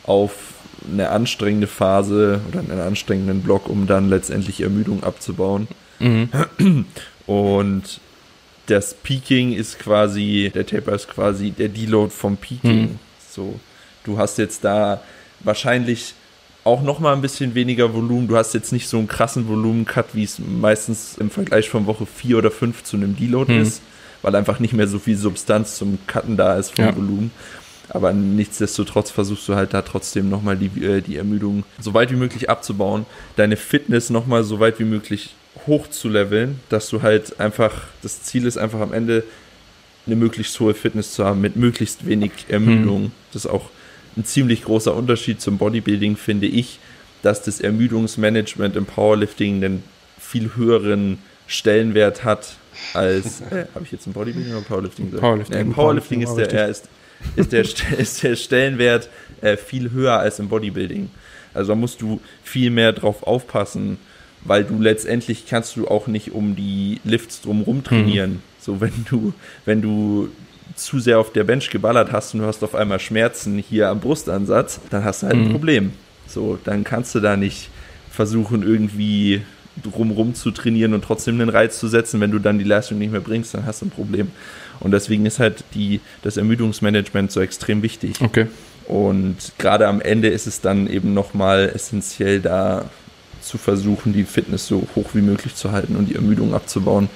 auf 0.04 0.32
eine 0.90 1.10
anstrengende 1.10 1.66
Phase 1.66 2.40
oder 2.48 2.60
einen 2.60 2.80
anstrengenden 2.80 3.42
Block, 3.42 3.68
um 3.68 3.86
dann 3.86 4.08
letztendlich 4.08 4.60
Ermüdung 4.60 5.04
abzubauen. 5.04 5.68
Mhm. 5.98 6.86
Und 7.26 8.00
das 8.66 8.94
Peaking 8.94 9.52
ist 9.52 9.78
quasi, 9.78 10.50
der 10.54 10.66
Taper 10.66 10.94
ist 10.94 11.08
quasi 11.08 11.50
der 11.50 11.68
Deload 11.68 12.10
vom 12.10 12.36
Peaking. 12.36 12.82
Mhm. 12.82 12.98
So, 13.30 13.58
du 14.04 14.18
hast 14.18 14.38
jetzt 14.38 14.64
da 14.64 15.02
wahrscheinlich 15.40 16.14
auch 16.64 16.82
nochmal 16.82 17.14
ein 17.14 17.22
bisschen 17.22 17.54
weniger 17.54 17.94
Volumen. 17.94 18.28
Du 18.28 18.36
hast 18.36 18.54
jetzt 18.54 18.72
nicht 18.72 18.88
so 18.88 18.98
einen 18.98 19.08
krassen 19.08 19.48
Volumen-Cut, 19.48 20.14
wie 20.14 20.24
es 20.24 20.38
meistens 20.38 21.16
im 21.18 21.30
Vergleich 21.30 21.70
von 21.70 21.86
Woche 21.86 22.06
4 22.06 22.38
oder 22.38 22.50
5 22.50 22.84
zu 22.84 22.96
einem 22.96 23.16
Deload 23.16 23.52
hm. 23.52 23.62
ist, 23.62 23.82
weil 24.22 24.34
einfach 24.36 24.58
nicht 24.60 24.74
mehr 24.74 24.86
so 24.86 24.98
viel 24.98 25.16
Substanz 25.16 25.76
zum 25.76 25.98
Cutten 26.06 26.36
da 26.36 26.56
ist 26.56 26.74
vom 26.74 26.84
ja. 26.84 26.94
Volumen. 26.94 27.30
Aber 27.90 28.12
nichtsdestotrotz 28.12 29.10
versuchst 29.10 29.48
du 29.48 29.54
halt 29.54 29.74
da 29.74 29.82
trotzdem 29.82 30.30
nochmal 30.30 30.56
die, 30.56 30.84
äh, 30.84 31.00
die 31.00 31.16
Ermüdung 31.16 31.64
so 31.80 31.92
weit 31.92 32.10
wie 32.10 32.16
möglich 32.16 32.48
abzubauen, 32.48 33.04
deine 33.36 33.56
Fitness 33.56 34.10
nochmal 34.10 34.44
so 34.44 34.60
weit 34.60 34.78
wie 34.78 34.84
möglich 34.84 35.34
hoch 35.66 35.88
zu 35.88 36.08
leveln, 36.08 36.60
dass 36.68 36.88
du 36.88 37.02
halt 37.02 37.40
einfach, 37.40 37.82
das 38.02 38.22
Ziel 38.22 38.46
ist 38.46 38.56
einfach 38.56 38.80
am 38.80 38.92
Ende 38.92 39.24
eine 40.06 40.16
möglichst 40.16 40.58
hohe 40.60 40.74
Fitness 40.74 41.12
zu 41.12 41.24
haben 41.24 41.40
mit 41.40 41.56
möglichst 41.56 42.06
wenig 42.06 42.32
Ermüdung. 42.48 43.04
Hm. 43.04 43.12
Das 43.32 43.44
ist 43.44 43.50
auch 43.50 43.70
ein 44.16 44.24
ziemlich 44.24 44.64
großer 44.64 44.94
Unterschied 44.94 45.40
zum 45.40 45.58
Bodybuilding, 45.58 46.16
finde 46.16 46.46
ich, 46.46 46.78
dass 47.22 47.42
das 47.42 47.60
Ermüdungsmanagement 47.60 48.76
im 48.76 48.86
Powerlifting 48.86 49.56
einen 49.56 49.82
viel 50.18 50.54
höheren 50.54 51.18
Stellenwert 51.46 52.24
hat 52.24 52.54
als. 52.94 53.40
Äh, 53.42 53.66
Habe 53.74 53.84
ich 53.84 53.92
jetzt 53.92 54.06
im 54.06 54.12
Bodybuilding 54.12 54.52
oder 54.52 54.62
Powerlifting 54.62 55.06
gesagt? 55.06 55.20
Powerlifting. 55.20 55.58
Im 55.58 55.72
Powerlifting, 55.72 56.20
Powerlifting 56.20 56.44
ist, 56.44 56.52
der, 56.52 56.68
ist, 56.68 56.88
ist, 57.36 57.52
der, 57.52 57.64
ist 57.98 58.22
der 58.22 58.36
Stellenwert 58.36 59.08
äh, 59.40 59.56
viel 59.56 59.90
höher 59.90 60.18
als 60.18 60.38
im 60.38 60.48
Bodybuilding. 60.48 61.10
Also 61.54 61.72
da 61.72 61.76
musst 61.76 62.00
du 62.00 62.20
viel 62.42 62.70
mehr 62.70 62.92
drauf 62.92 63.22
aufpassen, 63.24 63.98
weil 64.42 64.64
du 64.64 64.80
letztendlich 64.80 65.46
kannst 65.46 65.76
du 65.76 65.88
auch 65.88 66.06
nicht 66.06 66.32
um 66.32 66.56
die 66.56 67.00
Lifts 67.04 67.42
drumherum 67.42 67.84
trainieren. 67.84 68.30
Mhm. 68.30 68.42
So, 68.60 68.80
wenn 68.80 69.04
du, 69.08 69.32
wenn 69.64 69.82
du 69.82 70.28
zu 70.76 71.00
sehr 71.00 71.18
auf 71.18 71.32
der 71.32 71.44
Bench 71.44 71.70
geballert 71.70 72.12
hast 72.12 72.34
und 72.34 72.40
du 72.40 72.46
hast 72.46 72.62
auf 72.62 72.74
einmal 72.74 73.00
Schmerzen 73.00 73.58
hier 73.58 73.88
am 73.88 74.00
Brustansatz, 74.00 74.80
dann 74.90 75.04
hast 75.04 75.22
du 75.22 75.26
halt 75.26 75.36
mhm. 75.36 75.46
ein 75.46 75.52
Problem. 75.52 75.92
So, 76.26 76.58
dann 76.62 76.84
kannst 76.84 77.14
du 77.14 77.20
da 77.20 77.36
nicht 77.36 77.70
versuchen, 78.10 78.62
irgendwie 78.62 79.42
drumrum 79.82 80.34
zu 80.34 80.50
trainieren 80.50 80.94
und 80.94 81.02
trotzdem 81.02 81.38
den 81.38 81.48
Reiz 81.48 81.78
zu 81.78 81.88
setzen. 81.88 82.20
Wenn 82.20 82.30
du 82.30 82.38
dann 82.38 82.58
die 82.58 82.64
Leistung 82.64 82.98
nicht 82.98 83.12
mehr 83.12 83.20
bringst, 83.20 83.54
dann 83.54 83.66
hast 83.66 83.82
du 83.82 83.86
ein 83.86 83.90
Problem. 83.90 84.30
Und 84.80 84.92
deswegen 84.92 85.26
ist 85.26 85.38
halt 85.38 85.64
die, 85.74 86.00
das 86.22 86.36
Ermüdungsmanagement 86.36 87.30
so 87.30 87.40
extrem 87.40 87.82
wichtig. 87.82 88.20
Okay. 88.20 88.46
Und 88.86 89.52
gerade 89.58 89.86
am 89.86 90.00
Ende 90.00 90.28
ist 90.28 90.46
es 90.46 90.60
dann 90.60 90.88
eben 90.88 91.14
nochmal 91.14 91.70
essentiell, 91.74 92.40
da 92.40 92.86
zu 93.40 93.58
versuchen, 93.58 94.12
die 94.12 94.24
Fitness 94.24 94.66
so 94.66 94.86
hoch 94.94 95.10
wie 95.14 95.22
möglich 95.22 95.54
zu 95.54 95.72
halten 95.72 95.96
und 95.96 96.08
die 96.08 96.14
Ermüdung 96.14 96.54
abzubauen. 96.54 97.08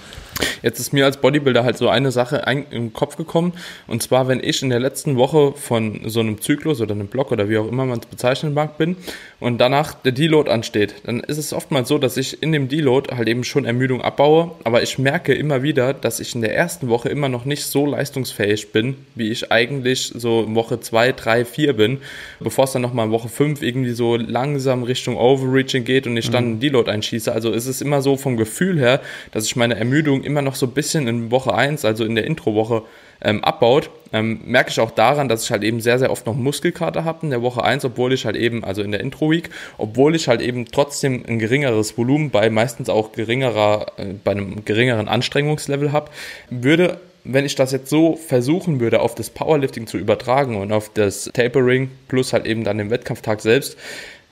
Jetzt 0.62 0.80
ist 0.80 0.92
mir 0.92 1.04
als 1.04 1.18
Bodybuilder 1.18 1.64
halt 1.64 1.78
so 1.78 1.88
eine 1.88 2.10
Sache 2.10 2.46
ein, 2.46 2.66
im 2.70 2.92
Kopf 2.92 3.16
gekommen. 3.16 3.52
Und 3.86 4.02
zwar, 4.02 4.28
wenn 4.28 4.40
ich 4.42 4.62
in 4.62 4.70
der 4.70 4.80
letzten 4.80 5.16
Woche 5.16 5.52
von 5.52 6.02
so 6.06 6.20
einem 6.20 6.40
Zyklus 6.40 6.80
oder 6.80 6.94
einem 6.94 7.08
Block 7.08 7.32
oder 7.32 7.48
wie 7.48 7.58
auch 7.58 7.68
immer 7.68 7.84
man 7.84 8.00
es 8.00 8.06
bezeichnen 8.06 8.54
mag 8.54 8.78
bin 8.78 8.96
und 9.40 9.58
danach 9.58 9.94
der 9.94 10.12
Deload 10.12 10.50
ansteht, 10.50 10.94
dann 11.04 11.20
ist 11.20 11.38
es 11.38 11.52
oftmals 11.52 11.88
so, 11.88 11.98
dass 11.98 12.16
ich 12.16 12.42
in 12.42 12.52
dem 12.52 12.68
Deload 12.68 13.14
halt 13.14 13.28
eben 13.28 13.44
schon 13.44 13.64
Ermüdung 13.64 14.02
abbaue. 14.02 14.52
Aber 14.64 14.82
ich 14.82 14.98
merke 14.98 15.34
immer 15.34 15.62
wieder, 15.62 15.94
dass 15.94 16.20
ich 16.20 16.34
in 16.34 16.40
der 16.40 16.56
ersten 16.56 16.88
Woche 16.88 17.08
immer 17.08 17.28
noch 17.28 17.44
nicht 17.44 17.64
so 17.64 17.86
leistungsfähig 17.86 18.72
bin, 18.72 18.96
wie 19.14 19.30
ich 19.30 19.52
eigentlich 19.52 20.12
so 20.14 20.46
Woche 20.54 20.80
2, 20.80 21.12
3, 21.12 21.44
4 21.44 21.72
bin, 21.74 21.98
bevor 22.40 22.64
es 22.64 22.72
dann 22.72 22.82
nochmal 22.82 23.06
in 23.06 23.12
Woche 23.12 23.28
5 23.28 23.62
irgendwie 23.62 23.92
so 23.92 24.16
langsam 24.16 24.82
Richtung 24.82 25.16
Overreaching 25.16 25.84
geht 25.84 26.06
und 26.06 26.16
ich 26.16 26.30
dann 26.30 26.44
mhm. 26.44 26.50
einen 26.52 26.60
Deload 26.60 26.90
einschieße. 26.90 27.32
Also 27.32 27.52
ist 27.52 27.66
es 27.66 27.80
immer 27.80 28.02
so 28.02 28.16
vom 28.16 28.36
Gefühl 28.36 28.78
her, 28.78 29.00
dass 29.32 29.46
ich 29.46 29.56
meine 29.56 29.76
Ermüdung 29.76 30.23
immer 30.24 30.42
noch 30.42 30.54
so 30.54 30.66
ein 30.66 30.72
bisschen 30.72 31.06
in 31.06 31.30
Woche 31.30 31.54
1, 31.54 31.84
also 31.84 32.04
in 32.04 32.14
der 32.14 32.24
Introwoche, 32.24 32.82
ähm, 33.24 33.42
abbaut, 33.42 33.90
ähm, 34.12 34.40
merke 34.44 34.70
ich 34.70 34.80
auch 34.80 34.90
daran, 34.90 35.28
dass 35.28 35.44
ich 35.44 35.50
halt 35.50 35.64
eben 35.64 35.80
sehr, 35.80 35.98
sehr 35.98 36.10
oft 36.10 36.26
noch 36.26 36.34
Muskelkater 36.34 37.04
habe 37.04 37.20
in 37.22 37.30
der 37.30 37.42
Woche 37.42 37.62
1, 37.62 37.84
obwohl 37.84 38.12
ich 38.12 38.26
halt 38.26 38.36
eben, 38.36 38.64
also 38.64 38.82
in 38.82 38.90
der 38.90 39.00
Intro-Week, 39.00 39.50
obwohl 39.78 40.14
ich 40.14 40.28
halt 40.28 40.40
eben 40.42 40.66
trotzdem 40.66 41.24
ein 41.26 41.38
geringeres 41.38 41.96
Volumen 41.96 42.30
bei 42.30 42.50
meistens 42.50 42.88
auch 42.88 43.12
geringerer, 43.12 43.86
äh, 43.96 44.06
bei 44.22 44.32
einem 44.32 44.64
geringeren 44.64 45.08
Anstrengungslevel 45.08 45.92
habe, 45.92 46.10
würde 46.50 47.00
wenn 47.26 47.46
ich 47.46 47.54
das 47.54 47.72
jetzt 47.72 47.88
so 47.88 48.16
versuchen 48.16 48.80
würde, 48.80 49.00
auf 49.00 49.14
das 49.14 49.30
Powerlifting 49.30 49.86
zu 49.86 49.96
übertragen 49.96 50.56
und 50.56 50.72
auf 50.72 50.90
das 50.92 51.30
Tapering 51.32 51.90
plus 52.06 52.34
halt 52.34 52.44
eben 52.44 52.64
dann 52.64 52.76
den 52.76 52.90
Wettkampftag 52.90 53.40
selbst, 53.40 53.78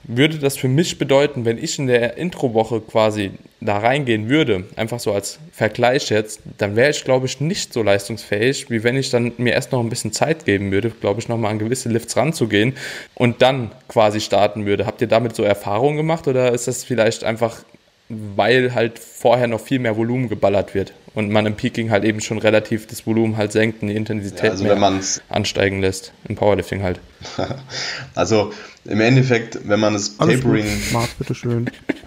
würde 0.03 0.37
das 0.37 0.57
für 0.57 0.67
mich 0.67 0.99
bedeuten, 0.99 1.43
wenn 1.43 1.57
ich 1.57 1.79
in 1.79 1.87
der 1.87 2.17
Introwoche 2.17 2.81
quasi 2.81 3.31
da 3.65 3.77
reingehen 3.77 4.29
würde, 4.29 4.65
einfach 4.75 4.99
so 4.99 5.13
als 5.13 5.39
Vergleich 5.51 6.09
jetzt, 6.09 6.41
dann 6.57 6.75
wäre 6.75 6.91
ich, 6.91 7.03
glaube 7.03 7.25
ich, 7.25 7.39
nicht 7.39 7.73
so 7.73 7.83
leistungsfähig, 7.83 8.69
wie 8.69 8.83
wenn 8.83 8.95
ich 8.95 9.09
dann 9.09 9.33
mir 9.37 9.53
erst 9.53 9.71
noch 9.71 9.79
ein 9.79 9.89
bisschen 9.89 10.11
Zeit 10.11 10.45
geben 10.45 10.71
würde, 10.71 10.89
glaube 10.89 11.19
ich, 11.19 11.27
nochmal 11.27 11.51
an 11.51 11.59
gewisse 11.59 11.89
Lifts 11.89 12.17
ranzugehen 12.17 12.75
und 13.15 13.41
dann 13.41 13.71
quasi 13.87 14.21
starten 14.21 14.65
würde. 14.65 14.85
Habt 14.85 15.01
ihr 15.01 15.07
damit 15.07 15.35
so 15.35 15.43
Erfahrungen 15.43 15.97
gemacht 15.97 16.27
oder 16.27 16.51
ist 16.53 16.67
das 16.67 16.83
vielleicht 16.83 17.23
einfach, 17.23 17.63
weil 18.09 18.73
halt 18.73 18.99
vorher 18.99 19.47
noch 19.47 19.61
viel 19.61 19.79
mehr 19.79 19.97
Volumen 19.97 20.29
geballert 20.29 20.75
wird? 20.75 20.93
und 21.15 21.29
man 21.29 21.45
im 21.45 21.55
Peaking 21.55 21.91
halt 21.91 22.03
eben 22.03 22.21
schon 22.21 22.39
relativ 22.39 22.87
das 22.87 23.05
Volumen 23.05 23.37
halt 23.37 23.51
senkt 23.51 23.81
und 23.81 23.89
die 23.89 23.95
Intensität 23.95 24.43
ja, 24.43 24.51
also 24.51 24.63
mehr 24.63 25.01
ansteigen 25.29 25.79
lässt. 25.79 26.11
Im 26.27 26.35
Powerlifting 26.35 26.81
halt. 26.81 26.99
also 28.15 28.51
im 28.85 28.99
Endeffekt, 28.99 29.59
wenn 29.67 29.79
man 29.79 29.93
das 29.93 30.19
Alles 30.19 30.41
Tapering 30.41 30.65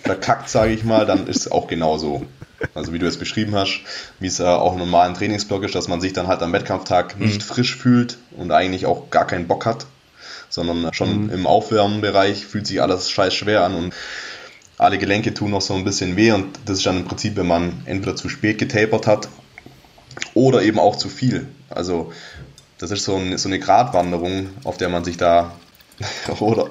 verkackt, 0.03 0.49
sage 0.49 0.73
ich 0.73 0.85
mal, 0.85 1.07
dann 1.07 1.27
ist 1.27 1.47
es 1.47 1.53
auch 1.53 1.69
genauso. 1.69 2.27
Also 2.75 2.93
wie 2.93 2.99
du 2.99 3.07
es 3.07 3.19
beschrieben 3.19 3.55
hast, 3.55 3.81
wie 4.19 4.27
es 4.27 4.41
äh, 4.41 4.45
auch 4.45 4.73
im 4.73 4.79
normalen 4.79 5.15
Trainingsblock 5.15 5.63
ist, 5.65 5.75
dass 5.75 5.89
man 5.89 6.01
sich 6.01 6.15
dann 6.15 6.27
halt 6.27 6.43
am 6.43 6.53
Wettkampftag 6.53 7.21
nicht 7.21 7.43
mhm. 7.43 7.45
frisch 7.45 7.77
fühlt 7.77 8.19
und 8.37 8.51
eigentlich 8.51 8.87
auch 8.87 9.11
gar 9.11 9.27
keinen 9.27 9.47
Bock 9.47 9.67
hat, 9.67 9.87
sondern 10.49 10.93
schon 10.95 11.25
mhm. 11.25 11.31
im 11.31 11.47
Aufwärmbereich 11.47 12.47
fühlt 12.47 12.67
sich 12.67 12.81
alles 12.81 13.11
scheiß 13.11 13.35
schwer 13.35 13.63
an 13.63 13.75
und 13.75 13.95
alle 14.79 14.99
Gelenke 14.99 15.33
tun 15.33 15.51
noch 15.51 15.63
so 15.63 15.75
ein 15.75 15.85
bisschen 15.85 16.17
weh 16.17 16.33
und 16.33 16.59
das 16.65 16.79
ist 16.79 16.87
dann 16.87 16.99
im 16.99 17.05
Prinzip, 17.05 17.37
wenn 17.37 17.47
man 17.47 17.83
entweder 17.87 18.17
zu 18.17 18.29
spät 18.29 18.59
getapert 18.59 19.07
hat 19.07 19.29
oder 20.35 20.63
eben 20.63 20.79
auch 20.79 20.97
zu 20.97 21.09
viel. 21.09 21.49
Also 21.71 22.13
das 22.79 22.91
ist 22.91 23.05
so, 23.05 23.17
ein, 23.17 23.37
so 23.39 23.49
eine 23.49 23.59
Gratwanderung, 23.59 24.49
auf 24.65 24.77
der 24.77 24.89
man 24.89 25.05
sich 25.05 25.17
da 25.17 25.53
oder 26.41 26.69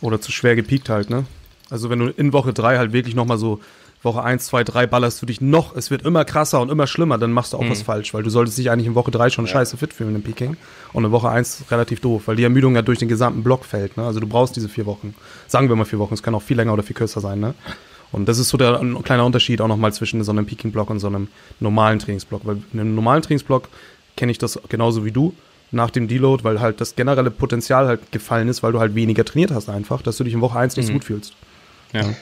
oder 0.00 0.20
zu 0.20 0.32
schwer 0.32 0.56
gepiekt 0.56 0.88
halt, 0.88 1.10
ne? 1.10 1.24
Also 1.70 1.88
wenn 1.88 2.00
du 2.00 2.08
in 2.08 2.32
Woche 2.32 2.52
3 2.52 2.76
halt 2.76 2.92
wirklich 2.92 3.14
nochmal 3.14 3.38
so 3.38 3.60
Woche 4.02 4.22
1, 4.22 4.46
2, 4.46 4.64
3 4.64 4.86
ballerst 4.86 5.22
du 5.22 5.26
dich 5.26 5.40
noch, 5.40 5.76
es 5.76 5.90
wird 5.90 6.02
immer 6.02 6.24
krasser 6.24 6.60
und 6.60 6.70
immer 6.70 6.86
schlimmer, 6.86 7.18
dann 7.18 7.30
machst 7.30 7.52
du 7.52 7.56
auch 7.56 7.62
mhm. 7.62 7.70
was 7.70 7.82
falsch, 7.82 8.12
weil 8.14 8.22
du 8.22 8.30
solltest 8.30 8.58
dich 8.58 8.70
eigentlich 8.70 8.86
in 8.86 8.94
Woche 8.94 9.10
3 9.10 9.30
schon 9.30 9.46
ja. 9.46 9.52
scheiße 9.52 9.76
fit 9.76 9.92
fühlen 9.92 10.14
im 10.14 10.22
Peking 10.22 10.56
und 10.92 11.04
in 11.04 11.12
Woche 11.12 11.28
1 11.28 11.64
relativ 11.70 12.00
doof, 12.00 12.22
weil 12.26 12.36
die 12.36 12.42
Ermüdung 12.42 12.74
ja 12.74 12.82
durch 12.82 12.98
den 12.98 13.08
gesamten 13.08 13.42
Block 13.44 13.64
fällt. 13.64 13.96
Ne? 13.96 14.04
Also 14.04 14.18
du 14.18 14.26
brauchst 14.26 14.56
diese 14.56 14.68
vier 14.68 14.86
Wochen. 14.86 15.14
Sagen 15.46 15.68
wir 15.68 15.76
mal 15.76 15.84
vier 15.84 16.00
Wochen, 16.00 16.14
es 16.14 16.22
kann 16.22 16.34
auch 16.34 16.42
viel 16.42 16.56
länger 16.56 16.72
oder 16.72 16.82
viel 16.82 16.96
kürzer 16.96 17.20
sein. 17.20 17.38
Ne? 17.38 17.54
Und 18.10 18.28
das 18.28 18.38
ist 18.38 18.48
so 18.48 18.58
der 18.58 18.78
ein 18.80 19.02
kleiner 19.02 19.24
Unterschied 19.24 19.60
auch 19.60 19.68
nochmal 19.68 19.92
zwischen 19.92 20.22
so 20.24 20.32
einem 20.32 20.46
Peking-Block 20.46 20.90
und 20.90 20.98
so 20.98 21.06
einem 21.06 21.28
normalen 21.60 21.98
Trainingsblock, 21.98 22.42
weil 22.44 22.58
in 22.72 22.80
einem 22.80 22.94
normalen 22.94 23.22
Trainingsblock 23.22 23.68
kenne 24.16 24.32
ich 24.32 24.38
das 24.38 24.60
genauso 24.68 25.04
wie 25.04 25.12
du 25.12 25.34
nach 25.70 25.90
dem 25.90 26.06
Deload, 26.08 26.44
weil 26.44 26.60
halt 26.60 26.80
das 26.80 26.96
generelle 26.96 27.30
Potenzial 27.30 27.86
halt 27.86 28.12
gefallen 28.12 28.48
ist, 28.48 28.62
weil 28.62 28.72
du 28.72 28.80
halt 28.80 28.94
weniger 28.94 29.24
trainiert 29.24 29.50
hast 29.50 29.70
einfach, 29.70 30.02
dass 30.02 30.18
du 30.18 30.24
dich 30.24 30.34
in 30.34 30.40
Woche 30.42 30.58
1 30.58 30.76
nicht 30.76 30.84
mhm. 30.84 30.88
so 30.88 30.92
gut 30.94 31.04
fühlst. 31.04 31.34
Ja. 31.92 32.14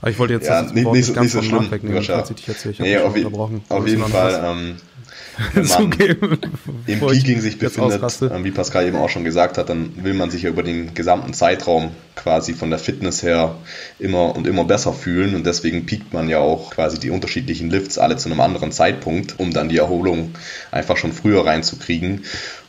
Aber 0.00 0.10
ich 0.10 0.18
wollte 0.18 0.34
jetzt 0.34 0.46
ja, 0.46 0.62
das 0.62 0.72
nicht, 0.72 0.90
nicht, 0.90 1.14
ganz 1.14 1.24
nicht 1.24 1.32
so 1.32 1.42
schlimm, 1.42 1.70
wegnehmen, 1.70 2.02
falls 2.02 2.30
ich 2.30 2.36
dich 2.36 2.46
jetzt 2.46 2.64
Ich 2.64 2.78
nee, 2.78 2.96
auf, 2.96 3.14
auf 3.68 3.86
jeden 3.86 4.04
Fall, 4.04 4.42
ähm, 4.44 4.76
wenn 5.54 5.66
man 5.66 6.38
im 6.86 7.00
Peaking 7.00 7.40
sich 7.40 7.58
befindet, 7.58 8.02
ähm, 8.22 8.44
wie 8.44 8.50
Pascal 8.50 8.86
eben 8.86 8.96
auch 8.96 9.08
schon 9.08 9.24
gesagt 9.24 9.58
hat, 9.58 9.68
dann 9.68 9.92
will 10.02 10.14
man 10.14 10.30
sich 10.30 10.42
ja 10.42 10.50
über 10.50 10.62
den 10.62 10.94
gesamten 10.94 11.32
Zeitraum 11.32 11.90
quasi 12.16 12.54
von 12.54 12.70
der 12.70 12.78
Fitness 12.78 13.22
her 13.22 13.56
immer 13.98 14.34
und 14.36 14.46
immer 14.46 14.64
besser 14.64 14.92
fühlen. 14.92 15.34
Und 15.34 15.46
deswegen 15.46 15.86
piekt 15.86 16.12
man 16.12 16.28
ja 16.28 16.38
auch 16.38 16.70
quasi 16.70 16.98
die 16.98 17.10
unterschiedlichen 17.10 17.70
Lifts 17.70 17.98
alle 17.98 18.16
zu 18.16 18.28
einem 18.28 18.40
anderen 18.40 18.72
Zeitpunkt, 18.72 19.38
um 19.38 19.52
dann 19.52 19.68
die 19.68 19.78
Erholung 19.78 20.32
einfach 20.70 20.96
schon 20.96 21.12
früher 21.12 21.46
reinzukriegen. 21.46 22.24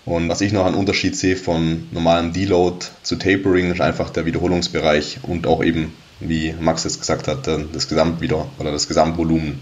Und 0.06 0.30
was 0.30 0.42
ich 0.42 0.52
noch 0.52 0.66
einen 0.66 0.76
Unterschied 0.76 1.16
sehe 1.16 1.36
von 1.36 1.88
normalem 1.92 2.34
Deload 2.34 2.86
zu 3.04 3.18
Tapering, 3.18 3.72
ist 3.72 3.82
einfach 3.82 4.10
der 4.10 4.26
Wiederholungsbereich 4.26 5.20
und 5.24 5.46
auch 5.46 5.64
eben 5.64 5.94
wie 6.22 6.54
Max 6.54 6.84
jetzt 6.84 7.00
gesagt 7.00 7.28
hat, 7.28 7.48
das 7.48 7.88
Gesamt 7.88 8.22
wieder 8.22 8.48
oder 8.60 8.72
das 8.72 8.88
Gesamtvolumen. 8.88 9.60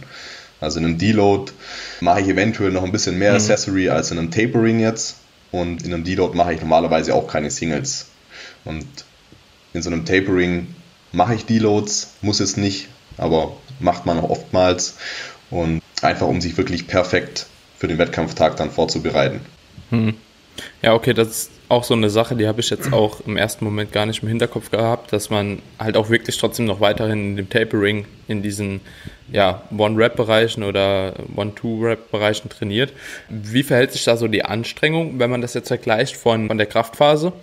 Also 0.62 0.80
in 0.80 0.86
einem 0.86 0.98
Deload 0.98 1.52
mache 2.02 2.22
ich 2.22 2.28
eventuell 2.28 2.72
noch 2.72 2.84
ein 2.84 2.92
bisschen 2.92 3.18
mehr 3.18 3.32
mhm. 3.32 3.38
Accessory 3.38 3.90
als 3.90 4.12
in 4.12 4.20
einem 4.20 4.32
Tapering 4.32 4.80
jetzt 4.80 5.16
und 5.52 5.84
in 5.84 5.94
einem 5.94 6.04
Deload 6.04 6.36
mache 6.36 6.54
ich 6.54 6.60
normalerweise 6.60 7.16
auch 7.16 7.28
keine 7.28 7.50
Singles. 7.50 8.08
Und 8.66 8.86
in 9.74 9.82
so 9.82 9.90
einem 9.90 10.06
Tapering 10.06 10.68
mache 11.12 11.36
ich 11.36 11.46
Deloads, 11.46 12.16
muss 12.22 12.40
es 12.40 12.58
nicht, 12.58 12.90
aber 13.18 13.56
macht 13.80 14.06
man 14.06 14.20
auch 14.20 14.30
oftmals 14.30 14.98
und 15.50 15.82
einfach 16.02 16.28
um 16.28 16.42
sich 16.42 16.58
wirklich 16.58 16.88
perfekt 16.88 17.46
für 17.78 17.88
den 17.88 17.98
Wettkampftag 17.98 18.58
dann 18.58 18.72
vorzubereiten. 18.72 19.42
Mhm. 19.92 20.16
Ja, 20.82 20.94
okay, 20.94 21.14
das 21.14 21.28
ist 21.30 21.52
auch 21.70 21.84
so 21.84 21.94
eine 21.94 22.10
Sache, 22.10 22.36
die 22.36 22.48
habe 22.48 22.62
ich 22.62 22.70
jetzt 22.70 22.92
auch 22.92 23.22
im 23.26 23.38
ersten 23.38 23.64
Moment 23.64 23.92
gar 23.92 24.08
nicht 24.08 24.24
im 24.24 24.28
Hinterkopf 24.28 24.72
gehabt, 24.72 25.14
dass 25.14 25.30
man 25.30 25.62
halt 25.78 25.96
auch 25.96 26.10
wirklich 26.10 26.38
trotzdem 26.38 26.66
noch 26.66 26.82
weiterhin 26.82 27.32
in 27.32 27.36
dem 27.38 27.50
Tapering 27.50 28.06
in 28.28 28.42
diesen 28.42 28.82
ja, 29.32 29.62
One-Rap-Bereichen 29.76 30.64
oder 30.64 31.14
One-Two-Rap-Bereichen 31.36 32.50
trainiert. 32.50 32.92
Wie 33.30 33.64
verhält 33.64 33.92
sich 33.92 34.04
da 34.04 34.18
so 34.18 34.28
die 34.28 34.44
Anstrengung, 34.44 35.20
wenn 35.20 35.30
man 35.30 35.42
das 35.42 35.54
jetzt 35.54 35.68
vergleicht 35.68 36.18
von, 36.18 36.48
von 36.48 36.58
der 36.58 36.68
Kraftphase? 36.68 37.34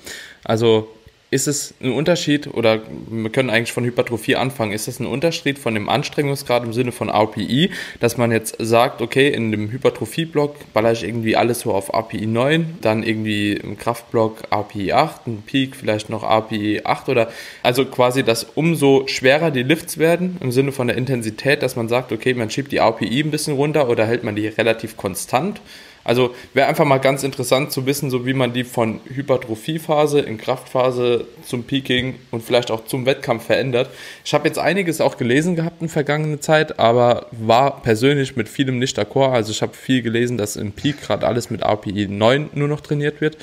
Also 0.42 0.88
ist 1.30 1.48
es 1.48 1.74
ein 1.82 1.92
Unterschied 1.92 2.46
oder 2.54 2.80
wir 3.08 3.30
können 3.30 3.50
eigentlich 3.50 3.72
von 3.72 3.84
Hypertrophie 3.84 4.36
anfangen, 4.36 4.70
ist 4.70 4.86
es 4.86 5.00
ein 5.00 5.06
Unterschied 5.06 5.58
von 5.58 5.74
dem 5.74 5.88
Anstrengungsgrad 5.88 6.62
im 6.62 6.72
Sinne 6.72 6.92
von 6.92 7.08
RPI, 7.08 7.70
dass 7.98 8.16
man 8.16 8.30
jetzt 8.30 8.56
sagt, 8.60 9.02
okay, 9.02 9.28
in 9.28 9.50
dem 9.50 9.70
Hypertrophie-Block 9.72 10.72
baller 10.72 10.92
ich 10.92 11.02
irgendwie 11.02 11.34
alles 11.34 11.60
so 11.60 11.74
auf 11.74 11.92
RPI 11.92 12.26
9, 12.26 12.78
dann 12.80 13.02
irgendwie 13.02 13.54
im 13.54 13.76
Kraftblock 13.76 14.44
RPI 14.52 14.92
8, 14.92 15.26
ein 15.26 15.42
Peak 15.44 15.74
vielleicht 15.74 16.10
noch 16.10 16.22
RPI 16.22 16.82
8 16.84 17.08
oder 17.08 17.28
also 17.62 17.84
quasi, 17.86 18.22
dass 18.22 18.44
umso 18.54 19.08
schwerer 19.08 19.50
die 19.50 19.64
Lifts 19.64 19.98
werden 19.98 20.36
im 20.40 20.52
Sinne 20.52 20.70
von 20.70 20.86
der 20.86 20.96
Intensität, 20.96 21.60
dass 21.62 21.74
man 21.74 21.88
sagt, 21.88 22.12
okay, 22.12 22.34
man 22.34 22.50
schiebt 22.50 22.70
die 22.70 22.78
RPI 22.78 23.24
ein 23.24 23.32
bisschen 23.32 23.54
runter 23.54 23.88
oder 23.88 24.06
hält 24.06 24.22
man 24.22 24.36
die 24.36 24.46
relativ 24.46 24.96
konstant 24.96 25.60
also 26.06 26.34
wäre 26.54 26.68
einfach 26.68 26.84
mal 26.84 26.98
ganz 26.98 27.24
interessant 27.24 27.72
zu 27.72 27.84
wissen, 27.84 28.10
so 28.10 28.24
wie 28.26 28.32
man 28.32 28.52
die 28.52 28.62
von 28.62 29.00
Hypertrophiephase 29.12 30.20
in 30.20 30.38
Kraftphase 30.38 31.26
zum 31.44 31.64
Peaking 31.64 32.14
und 32.30 32.44
vielleicht 32.44 32.70
auch 32.70 32.84
zum 32.84 33.06
Wettkampf 33.06 33.46
verändert. 33.46 33.90
Ich 34.24 34.32
habe 34.32 34.46
jetzt 34.46 34.58
einiges 34.58 35.00
auch 35.00 35.16
gelesen 35.16 35.56
gehabt 35.56 35.82
in 35.82 35.88
vergangener 35.88 36.40
Zeit, 36.40 36.78
aber 36.78 37.26
war 37.32 37.82
persönlich 37.82 38.36
mit 38.36 38.48
vielem 38.48 38.78
nicht 38.78 38.96
d'accord. 38.96 39.32
Also 39.32 39.50
ich 39.50 39.62
habe 39.62 39.74
viel 39.74 40.00
gelesen, 40.02 40.38
dass 40.38 40.54
im 40.54 40.70
Peak 40.70 41.02
gerade 41.02 41.26
alles 41.26 41.50
mit 41.50 41.62
RPI 41.62 42.06
9 42.06 42.50
nur 42.54 42.68
noch 42.68 42.82
trainiert 42.82 43.20
wird, 43.20 43.36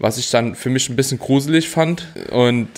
was 0.00 0.18
ich 0.18 0.28
dann 0.28 0.56
für 0.56 0.70
mich 0.70 0.88
ein 0.88 0.96
bisschen 0.96 1.20
gruselig 1.20 1.68
fand 1.68 2.04
und 2.32 2.68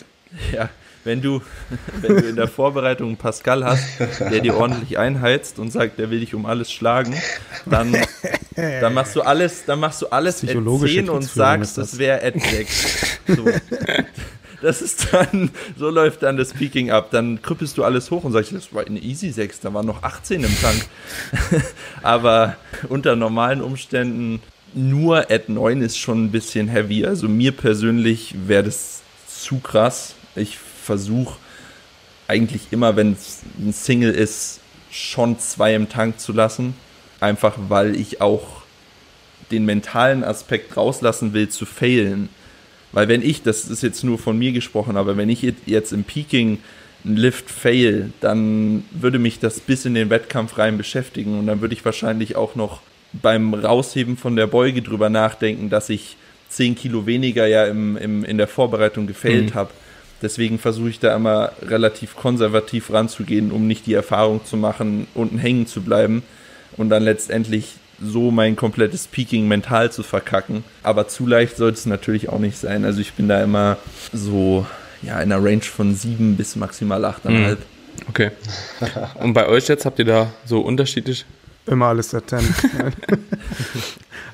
ja 0.53 0.69
wenn 1.05 1.23
du, 1.23 1.41
wenn 2.01 2.17
du 2.17 2.29
in 2.29 2.37
der 2.37 2.49
Vorbereitung 2.49 3.09
einen 3.09 3.17
Pascal 3.17 3.65
hast, 3.65 3.85
der 4.21 4.41
dir 4.41 4.57
ordentlich 4.57 4.99
einheizt 4.99 5.59
und 5.59 5.71
sagt, 5.71 5.99
der 5.99 6.11
will 6.11 6.21
dich 6.21 6.35
um 6.35 6.47
alles 6.47 6.73
schlagen, 6.73 7.15
dann, 7.67 7.97
dann 8.55 8.95
machst 8.95 9.17
du 9.17 9.23
alles, 9.23 9.65
dann 9.65 9.81
machst 9.81 10.03
du 10.03 10.09
alles 10.09 10.43
at 10.43 10.51
10 10.51 11.09
und 11.09 11.23
sagst, 11.23 11.79
das, 11.79 11.99
wäre 11.99 12.23
at 12.23 12.41
6. 12.41 13.21
So. 13.29 13.45
Das 14.63 14.83
ist 14.83 15.09
dann, 15.13 15.51
so 15.79 15.89
läuft 15.89 16.23
dann 16.23 16.37
das 16.37 16.53
Peaking 16.53 16.91
ab. 16.91 17.11
Dann 17.11 17.41
krüppelst 17.41 17.79
du 17.79 17.85
alles 17.85 18.11
hoch 18.11 18.25
und 18.25 18.33
sagst, 18.33 18.53
das 18.53 18.75
war 18.75 18.87
eine 18.87 18.99
Easy 18.99 19.31
6, 19.31 19.61
da 19.61 19.73
waren 19.73 19.87
noch 19.87 20.03
18 20.03 20.45
im 20.45 20.61
Tank. 20.61 20.87
Aber 22.03 22.57
unter 22.89 23.17
normalen 23.17 23.63
Umständen 23.63 24.41
nur 24.75 25.31
at 25.31 25.49
9 25.49 25.83
ist 25.83 25.99
schon 25.99 26.25
ein 26.25 26.31
bisschen 26.31 26.69
heavy. 26.69 27.07
Also 27.07 27.29
mir 27.29 27.53
persönlich 27.53 28.35
wäre 28.47 28.65
das 28.65 29.01
zu 29.27 29.59
krass. 29.59 30.15
Ich 30.37 30.59
versuche 30.91 31.37
eigentlich 32.27 32.63
immer, 32.73 32.97
wenn 32.97 33.13
es 33.13 33.43
ein 33.61 33.73
Single 33.73 34.11
ist, 34.11 34.59
schon 34.91 35.39
zwei 35.39 35.77
im 35.77 35.89
Tank 35.89 36.19
zu 36.19 36.33
lassen. 36.33 36.75
Einfach 37.21 37.57
weil 37.69 37.95
ich 37.95 38.21
auch 38.21 38.63
den 39.53 39.67
mentalen 39.67 40.25
Aspekt 40.25 40.77
rauslassen 40.77 41.33
will, 41.33 41.49
zu 41.49 41.65
failen. 41.65 42.29
Weil 42.91 43.07
wenn 43.07 43.23
ich, 43.23 43.45
das 43.45 43.69
ist 43.69 43.85
jetzt 43.85 44.03
nur 44.03 44.19
von 44.19 44.37
mir 44.37 44.51
gesprochen, 44.51 44.97
aber 44.97 45.17
wenn 45.17 45.29
ich 45.29 45.43
jetzt 45.67 45.93
im 45.93 46.03
Peaking 46.03 46.59
einen 47.05 47.17
Lift 47.17 47.49
fail, 47.49 48.13
dann 48.21 48.83
würde 48.91 49.21
mich 49.21 49.39
das 49.39 49.61
bis 49.61 49.85
in 49.85 49.95
den 49.95 50.11
Wettkampf 50.11 50.59
rein 50.59 50.77
beschäftigen 50.77 51.39
und 51.39 51.47
dann 51.47 51.61
würde 51.61 51.75
ich 51.75 51.85
wahrscheinlich 51.85 52.35
auch 52.35 52.57
noch 52.57 52.81
beim 53.13 53.55
Rausheben 53.55 54.17
von 54.17 54.35
der 54.35 54.49
Beuge 54.49 54.83
drüber 54.83 55.09
nachdenken, 55.09 55.71
dass 55.71 55.89
ich 55.89 56.17
10 56.49 56.75
Kilo 56.75 57.07
weniger 57.07 57.47
ja 57.47 57.67
im, 57.67 57.97
im, 57.97 58.25
in 58.25 58.39
der 58.39 58.49
Vorbereitung 58.49 59.07
gefailt 59.07 59.51
mhm. 59.51 59.55
habe. 59.55 59.71
Deswegen 60.23 60.59
versuche 60.59 60.91
ich 60.91 61.01
da 61.01 61.15
immer 61.17 61.53
relativ 61.63 62.17
konservativ 62.17 62.93
ranzugehen, 62.93 63.53
um 63.53 63.67
nicht 63.67 63.87
die 63.87 63.95
Erfahrung 63.95 64.45
zu 64.45 64.57
machen, 64.57 65.07
unten 65.15 65.39
hängen 65.39 65.67
zu 65.67 65.83
bleiben 65.83 66.23
und 66.77 66.91
dann 66.91 67.03
letztendlich 67.03 67.77
so 68.03 68.31
mein 68.31 68.57
komplettes 68.57 69.07
Peaking 69.07 69.49
mental 69.49 69.93
zu 69.93 70.03
verkacken. 70.03 70.65
Aber 70.83 71.09
zu 71.09 71.27
leicht 71.27 71.57
sollte 71.57 71.79
es 71.79 71.87
natürlich 71.87 72.29
auch 72.29 72.39
nicht 72.39 72.59
sein. 72.59 72.85
Also 72.85 73.01
ich 73.01 73.13
bin 73.13 73.29
da 73.29 73.43
immer 73.43 73.77
so 74.13 74.67
ja, 75.03 75.21
in 75.21 75.33
einer 75.33 75.45
Range 75.45 75.63
von 75.63 75.95
sieben 75.95 76.37
bis 76.37 76.57
maximal 76.57 77.05
achteinhalb. 77.05 77.59
Mhm. 77.59 77.65
Okay. 78.09 78.31
Und 79.15 79.35
bei 79.35 79.47
euch 79.47 79.69
jetzt 79.69 79.85
habt 79.85 79.99
ihr 79.99 80.05
da 80.05 80.33
so 80.45 80.61
unterschiedlich 80.61 81.27
Immer 81.67 81.87
alles 81.87 82.09
der 82.09 82.27
10. 82.27 82.39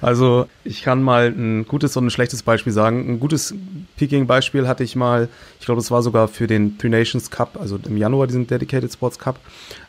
also 0.00 0.46
ich 0.64 0.82
kann 0.82 1.02
mal 1.02 1.26
ein 1.26 1.66
gutes 1.66 1.96
und 1.96 2.06
ein 2.06 2.10
schlechtes 2.10 2.42
Beispiel 2.42 2.72
sagen. 2.72 3.08
Ein 3.08 3.20
gutes 3.20 3.54
Peaking-Beispiel 3.96 4.68
hatte 4.68 4.84
ich 4.84 4.96
mal, 4.96 5.28
ich 5.58 5.66
glaube, 5.66 5.80
das 5.80 5.90
war 5.90 6.02
sogar 6.02 6.28
für 6.28 6.46
den 6.46 6.78
Three 6.78 6.88
Nations 6.88 7.30
Cup, 7.30 7.58
also 7.60 7.78
im 7.84 7.96
Januar 7.96 8.26
diesen 8.26 8.46
Dedicated 8.46 8.92
Sports 8.92 9.18
Cup 9.18 9.38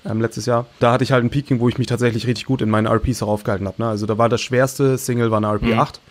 ähm, 0.05 0.21
letztes 0.21 0.45
Jahr. 0.45 0.65
Da 0.79 0.91
hatte 0.91 1.03
ich 1.03 1.11
halt 1.11 1.23
ein 1.23 1.29
Peaking, 1.29 1.59
wo 1.59 1.69
ich 1.69 1.77
mich 1.77 1.87
tatsächlich 1.87 2.27
richtig 2.27 2.45
gut 2.45 2.61
in 2.61 2.69
meinen 2.69 2.87
RPs 2.87 3.21
auch 3.21 3.27
aufgehalten 3.27 3.67
habe. 3.67 3.81
Ne? 3.81 3.87
Also 3.87 4.05
da 4.05 4.17
war 4.17 4.29
das 4.29 4.41
schwerste 4.41 4.97
Single 4.97 5.31
war 5.31 5.37
eine 5.37 5.47
RP 5.47 5.63
mhm. 5.63 5.79
8. 5.79 6.01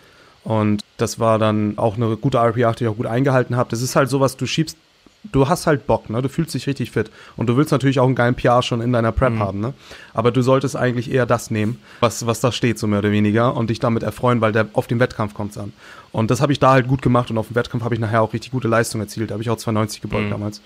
Und 0.43 0.81
das 0.95 1.19
war 1.19 1.39
dann 1.39 1.77
auch 1.77 1.97
eine 1.97 2.15
gute 2.15 2.37
RP 2.37 2.63
8, 2.63 2.79
die 2.79 2.85
ich 2.85 2.89
auch 2.89 2.95
gut 2.95 3.05
eingehalten 3.05 3.57
habe. 3.57 3.69
Das 3.69 3.81
ist 3.81 3.97
halt 3.97 4.09
sowas, 4.09 4.37
du 4.37 4.45
schiebst 4.45 4.77
du 5.23 5.47
hast 5.47 5.67
halt 5.67 5.87
Bock, 5.87 6.09
ne? 6.09 6.21
Du 6.21 6.29
fühlst 6.29 6.53
dich 6.53 6.67
richtig 6.67 6.91
fit. 6.91 7.11
Und 7.35 7.47
du 7.47 7.57
willst 7.57 7.71
natürlich 7.71 7.99
auch 7.99 8.05
einen 8.05 8.15
geilen 8.15 8.35
PR 8.35 8.61
schon 8.61 8.81
in 8.81 8.93
deiner 8.93 9.11
Prep 9.11 9.33
mhm. 9.33 9.39
haben, 9.39 9.59
ne? 9.59 9.73
Aber 10.13 10.31
du 10.31 10.41
solltest 10.41 10.75
eigentlich 10.75 11.11
eher 11.11 11.25
das 11.25 11.51
nehmen, 11.51 11.79
was, 11.99 12.25
was 12.25 12.39
da 12.39 12.51
steht, 12.51 12.79
so 12.79 12.87
mehr 12.87 12.99
oder 12.99 13.11
weniger, 13.11 13.55
und 13.55 13.69
dich 13.69 13.79
damit 13.79 14.03
erfreuen, 14.03 14.41
weil 14.41 14.51
der, 14.51 14.67
auf 14.73 14.87
dem 14.87 14.99
Wettkampf 14.99 15.33
kommt 15.33 15.51
es 15.51 15.57
an. 15.57 15.73
Und 16.11 16.31
das 16.31 16.41
habe 16.41 16.51
ich 16.51 16.59
da 16.59 16.71
halt 16.71 16.87
gut 16.87 17.01
gemacht 17.01 17.29
und 17.29 17.37
auf 17.37 17.47
dem 17.47 17.55
Wettkampf 17.55 17.83
habe 17.83 17.95
ich 17.95 18.01
nachher 18.01 18.21
auch 18.21 18.33
richtig 18.33 18.51
gute 18.51 18.67
Leistung 18.67 19.01
erzielt. 19.01 19.29
Da 19.29 19.33
habe 19.33 19.43
ich 19.43 19.49
auch 19.49 19.57
290 19.57 20.01
gebeugt 20.01 20.25
mhm. 20.25 20.31
damals. 20.31 20.61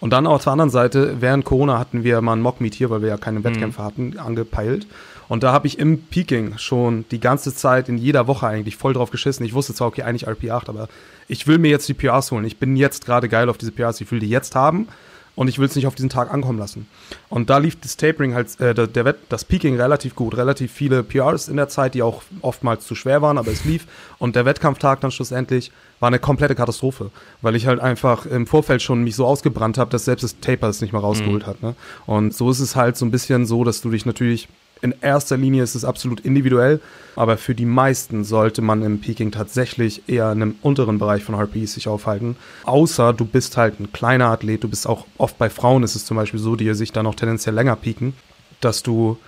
Und 0.00 0.10
dann 0.10 0.26
auf 0.26 0.42
der 0.42 0.52
anderen 0.52 0.70
Seite, 0.70 1.16
während 1.20 1.44
Corona 1.44 1.78
hatten 1.78 2.04
wir 2.04 2.20
mal 2.22 2.32
ein 2.32 2.40
Mockmeet 2.40 2.74
hier, 2.74 2.88
weil 2.88 3.02
wir 3.02 3.10
ja 3.10 3.18
keine 3.18 3.44
Wettkämpfe 3.44 3.82
mhm. 3.82 3.86
hatten, 3.86 4.18
angepeilt. 4.18 4.86
Und 5.30 5.44
da 5.44 5.52
habe 5.52 5.68
ich 5.68 5.78
im 5.78 6.02
Peaking 6.02 6.58
schon 6.58 7.04
die 7.12 7.20
ganze 7.20 7.54
Zeit 7.54 7.88
in 7.88 7.98
jeder 7.98 8.26
Woche 8.26 8.48
eigentlich 8.48 8.76
voll 8.76 8.94
drauf 8.94 9.12
geschissen. 9.12 9.46
Ich 9.46 9.54
wusste 9.54 9.72
zwar, 9.72 9.86
okay, 9.86 10.02
eigentlich 10.02 10.26
RP8, 10.26 10.68
aber 10.68 10.88
ich 11.28 11.46
will 11.46 11.58
mir 11.58 11.70
jetzt 11.70 11.88
die 11.88 11.94
PRs 11.94 12.32
holen. 12.32 12.44
Ich 12.44 12.56
bin 12.56 12.74
jetzt 12.74 13.06
gerade 13.06 13.28
geil 13.28 13.48
auf 13.48 13.56
diese 13.56 13.70
PRs. 13.70 14.00
Ich 14.00 14.10
will 14.10 14.18
die 14.18 14.28
jetzt 14.28 14.56
haben 14.56 14.88
und 15.36 15.46
ich 15.46 15.60
will 15.60 15.66
es 15.66 15.76
nicht 15.76 15.86
auf 15.86 15.94
diesen 15.94 16.10
Tag 16.10 16.34
ankommen 16.34 16.58
lassen. 16.58 16.88
Und 17.28 17.48
da 17.48 17.58
lief 17.58 17.78
das 17.80 17.96
Tapering 17.96 18.34
halt, 18.34 18.58
äh, 18.58 18.74
der, 18.74 18.88
der, 18.88 19.14
das 19.28 19.44
Peaking 19.44 19.76
relativ 19.76 20.16
gut. 20.16 20.36
Relativ 20.36 20.72
viele 20.72 21.04
PRs 21.04 21.46
in 21.46 21.58
der 21.58 21.68
Zeit, 21.68 21.94
die 21.94 22.02
auch 22.02 22.22
oftmals 22.42 22.84
zu 22.84 22.96
schwer 22.96 23.22
waren, 23.22 23.38
aber 23.38 23.52
es 23.52 23.64
lief. 23.64 23.86
Und 24.18 24.34
der 24.34 24.46
Wettkampftag 24.46 25.00
dann 25.00 25.12
schlussendlich 25.12 25.70
war 26.00 26.08
eine 26.08 26.18
komplette 26.18 26.56
Katastrophe, 26.56 27.12
weil 27.40 27.54
ich 27.54 27.68
halt 27.68 27.78
einfach 27.78 28.26
im 28.26 28.48
Vorfeld 28.48 28.82
schon 28.82 29.04
mich 29.04 29.14
so 29.14 29.26
ausgebrannt 29.26 29.78
habe, 29.78 29.92
dass 29.92 30.06
selbst 30.06 30.24
das 30.24 30.40
Taper 30.40 30.68
es 30.68 30.80
nicht 30.80 30.92
mehr 30.92 31.02
rausgeholt 31.02 31.44
mhm. 31.44 31.46
hat. 31.46 31.62
Ne? 31.62 31.76
Und 32.06 32.34
so 32.34 32.50
ist 32.50 32.58
es 32.58 32.74
halt 32.74 32.96
so 32.96 33.04
ein 33.04 33.12
bisschen 33.12 33.46
so, 33.46 33.62
dass 33.62 33.80
du 33.80 33.90
dich 33.90 34.06
natürlich 34.06 34.48
in 34.82 34.94
erster 35.00 35.36
Linie 35.36 35.62
ist 35.62 35.74
es 35.74 35.84
absolut 35.84 36.20
individuell, 36.20 36.80
aber 37.16 37.36
für 37.36 37.54
die 37.54 37.66
meisten 37.66 38.24
sollte 38.24 38.62
man 38.62 38.82
im 38.82 39.00
Peaking 39.00 39.30
tatsächlich 39.30 40.08
eher 40.08 40.32
in 40.32 40.42
einem 40.42 40.54
unteren 40.62 40.98
Bereich 40.98 41.22
von 41.22 41.34
RPs 41.34 41.74
sich 41.74 41.88
aufhalten. 41.88 42.36
Außer 42.64 43.12
du 43.12 43.24
bist 43.24 43.56
halt 43.56 43.80
ein 43.80 43.92
kleiner 43.92 44.26
Athlet, 44.26 44.64
du 44.64 44.68
bist 44.68 44.86
auch 44.86 45.06
oft 45.18 45.36
bei 45.38 45.50
Frauen 45.50 45.82
ist 45.82 45.96
es 45.96 46.04
zum 46.04 46.16
Beispiel 46.16 46.40
so, 46.40 46.56
die 46.56 46.72
sich 46.74 46.92
dann 46.92 47.06
auch 47.06 47.14
tendenziell 47.14 47.54
länger 47.54 47.76
pieken, 47.76 48.14
dass 48.60 48.82
du 48.82 49.18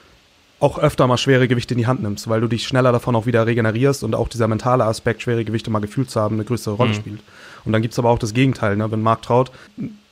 auch 0.63 0.79
öfter 0.79 1.09
mal 1.09 1.19
schwere 1.19 1.49
Gewichte 1.49 1.75
in 1.75 1.79
die 1.79 1.89
Hand 1.89 2.03
nimmst, 2.03 2.29
weil 2.29 2.41
du 2.41 2.47
dich 2.47 2.67
schneller 2.67 2.93
davon 2.93 3.17
auch 3.17 3.27
wieder 3.27 3.47
regenerierst 3.47 4.05
und 4.05 4.15
auch 4.15 4.29
dieser 4.29 4.47
mentale 4.47 4.85
Aspekt, 4.85 5.23
schwere 5.23 5.45
Gewichte 5.45 5.71
mal 5.71 5.81
gefühlt 5.81 6.09
zu 6.09 6.21
haben, 6.21 6.37
eine 6.37 6.45
größere 6.45 6.77
Rolle 6.77 6.91
mhm. 6.91 6.95
spielt. 6.95 7.21
Und 7.65 7.73
dann 7.73 7.83
gibt 7.83 7.93
es 7.93 7.99
aber 7.99 8.11
auch 8.11 8.19
das 8.19 8.33
Gegenteil, 8.33 8.77
ne? 8.77 8.91
wenn 8.91 9.03
Marc 9.03 9.23
Traut 9.23 9.51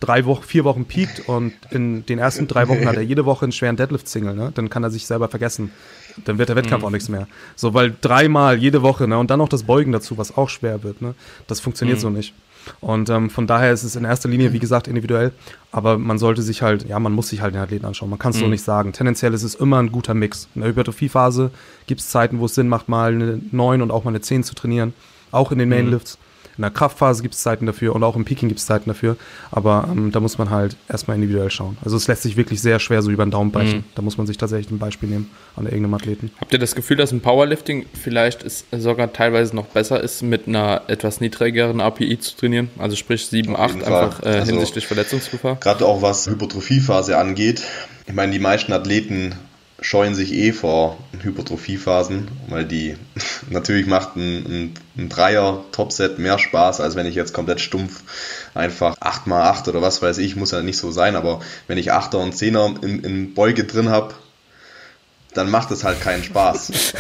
drei 0.01 0.25
Wochen, 0.25 0.43
vier 0.43 0.65
Wochen 0.65 0.87
piekt 0.87 1.29
und 1.29 1.53
in 1.71 2.05
den 2.05 2.19
ersten 2.19 2.49
drei 2.49 2.67
Wochen 2.69 2.87
hat 2.87 2.97
er 2.97 3.03
jede 3.03 3.27
Woche 3.27 3.45
einen 3.45 3.53
schweren 3.53 3.77
Deadlift-Single, 3.77 4.35
ne? 4.35 4.51
dann 4.53 4.71
kann 4.71 4.83
er 4.83 4.91
sich 4.91 5.07
selber 5.07 5.29
vergessen. 5.29 5.71
Dann 6.25 6.39
wird 6.39 6.49
der 6.49 6.57
Wettkampf 6.57 6.83
mhm. 6.83 6.89
auch 6.89 6.93
nichts 6.93 7.09
mehr. 7.09 7.29
So, 7.55 7.73
weil 7.73 7.95
dreimal 8.01 8.59
jede 8.59 8.83
Woche, 8.83 9.07
ne? 9.07 9.17
Und 9.17 9.31
dann 9.31 9.39
noch 9.39 9.49
das 9.49 9.63
Beugen 9.63 9.93
dazu, 9.93 10.19
was 10.19 10.37
auch 10.37 10.49
schwer 10.49 10.83
wird, 10.83 11.01
ne? 11.01 11.15
Das 11.47 11.61
funktioniert 11.61 11.99
mhm. 11.99 12.03
so 12.03 12.11
nicht. 12.11 12.35
Und 12.81 13.11
ähm, 13.11 13.31
von 13.31 13.47
daher 13.47 13.73
ist 13.73 13.83
es 13.83 13.97
in 13.97 14.05
erster 14.05 14.29
Linie, 14.29 14.53
wie 14.53 14.59
gesagt, 14.59 14.89
individuell. 14.89 15.33
Aber 15.73 15.99
man 15.99 16.19
sollte 16.19 16.43
sich 16.43 16.63
halt, 16.63 16.89
ja, 16.89 16.99
man 16.99 17.13
muss 17.13 17.29
sich 17.29 17.41
halt 17.41 17.55
den 17.55 17.61
Athleten 17.61 17.87
anschauen. 17.87 18.11
Man 18.11 18.19
kann 18.19 18.31
es 18.31 18.39
mhm. 18.39 18.43
so 18.43 18.49
nicht 18.49 18.65
sagen. 18.65 18.93
Tendenziell 18.93 19.35
ist 19.35 19.43
es 19.43 19.55
immer 19.55 19.79
ein 19.79 19.93
guter 19.93 20.15
Mix. 20.15 20.49
In 20.55 20.63
der 20.63 20.71
Hypertrophie-Phase 20.71 21.51
gibt 21.87 22.01
es 22.01 22.09
Zeiten, 22.09 22.41
wo 22.41 22.47
es 22.47 22.55
Sinn 22.55 22.69
macht, 22.69 22.89
mal 22.89 23.13
eine 23.13 23.41
9 23.51 23.83
und 23.83 23.91
auch 23.91 24.05
mal 24.05 24.11
eine 24.11 24.21
10 24.21 24.45
zu 24.45 24.55
trainieren. 24.55 24.93
Auch 25.31 25.53
in 25.53 25.59
den 25.59 25.69
Mainlifts. 25.69 26.17
Mhm. 26.17 26.30
In 26.61 26.63
der 26.63 26.73
Kraftphase 26.73 27.23
gibt 27.23 27.35
es 27.35 27.41
Zeiten 27.41 27.65
dafür 27.65 27.95
und 27.95 28.05
auch 28.05 28.17
im 28.17 28.27
Peaking 28.27 28.51
gibt 28.51 28.61
es 28.61 28.67
Zeiten 28.67 28.91
dafür. 28.91 29.17
Aber 29.51 29.89
ähm, 29.91 30.13
da 30.13 30.21
muss 30.21 30.37
man 30.37 30.51
halt 30.51 30.77
erstmal 30.91 31.15
individuell 31.15 31.51
schauen. 31.51 31.79
Also 31.83 31.97
es 31.97 32.07
lässt 32.07 32.21
sich 32.21 32.37
wirklich 32.37 32.61
sehr 32.61 32.79
schwer 32.81 33.01
so 33.01 33.11
über 33.11 33.25
den 33.25 33.31
Daumen 33.31 33.51
brechen. 33.51 33.79
Mhm. 33.79 33.85
Da 33.95 34.03
muss 34.03 34.19
man 34.19 34.27
sich 34.27 34.37
tatsächlich 34.37 34.71
ein 34.71 34.79
Beispiel 34.79 35.09
nehmen 35.09 35.31
an 35.57 35.65
irgendeinem 35.65 35.95
Athleten. 35.95 36.31
Habt 36.39 36.53
ihr 36.53 36.59
das 36.59 36.75
Gefühl, 36.75 36.99
dass 36.99 37.13
ein 37.13 37.23
Powerlifting 37.23 37.87
vielleicht 37.95 38.43
ist, 38.43 38.67
sogar 38.73 39.11
teilweise 39.11 39.57
noch 39.57 39.69
besser 39.69 40.03
ist, 40.03 40.21
mit 40.21 40.49
einer 40.49 40.83
etwas 40.89 41.23
niedrigeren 41.23 41.81
API 41.81 42.19
zu 42.19 42.37
trainieren? 42.37 42.69
Also 42.79 42.95
sprich 42.95 43.25
7, 43.25 43.57
8 43.57 43.83
einfach 43.83 44.23
äh, 44.23 44.27
also 44.27 44.53
hinsichtlich 44.53 44.87
Verletzungsgefahr? 44.87 45.57
Gerade 45.61 45.87
auch 45.87 46.03
was 46.03 46.27
Hypertrophiephase 46.27 47.17
angeht. 47.17 47.63
Ich 48.07 48.13
meine, 48.13 48.33
die 48.33 48.39
meisten 48.39 48.75
Athleten 48.75 49.35
scheuen 49.81 50.15
sich 50.15 50.33
eh 50.33 50.53
vor 50.53 50.99
Hypertrophiephasen, 51.23 52.29
weil 52.49 52.65
die 52.65 52.97
natürlich 53.51 53.87
macht 53.87 54.17
ein, 54.17 54.45
ein, 54.47 54.75
ein 54.97 55.09
Dreier-Topset 55.09 56.19
mehr 56.19 56.39
Spaß, 56.39 56.81
als 56.81 56.97
wenn 56.97 57.07
ich 57.07 57.15
jetzt 57.15 57.33
komplett 57.33 57.61
stumpf 57.61 58.03
einfach 58.55 58.97
8x8 58.99 59.69
oder 59.69 59.83
was 59.83 60.03
weiß 60.03 60.19
ich, 60.19 60.37
muss 60.37 60.51
ja 60.51 60.63
nicht 60.63 60.79
so 60.79 60.91
sein, 60.91 61.17
aber 61.17 61.41
wenn 61.67 61.79
ich 61.79 61.93
8er 61.93 62.17
und 62.17 62.35
10er 62.35 62.83
in, 62.85 63.03
in 63.03 63.35
Beuge 63.35 63.65
drin 63.65 63.89
habe, 63.89 64.15
dann 65.35 65.51
macht 65.51 65.71
es 65.71 65.85
halt 65.85 66.01
keinen 66.01 66.25
Spaß. 66.25 66.73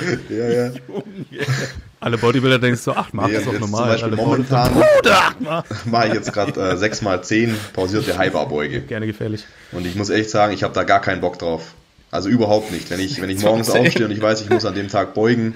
ja, 0.30 0.48
ja. 0.48 0.70
Alle 2.00 2.16
Bodybuilder 2.16 2.58
denken 2.58 2.78
so, 2.78 2.94
ach, 2.94 3.10
mach 3.12 3.26
Nee, 3.28 3.34
das 3.34 3.44
doch 3.44 3.58
normal. 3.58 3.98
Zum 3.98 4.10
Beispiel 4.10 4.24
momentan 4.24 4.72
Bruder! 4.72 5.64
mache 5.84 6.08
ich 6.08 6.14
jetzt 6.14 6.32
gerade 6.32 6.52
äh, 6.52 6.74
6x10 6.74 7.50
pausierte 7.74 8.16
High-Bar-Beuge. 8.16 8.80
Gerne 8.82 9.06
gefährlich. 9.06 9.44
Und 9.70 9.86
ich 9.86 9.96
muss 9.96 10.08
echt 10.08 10.30
sagen, 10.30 10.54
ich 10.54 10.62
habe 10.62 10.72
da 10.72 10.84
gar 10.84 11.02
keinen 11.02 11.20
Bock 11.20 11.38
drauf. 11.38 11.74
Also 12.10 12.30
überhaupt 12.30 12.72
nicht. 12.72 12.90
Wenn 12.90 13.00
ich, 13.00 13.20
wenn 13.20 13.28
ich 13.28 13.40
morgens 13.42 13.68
aufstehe 13.68 14.06
und 14.06 14.12
ich 14.12 14.22
weiß, 14.22 14.40
ich 14.40 14.48
muss 14.48 14.64
an 14.64 14.74
dem 14.74 14.88
Tag 14.88 15.12
beugen, 15.12 15.54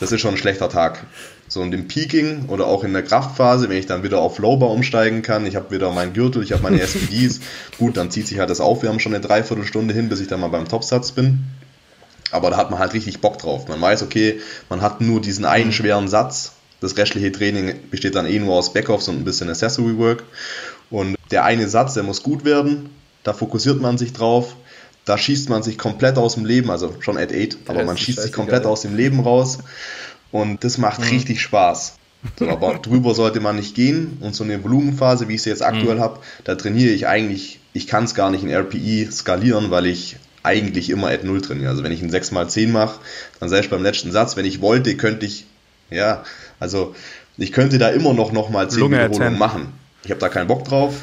das 0.00 0.10
ist 0.10 0.20
schon 0.20 0.34
ein 0.34 0.36
schlechter 0.36 0.68
Tag. 0.68 1.06
So 1.48 1.62
in 1.62 1.70
dem 1.70 1.86
Peaking 1.86 2.46
oder 2.48 2.66
auch 2.66 2.82
in 2.82 2.92
der 2.92 3.04
Kraftphase, 3.04 3.68
wenn 3.68 3.78
ich 3.78 3.86
dann 3.86 4.02
wieder 4.02 4.18
auf 4.18 4.38
Lowbar 4.38 4.70
umsteigen 4.70 5.22
kann, 5.22 5.46
ich 5.46 5.54
habe 5.54 5.70
wieder 5.70 5.92
meinen 5.92 6.12
Gürtel, 6.12 6.42
ich 6.42 6.50
habe 6.52 6.64
meine 6.64 6.80
SPDs, 6.80 7.40
gut, 7.78 7.96
dann 7.96 8.10
zieht 8.10 8.26
sich 8.26 8.40
halt 8.40 8.50
das 8.50 8.60
Aufwärmen 8.60 8.98
schon 8.98 9.14
eine 9.14 9.24
Dreiviertelstunde 9.24 9.94
hin, 9.94 10.08
bis 10.08 10.18
ich 10.18 10.26
dann 10.26 10.40
mal 10.40 10.48
beim 10.48 10.66
Topsatz 10.66 11.12
bin. 11.12 11.44
Aber 12.32 12.50
da 12.50 12.56
hat 12.56 12.70
man 12.70 12.78
halt 12.78 12.92
richtig 12.92 13.20
Bock 13.20 13.38
drauf. 13.38 13.68
Man 13.68 13.80
weiß, 13.80 14.02
okay, 14.02 14.40
man 14.68 14.80
hat 14.80 15.00
nur 15.00 15.20
diesen 15.20 15.44
einen 15.44 15.72
schweren 15.72 16.08
Satz. 16.08 16.52
Das 16.80 16.96
restliche 16.96 17.32
Training 17.32 17.74
besteht 17.90 18.14
dann 18.14 18.26
eh 18.26 18.38
nur 18.38 18.54
aus 18.54 18.72
Backoffs 18.72 19.08
und 19.08 19.16
ein 19.16 19.24
bisschen 19.24 19.48
Accessory 19.48 19.96
Work. 19.96 20.24
Und 20.90 21.16
der 21.30 21.44
eine 21.44 21.68
Satz, 21.68 21.94
der 21.94 22.02
muss 22.02 22.22
gut 22.22 22.44
werden. 22.44 22.90
Da 23.22 23.32
fokussiert 23.32 23.80
man 23.80 23.98
sich 23.98 24.12
drauf. 24.12 24.56
Da 25.04 25.16
schießt 25.16 25.48
man 25.48 25.62
sich 25.62 25.78
komplett 25.78 26.18
aus 26.18 26.34
dem 26.34 26.44
Leben, 26.44 26.70
also 26.70 26.94
schon 27.00 27.16
at 27.16 27.32
8, 27.32 27.58
aber 27.68 27.84
man 27.84 27.96
schießt 27.96 28.20
sich 28.20 28.32
komplett 28.32 28.66
aus 28.66 28.82
dem 28.82 28.96
Leben 28.96 29.20
raus. 29.20 29.58
Und 30.32 30.64
das 30.64 30.78
macht 30.78 31.00
richtig 31.10 31.40
Spaß. 31.40 31.96
So, 32.38 32.48
aber 32.48 32.74
drüber 32.78 33.14
sollte 33.14 33.40
man 33.40 33.56
nicht 33.56 33.74
gehen. 33.74 34.18
Und 34.20 34.34
so 34.34 34.42
eine 34.42 34.62
Volumenphase, 34.62 35.28
wie 35.28 35.36
ich 35.36 35.42
sie 35.42 35.50
jetzt 35.50 35.62
aktuell 35.62 36.00
habe, 36.00 36.20
da 36.44 36.56
trainiere 36.56 36.92
ich 36.92 37.06
eigentlich, 37.06 37.60
ich 37.72 37.86
kann 37.86 38.04
es 38.04 38.14
gar 38.14 38.30
nicht 38.30 38.42
in 38.42 38.50
RPI 38.50 39.08
skalieren, 39.10 39.70
weil 39.70 39.86
ich 39.86 40.16
eigentlich 40.46 40.88
immer 40.88 41.08
at 41.08 41.24
0 41.24 41.42
trainiere. 41.42 41.68
Also 41.68 41.82
wenn 41.82 41.92
ich 41.92 42.00
ein 42.00 42.10
6x10 42.10 42.68
mache, 42.68 43.00
dann 43.40 43.48
selbst 43.48 43.70
beim 43.70 43.82
letzten 43.82 44.12
Satz, 44.12 44.36
wenn 44.36 44.46
ich 44.46 44.60
wollte, 44.60 44.96
könnte 44.96 45.26
ich, 45.26 45.46
ja, 45.90 46.24
also 46.60 46.94
ich 47.36 47.52
könnte 47.52 47.78
da 47.78 47.90
immer 47.90 48.14
noch, 48.14 48.32
noch 48.32 48.48
mal 48.48 48.70
10 48.70 48.80
Lunge 48.80 48.96
Wiederholungen 48.96 49.32
10. 49.32 49.38
machen. 49.38 49.72
Ich 50.04 50.10
habe 50.10 50.20
da 50.20 50.28
keinen 50.28 50.46
Bock 50.46 50.64
drauf. 50.64 50.94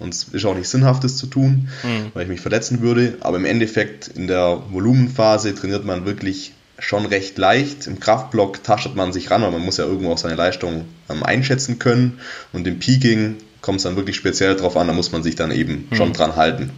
Und 0.00 0.12
es 0.12 0.24
ist 0.24 0.44
auch 0.44 0.56
nicht 0.56 0.68
sinnhaft, 0.68 1.04
das 1.04 1.16
zu 1.16 1.26
tun, 1.26 1.68
weil 2.14 2.24
ich 2.24 2.28
mich 2.28 2.40
verletzen 2.40 2.80
würde. 2.82 3.16
Aber 3.20 3.36
im 3.36 3.44
Endeffekt 3.44 4.08
in 4.08 4.26
der 4.26 4.60
Volumenphase 4.70 5.54
trainiert 5.54 5.84
man 5.84 6.04
wirklich 6.04 6.52
schon 6.78 7.06
recht 7.06 7.38
leicht. 7.38 7.86
Im 7.86 8.00
Kraftblock 8.00 8.62
tastet 8.64 8.96
man 8.96 9.12
sich 9.12 9.30
ran, 9.30 9.42
weil 9.42 9.52
man 9.52 9.62
muss 9.62 9.76
ja 9.76 9.84
irgendwo 9.84 10.12
auch 10.12 10.18
seine 10.18 10.34
Leistung 10.34 10.84
ähm, 11.08 11.22
einschätzen 11.22 11.78
können. 11.78 12.18
Und 12.52 12.66
im 12.66 12.80
Peaking 12.80 13.36
kommt 13.60 13.78
es 13.78 13.84
dann 13.84 13.96
wirklich 13.96 14.16
speziell 14.16 14.56
drauf 14.56 14.76
an, 14.76 14.88
da 14.88 14.92
muss 14.92 15.12
man 15.12 15.22
sich 15.22 15.36
dann 15.36 15.50
eben 15.50 15.88
schon 15.92 16.12
dran 16.12 16.36
halten. 16.36 16.70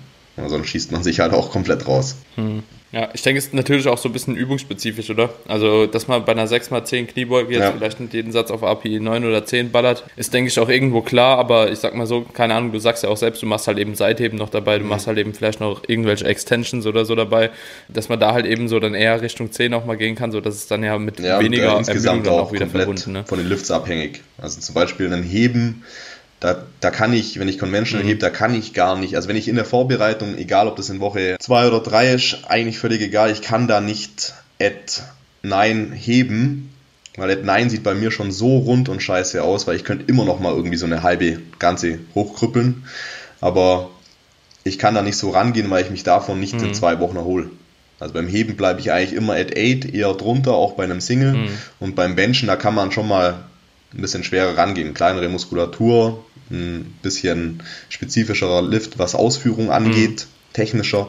Sonst 0.46 0.68
schießt 0.68 0.92
man 0.92 1.02
sich 1.02 1.20
halt 1.20 1.32
auch 1.32 1.50
komplett 1.50 1.86
raus. 1.88 2.16
Ja, 2.92 3.08
ich 3.14 3.22
denke, 3.22 3.38
es 3.38 3.46
ist 3.46 3.54
natürlich 3.54 3.88
auch 3.88 3.98
so 3.98 4.08
ein 4.08 4.12
bisschen 4.12 4.36
übungsspezifisch, 4.36 5.10
oder? 5.10 5.30
Also, 5.48 5.86
dass 5.86 6.06
man 6.08 6.24
bei 6.24 6.32
einer 6.32 6.46
6x10 6.46 7.06
Kniebeuge 7.06 7.52
jetzt 7.54 7.62
Ja. 7.62 7.72
vielleicht 7.72 8.00
nicht 8.00 8.14
jeden 8.14 8.32
Satz 8.32 8.50
auf 8.50 8.62
API 8.62 9.00
9 9.00 9.24
oder 9.24 9.44
10 9.44 9.70
ballert, 9.72 10.04
ist, 10.16 10.32
denke 10.32 10.48
ich, 10.48 10.58
auch 10.60 10.68
irgendwo 10.68 11.00
klar, 11.00 11.38
aber 11.38 11.70
ich 11.72 11.78
sag 11.80 11.94
mal 11.94 12.06
so, 12.06 12.20
keine 12.22 12.54
Ahnung, 12.54 12.72
du 12.72 12.78
sagst 12.78 13.02
ja 13.02 13.08
auch 13.08 13.16
selbst, 13.16 13.42
du 13.42 13.46
machst 13.46 13.66
halt 13.66 13.78
eben 13.78 13.94
Seitheben 13.94 14.38
noch 14.38 14.50
dabei, 14.50 14.78
du 14.78 14.84
machst 14.84 15.06
halt 15.08 15.18
eben 15.18 15.34
vielleicht 15.34 15.60
noch 15.60 15.82
irgendwelche 15.88 16.24
Extensions 16.26 16.86
oder 16.86 17.04
so 17.04 17.14
dabei, 17.14 17.50
dass 17.88 18.08
man 18.08 18.20
da 18.20 18.32
halt 18.32 18.46
eben 18.46 18.68
so 18.68 18.78
dann 18.78 18.94
eher 18.94 19.20
Richtung 19.20 19.50
10 19.50 19.74
auch 19.74 19.84
mal 19.84 19.96
gehen 19.96 20.14
kann, 20.14 20.30
so 20.32 20.40
dass 20.40 20.54
es 20.54 20.66
dann 20.66 20.82
ja 20.84 20.96
mit 20.98 21.18
Ja, 21.18 21.40
weniger 21.40 21.70
und, 21.70 21.76
äh, 21.76 21.78
insgesamt 21.80 22.26
dann 22.26 22.34
auch 22.34 22.48
auch 22.48 22.52
wieder 22.52 22.66
verbunden, 22.68 23.12
ne? 23.12 23.24
von 23.26 23.38
den 23.38 23.48
Lifts 23.48 23.70
abhängig. 23.70 24.22
Also 24.38 24.60
zum 24.60 24.74
Beispiel 24.74 25.06
einen 25.12 25.22
Heben, 25.24 25.82
da, 26.40 26.62
da 26.80 26.90
kann 26.90 27.12
ich, 27.12 27.38
wenn 27.38 27.48
ich 27.48 27.58
Conventional 27.58 28.04
Mhm. 28.04 28.08
hebe, 28.08 28.20
da 28.20 28.30
kann 28.30 28.54
ich 28.54 28.74
gar 28.74 28.98
nicht. 28.98 29.16
Also 29.16 29.28
wenn 29.28 29.36
ich 29.36 29.48
in 29.48 29.56
der 29.56 29.64
Vorbereitung, 29.64 30.36
egal 30.36 30.68
ob 30.68 30.76
das 30.76 30.90
in 30.90 31.00
Woche 31.00 31.36
2 31.40 31.68
oder 31.68 31.80
3 31.80 32.12
ist, 32.12 32.38
eigentlich 32.48 32.78
völlig 32.78 33.00
egal, 33.00 33.30
ich 33.30 33.40
kann 33.42 33.68
da 33.68 33.80
nicht 33.80 34.34
at 34.60 35.02
9 35.42 35.92
heben, 35.92 36.70
weil 37.16 37.30
at 37.30 37.44
9 37.44 37.70
sieht 37.70 37.82
bei 37.82 37.94
mir 37.94 38.10
schon 38.10 38.30
so 38.32 38.58
rund 38.58 38.88
und 38.88 39.02
scheiße 39.02 39.42
aus, 39.42 39.66
weil 39.66 39.76
ich 39.76 39.84
könnte 39.84 40.04
immer 40.06 40.24
noch 40.24 40.38
mal 40.40 40.52
irgendwie 40.54 40.76
so 40.76 40.86
eine 40.86 41.02
halbe 41.02 41.40
ganze 41.58 41.98
hochkrüppeln. 42.14 42.84
Aber 43.40 43.90
ich 44.64 44.78
kann 44.78 44.94
da 44.94 45.02
nicht 45.02 45.16
so 45.16 45.30
rangehen, 45.30 45.70
weil 45.70 45.84
ich 45.84 45.90
mich 45.90 46.02
davon 46.04 46.38
nicht 46.40 46.54
Mhm. 46.54 46.64
in 46.64 46.74
zwei 46.74 47.00
Wochen 47.00 47.16
erhole. 47.16 47.50
Also 47.98 48.12
beim 48.12 48.28
Heben 48.28 48.56
bleibe 48.56 48.80
ich 48.80 48.92
eigentlich 48.92 49.14
immer 49.14 49.34
at 49.34 49.52
8, 49.56 49.94
eher 49.94 50.12
drunter, 50.12 50.52
auch 50.52 50.74
bei 50.74 50.84
einem 50.84 51.00
Single. 51.00 51.34
Mhm. 51.34 51.48
Und 51.80 51.94
beim 51.94 52.14
Benchen, 52.14 52.46
da 52.48 52.56
kann 52.56 52.74
man 52.74 52.92
schon 52.92 53.08
mal 53.08 53.44
ein 53.96 54.00
bisschen 54.02 54.24
schwerer 54.24 54.56
rangehen. 54.56 54.94
Kleinere 54.94 55.28
Muskulatur, 55.28 56.24
ein 56.50 56.94
bisschen 57.02 57.62
spezifischerer 57.88 58.62
Lift, 58.62 58.98
was 58.98 59.14
Ausführung 59.14 59.70
angeht, 59.70 60.26
Mhm. 60.26 60.52
technischer. 60.52 61.08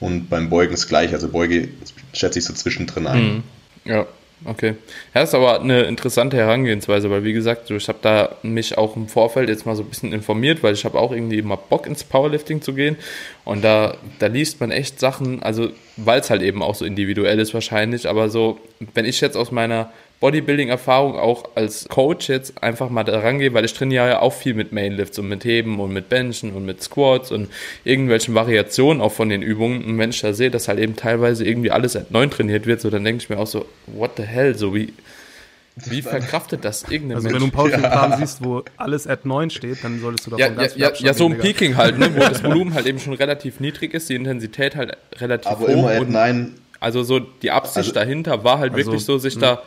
Und 0.00 0.28
beim 0.30 0.48
Beugen 0.50 0.74
ist 0.74 0.88
gleich. 0.88 1.12
Also 1.12 1.28
Beuge 1.28 1.68
schätze 2.12 2.38
ich 2.38 2.44
so 2.44 2.52
zwischendrin 2.52 3.06
ein. 3.06 3.24
Mhm. 3.24 3.42
Ja, 3.84 4.06
okay. 4.44 4.74
Ja, 5.14 5.22
ist 5.22 5.34
aber 5.34 5.60
eine 5.60 5.82
interessante 5.82 6.36
Herangehensweise, 6.36 7.10
weil 7.10 7.24
wie 7.24 7.32
gesagt, 7.32 7.70
ich 7.70 7.88
habe 7.88 7.98
da 8.02 8.36
mich 8.42 8.78
auch 8.78 8.94
im 8.94 9.08
Vorfeld 9.08 9.48
jetzt 9.48 9.66
mal 9.66 9.74
so 9.74 9.82
ein 9.82 9.88
bisschen 9.88 10.12
informiert, 10.12 10.62
weil 10.62 10.74
ich 10.74 10.84
habe 10.84 10.98
auch 10.98 11.10
irgendwie 11.10 11.38
immer 11.38 11.56
Bock 11.56 11.86
ins 11.86 12.04
Powerlifting 12.04 12.62
zu 12.62 12.74
gehen 12.74 12.96
und 13.44 13.64
da, 13.64 13.96
da 14.20 14.26
liest 14.28 14.60
man 14.60 14.70
echt 14.70 15.00
Sachen, 15.00 15.42
also 15.42 15.70
weil 15.96 16.20
es 16.20 16.30
halt 16.30 16.42
eben 16.42 16.62
auch 16.62 16.76
so 16.76 16.84
individuell 16.84 17.40
ist 17.40 17.52
wahrscheinlich, 17.54 18.08
aber 18.08 18.28
so, 18.30 18.60
wenn 18.94 19.04
ich 19.06 19.20
jetzt 19.20 19.36
aus 19.36 19.50
meiner 19.50 19.90
Bodybuilding-Erfahrung 20.20 21.16
auch 21.16 21.50
als 21.54 21.86
Coach 21.88 22.28
jetzt 22.28 22.62
einfach 22.62 22.90
mal 22.90 23.04
da 23.04 23.18
rangehe, 23.20 23.54
weil 23.54 23.64
ich 23.64 23.72
trainiere 23.72 24.08
ja 24.08 24.20
auch 24.20 24.32
viel 24.32 24.54
mit 24.54 24.72
Mainlifts 24.72 25.18
und 25.18 25.28
mit 25.28 25.44
Heben 25.44 25.78
und 25.80 25.92
mit 25.92 26.08
Benchen 26.08 26.52
und 26.54 26.64
mit 26.66 26.82
Squats 26.82 27.30
und 27.30 27.48
irgendwelchen 27.84 28.34
Variationen 28.34 29.00
auch 29.00 29.12
von 29.12 29.28
den 29.28 29.42
Übungen. 29.42 29.84
Und 29.84 29.98
wenn 29.98 30.10
ich 30.10 30.20
da 30.20 30.32
sehe, 30.32 30.50
dass 30.50 30.68
halt 30.68 30.78
eben 30.80 30.96
teilweise 30.96 31.44
irgendwie 31.44 31.70
alles 31.70 31.94
at 31.96 32.10
9 32.10 32.30
trainiert 32.30 32.66
wird, 32.66 32.80
so 32.80 32.90
dann 32.90 33.04
denke 33.04 33.22
ich 33.22 33.28
mir 33.30 33.38
auch 33.38 33.46
so, 33.46 33.66
what 33.86 34.12
the 34.16 34.24
hell, 34.24 34.56
so 34.56 34.74
wie, 34.74 34.92
wie 35.86 36.02
verkraftet 36.02 36.64
das 36.64 36.82
irgendein 36.90 37.18
Also 37.18 37.26
wenn 37.26 37.32
Mensch? 37.40 37.52
du 37.52 37.58
einen 37.60 37.70
Powerlifting-Plan 37.70 38.18
siehst, 38.18 38.42
wo 38.44 38.64
alles 38.76 39.06
at 39.06 39.24
9 39.24 39.50
steht, 39.50 39.84
dann 39.84 40.00
solltest 40.00 40.26
du 40.26 40.30
davon 40.32 40.40
ja, 40.40 40.48
ja, 40.48 40.54
ganz 40.54 40.72
viel 40.72 40.82
ja, 40.82 40.88
Abstand 40.88 41.06
ja, 41.06 41.14
so 41.14 41.26
ein. 41.28 41.38
Peaking 41.38 41.76
halt, 41.76 41.98
ne, 41.98 42.10
wo 42.14 42.18
das 42.18 42.42
Volumen 42.44 42.74
halt 42.74 42.86
eben 42.86 42.98
schon 42.98 43.12
relativ 43.12 43.60
niedrig 43.60 43.94
ist, 43.94 44.08
die 44.08 44.16
Intensität 44.16 44.74
halt 44.74 44.96
relativ 45.20 45.46
Aber 45.52 45.66
hoch. 45.66 45.68
immer 45.68 45.90
at 45.92 46.00
und 46.00 46.10
9, 46.10 46.54
also 46.80 47.04
so 47.04 47.20
die 47.20 47.52
Absicht 47.52 47.76
Also- 47.76 47.92
dahinter 47.92 48.42
war 48.42 48.58
halt 48.58 48.72
Also, 48.74 48.86
wirklich 48.90 49.04
so, 49.04 49.18
sich 49.18 49.38
da 49.38 49.62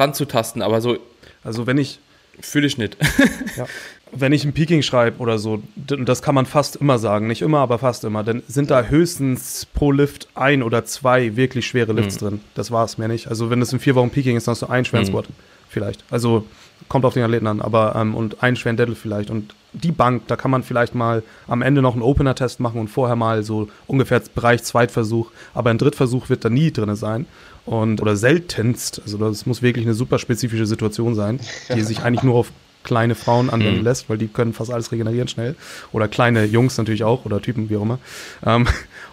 ranzutasten, 0.00 0.62
aber 0.62 0.80
so 0.80 0.98
Also 1.44 1.66
wenn 1.66 1.78
ich, 1.78 2.00
fühle 2.40 2.66
ich 2.66 2.78
nicht. 2.78 2.96
ja, 3.56 3.66
wenn 4.12 4.32
ich 4.32 4.44
ein 4.44 4.52
Peaking 4.52 4.82
schreibe 4.82 5.18
oder 5.18 5.38
so, 5.38 5.62
das 5.76 6.22
kann 6.22 6.34
man 6.34 6.46
fast 6.46 6.76
immer 6.76 6.98
sagen, 6.98 7.26
nicht 7.26 7.42
immer, 7.42 7.58
aber 7.58 7.78
fast 7.78 8.04
immer, 8.04 8.24
dann 8.24 8.42
sind 8.48 8.70
da 8.70 8.82
höchstens 8.82 9.66
pro 9.72 9.92
Lift 9.92 10.28
ein 10.34 10.62
oder 10.62 10.84
zwei 10.84 11.36
wirklich 11.36 11.66
schwere 11.66 11.92
Lifts 11.92 12.18
drin. 12.18 12.40
Das 12.54 12.70
war 12.70 12.84
es 12.84 12.98
mir 12.98 13.08
nicht. 13.08 13.28
Also 13.28 13.50
wenn 13.50 13.62
es 13.62 13.72
in 13.72 13.78
vier 13.78 13.94
Wochen 13.94 14.10
Peaking 14.10 14.36
ist, 14.36 14.48
dann 14.48 14.52
hast 14.52 14.62
du 14.62 14.66
einen 14.66 14.84
schweren 14.84 15.06
Squat 15.06 15.26
vielleicht. 15.68 16.02
Also 16.10 16.44
kommt 16.88 17.04
auf 17.04 17.14
den 17.14 17.22
Athleten 17.22 17.46
an, 17.46 17.60
aber 17.60 17.94
ähm, 17.96 18.14
und 18.14 18.42
einen 18.42 18.56
schweren 18.56 18.76
Deadlift 18.76 19.02
vielleicht. 19.02 19.30
Und 19.30 19.54
die 19.72 19.92
Bank, 19.92 20.26
da 20.26 20.36
kann 20.36 20.50
man 20.50 20.62
vielleicht 20.62 20.94
mal 20.94 21.22
am 21.46 21.62
Ende 21.62 21.82
noch 21.82 21.92
einen 21.92 22.02
Opener-Test 22.02 22.58
machen 22.58 22.80
und 22.80 22.88
vorher 22.88 23.16
mal 23.16 23.42
so 23.42 23.68
ungefähr 23.86 24.20
Bereich 24.34 24.64
Zweitversuch, 24.64 25.30
aber 25.54 25.70
ein 25.70 25.78
Drittversuch 25.78 26.28
wird 26.28 26.44
da 26.44 26.50
nie 26.50 26.72
drin 26.72 26.94
sein. 26.96 27.26
Und, 27.66 28.00
oder 28.00 28.16
seltenst, 28.16 29.00
also 29.04 29.18
das 29.18 29.46
muss 29.46 29.62
wirklich 29.62 29.84
eine 29.84 29.94
super 29.94 30.18
spezifische 30.18 30.66
Situation 30.66 31.14
sein, 31.14 31.38
die 31.74 31.82
sich 31.82 32.00
eigentlich 32.02 32.22
nur 32.24 32.34
auf 32.36 32.50
kleine 32.82 33.14
Frauen 33.14 33.50
anwenden 33.50 33.84
lässt, 33.84 34.08
weil 34.08 34.16
die 34.18 34.26
können 34.28 34.52
fast 34.54 34.72
alles 34.72 34.90
regenerieren 34.90 35.28
schnell. 35.28 35.54
Oder 35.92 36.08
kleine 36.08 36.44
Jungs 36.46 36.78
natürlich 36.78 37.04
auch 37.04 37.26
oder 37.26 37.40
Typen, 37.42 37.68
wie 37.68 37.76
auch 37.76 37.82
immer. 37.82 37.98
Ähm, 38.44 38.66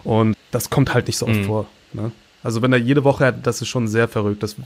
und 0.04 0.34
das 0.50 0.70
kommt 0.70 0.94
halt 0.94 1.06
nicht 1.06 1.18
so 1.18 1.26
oft 1.26 1.44
vor. 1.44 1.66
Ne? 1.92 2.10
Also 2.42 2.62
wenn 2.62 2.72
er 2.72 2.78
jede 2.78 3.04
Woche, 3.04 3.34
das 3.42 3.60
ist 3.60 3.68
schon 3.68 3.86
sehr 3.88 4.08
verrückt. 4.08 4.42
Das, 4.42 4.56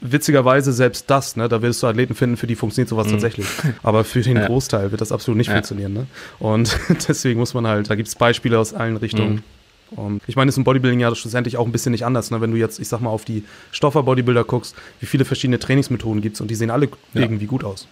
witzigerweise 0.00 0.72
selbst 0.72 1.10
das, 1.10 1.36
ne, 1.36 1.48
da 1.48 1.60
wirst 1.62 1.82
du 1.82 1.86
Athleten 1.88 2.14
finden, 2.14 2.36
für 2.36 2.46
die 2.46 2.54
funktioniert 2.54 2.88
sowas 2.88 3.08
tatsächlich. 3.08 3.46
Aber 3.82 4.04
für 4.04 4.22
den 4.22 4.36
Ja. 4.38 4.46
Großteil 4.46 4.90
wird 4.92 5.00
das 5.00 5.12
absolut 5.12 5.36
nicht 5.36 5.48
Ja. 5.48 5.54
funktionieren. 5.54 5.92
Ne? 5.92 6.06
Und 6.38 6.78
deswegen 7.08 7.40
muss 7.40 7.54
man 7.54 7.66
halt, 7.66 7.90
da 7.90 7.96
gibt 7.96 8.08
es 8.08 8.14
Beispiele 8.14 8.58
aus 8.58 8.72
allen 8.72 8.96
Richtungen. 8.96 9.42
Und 9.90 10.20
ich 10.26 10.36
meine, 10.36 10.48
es 10.48 10.54
ist 10.54 10.58
im 10.58 10.64
Bodybuilding 10.64 11.00
ja 11.00 11.14
schlussendlich 11.14 11.56
auch 11.56 11.66
ein 11.66 11.72
bisschen 11.72 11.92
nicht 11.92 12.04
anders. 12.04 12.30
Ne? 12.30 12.40
Wenn 12.40 12.50
du 12.50 12.56
jetzt, 12.56 12.78
ich 12.78 12.88
sag 12.88 13.00
mal, 13.00 13.10
auf 13.10 13.24
die 13.24 13.44
Stoffer-Bodybuilder 13.72 14.44
guckst, 14.44 14.74
wie 15.00 15.06
viele 15.06 15.24
verschiedene 15.24 15.58
Trainingsmethoden 15.58 16.20
gibt 16.22 16.34
es 16.36 16.40
und 16.40 16.50
die 16.50 16.54
sehen 16.54 16.70
alle 16.70 16.88
Ja. 17.14 17.22
irgendwie 17.22 17.46
gut 17.46 17.64
aus. 17.64 17.86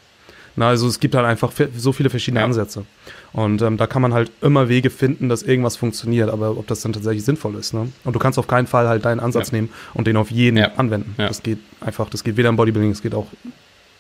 Na, 0.59 0.69
also 0.69 0.87
es 0.89 1.01
gibt 1.01 1.15
halt 1.15 1.27
einfach 1.27 1.53
so 1.77 1.93
viele 1.93 2.09
verschiedene 2.09 2.41
Ja. 2.41 2.47
Ansätze. 2.47 2.87
Und 3.35 3.61
ähm, 3.61 3.77
da 3.77 3.87
kann 3.87 4.01
man 4.01 4.15
halt 4.15 4.31
immer 4.41 4.71
Wege 4.71 4.89
finden, 4.89 5.29
dass 5.29 5.43
irgendwas 5.43 5.77
funktioniert, 5.77 6.31
aber 6.31 6.51
ob 6.57 6.67
das 6.67 6.81
dann 6.81 6.95
tatsächlich 6.95 7.25
sinnvoll 7.25 7.57
ist. 7.57 7.75
Ne? 7.75 7.89
Und 8.05 8.13
du 8.15 8.19
kannst 8.19 8.39
auf 8.39 8.47
keinen 8.47 8.67
Fall 8.67 8.89
halt 8.89 9.05
deinen 9.05 9.21
Ansatz 9.21 9.51
Ja. 9.51 9.57
nehmen 9.59 9.69
und 9.93 10.07
den 10.07 10.17
auf 10.17 10.31
jeden 10.31 10.59
anwenden. 10.59 11.15
Das 11.19 11.43
geht 11.43 11.59
einfach, 11.81 12.09
das 12.09 12.25
geht 12.25 12.39
weder 12.39 12.49
im 12.49 12.57
Bodybuilding, 12.57 12.91
es 12.93 13.03
geht 13.03 13.15
auch 13.15 13.27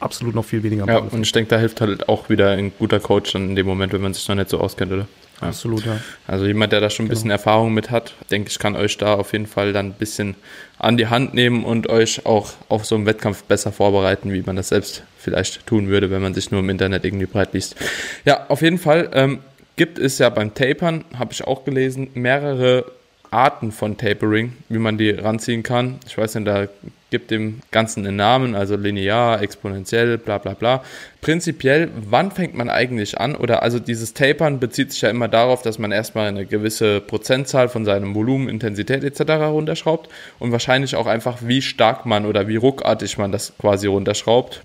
absolut 0.00 0.34
noch 0.34 0.44
viel 0.46 0.62
weniger 0.62 0.84
im 0.84 0.88
Ja, 0.88 0.98
und 0.98 1.22
ich 1.22 1.32
denke, 1.32 1.50
da 1.50 1.58
hilft 1.58 1.80
halt 1.82 2.08
auch 2.08 2.28
wieder 2.30 2.50
ein 2.52 2.72
guter 2.78 3.00
Coach 3.00 3.32
dann 3.32 3.50
in 3.50 3.56
dem 3.56 3.66
Moment, 3.66 3.92
wenn 3.92 4.00
man 4.02 4.14
sich 4.14 4.26
noch 4.28 4.34
nicht 4.34 4.48
so 4.50 4.58
auskennt, 4.58 4.92
oder? 4.92 5.06
Ja. 5.40 5.48
Absolut, 5.48 5.84
ja. 5.84 6.00
Also 6.26 6.46
jemand, 6.46 6.72
der 6.72 6.80
da 6.80 6.88
schon 6.88 7.06
ein 7.06 7.08
bisschen 7.08 7.30
Erfahrung 7.30 7.74
mit 7.74 7.90
hat, 7.90 8.14
denke 8.30 8.48
ich, 8.48 8.58
kann 8.58 8.74
euch 8.74 8.96
da 8.96 9.14
auf 9.14 9.32
jeden 9.32 9.46
Fall 9.46 9.72
dann 9.72 9.86
ein 9.86 9.92
bisschen 9.92 10.34
an 10.78 10.96
die 10.96 11.08
Hand 11.08 11.34
nehmen 11.34 11.64
und 11.64 11.88
euch 11.88 12.24
auch 12.24 12.52
auf 12.68 12.86
so 12.86 12.94
einen 12.94 13.06
Wettkampf 13.06 13.44
besser 13.44 13.72
vorbereiten, 13.72 14.32
wie 14.32 14.42
man 14.42 14.56
das 14.56 14.68
selbst 14.68 15.02
vielleicht 15.18 15.66
tun 15.66 15.88
würde, 15.88 16.10
wenn 16.10 16.22
man 16.22 16.34
sich 16.34 16.50
nur 16.50 16.60
im 16.60 16.70
Internet 16.70 17.04
irgendwie 17.04 17.26
breit 17.26 17.52
liest. 17.52 17.76
Ja, 18.24 18.46
auf 18.48 18.62
jeden 18.62 18.78
Fall 18.78 19.10
ähm, 19.12 19.40
gibt 19.76 19.98
es 19.98 20.18
ja 20.18 20.28
beim 20.30 20.54
Tapern, 20.54 21.04
habe 21.18 21.32
ich 21.32 21.44
auch 21.44 21.64
gelesen, 21.64 22.08
mehrere 22.14 22.84
Arten 23.30 23.72
von 23.72 23.98
Tapering, 23.98 24.54
wie 24.68 24.78
man 24.78 24.98
die 24.98 25.10
ranziehen 25.10 25.62
kann. 25.62 25.98
Ich 26.06 26.16
weiß 26.16 26.36
nicht, 26.36 26.46
da 26.46 26.68
gibt 27.16 27.30
dem 27.30 27.60
Ganzen 27.70 28.06
einen 28.06 28.16
Namen, 28.16 28.54
also 28.54 28.76
linear, 28.76 29.40
exponentiell, 29.40 30.18
bla 30.18 30.36
bla 30.36 30.52
bla. 30.52 30.84
Prinzipiell, 31.22 31.88
wann 31.96 32.30
fängt 32.30 32.54
man 32.54 32.68
eigentlich 32.68 33.18
an? 33.18 33.34
Oder 33.34 33.62
also 33.62 33.78
dieses 33.78 34.12
Tapern 34.12 34.60
bezieht 34.60 34.92
sich 34.92 35.00
ja 35.00 35.08
immer 35.08 35.28
darauf, 35.28 35.62
dass 35.62 35.78
man 35.78 35.92
erstmal 35.92 36.28
eine 36.28 36.44
gewisse 36.44 37.00
Prozentzahl 37.00 37.70
von 37.70 37.86
seinem 37.86 38.14
Volumen, 38.14 38.50
Intensität 38.50 39.02
etc. 39.02 39.32
runterschraubt 39.46 40.10
und 40.38 40.52
wahrscheinlich 40.52 40.94
auch 40.94 41.06
einfach, 41.06 41.38
wie 41.40 41.62
stark 41.62 42.04
man 42.04 42.26
oder 42.26 42.48
wie 42.48 42.56
ruckartig 42.56 43.16
man 43.16 43.32
das 43.32 43.54
quasi 43.58 43.86
runterschraubt. 43.86 44.62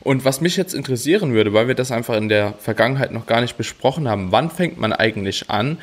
Und 0.00 0.24
was 0.24 0.40
mich 0.40 0.56
jetzt 0.56 0.72
interessieren 0.72 1.34
würde, 1.34 1.52
weil 1.52 1.68
wir 1.68 1.74
das 1.74 1.92
einfach 1.92 2.16
in 2.16 2.30
der 2.30 2.54
Vergangenheit 2.60 3.12
noch 3.12 3.26
gar 3.26 3.42
nicht 3.42 3.58
besprochen 3.58 4.08
haben, 4.08 4.32
wann 4.32 4.48
fängt 4.48 4.78
man 4.78 4.94
eigentlich 4.94 5.50
an, 5.50 5.76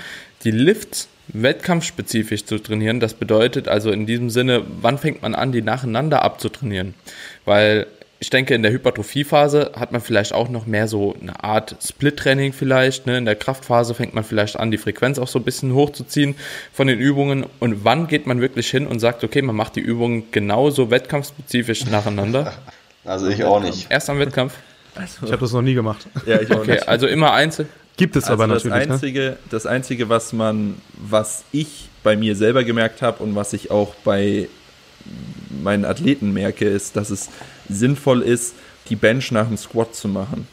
die 0.44 0.52
Lifts 0.52 1.10
wettkampfspezifisch 1.30 2.46
zu 2.46 2.60
trainieren? 2.60 3.00
Das 3.00 3.14
bedeutet 3.14 3.68
also 3.68 3.92
in 3.92 4.06
diesem 4.06 4.30
Sinne, 4.30 4.64
wann 4.82 4.98
fängt 4.98 5.22
man 5.22 5.36
an, 5.36 5.52
die 5.52 5.62
nacheinander 5.62 6.24
abzutrainieren? 6.24 6.94
Weil 7.46 7.88
ich 8.20 8.30
denke, 8.30 8.56
in 8.56 8.64
der 8.64 8.72
Hypertrophiephase 8.72 9.72
hat 9.76 9.92
man 9.92 10.02
vielleicht 10.02 10.34
auch 10.34 10.50
noch 10.50 10.66
mehr 10.66 10.88
so 10.88 11.16
eine 11.22 11.44
Art 11.44 11.76
Split-Training 11.84 12.52
vielleicht. 12.52 13.06
Ne? 13.06 13.18
In 13.18 13.26
der 13.26 13.36
Kraftphase 13.36 13.94
fängt 13.94 14.16
man 14.16 14.24
vielleicht 14.24 14.58
an, 14.58 14.72
die 14.72 14.80
Frequenz 14.80 15.20
auch 15.20 15.28
so 15.28 15.38
ein 15.38 15.44
bisschen 15.46 15.74
hochzuziehen 15.74 16.36
von 16.74 16.88
den 16.88 17.00
Übungen. 17.00 17.46
Und 17.60 17.84
wann 17.84 18.08
geht 18.08 18.26
man 18.26 18.42
wirklich 18.42 18.70
hin 18.70 18.88
und 18.88 19.00
sagt, 19.00 19.24
okay, 19.24 19.42
man 19.44 19.56
macht 19.56 19.76
die 19.76 19.82
Übungen 19.82 20.32
genauso 20.32 20.90
wettkampfspezifisch 20.90 21.86
nacheinander? 21.86 22.54
Also 23.06 23.30
ich 23.30 23.42
auch 23.46 23.62
nicht. 23.62 23.90
Erst 23.90 24.10
am 24.10 24.20
Wettkampf? 24.20 24.54
Also, 24.94 25.26
ich 25.26 25.32
habe 25.32 25.40
das 25.40 25.54
noch 25.54 25.62
nie 25.62 25.74
gemacht. 25.74 26.08
Ja, 26.26 26.42
ich 26.42 26.52
auch 26.52 26.58
okay, 26.58 26.72
nicht. 26.72 26.90
also 26.90 27.08
immer 27.08 27.32
einzeln. 27.32 27.70
Gibt 27.98 28.16
es 28.16 28.26
also 28.26 28.34
aber 28.34 28.48
natürlich. 28.48 28.78
Das 28.78 28.88
ne? 28.88 28.94
Einzige, 28.94 29.20
ne? 29.20 29.38
das 29.50 29.66
Einzige, 29.66 30.10
was 30.10 30.34
man, 30.34 30.76
was 30.94 31.44
ich 31.52 31.90
bei 32.04 32.16
mir 32.16 32.36
selber 32.36 32.64
gemerkt 32.64 33.02
habe 33.02 33.24
und 33.24 33.36
was 33.36 33.54
ich 33.54 33.72
auch 33.72 33.96
bei 34.04 34.48
meinen 35.62 35.86
Athleten 35.86 36.32
merke, 36.32 36.66
ist, 36.66 36.96
dass 36.96 37.10
es 37.10 37.30
sinnvoll 37.68 38.22
ist, 38.22 38.56
die 38.90 38.96
Bench 38.96 39.32
nach 39.32 39.48
dem 39.48 39.58
Squat 39.58 39.96
zu 39.96 40.08
machen 40.08 40.48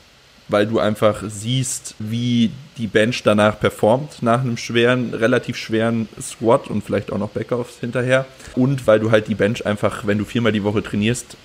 weil 0.49 0.67
du 0.67 0.79
einfach 0.79 1.23
siehst, 1.27 1.95
wie 1.99 2.51
die 2.79 2.87
Bench 2.87 3.23
danach 3.23 3.59
performt, 3.59 4.23
nach 4.23 4.41
einem 4.41 4.57
schweren, 4.57 5.15
relativ 5.15 5.57
schweren 5.57 6.09
Squat 6.21 6.69
und 6.69 6.83
vielleicht 6.83 7.13
auch 7.13 7.19
noch 7.19 7.31
Backoffs 7.31 7.79
hinterher. 7.81 8.27
Und 8.57 8.87
weil 8.87 9.01
du 9.01 9.11
halt 9.11 9.29
die 9.29 9.35
Bench 9.35 9.65
einfach, 9.65 10.07
wenn 10.07 10.19
du 10.19 10.25
viermal 10.25 10.53
die 10.53 10.65
Woche 10.65 10.83
trainierst, 10.83 11.37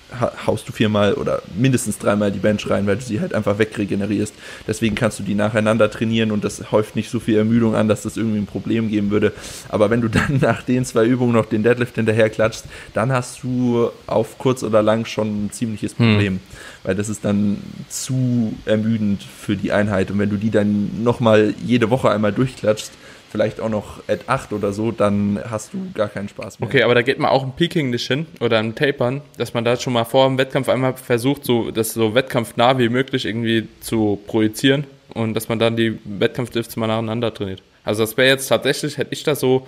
haust 0.46 0.68
du 0.68 0.72
viermal 0.72 1.14
oder 1.14 1.42
mindestens 1.56 1.98
dreimal 1.98 2.32
die 2.32 2.38
Bench 2.38 2.68
rein, 2.68 2.86
weil 2.86 2.96
du 2.96 3.02
sie 3.02 3.20
halt 3.20 3.34
einfach 3.34 3.58
wegregenerierst. 3.58 4.34
Deswegen 4.66 4.94
kannst 4.94 5.18
du 5.18 5.22
die 5.22 5.34
nacheinander 5.34 5.90
trainieren 5.90 6.32
und 6.32 6.42
das 6.42 6.72
häuft 6.72 6.96
nicht 6.96 7.10
so 7.10 7.20
viel 7.20 7.36
Ermüdung 7.36 7.74
an, 7.74 7.88
dass 7.88 8.02
das 8.02 8.16
irgendwie 8.16 8.38
ein 8.38 8.46
Problem 8.46 8.88
geben 8.88 9.10
würde. 9.10 9.32
Aber 9.68 9.90
wenn 9.90 10.00
du 10.00 10.08
dann 10.08 10.38
nach 10.40 10.62
den 10.62 10.84
zwei 10.84 11.04
Übungen 11.04 11.32
noch 11.32 11.46
den 11.46 11.62
Deadlift 11.62 11.94
hinterher 11.94 12.28
klatschst, 12.28 12.64
dann 12.94 13.12
hast 13.12 13.42
du 13.42 13.90
auf 14.06 14.38
kurz 14.38 14.62
oder 14.62 14.82
lang 14.82 15.04
schon 15.04 15.46
ein 15.46 15.50
ziemliches 15.52 15.92
hm. 15.92 15.96
Problem. 15.96 16.32
Hm. 16.34 16.40
Weil 16.82 16.94
das 16.94 17.08
ist 17.08 17.24
dann 17.24 17.58
zu 17.88 18.54
ermüdend 18.64 19.22
für 19.22 19.56
die 19.56 19.70
Einheit. 19.70 20.10
Und 20.10 20.18
wenn 20.18 20.30
du 20.30 20.36
die 20.36 20.50
dann 20.50 21.02
noch 21.02 21.19
nochmal 21.20 21.54
jede 21.64 21.90
Woche 21.90 22.10
einmal 22.10 22.32
durchklatscht, 22.32 22.90
vielleicht 23.30 23.60
auch 23.60 23.68
noch 23.68 24.02
at 24.08 24.20
8 24.26 24.52
oder 24.52 24.72
so, 24.72 24.90
dann 24.90 25.38
hast 25.48 25.72
du 25.74 25.90
gar 25.94 26.08
keinen 26.08 26.28
Spaß 26.28 26.58
mehr. 26.58 26.68
Okay, 26.68 26.82
aber 26.82 26.94
da 26.94 27.02
geht 27.02 27.18
man 27.18 27.30
auch 27.30 27.44
im 27.44 27.52
Peaking 27.52 27.90
nicht 27.90 28.06
hin 28.06 28.26
oder 28.40 28.58
im 28.58 28.74
Tapern, 28.74 29.20
dass 29.36 29.54
man 29.54 29.64
da 29.64 29.76
schon 29.76 29.92
mal 29.92 30.04
vor 30.04 30.26
dem 30.26 30.38
Wettkampf 30.38 30.68
einmal 30.68 30.94
versucht, 30.94 31.44
so 31.44 31.70
das 31.70 31.92
so 31.92 32.14
wettkampfnah 32.14 32.78
wie 32.78 32.88
möglich 32.88 33.26
irgendwie 33.26 33.68
zu 33.80 34.18
projizieren 34.26 34.84
und 35.14 35.34
dass 35.34 35.48
man 35.48 35.58
dann 35.58 35.76
die 35.76 35.98
Wettkampflifts 36.04 36.76
mal 36.76 36.86
nacheinander 36.86 37.32
trainiert. 37.32 37.62
Also 37.84 38.02
das 38.02 38.16
wäre 38.16 38.28
jetzt 38.28 38.48
tatsächlich, 38.48 38.98
hätte 38.98 39.12
ich 39.12 39.22
das 39.22 39.40
so, 39.40 39.66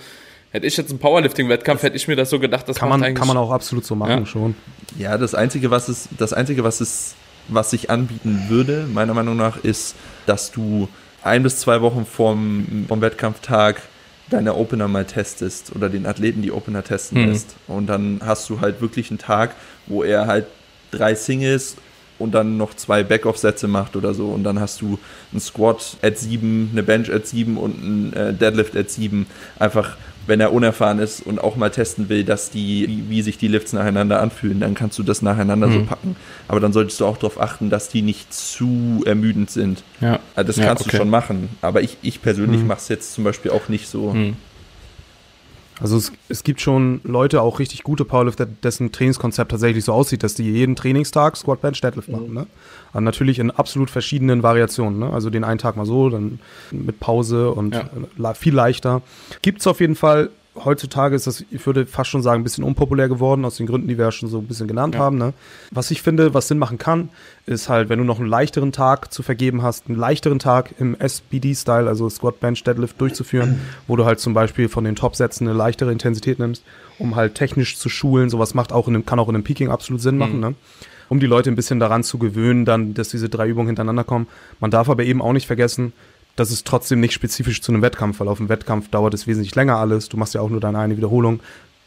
hätte 0.50 0.66
ich 0.66 0.76
jetzt 0.76 0.90
einen 0.90 0.98
Powerlifting-Wettkampf, 0.98 1.82
hätte 1.82 1.96
ich 1.96 2.08
mir 2.08 2.16
das 2.16 2.30
so 2.30 2.40
gedacht, 2.40 2.68
das 2.68 2.78
kann 2.78 2.88
man, 2.88 3.14
kann 3.14 3.28
man 3.28 3.36
auch 3.36 3.50
absolut 3.50 3.84
so 3.84 3.94
machen 3.94 4.20
ja. 4.20 4.26
schon. 4.26 4.54
Ja, 4.98 5.18
das 5.18 5.34
Einzige, 5.34 5.70
was 5.70 5.88
es, 5.88 6.08
das 6.18 6.32
Einzige, 6.32 6.64
was 6.64 6.80
es, 6.80 7.14
was 7.48 7.70
sich 7.70 7.90
anbieten 7.90 8.46
würde, 8.48 8.86
meiner 8.92 9.14
Meinung 9.14 9.36
nach, 9.36 9.62
ist, 9.62 9.94
dass 10.26 10.50
du 10.50 10.88
ein 11.22 11.42
bis 11.42 11.58
zwei 11.58 11.80
Wochen 11.80 12.06
vorm, 12.06 12.86
vom 12.88 13.00
Wettkampftag 13.00 13.82
deine 14.30 14.54
Opener 14.54 14.88
mal 14.88 15.04
testest 15.04 15.74
oder 15.74 15.88
den 15.88 16.06
Athleten 16.06 16.42
die 16.42 16.52
Opener 16.52 16.82
testen 16.82 17.20
mhm. 17.20 17.28
lässt. 17.28 17.56
Und 17.68 17.86
dann 17.86 18.20
hast 18.24 18.48
du 18.48 18.60
halt 18.60 18.80
wirklich 18.80 19.10
einen 19.10 19.18
Tag, 19.18 19.54
wo 19.86 20.02
er 20.02 20.26
halt 20.26 20.46
drei 20.90 21.14
Singles 21.14 21.76
und 22.18 22.32
dann 22.32 22.56
noch 22.56 22.74
zwei 22.74 23.02
Backoff-Sätze 23.02 23.68
macht 23.68 23.96
oder 23.96 24.14
so. 24.14 24.28
Und 24.28 24.44
dann 24.44 24.60
hast 24.60 24.80
du 24.80 24.98
einen 25.32 25.40
Squat 25.40 25.96
at 26.02 26.18
7, 26.18 26.70
eine 26.72 26.82
Bench 26.82 27.12
at 27.12 27.26
7 27.26 27.56
und 27.56 27.82
einen 27.82 28.12
äh, 28.12 28.32
Deadlift 28.32 28.76
at 28.76 28.90
7. 28.90 29.26
Einfach 29.58 29.96
wenn 30.26 30.40
er 30.40 30.52
unerfahren 30.52 30.98
ist 30.98 31.24
und 31.24 31.40
auch 31.40 31.56
mal 31.56 31.70
testen 31.70 32.08
will, 32.08 32.24
dass 32.24 32.50
die, 32.50 32.86
wie, 32.88 33.10
wie 33.10 33.22
sich 33.22 33.38
die 33.38 33.48
Lifts 33.48 33.72
nacheinander 33.72 34.20
anfühlen, 34.20 34.60
dann 34.60 34.74
kannst 34.74 34.98
du 34.98 35.02
das 35.02 35.22
nacheinander 35.22 35.66
mhm. 35.66 35.72
so 35.72 35.84
packen. 35.84 36.16
Aber 36.48 36.60
dann 36.60 36.72
solltest 36.72 37.00
du 37.00 37.06
auch 37.06 37.16
darauf 37.16 37.40
achten, 37.40 37.70
dass 37.70 37.88
die 37.88 38.02
nicht 38.02 38.32
zu 38.32 39.02
ermüdend 39.06 39.50
sind. 39.50 39.82
Ja. 40.00 40.20
Also 40.34 40.52
das 40.52 40.56
kannst 40.56 40.82
ja, 40.82 40.86
okay. 40.86 40.90
du 40.90 40.96
schon 40.96 41.10
machen. 41.10 41.48
Aber 41.60 41.82
ich, 41.82 41.96
ich 42.02 42.22
persönlich 42.22 42.60
mhm. 42.60 42.68
mache 42.68 42.78
es 42.78 42.88
jetzt 42.88 43.14
zum 43.14 43.24
Beispiel 43.24 43.50
auch 43.50 43.68
nicht 43.68 43.88
so. 43.88 44.12
Mhm. 44.12 44.36
Also 45.82 45.96
es, 45.96 46.12
es 46.28 46.44
gibt 46.44 46.60
schon 46.60 47.00
Leute, 47.04 47.42
auch 47.42 47.58
richtig 47.58 47.82
gute 47.82 48.04
Powerlifter, 48.04 48.46
dessen 48.46 48.92
Trainingskonzept 48.92 49.50
tatsächlich 49.50 49.84
so 49.84 49.92
aussieht, 49.92 50.22
dass 50.22 50.34
die 50.34 50.44
jeden 50.44 50.76
Trainingstag 50.76 51.36
Squat, 51.36 51.60
Bench, 51.60 51.80
Deadlift 51.80 52.08
machen. 52.08 52.28
Mhm. 52.28 52.34
Ne? 52.34 52.46
Aber 52.92 53.00
natürlich 53.00 53.38
in 53.38 53.50
absolut 53.50 53.90
verschiedenen 53.90 54.42
Variationen. 54.42 55.00
Ne? 55.00 55.12
Also 55.12 55.28
den 55.28 55.44
einen 55.44 55.58
Tag 55.58 55.76
mal 55.76 55.86
so, 55.86 56.08
dann 56.08 56.38
mit 56.70 57.00
Pause 57.00 57.50
und 57.50 57.74
ja. 57.74 58.34
viel 58.34 58.54
leichter. 58.54 59.02
Gibt 59.42 59.60
es 59.60 59.66
auf 59.66 59.80
jeden 59.80 59.96
Fall 59.96 60.30
heutzutage 60.54 61.16
ist 61.16 61.26
das, 61.26 61.44
ich 61.50 61.66
würde 61.66 61.86
fast 61.86 62.10
schon 62.10 62.22
sagen, 62.22 62.40
ein 62.40 62.44
bisschen 62.44 62.64
unpopulär 62.64 63.08
geworden, 63.08 63.44
aus 63.44 63.56
den 63.56 63.66
Gründen, 63.66 63.88
die 63.88 63.96
wir 63.96 64.06
ja 64.06 64.12
schon 64.12 64.28
so 64.28 64.38
ein 64.38 64.46
bisschen 64.46 64.68
genannt 64.68 64.94
ja. 64.94 65.00
haben. 65.00 65.18
Ne? 65.18 65.32
Was 65.70 65.90
ich 65.90 66.02
finde, 66.02 66.34
was 66.34 66.48
Sinn 66.48 66.58
machen 66.58 66.78
kann, 66.78 67.08
ist 67.46 67.68
halt, 67.68 67.88
wenn 67.88 67.98
du 67.98 68.04
noch 68.04 68.18
einen 68.18 68.28
leichteren 68.28 68.72
Tag 68.72 69.12
zu 69.12 69.22
vergeben 69.22 69.62
hast, 69.62 69.88
einen 69.88 69.98
leichteren 69.98 70.38
Tag 70.38 70.74
im 70.78 70.94
SBD-Style, 70.98 71.88
also 71.88 72.08
Squat, 72.08 72.40
Bench, 72.40 72.62
Deadlift 72.64 73.00
durchzuführen, 73.00 73.60
wo 73.86 73.96
du 73.96 74.04
halt 74.04 74.20
zum 74.20 74.34
Beispiel 74.34 74.68
von 74.68 74.84
den 74.84 74.96
Top-Sätzen 74.96 75.48
eine 75.48 75.56
leichtere 75.56 75.90
Intensität 75.90 76.38
nimmst, 76.38 76.62
um 76.98 77.16
halt 77.16 77.34
technisch 77.34 77.78
zu 77.78 77.88
schulen. 77.88 78.28
Sowas 78.28 78.54
macht 78.54 78.72
auch 78.72 78.88
in 78.88 78.94
einem, 78.94 79.06
kann 79.06 79.18
auch 79.18 79.28
in 79.28 79.34
einem 79.34 79.44
Peaking 79.44 79.70
absolut 79.70 80.02
Sinn 80.02 80.18
machen, 80.18 80.34
mhm. 80.34 80.40
ne? 80.40 80.54
um 81.08 81.20
die 81.20 81.26
Leute 81.26 81.50
ein 81.50 81.56
bisschen 81.56 81.78
daran 81.78 82.04
zu 82.04 82.16
gewöhnen, 82.16 82.64
dann, 82.64 82.94
dass 82.94 83.10
diese 83.10 83.28
drei 83.28 83.46
Übungen 83.46 83.66
hintereinander 83.68 84.04
kommen. 84.04 84.28
Man 84.60 84.70
darf 84.70 84.88
aber 84.88 85.04
eben 85.04 85.20
auch 85.20 85.34
nicht 85.34 85.46
vergessen, 85.46 85.92
das 86.36 86.50
ist 86.50 86.66
trotzdem 86.66 87.00
nicht 87.00 87.12
spezifisch 87.12 87.60
zu 87.60 87.72
einem 87.72 87.82
Wettkampf, 87.82 88.20
weil 88.20 88.28
auf 88.28 88.38
dem 88.38 88.48
Wettkampf 88.48 88.88
dauert 88.88 89.14
es 89.14 89.26
wesentlich 89.26 89.54
länger 89.54 89.76
alles. 89.76 90.08
Du 90.08 90.16
machst 90.16 90.34
ja 90.34 90.40
auch 90.40 90.48
nur 90.48 90.60
deine 90.60 90.78
eine 90.78 90.96
Wiederholung. 90.96 91.40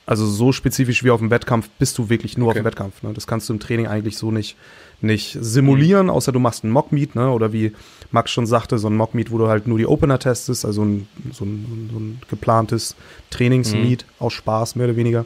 Also 0.08 0.28
so 0.28 0.52
spezifisch 0.52 1.04
wie 1.04 1.10
auf 1.10 1.20
dem 1.20 1.32
Wettkampf 1.32 1.68
bist 1.80 1.98
du 1.98 2.10
wirklich 2.10 2.38
nur 2.38 2.50
okay. 2.50 2.60
auf 2.60 2.62
dem 2.62 2.66
Wettkampf. 2.66 3.02
Ne? 3.02 3.14
Das 3.14 3.26
kannst 3.26 3.50
du 3.50 3.54
im 3.54 3.60
Training 3.60 3.88
eigentlich 3.88 4.18
so 4.18 4.32
nicht, 4.32 4.56
nicht 5.02 5.36
simulieren, 5.40 6.12
außer 6.12 6.32
du 6.32 6.40
machst 6.40 6.64
einen 6.64 6.74
Mock-Meet, 6.74 7.16
ne? 7.16 7.32
oder 7.32 7.54
wie 7.54 7.74
Max 8.12 8.30
schon 8.30 8.46
sagte, 8.46 8.78
so 8.78 8.88
ein 8.88 8.96
Mock-Meet, 8.96 9.32
wo 9.32 9.40
du 9.40 9.48
halt 9.48 9.66
nur 9.66 9.80
die 9.80 9.88
Opener 9.88 10.20
testest, 10.20 10.64
also 10.64 10.84
ein, 10.86 11.08
so, 11.32 11.44
ein, 11.44 11.90
so 11.92 12.00
ein 12.00 12.22
geplantes 12.30 12.96
Trainings-Meet 13.32 14.06
mhm. 14.06 14.24
aus 14.24 14.34
Spaß, 14.34 14.76
mehr 14.76 14.86
oder 14.86 14.96
weniger. 14.96 15.26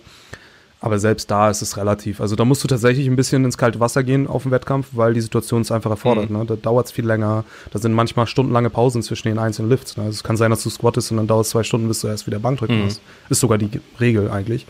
Aber 0.82 0.98
selbst 0.98 1.30
da 1.30 1.50
ist 1.50 1.62
es 1.62 1.76
relativ. 1.76 2.22
Also 2.22 2.38
da 2.38 2.46
musst 2.46 2.64
du 2.64 2.68
tatsächlich 2.70 3.06
ein 3.08 3.18
bisschen 3.18 3.44
ins 3.44 3.58
kalte 3.58 3.82
Wasser 3.82 4.02
gehen 4.02 4.28
auf 4.28 4.44
dem 4.44 4.52
Wettkampf, 4.52 4.88
weil 4.94 5.14
die 5.14 5.20
Situation 5.20 5.62
es 5.62 5.72
einfach 5.72 5.92
erfordert. 5.92 6.30
Mhm. 6.30 6.38
Ne? 6.38 6.46
Da 6.46 6.56
dauert 6.56 6.86
es 6.86 6.92
viel 6.94 7.06
länger. 7.06 7.44
Da 7.72 7.80
sind 7.80 7.94
manchmal 7.94 8.28
stundenlange 8.28 8.70
Pausen 8.70 9.04
zwischen 9.04 9.28
den 9.28 9.40
einzelnen 9.40 9.70
Lifts. 9.70 9.98
Ne? 9.98 10.04
Also 10.04 10.16
es 10.16 10.24
kann 10.24 10.38
sein, 10.38 10.52
dass 10.52 10.64
du 10.64 10.70
squattest 10.70 11.12
und 11.12 11.18
dann 11.18 11.28
dauert 11.28 11.46
es 11.46 11.52
zwei 11.52 11.64
Stunden, 11.64 11.90
bis 11.90 12.00
du 12.00 12.08
erst 12.08 12.28
wieder 12.28 12.40
Bankdrücken 12.40 12.80
mhm. 12.80 12.86
hast. 12.86 13.02
Ist 13.30 13.42
sogar 13.42 13.58
die 13.58 13.70
Regel 14.00 14.32
eigentlich. 14.32 14.66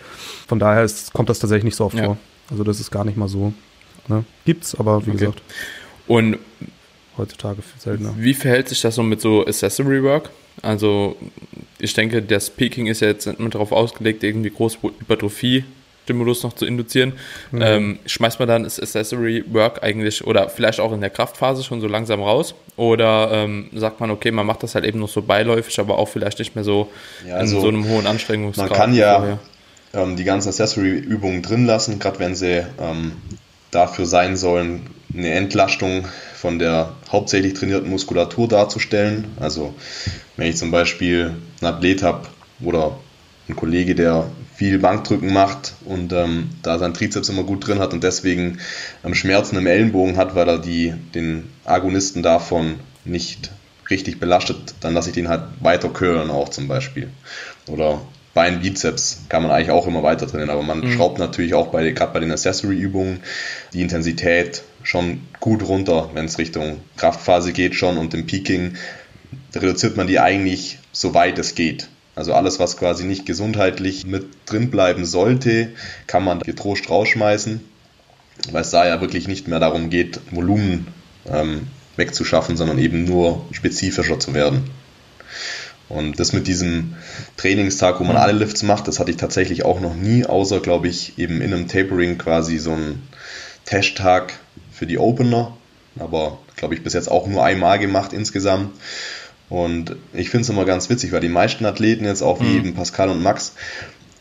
Von 0.47 0.57
daher 0.57 0.83
ist, 0.83 1.13
kommt 1.13 1.29
das 1.29 1.37
tatsächlich 1.37 1.65
nicht 1.65 1.75
so 1.75 1.85
oft 1.85 1.97
ja. 1.97 2.05
vor. 2.05 2.17
Also 2.49 2.63
das 2.63 2.79
ist 2.79 2.89
gar 2.89 3.05
nicht 3.05 3.17
mal 3.17 3.29
so. 3.29 3.53
Ne? 4.07 4.25
Gibt's, 4.45 4.73
aber 4.73 5.05
wie 5.05 5.11
okay. 5.11 5.19
gesagt. 5.19 5.43
Und 6.07 6.39
heutzutage 7.17 7.61
seltener. 7.77 8.15
Wie 8.17 8.33
verhält 8.33 8.67
sich 8.67 8.81
das 8.81 8.95
so 8.95 9.03
mit 9.03 9.21
so 9.21 9.45
Accessory 9.45 10.01
Work? 10.01 10.31
Also 10.63 11.17
ich 11.77 11.93
denke, 11.93 12.23
der 12.23 12.39
Speaking 12.39 12.87
ist 12.87 13.01
ja 13.01 13.09
jetzt 13.09 13.27
immer 13.27 13.49
darauf 13.49 13.71
ausgelegt, 13.71 14.23
irgendwie 14.23 14.49
große 14.49 14.79
Hypertrophie 14.81 15.65
Stimulus 16.09 16.41
noch 16.41 16.53
zu 16.53 16.65
induzieren, 16.65 17.13
mhm. 17.51 17.61
ähm, 17.61 17.99
schmeißt 18.07 18.39
man 18.39 18.47
dann 18.47 18.63
das 18.63 18.79
Accessory 18.79 19.45
Work 19.51 19.83
eigentlich 19.83 20.25
oder 20.25 20.49
vielleicht 20.49 20.79
auch 20.79 20.91
in 20.91 21.01
der 21.01 21.11
Kraftphase 21.11 21.63
schon 21.63 21.81
so 21.81 21.87
langsam 21.87 22.21
raus? 22.21 22.55
Oder 22.77 23.29
ähm, 23.31 23.69
sagt 23.75 23.99
man, 23.99 24.09
okay, 24.09 24.31
man 24.31 24.47
macht 24.47 24.63
das 24.63 24.73
halt 24.73 24.85
eben 24.85 24.99
noch 24.99 25.09
so 25.09 25.21
beiläufig, 25.21 25.79
aber 25.79 25.99
auch 25.99 26.07
vielleicht 26.07 26.39
nicht 26.39 26.55
mehr 26.55 26.63
so 26.63 26.89
ja, 27.27 27.35
also 27.35 27.57
in 27.57 27.61
so 27.61 27.67
einem 27.67 27.87
hohen 27.87 28.07
Anstrengungsgrad? 28.07 28.69
Man 28.71 28.77
kann 28.77 28.93
ja 28.95 29.37
ähm, 29.93 30.15
die 30.15 30.23
ganzen 30.23 30.49
Accessory-Übungen 30.49 31.43
drin 31.43 31.67
lassen, 31.67 31.99
gerade 31.99 32.17
wenn 32.19 32.33
sie 32.35 32.65
ähm, 32.79 33.11
dafür 33.69 34.07
sein 34.07 34.35
sollen, 34.35 34.87
eine 35.13 35.31
Entlastung 35.31 36.07
von 36.35 36.57
der 36.57 36.93
hauptsächlich 37.11 37.53
trainierten 37.53 37.89
Muskulatur 37.89 38.47
darzustellen. 38.47 39.25
Also 39.39 39.75
wenn 40.37 40.47
ich 40.47 40.57
zum 40.57 40.71
Beispiel 40.71 41.35
einen 41.61 41.73
Athlet 41.73 42.01
habe 42.01 42.27
oder 42.63 42.97
ein 43.49 43.55
Kollege, 43.55 43.95
der 43.95 44.29
viel 44.55 44.79
Bankdrücken 44.79 45.33
macht 45.33 45.73
und 45.85 46.13
ähm, 46.13 46.49
da 46.61 46.77
sein 46.77 46.93
Trizeps 46.93 47.29
immer 47.29 47.43
gut 47.43 47.65
drin 47.67 47.79
hat 47.79 47.93
und 47.93 48.03
deswegen 48.03 48.59
ähm, 49.03 49.15
Schmerzen 49.15 49.57
im 49.57 49.67
Ellenbogen 49.67 50.17
hat, 50.17 50.35
weil 50.35 50.47
er 50.47 50.59
die, 50.59 50.93
den 51.15 51.49
Agonisten 51.65 52.23
davon 52.23 52.75
nicht 53.05 53.51
richtig 53.89 54.19
belastet, 54.19 54.75
dann 54.81 54.93
lasse 54.93 55.09
ich 55.09 55.15
den 55.15 55.29
halt 55.29 55.43
weiter 55.61 55.89
curlen 55.89 56.29
auch 56.29 56.49
zum 56.49 56.67
Beispiel. 56.67 57.09
Oder 57.67 58.01
Bein, 58.33 58.61
Bizeps 58.61 59.23
kann 59.27 59.41
man 59.41 59.51
eigentlich 59.51 59.71
auch 59.71 59.87
immer 59.87 60.03
weiter 60.03 60.27
trainieren, 60.27 60.51
aber 60.51 60.61
man 60.61 60.81
mhm. 60.81 60.91
schraubt 60.91 61.17
natürlich 61.17 61.55
auch 61.55 61.67
bei, 61.67 61.89
gerade 61.91 62.13
bei 62.13 62.19
den 62.19 62.31
Accessory-Übungen 62.31 63.21
die 63.73 63.81
Intensität 63.81 64.61
schon 64.83 65.21
gut 65.39 65.67
runter, 65.67 66.11
wenn 66.13 66.25
es 66.25 66.37
Richtung 66.37 66.79
Kraftphase 66.95 67.53
geht 67.53 67.75
schon 67.75 67.97
und 67.97 68.13
im 68.13 68.27
Peaking 68.27 68.75
reduziert 69.55 69.97
man 69.97 70.07
die 70.07 70.19
eigentlich 70.19 70.77
so 70.91 71.13
weit 71.13 71.39
es 71.39 71.55
geht. 71.55 71.89
Also 72.19 72.33
alles, 72.33 72.59
was 72.59 72.75
quasi 72.75 73.05
nicht 73.05 73.25
gesundheitlich 73.25 74.05
mit 74.05 74.25
drin 74.45 74.69
bleiben 74.69 75.05
sollte, 75.05 75.69
kann 76.05 76.25
man 76.25 76.39
getrost 76.39 76.89
rausschmeißen, 76.89 77.61
weil 78.51 78.61
es 78.61 78.71
da 78.71 78.85
ja 78.85 78.99
wirklich 78.99 79.29
nicht 79.29 79.47
mehr 79.47 79.59
darum 79.61 79.89
geht, 79.89 80.19
Volumen 80.29 80.87
ähm, 81.29 81.67
wegzuschaffen, 81.95 82.57
sondern 82.57 82.77
eben 82.77 83.05
nur 83.05 83.45
spezifischer 83.53 84.19
zu 84.19 84.33
werden. 84.33 84.69
Und 85.87 86.19
das 86.19 86.33
mit 86.33 86.47
diesem 86.47 86.95
Trainingstag, 87.37 88.01
wo 88.01 88.03
man 88.03 88.17
alle 88.17 88.33
Lifts 88.33 88.63
macht, 88.63 88.89
das 88.89 88.99
hatte 88.99 89.11
ich 89.11 89.17
tatsächlich 89.17 89.63
auch 89.63 89.79
noch 89.79 89.95
nie, 89.95 90.25
außer, 90.25 90.59
glaube 90.59 90.89
ich, 90.89 91.17
eben 91.17 91.39
in 91.39 91.53
einem 91.53 91.69
Tapering 91.69 92.17
quasi 92.17 92.57
so 92.57 92.73
ein 92.73 93.01
Testtag 93.63 94.33
für 94.73 94.85
die 94.85 94.97
Opener. 94.97 95.55
Aber, 95.97 96.39
glaube 96.57 96.73
ich, 96.73 96.83
bis 96.83 96.91
jetzt 96.91 97.09
auch 97.09 97.27
nur 97.27 97.45
einmal 97.45 97.79
gemacht 97.79 98.11
insgesamt. 98.11 98.71
Und 99.49 99.95
ich 100.13 100.29
finde 100.29 100.43
es 100.43 100.49
immer 100.49 100.65
ganz 100.65 100.89
witzig, 100.89 101.11
weil 101.11 101.21
die 101.21 101.29
meisten 101.29 101.65
Athleten 101.65 102.05
jetzt 102.05 102.21
auch, 102.21 102.39
wie 102.39 102.45
mhm. 102.45 102.57
eben 102.57 102.73
Pascal 102.75 103.09
und 103.09 103.23
Max, 103.23 103.53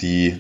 die, 0.01 0.39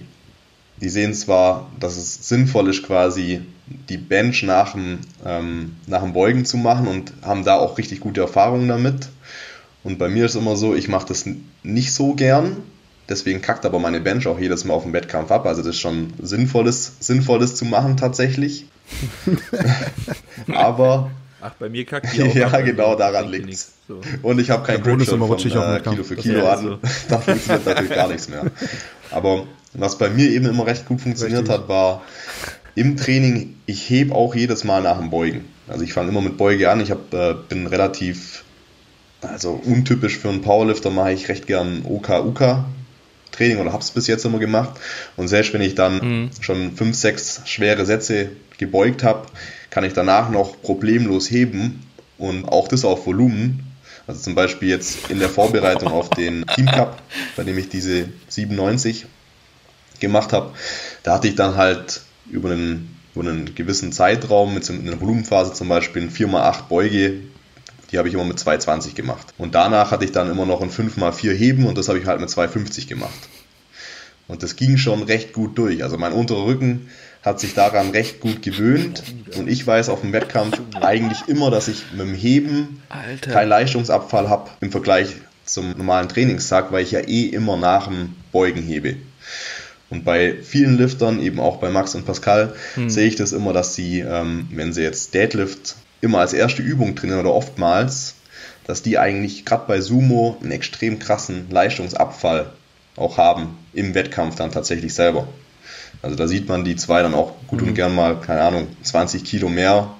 die 0.81 0.89
sehen 0.89 1.13
zwar, 1.13 1.71
dass 1.79 1.97
es 1.97 2.29
sinnvoll 2.29 2.69
ist, 2.69 2.85
quasi 2.85 3.43
die 3.67 3.99
Bench 3.99 4.43
nach 4.43 4.73
dem, 4.73 5.01
ähm, 5.27 5.77
nach 5.87 6.03
dem 6.03 6.15
Beugen 6.15 6.47
zu 6.47 6.57
machen 6.57 6.89
und 6.89 7.13
haben 7.23 7.45
da 7.45 7.57
auch 7.57 7.77
richtig 7.77 8.01
gute 8.01 8.23
Erfahrungen 8.23 8.69
damit. 8.69 9.11
Und 9.85 9.99
bei 9.99 10.09
mir 10.09 10.25
ist 10.25 10.35
es 10.35 10.41
immer 10.41 10.57
so, 10.57 10.75
ich 10.75 10.89
mache 10.89 11.07
das 11.07 11.29
nicht 11.63 11.93
so 11.93 12.15
gern. 12.15 12.57
Deswegen 13.09 13.41
kackt 13.41 13.65
aber 13.65 13.79
meine 13.79 14.01
Bench 14.01 14.27
auch 14.27 14.39
jedes 14.39 14.65
Mal 14.65 14.75
auf 14.75 14.83
dem 14.83 14.93
Wettkampf 14.93 15.31
ab. 15.31 15.47
Also 15.47 15.63
das 15.63 15.77
ist 15.77 15.81
schon 15.81 16.13
sinnvolles, 16.21 16.97
sinnvolles 17.01 17.57
zu 17.57 17.65
machen 17.67 17.97
tatsächlich. 17.97 18.67
aber 20.55 21.11
Ach, 21.41 21.53
bei 21.55 21.69
mir 21.69 21.85
kackt 21.85 22.13
die 22.15 22.23
auch. 22.25 22.35
ja, 22.35 22.49
ab, 22.49 22.65
genau, 22.65 22.95
daran 22.95 23.31
liegt 23.31 23.51
es. 23.51 23.73
So. 23.87 24.01
Und 24.23 24.41
ich 24.41 24.51
habe 24.51 24.67
kein 24.67 24.83
Grip 24.83 25.03
von 25.03 25.23
äh, 25.23 25.81
Kilo 25.81 26.05
für 26.05 26.17
Kilo 26.17 26.49
an. 26.49 26.63
So. 26.63 26.79
da 27.09 27.19
funktioniert 27.19 27.67
natürlich 27.67 27.91
gar 27.91 28.09
nichts 28.09 28.29
mehr. 28.29 28.47
Aber 29.11 29.47
was 29.75 29.99
bei 29.99 30.11
mir 30.11 30.31
eben 30.31 30.47
immer 30.47 30.67
recht 30.67 30.87
gut 30.87 31.01
funktioniert 31.01 31.43
Richtig. 31.43 31.59
hat, 31.59 31.69
war 31.69 32.03
im 32.75 32.97
Training, 32.97 33.57
ich 33.67 33.89
hebe 33.89 34.15
auch 34.15 34.35
jedes 34.35 34.65
Mal 34.65 34.83
nach 34.83 34.99
dem 34.99 35.11
Beugen. 35.11 35.45
Also 35.69 35.85
ich 35.85 35.93
fange 35.93 36.11
immer 36.11 36.21
mit 36.21 36.37
Beuge 36.37 36.71
an. 36.71 36.81
Ich 36.81 36.91
hab, 36.91 37.13
äh, 37.13 37.35
bin 37.49 37.67
relativ 37.67 38.45
also 39.21 39.61
untypisch 39.65 40.19
für 40.19 40.29
einen 40.29 40.43
Powerlifter 40.43 40.91
mache 40.91 41.13
ich 41.13 41.29
recht 41.29 41.47
gern 41.47 41.83
OK-UK 41.85 42.65
Training 43.33 43.59
oder 43.59 43.73
habe 43.73 43.83
es 43.83 43.91
bis 43.91 44.07
jetzt 44.07 44.25
immer 44.25 44.39
gemacht. 44.39 44.81
Und 45.17 45.29
selbst 45.29 45.53
wenn 45.53 45.61
ich 45.61 45.75
dann 45.75 46.23
mhm. 46.23 46.31
schon 46.41 46.73
fünf, 46.77 46.97
sechs 46.97 47.43
schwere 47.45 47.85
Sätze 47.85 48.31
gebeugt 48.59 49.05
habe, 49.05 49.27
kann 49.71 49.85
ich 49.85 49.93
danach 49.93 50.31
noch 50.31 50.61
problemlos 50.63 51.31
heben 51.31 51.87
und 52.17 52.47
auch 52.47 52.69
das 52.69 52.85
auf 52.85 53.07
Volumen. 53.07 53.65
Also 54.07 54.21
zum 54.21 54.35
Beispiel 54.35 54.69
jetzt 54.69 55.11
in 55.11 55.19
der 55.19 55.29
Vorbereitung 55.29 55.93
auf 55.93 56.11
den 56.11 56.47
Team 56.55 56.67
Cup, 56.67 57.03
bei 57.37 57.45
dem 57.45 57.59
ich 57.59 57.69
diese 57.69 58.09
97 58.29 59.07
gemacht 60.01 60.33
habe, 60.33 60.53
da 61.03 61.15
hatte 61.15 61.29
ich 61.29 61.35
dann 61.35 61.57
halt 61.57 62.03
über 62.31 62.51
einen, 62.51 62.97
über 63.15 63.29
einen 63.29 63.55
gewissen 63.55 63.93
Zeitraum, 63.93 64.55
mit 64.55 64.69
einer 64.71 65.01
Volumenphase 65.01 65.53
zum 65.53 65.69
Beispiel, 65.69 66.03
ein 66.03 66.11
4x8 66.11 66.69
Beuge 66.69 67.21
die 67.91 67.99
habe 67.99 68.09
ich 68.09 68.15
immer 68.15 68.25
mit 68.25 68.39
2,20 68.39 68.95
gemacht. 68.95 69.33
Und 69.39 69.55
danach 69.55 69.91
hatte 69.91 70.05
ich 70.05 70.13
dann 70.13 70.31
immer 70.31 70.47
noch 70.47 70.61
ein 70.61 70.71
5x4 70.71 71.33
Heben 71.33 71.67
und 71.67 71.79
das 71.79 71.89
habe 71.89 71.99
ich 71.99 72.07
halt 72.07 72.21
mit 72.21 72.29
2,50 72.29 72.87
gemacht. 72.87 73.29
Und 74.27 74.43
das 74.43 74.57
ging 74.57 74.77
schon 74.77 75.03
recht 75.03 75.33
gut 75.33 75.57
durch. 75.57 75.83
Also 75.83 75.97
mein 75.97 76.13
unterer 76.13 76.45
Rücken 76.45 76.91
hat 77.29 77.41
sich 77.41 77.55
daran 77.55 77.91
recht 77.91 78.21
gut 78.21 78.43
gewöhnt. 78.43 79.03
Und 79.37 79.49
ich 79.49 79.67
weiß 79.67 79.89
auf 79.91 80.01
dem 80.01 80.13
Wettkampf 80.13 80.61
eigentlich 80.81 81.29
immer, 81.29 81.51
dass 81.51 81.69
ich 81.69 81.85
mit 81.93 82.01
dem 82.01 82.15
Heben 82.15 82.83
Alter. 82.89 83.31
keinen 83.31 83.49
Leistungsabfall 83.49 84.29
habe 84.29 84.51
im 84.61 84.71
Vergleich 84.71 85.15
zum 85.45 85.77
normalen 85.77 86.09
Trainingstag, 86.09 86.73
weil 86.73 86.83
ich 86.83 86.91
ja 86.91 87.01
eh 87.01 87.27
immer 87.27 87.57
nach 87.57 87.87
dem 87.89 88.15
Beugen 88.33 88.63
hebe. 88.63 88.97
Und 89.91 90.05
bei 90.05 90.37
vielen 90.43 90.77
Liftern, 90.77 91.21
eben 91.21 91.41
auch 91.41 91.59
bei 91.59 91.71
Max 91.71 91.95
und 91.95 92.05
Pascal, 92.05 92.55
hm. 92.75 92.91
sehe 92.91 93.07
ich 93.07 93.17
das 93.17 93.33
immer, 93.33 93.53
dass 93.53 93.75
sie, 93.75 94.01
ähm, 94.01 94.49
wenn 94.53 94.73
sie 94.73 94.83
jetzt 94.83 95.15
Deadlift 95.15 95.77
immer 96.01 96.19
als 96.19 96.35
erste 96.35 96.63
Übung 96.63 96.95
trainieren 96.95 97.21
oder 97.21 97.33
oftmals, 97.33 98.15
dass 98.67 98.83
die 98.83 98.99
eigentlich 98.99 99.47
gerade 99.47 99.65
bei 99.67 99.81
Sumo 99.81 100.37
einen 100.43 100.53
extrem 100.53 100.99
krassen 100.99 101.47
Leistungsabfall 101.51 102.53
auch 102.97 103.17
haben 103.17 103.57
im 103.73 103.95
Wettkampf 103.95 104.37
dann 104.37 104.53
tatsächlich 104.53 104.93
selber. 104.93 105.27
Also 106.03 106.17
da 106.17 106.29
sieht 106.29 106.49
man 106.49 106.65
die 106.65 106.77
zwei 106.77 107.03
dann 107.03 107.15
auch 107.15 107.35
gut 107.47 107.63
mhm. 107.63 107.69
und 107.69 107.75
gern 107.75 107.95
mal, 107.95 108.21
keine 108.21 108.43
Ahnung, 108.43 108.69
20 108.83 109.25
Kilo 109.25 109.49
mehr 109.49 109.95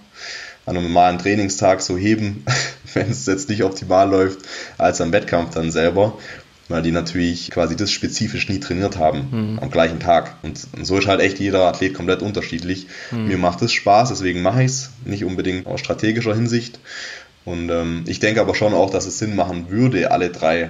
an 0.67 0.77
einem 0.77 0.87
normalen 0.87 1.19
Trainingstag 1.19 1.81
so 1.81 1.97
heben, 1.97 2.45
wenn 2.95 3.11
es 3.11 3.27
jetzt 3.27 3.49
nicht 3.49 3.65
optimal 3.65 4.09
läuft, 4.09 4.41
als 4.77 5.01
am 5.01 5.13
Wettkampf 5.13 5.55
dann 5.55 5.71
selber 5.71 6.15
weil 6.69 6.83
die 6.83 6.91
natürlich 6.91 7.51
quasi 7.51 7.77
das 7.77 7.91
spezifisch 7.91 8.49
nie 8.49 8.61
trainiert 8.61 8.99
haben 8.99 9.29
mhm. 9.31 9.59
am 9.59 9.71
gleichen 9.71 10.01
Tag. 10.01 10.37
Und, 10.43 10.67
und, 10.77 10.85
so 10.85 10.99
ist 10.99 11.09
halt 11.09 11.21
echt 11.21 11.39
jeder 11.39 11.63
Athlet 11.63 11.95
komplett 11.95 12.23
unterschiedlich. 12.23 12.87
Mhm. 13.11 13.27
Mir 13.27 13.39
macht 13.39 13.63
es 13.63 13.73
Spaß, 13.73 14.11
deswegen 14.11 14.43
mache 14.43 14.63
ich 14.63 14.71
es, 14.71 14.91
nicht 15.05 15.25
unbedingt 15.25 15.67
aus 15.67 15.81
strategischer 15.81 16.35
Hinsicht. 16.35 16.79
Und 17.45 17.71
ähm, 17.71 18.05
ich 18.07 18.21
denke 18.21 18.41
aber 18.41 18.55
schon 18.55 18.75
auch, 18.75 18.91
dass 18.91 19.07
es 19.07 19.19
Sinn 19.19 19.35
machen 19.35 19.71
würde, 19.71 20.11
alle 20.11 20.29
drei 20.29 20.69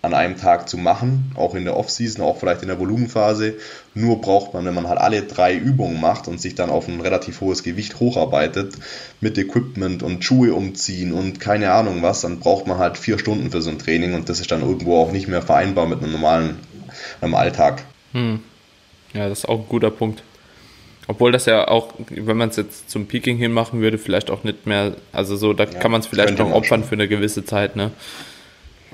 an 0.00 0.14
einem 0.14 0.36
Tag 0.36 0.68
zu 0.68 0.76
machen, 0.76 1.32
auch 1.34 1.54
in 1.54 1.64
der 1.64 1.76
Offseason, 1.76 2.24
auch 2.24 2.38
vielleicht 2.38 2.62
in 2.62 2.68
der 2.68 2.78
Volumenphase. 2.78 3.54
Nur 3.94 4.20
braucht 4.20 4.54
man, 4.54 4.64
wenn 4.64 4.74
man 4.74 4.88
halt 4.88 5.00
alle 5.00 5.22
drei 5.22 5.56
Übungen 5.56 6.00
macht 6.00 6.28
und 6.28 6.40
sich 6.40 6.54
dann 6.54 6.70
auf 6.70 6.86
ein 6.86 7.00
relativ 7.00 7.40
hohes 7.40 7.64
Gewicht 7.64 7.98
hocharbeitet, 7.98 8.74
mit 9.20 9.36
Equipment 9.38 10.04
und 10.04 10.24
Schuhe 10.24 10.54
umziehen 10.54 11.12
und 11.12 11.40
keine 11.40 11.72
Ahnung 11.72 12.02
was, 12.02 12.20
dann 12.20 12.38
braucht 12.38 12.68
man 12.68 12.78
halt 12.78 12.96
vier 12.96 13.18
Stunden 13.18 13.50
für 13.50 13.60
so 13.60 13.70
ein 13.70 13.78
Training 13.78 14.14
und 14.14 14.28
das 14.28 14.38
ist 14.38 14.52
dann 14.52 14.62
irgendwo 14.62 15.02
auch 15.02 15.10
nicht 15.10 15.26
mehr 15.26 15.42
vereinbar 15.42 15.86
mit 15.86 16.02
einem 16.02 16.12
normalen 16.12 16.56
einem 17.20 17.34
Alltag. 17.34 17.82
Hm. 18.12 18.40
Ja, 19.14 19.28
das 19.28 19.40
ist 19.40 19.48
auch 19.48 19.60
ein 19.60 19.68
guter 19.68 19.90
Punkt. 19.90 20.22
Obwohl 21.06 21.32
das 21.32 21.46
ja 21.46 21.66
auch, 21.68 21.94
wenn 22.10 22.36
man 22.36 22.50
es 22.50 22.56
jetzt 22.56 22.90
zum 22.90 23.06
Peaking 23.06 23.38
hin 23.38 23.50
machen 23.50 23.80
würde, 23.80 23.96
vielleicht 23.96 24.30
auch 24.30 24.44
nicht 24.44 24.66
mehr, 24.66 24.92
also 25.10 25.36
so, 25.36 25.54
da 25.54 25.64
ja, 25.64 25.70
kann 25.70 25.90
man 25.90 26.02
es 26.02 26.06
vielleicht 26.06 26.38
noch 26.38 26.52
opfern 26.52 26.84
für 26.84 26.94
eine 26.94 27.08
gewisse 27.08 27.44
Zeit, 27.44 27.76
ne? 27.76 27.90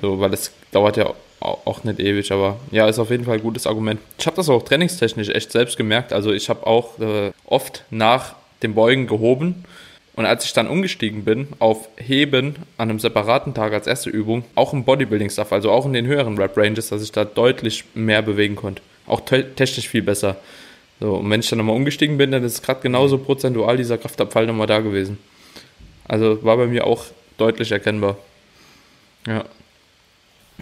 So, 0.01 0.19
weil 0.19 0.33
es 0.33 0.51
dauert 0.71 0.97
ja 0.97 1.13
auch 1.39 1.83
nicht 1.83 1.99
ewig, 1.99 2.31
aber 2.31 2.57
ja, 2.71 2.87
ist 2.87 2.99
auf 2.99 3.11
jeden 3.11 3.25
Fall 3.25 3.35
ein 3.35 3.43
gutes 3.43 3.67
Argument. 3.67 3.99
Ich 4.17 4.25
habe 4.25 4.35
das 4.35 4.49
auch 4.49 4.63
trainingstechnisch 4.63 5.29
echt 5.29 5.51
selbst 5.51 5.77
gemerkt. 5.77 6.13
Also 6.13 6.31
ich 6.31 6.49
habe 6.49 6.65
auch 6.65 6.99
äh, 6.99 7.31
oft 7.45 7.83
nach 7.91 8.35
dem 8.63 8.73
Beugen 8.73 9.07
gehoben 9.07 9.63
und 10.15 10.25
als 10.25 10.45
ich 10.45 10.53
dann 10.53 10.67
umgestiegen 10.67 11.25
bin 11.25 11.49
auf 11.59 11.89
Heben 11.97 12.55
an 12.77 12.89
einem 12.89 12.99
separaten 12.99 13.53
Tag 13.53 13.73
als 13.73 13.85
erste 13.85 14.09
Übung, 14.09 14.45
auch 14.55 14.73
im 14.73 14.85
Bodybuilding-Stuff, 14.85 15.51
also 15.51 15.71
auch 15.71 15.85
in 15.85 15.93
den 15.93 16.07
höheren 16.07 16.37
Rap-Ranges, 16.37 16.89
dass 16.89 17.03
ich 17.03 17.11
da 17.11 17.25
deutlich 17.25 17.83
mehr 17.93 18.21
bewegen 18.21 18.55
konnte. 18.55 18.81
Auch 19.07 19.21
technisch 19.21 19.87
viel 19.87 20.01
besser. 20.01 20.37
So, 20.99 21.15
und 21.15 21.29
wenn 21.29 21.41
ich 21.41 21.49
dann 21.49 21.57
nochmal 21.57 21.75
umgestiegen 21.75 22.17
bin, 22.17 22.31
dann 22.31 22.43
ist 22.43 22.63
gerade 22.63 22.79
genauso 22.81 23.17
prozentual 23.17 23.75
dieser 23.75 23.97
Kraftabfall 23.97 24.47
nochmal 24.47 24.67
da 24.67 24.79
gewesen. 24.79 25.17
Also 26.07 26.41
war 26.43 26.55
bei 26.55 26.67
mir 26.67 26.87
auch 26.87 27.03
deutlich 27.37 27.71
erkennbar. 27.71 28.17
Ja 29.27 29.43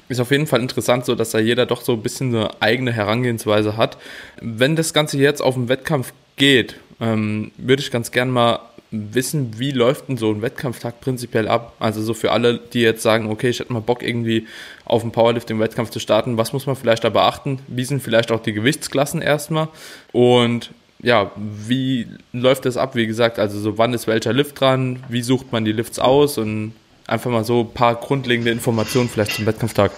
ist 0.10 0.20
auf 0.20 0.32
jeden 0.32 0.48
Fall 0.48 0.62
interessant, 0.62 1.06
so 1.06 1.16
dass 1.16 1.32
da 1.32 1.40
jeder 1.40 1.66
doch 1.66 1.82
so 1.82 1.94
ein 1.94 2.02
bisschen 2.02 2.36
eine 2.36 2.62
eigene 2.62 2.92
Herangehensweise 2.92 3.78
hat. 3.78 3.98
Wenn 4.42 4.76
das 4.76 4.94
Ganze 4.94 5.18
jetzt 5.18 5.42
auf 5.42 5.56
den 5.56 5.70
Wettkampf 5.70 6.14
geht, 6.36 6.76
ähm, 7.00 7.52
würde 7.58 7.82
ich 7.82 7.92
ganz 7.92 8.12
gern 8.12 8.30
mal 8.30 8.60
wissen, 8.92 9.58
wie 9.58 9.72
läuft 9.72 10.08
denn 10.08 10.18
so 10.18 10.32
ein 10.32 10.42
Wettkampftag 10.42 11.02
prinzipiell 11.02 11.48
ab? 11.48 11.74
Also 11.80 12.02
so 12.04 12.14
für 12.14 12.32
alle, 12.32 12.60
die 12.60 12.82
jetzt 12.82 13.02
sagen, 13.02 13.30
okay, 13.30 13.50
ich 13.50 13.60
hätte 13.60 13.74
mal 13.74 13.82
Bock 13.82 14.04
irgendwie 14.04 14.48
auf 14.86 15.02
einen 15.02 15.12
Powerlifting-Wettkampf 15.12 15.90
zu 15.90 16.00
starten, 16.00 16.38
was 16.38 16.54
muss 16.54 16.68
man 16.68 16.76
vielleicht 16.76 17.04
da 17.04 17.10
beachten? 17.10 17.60
Wie 17.68 17.86
sind 17.86 18.04
vielleicht 18.04 18.32
auch 18.32 18.42
die 18.42 18.54
Gewichtsklassen 18.54 19.22
erstmal? 19.22 19.68
Und 20.12 20.72
ja, 21.02 21.32
wie 21.36 22.08
läuft 22.32 22.66
das 22.66 22.78
ab? 22.78 22.96
Wie 22.96 23.08
gesagt, 23.08 23.40
also 23.40 23.60
so 23.60 23.78
wann 23.78 23.94
ist 23.94 24.08
welcher 24.08 24.32
Lift 24.32 24.60
dran? 24.60 25.04
Wie 25.10 25.24
sucht 25.24 25.52
man 25.52 25.66
die 25.66 25.74
Lifts 25.74 25.98
aus? 25.98 26.38
Und 26.38 26.74
Einfach 27.08 27.32
mal 27.32 27.44
so 27.44 27.62
ein 27.62 27.74
paar 27.74 27.96
grundlegende 27.96 28.52
Informationen 28.52 29.10
vielleicht 29.10 29.34
zum 29.34 29.46
Wettkampftag. 29.46 29.92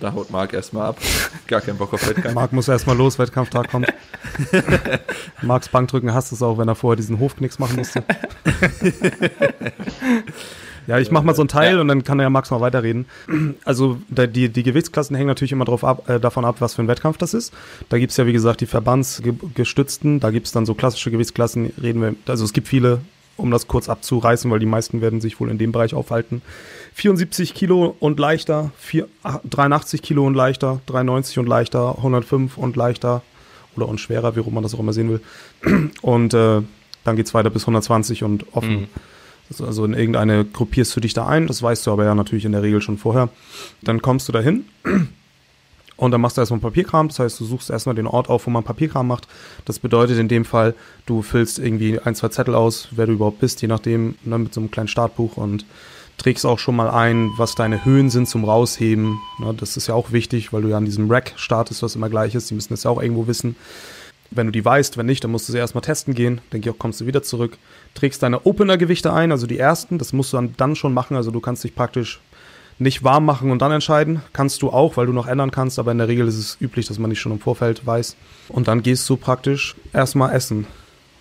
Da 0.00 0.12
haut 0.12 0.30
Marc 0.30 0.52
erstmal 0.52 0.86
ab. 0.86 0.98
Gar 1.46 1.60
keinen 1.60 1.78
Bock 1.78 1.92
auf 1.92 2.08
Wettkampf. 2.08 2.34
Marc 2.34 2.52
muss 2.52 2.68
erstmal 2.68 2.96
los, 2.96 3.18
Wettkampftag 3.18 3.70
kommt. 3.70 3.92
Marcs 5.42 5.68
Bankdrücken 5.68 6.12
hasst 6.12 6.32
es 6.32 6.42
auch, 6.42 6.58
wenn 6.58 6.68
er 6.68 6.74
vorher 6.74 6.96
diesen 6.96 7.18
Hofknicks 7.18 7.58
machen 7.58 7.76
musste. 7.76 8.02
ja, 10.86 10.98
ich 10.98 11.10
mach 11.10 11.22
mal 11.22 11.34
so 11.34 11.42
ein 11.42 11.48
Teil 11.48 11.76
ja. 11.76 11.80
und 11.80 11.88
dann 11.88 12.04
kann 12.04 12.20
ja 12.20 12.30
Max 12.30 12.50
mal 12.50 12.60
weiterreden. 12.60 13.06
Also 13.64 13.98
die, 14.08 14.48
die 14.48 14.62
Gewichtsklassen 14.62 15.16
hängen 15.16 15.28
natürlich 15.28 15.52
immer 15.52 15.64
drauf 15.64 15.84
ab, 15.84 16.08
äh, 16.08 16.20
davon 16.20 16.44
ab, 16.44 16.56
was 16.60 16.74
für 16.74 16.82
ein 16.82 16.88
Wettkampf 16.88 17.18
das 17.18 17.34
ist. 17.34 17.52
Da 17.88 17.98
gibt 17.98 18.10
es 18.10 18.16
ja, 18.16 18.26
wie 18.26 18.32
gesagt, 18.32 18.60
die 18.60 18.66
verbandsgestützten, 18.66 20.20
da 20.20 20.30
gibt 20.30 20.46
es 20.46 20.52
dann 20.52 20.66
so 20.66 20.74
klassische 20.74 21.10
Gewichtsklassen, 21.10 21.72
reden 21.80 22.02
wir, 22.02 22.14
also 22.26 22.44
es 22.44 22.52
gibt 22.52 22.68
viele 22.68 23.00
um 23.36 23.50
das 23.50 23.68
kurz 23.68 23.88
abzureißen, 23.88 24.50
weil 24.50 24.58
die 24.58 24.66
meisten 24.66 25.00
werden 25.00 25.20
sich 25.20 25.40
wohl 25.40 25.50
in 25.50 25.58
dem 25.58 25.72
Bereich 25.72 25.94
aufhalten. 25.94 26.42
74 26.94 27.54
Kilo 27.54 27.96
und 28.00 28.18
leichter, 28.18 28.70
4, 28.78 29.06
83 29.44 30.02
Kilo 30.02 30.26
und 30.26 30.34
leichter, 30.34 30.80
93 30.86 31.38
und 31.38 31.46
leichter, 31.46 31.96
105 31.98 32.56
und 32.56 32.76
leichter 32.76 33.22
oder 33.76 33.88
und 33.88 34.00
schwerer, 34.00 34.36
wie 34.36 34.40
rum 34.40 34.54
man 34.54 34.62
das 34.62 34.74
auch 34.74 34.80
immer 34.80 34.92
sehen 34.92 35.10
will. 35.10 35.20
Und 36.02 36.32
äh, 36.32 36.62
dann 37.04 37.16
geht's 37.16 37.34
weiter 37.34 37.50
bis 37.50 37.62
120 37.64 38.24
und 38.24 38.56
offen. 38.56 38.80
Mhm. 38.80 39.64
Also 39.64 39.84
in 39.84 39.94
irgendeine 39.94 40.44
gruppierst 40.44 40.96
du 40.96 41.00
dich 41.00 41.14
da 41.14 41.26
ein, 41.26 41.46
das 41.46 41.62
weißt 41.62 41.86
du 41.86 41.92
aber 41.92 42.04
ja 42.04 42.14
natürlich 42.14 42.44
in 42.44 42.52
der 42.52 42.62
Regel 42.62 42.80
schon 42.80 42.98
vorher. 42.98 43.28
Dann 43.82 44.02
kommst 44.02 44.26
du 44.28 44.32
dahin 44.32 44.64
und 45.96 46.10
dann 46.10 46.20
machst 46.20 46.36
du 46.36 46.42
erstmal 46.42 46.60
Papierkram, 46.60 47.08
das 47.08 47.18
heißt, 47.18 47.40
du 47.40 47.44
suchst 47.44 47.70
erstmal 47.70 47.94
den 47.94 48.06
Ort 48.06 48.28
auf, 48.28 48.46
wo 48.46 48.50
man 48.50 48.64
Papierkram 48.64 49.06
macht. 49.06 49.26
Das 49.64 49.78
bedeutet 49.78 50.18
in 50.18 50.28
dem 50.28 50.44
Fall, 50.44 50.74
du 51.06 51.22
füllst 51.22 51.58
irgendwie 51.58 51.98
ein, 52.00 52.14
zwei 52.14 52.28
Zettel 52.28 52.54
aus, 52.54 52.88
wer 52.90 53.06
du 53.06 53.12
überhaupt 53.12 53.40
bist, 53.40 53.62
je 53.62 53.68
nachdem, 53.68 54.16
ne, 54.24 54.38
mit 54.38 54.52
so 54.52 54.60
einem 54.60 54.70
kleinen 54.70 54.88
Startbuch 54.88 55.36
und 55.36 55.64
trägst 56.18 56.44
auch 56.44 56.58
schon 56.58 56.76
mal 56.76 56.90
ein, 56.90 57.30
was 57.36 57.54
deine 57.54 57.84
Höhen 57.84 58.10
sind 58.10 58.28
zum 58.28 58.44
Rausheben. 58.44 59.18
Ne, 59.38 59.54
das 59.54 59.76
ist 59.76 59.86
ja 59.86 59.94
auch 59.94 60.12
wichtig, 60.12 60.52
weil 60.52 60.62
du 60.62 60.68
ja 60.68 60.76
an 60.76 60.84
diesem 60.84 61.10
Rack 61.10 61.32
startest, 61.36 61.82
was 61.82 61.96
immer 61.96 62.10
gleich 62.10 62.34
ist. 62.34 62.50
Die 62.50 62.54
müssen 62.54 62.72
das 62.74 62.84
ja 62.84 62.90
auch 62.90 63.00
irgendwo 63.00 63.26
wissen. 63.26 63.56
Wenn 64.30 64.46
du 64.46 64.52
die 64.52 64.64
weißt, 64.64 64.98
wenn 64.98 65.06
nicht, 65.06 65.22
dann 65.24 65.30
musst 65.30 65.48
du 65.48 65.52
sie 65.52 65.58
erstmal 65.58 65.82
testen 65.82 66.14
gehen. 66.14 66.40
Dann 66.50 66.60
kommst 66.78 67.00
du 67.00 67.06
wieder 67.06 67.22
zurück. 67.22 67.56
Trägst 67.94 68.22
deine 68.22 68.44
Opener-Gewichte 68.44 69.12
ein, 69.12 69.30
also 69.30 69.46
die 69.46 69.58
ersten. 69.58 69.98
Das 69.98 70.12
musst 70.12 70.32
du 70.32 70.36
dann, 70.36 70.54
dann 70.56 70.74
schon 70.74 70.92
machen. 70.92 71.16
Also 71.16 71.30
du 71.30 71.40
kannst 71.40 71.62
dich 71.64 71.74
praktisch 71.74 72.20
nicht 72.78 73.02
warm 73.04 73.24
machen 73.24 73.50
und 73.50 73.62
dann 73.62 73.72
entscheiden. 73.72 74.22
Kannst 74.32 74.60
du 74.62 74.70
auch, 74.70 74.96
weil 74.96 75.06
du 75.06 75.12
noch 75.12 75.26
ändern 75.26 75.50
kannst. 75.50 75.78
Aber 75.78 75.92
in 75.92 75.98
der 75.98 76.08
Regel 76.08 76.28
ist 76.28 76.36
es 76.36 76.58
üblich, 76.60 76.86
dass 76.86 76.98
man 76.98 77.10
nicht 77.10 77.20
schon 77.20 77.32
im 77.32 77.40
Vorfeld 77.40 77.86
weiß. 77.86 78.16
Und 78.48 78.68
dann 78.68 78.82
gehst 78.82 79.08
du 79.08 79.16
praktisch 79.16 79.74
erstmal 79.92 80.34
essen 80.34 80.66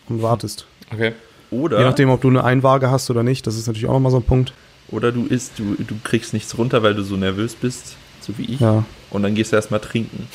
und 0.10 0.22
wartest. 0.22 0.65
Okay. 0.91 1.14
Oder, 1.52 1.80
Je 1.80 1.86
nachdem, 1.86 2.10
ob 2.10 2.22
du 2.22 2.27
eine 2.30 2.44
Einwaage 2.44 2.90
hast 2.91 3.10
oder 3.10 3.23
nicht. 3.23 3.48
Das 3.48 3.56
ist 3.56 3.68
natürlich 3.68 3.88
auch 3.88 3.94
nochmal 3.94 4.11
so 4.11 4.18
ein 4.18 4.23
Punkt. 4.23 4.53
oder 4.90 5.11
du 5.11 5.26
isst, 5.26 5.53
du, 5.57 5.76
du 5.76 5.95
kriegst 6.03 6.34
nichts 6.34 6.57
runter, 6.57 6.84
weil 6.84 6.94
du 6.94 7.03
so 7.03 7.15
nervös 7.15 7.56
bist, 7.56 7.95
so 8.19 8.38
wie 8.38 8.44
ich. 8.53 8.60
Ja. 8.60 8.84
Und 9.10 9.23
dann 9.23 9.34
gehst 9.36 9.52
du 9.52 9.56
erstmal 9.56 9.80
trinken. 9.80 10.27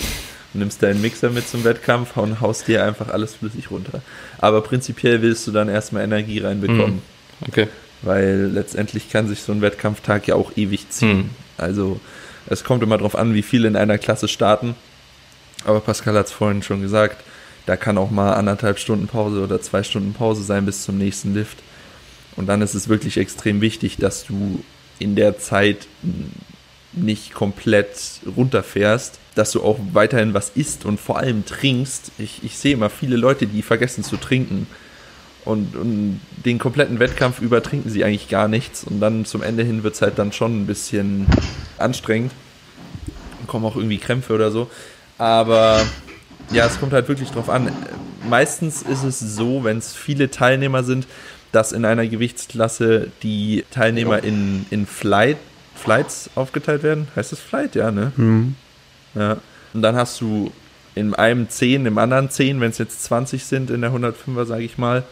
Und 0.54 0.60
nimmst 0.60 0.82
deinen 0.82 1.00
Mixer 1.02 1.30
mit 1.30 1.46
zum 1.48 1.62
Wettkampf 1.64 2.16
und 2.16 2.40
haust 2.40 2.66
dir 2.66 2.84
einfach 2.84 3.08
alles 3.08 3.34
flüssig 3.36 3.70
runter. 3.70 4.02
Aber 4.38 4.62
prinzipiell 4.62 5.20
willst 5.22 5.46
du 5.46 5.52
dann 5.52 5.68
erstmal 5.68 6.02
Energie 6.02 6.38
reinbekommen. 6.40 6.94
Mhm. 6.94 7.46
Okay. 7.46 7.68
Weil 8.02 8.50
letztendlich 8.52 9.10
kann 9.10 9.28
sich 9.28 9.42
so 9.42 9.52
ein 9.52 9.60
Wettkampftag 9.60 10.26
ja 10.26 10.34
auch 10.34 10.52
ewig 10.56 10.88
ziehen. 10.90 11.18
Mhm. 11.18 11.30
Also 11.58 12.00
es 12.46 12.64
kommt 12.64 12.82
immer 12.82 12.96
darauf 12.96 13.16
an, 13.16 13.34
wie 13.34 13.42
viele 13.42 13.68
in 13.68 13.76
einer 13.76 13.98
Klasse 13.98 14.28
starten. 14.28 14.74
Aber 15.64 15.80
Pascal 15.80 16.16
hat 16.16 16.26
es 16.26 16.32
vorhin 16.32 16.62
schon 16.62 16.80
gesagt, 16.80 17.22
da 17.66 17.76
kann 17.76 17.98
auch 17.98 18.10
mal 18.10 18.32
anderthalb 18.32 18.78
Stunden 18.78 19.06
Pause 19.06 19.42
oder 19.42 19.60
zwei 19.60 19.82
Stunden 19.82 20.14
Pause 20.14 20.42
sein 20.42 20.64
bis 20.64 20.84
zum 20.84 20.96
nächsten 20.96 21.34
Lift. 21.34 21.58
Und 22.36 22.46
dann 22.46 22.62
ist 22.62 22.74
es 22.74 22.88
wirklich 22.88 23.18
extrem 23.18 23.60
wichtig, 23.60 23.96
dass 23.98 24.24
du 24.24 24.64
in 24.98 25.16
der 25.16 25.38
Zeit 25.38 25.86
nicht 26.92 27.34
komplett 27.34 28.20
runterfährst, 28.36 29.18
dass 29.34 29.52
du 29.52 29.62
auch 29.62 29.78
weiterhin 29.92 30.34
was 30.34 30.50
isst 30.50 30.84
und 30.84 30.98
vor 30.98 31.18
allem 31.18 31.44
trinkst. 31.44 32.12
Ich, 32.18 32.42
ich 32.42 32.58
sehe 32.58 32.72
immer 32.72 32.90
viele 32.90 33.16
Leute, 33.16 33.46
die 33.46 33.62
vergessen 33.62 34.02
zu 34.04 34.16
trinken. 34.16 34.66
Und, 35.44 35.74
und 35.74 36.20
den 36.44 36.58
kompletten 36.58 36.98
Wettkampf 36.98 37.40
über 37.40 37.62
trinken 37.62 37.88
sie 37.88 38.04
eigentlich 38.04 38.28
gar 38.28 38.48
nichts. 38.48 38.84
Und 38.84 39.00
dann 39.00 39.24
zum 39.24 39.42
Ende 39.42 39.62
hin 39.62 39.82
wird 39.82 39.94
es 39.94 40.02
halt 40.02 40.18
dann 40.18 40.32
schon 40.32 40.62
ein 40.62 40.66
bisschen 40.66 41.26
anstrengend. 41.78 42.32
Und 43.40 43.46
kommen 43.46 43.64
auch 43.64 43.76
irgendwie 43.76 43.98
Krämpfe 43.98 44.34
oder 44.34 44.50
so. 44.50 44.70
Aber 45.18 45.80
ja, 46.52 46.66
es 46.66 46.78
kommt 46.78 46.92
halt 46.92 47.08
wirklich 47.08 47.30
drauf 47.30 47.48
an. 47.48 47.72
Meistens 48.28 48.82
ist 48.82 49.02
es 49.02 49.20
so, 49.20 49.64
wenn 49.64 49.78
es 49.78 49.94
viele 49.94 50.30
Teilnehmer 50.30 50.82
sind, 50.82 51.06
dass 51.52 51.72
in 51.72 51.84
einer 51.84 52.06
Gewichtsklasse 52.06 53.10
die 53.22 53.64
Teilnehmer 53.70 54.22
in, 54.22 54.66
in 54.70 54.86
Flight, 54.86 55.38
Flights 55.74 56.30
aufgeteilt 56.34 56.82
werden. 56.82 57.08
Heißt 57.16 57.32
das 57.32 57.40
Flight? 57.40 57.74
Ja, 57.74 57.90
ne? 57.90 58.12
Mhm. 58.16 58.54
Ja. 59.14 59.38
Und 59.72 59.82
dann 59.82 59.96
hast 59.96 60.20
du 60.20 60.52
in 60.94 61.14
einem 61.14 61.48
10, 61.48 61.86
im 61.86 61.98
anderen 61.98 62.30
10, 62.30 62.60
wenn 62.60 62.70
es 62.70 62.78
jetzt 62.78 63.04
20 63.04 63.44
sind 63.44 63.70
in 63.70 63.80
der 63.80 63.92
105er, 63.92 64.44
sage 64.44 64.64
ich 64.64 64.78
mal. 64.78 65.04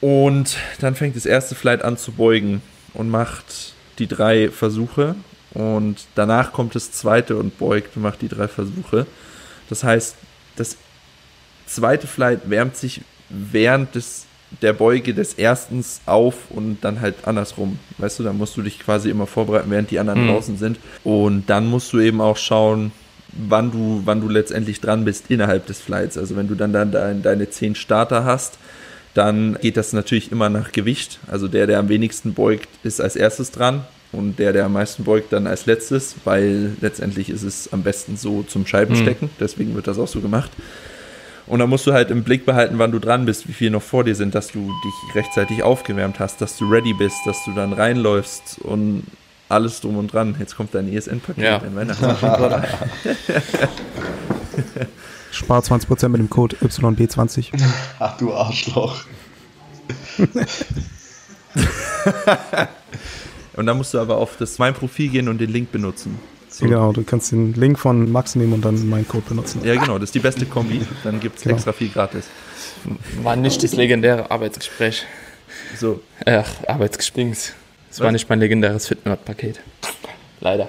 Und 0.00 0.56
dann 0.80 0.94
fängt 0.94 1.16
das 1.16 1.26
erste 1.26 1.54
Flight 1.54 1.82
an 1.82 1.96
zu 1.96 2.12
beugen 2.12 2.62
und 2.94 3.08
macht 3.10 3.72
die 3.98 4.06
drei 4.06 4.48
Versuche. 4.50 5.16
Und 5.54 6.06
danach 6.14 6.52
kommt 6.52 6.74
das 6.74 6.92
zweite 6.92 7.36
und 7.36 7.58
beugt 7.58 7.96
und 7.96 8.02
macht 8.02 8.22
die 8.22 8.28
drei 8.28 8.48
Versuche. 8.48 9.06
Das 9.68 9.82
heißt, 9.82 10.16
das 10.56 10.76
zweite 11.66 12.06
Flight 12.06 12.48
wärmt 12.50 12.76
sich 12.76 13.00
während 13.28 13.94
des, 13.94 14.26
der 14.62 14.72
Beuge 14.72 15.14
des 15.14 15.34
erstens 15.34 16.00
auf 16.06 16.34
und 16.50 16.78
dann 16.82 17.00
halt 17.00 17.26
andersrum. 17.26 17.78
Weißt 17.98 18.18
du, 18.18 18.22
da 18.22 18.32
musst 18.32 18.56
du 18.56 18.62
dich 18.62 18.78
quasi 18.78 19.10
immer 19.10 19.26
vorbereiten, 19.26 19.70
während 19.70 19.90
die 19.90 19.98
anderen 19.98 20.24
Mhm. 20.24 20.28
draußen 20.28 20.58
sind. 20.58 20.78
Und 21.02 21.46
dann 21.50 21.66
musst 21.66 21.92
du 21.92 21.98
eben 21.98 22.20
auch 22.20 22.36
schauen, 22.36 22.92
wann 23.48 23.70
du, 23.70 24.02
wann 24.04 24.20
du 24.20 24.28
letztendlich 24.28 24.80
dran 24.80 25.04
bist 25.04 25.30
innerhalb 25.30 25.66
des 25.66 25.80
Flights. 25.80 26.18
Also 26.18 26.36
wenn 26.36 26.48
du 26.48 26.54
dann, 26.54 26.72
dann 26.72 26.90
dein, 26.90 27.22
deine 27.22 27.50
zehn 27.50 27.74
Starter 27.74 28.24
hast, 28.24 28.58
dann 29.14 29.58
geht 29.60 29.76
das 29.76 29.92
natürlich 29.92 30.30
immer 30.32 30.48
nach 30.48 30.72
Gewicht. 30.72 31.18
Also 31.26 31.48
der, 31.48 31.66
der 31.66 31.78
am 31.78 31.88
wenigsten 31.88 32.34
beugt, 32.34 32.68
ist 32.82 33.00
als 33.00 33.16
erstes 33.16 33.50
dran 33.50 33.84
und 34.12 34.38
der, 34.38 34.52
der 34.52 34.64
am 34.64 34.72
meisten 34.72 35.04
beugt, 35.04 35.32
dann 35.32 35.46
als 35.46 35.66
letztes, 35.66 36.16
weil 36.24 36.72
letztendlich 36.80 37.30
ist 37.30 37.42
es 37.42 37.72
am 37.72 37.82
besten 37.82 38.16
so 38.16 38.42
zum 38.42 38.66
Scheibenstecken. 38.66 39.30
Deswegen 39.40 39.74
wird 39.74 39.86
das 39.86 39.98
auch 39.98 40.08
so 40.08 40.20
gemacht. 40.20 40.50
Und 41.46 41.60
dann 41.60 41.70
musst 41.70 41.86
du 41.86 41.94
halt 41.94 42.10
im 42.10 42.24
Blick 42.24 42.44
behalten, 42.44 42.78
wann 42.78 42.92
du 42.92 42.98
dran 42.98 43.24
bist, 43.24 43.48
wie 43.48 43.52
viel 43.52 43.70
noch 43.70 43.82
vor 43.82 44.04
dir 44.04 44.14
sind, 44.14 44.34
dass 44.34 44.48
du 44.48 44.70
dich 44.84 45.14
rechtzeitig 45.14 45.62
aufgewärmt 45.62 46.20
hast, 46.20 46.40
dass 46.42 46.58
du 46.58 46.70
ready 46.70 46.92
bist, 46.92 47.16
dass 47.24 47.42
du 47.46 47.52
dann 47.52 47.72
reinläufst 47.72 48.58
und 48.62 49.04
alles 49.48 49.80
drum 49.80 49.96
und 49.96 50.12
dran. 50.12 50.36
Jetzt 50.38 50.56
kommt 50.56 50.74
dein 50.74 50.92
ESN-Paket, 50.92 51.42
Ja. 51.44 51.58
dein 51.58 51.74
Weihnachtspaket. 51.76 52.20
Spar 55.30 55.60
20% 55.62 56.08
mit 56.08 56.20
dem 56.20 56.30
Code 56.30 56.56
YB20. 56.56 57.52
Ach 57.98 58.16
du 58.16 58.32
Arschloch. 58.34 58.96
Und 63.56 63.66
dann 63.66 63.76
musst 63.76 63.94
du 63.94 63.98
aber 63.98 64.18
auf 64.18 64.36
das 64.38 64.58
mein 64.58 64.74
Profil 64.74 65.08
gehen 65.08 65.28
und 65.28 65.38
den 65.38 65.50
Link 65.50 65.72
benutzen. 65.72 66.18
So. 66.48 66.64
Genau, 66.64 66.92
du 66.92 67.02
kannst 67.02 67.32
den 67.32 67.52
Link 67.54 67.78
von 67.78 68.10
Max 68.10 68.34
nehmen 68.34 68.52
und 68.54 68.64
dann 68.64 68.88
meinen 68.88 69.06
Code 69.06 69.24
benutzen. 69.28 69.60
Ja, 69.64 69.74
genau, 69.74 69.98
das 69.98 70.08
ist 70.08 70.14
die 70.14 70.20
beste 70.20 70.46
Kombi. 70.46 70.80
Dann 71.04 71.20
gibt 71.20 71.36
es 71.38 71.42
Genau. 71.42 71.56
extra 71.56 71.72
viel 71.72 71.88
gratis. 71.90 72.24
War 73.22 73.36
nicht 73.36 73.62
das 73.62 73.74
legendäre 73.74 74.30
Arbeitsgespräch. 74.30 75.04
So, 75.76 76.00
Ach, 76.24 76.48
Arbeitsgespräch. 76.66 77.52
Es 77.90 78.00
war 78.00 78.12
nicht 78.12 78.28
mein 78.28 78.40
legendäres 78.40 78.86
Fitness-Paket. 78.86 79.60
Leider. 80.40 80.68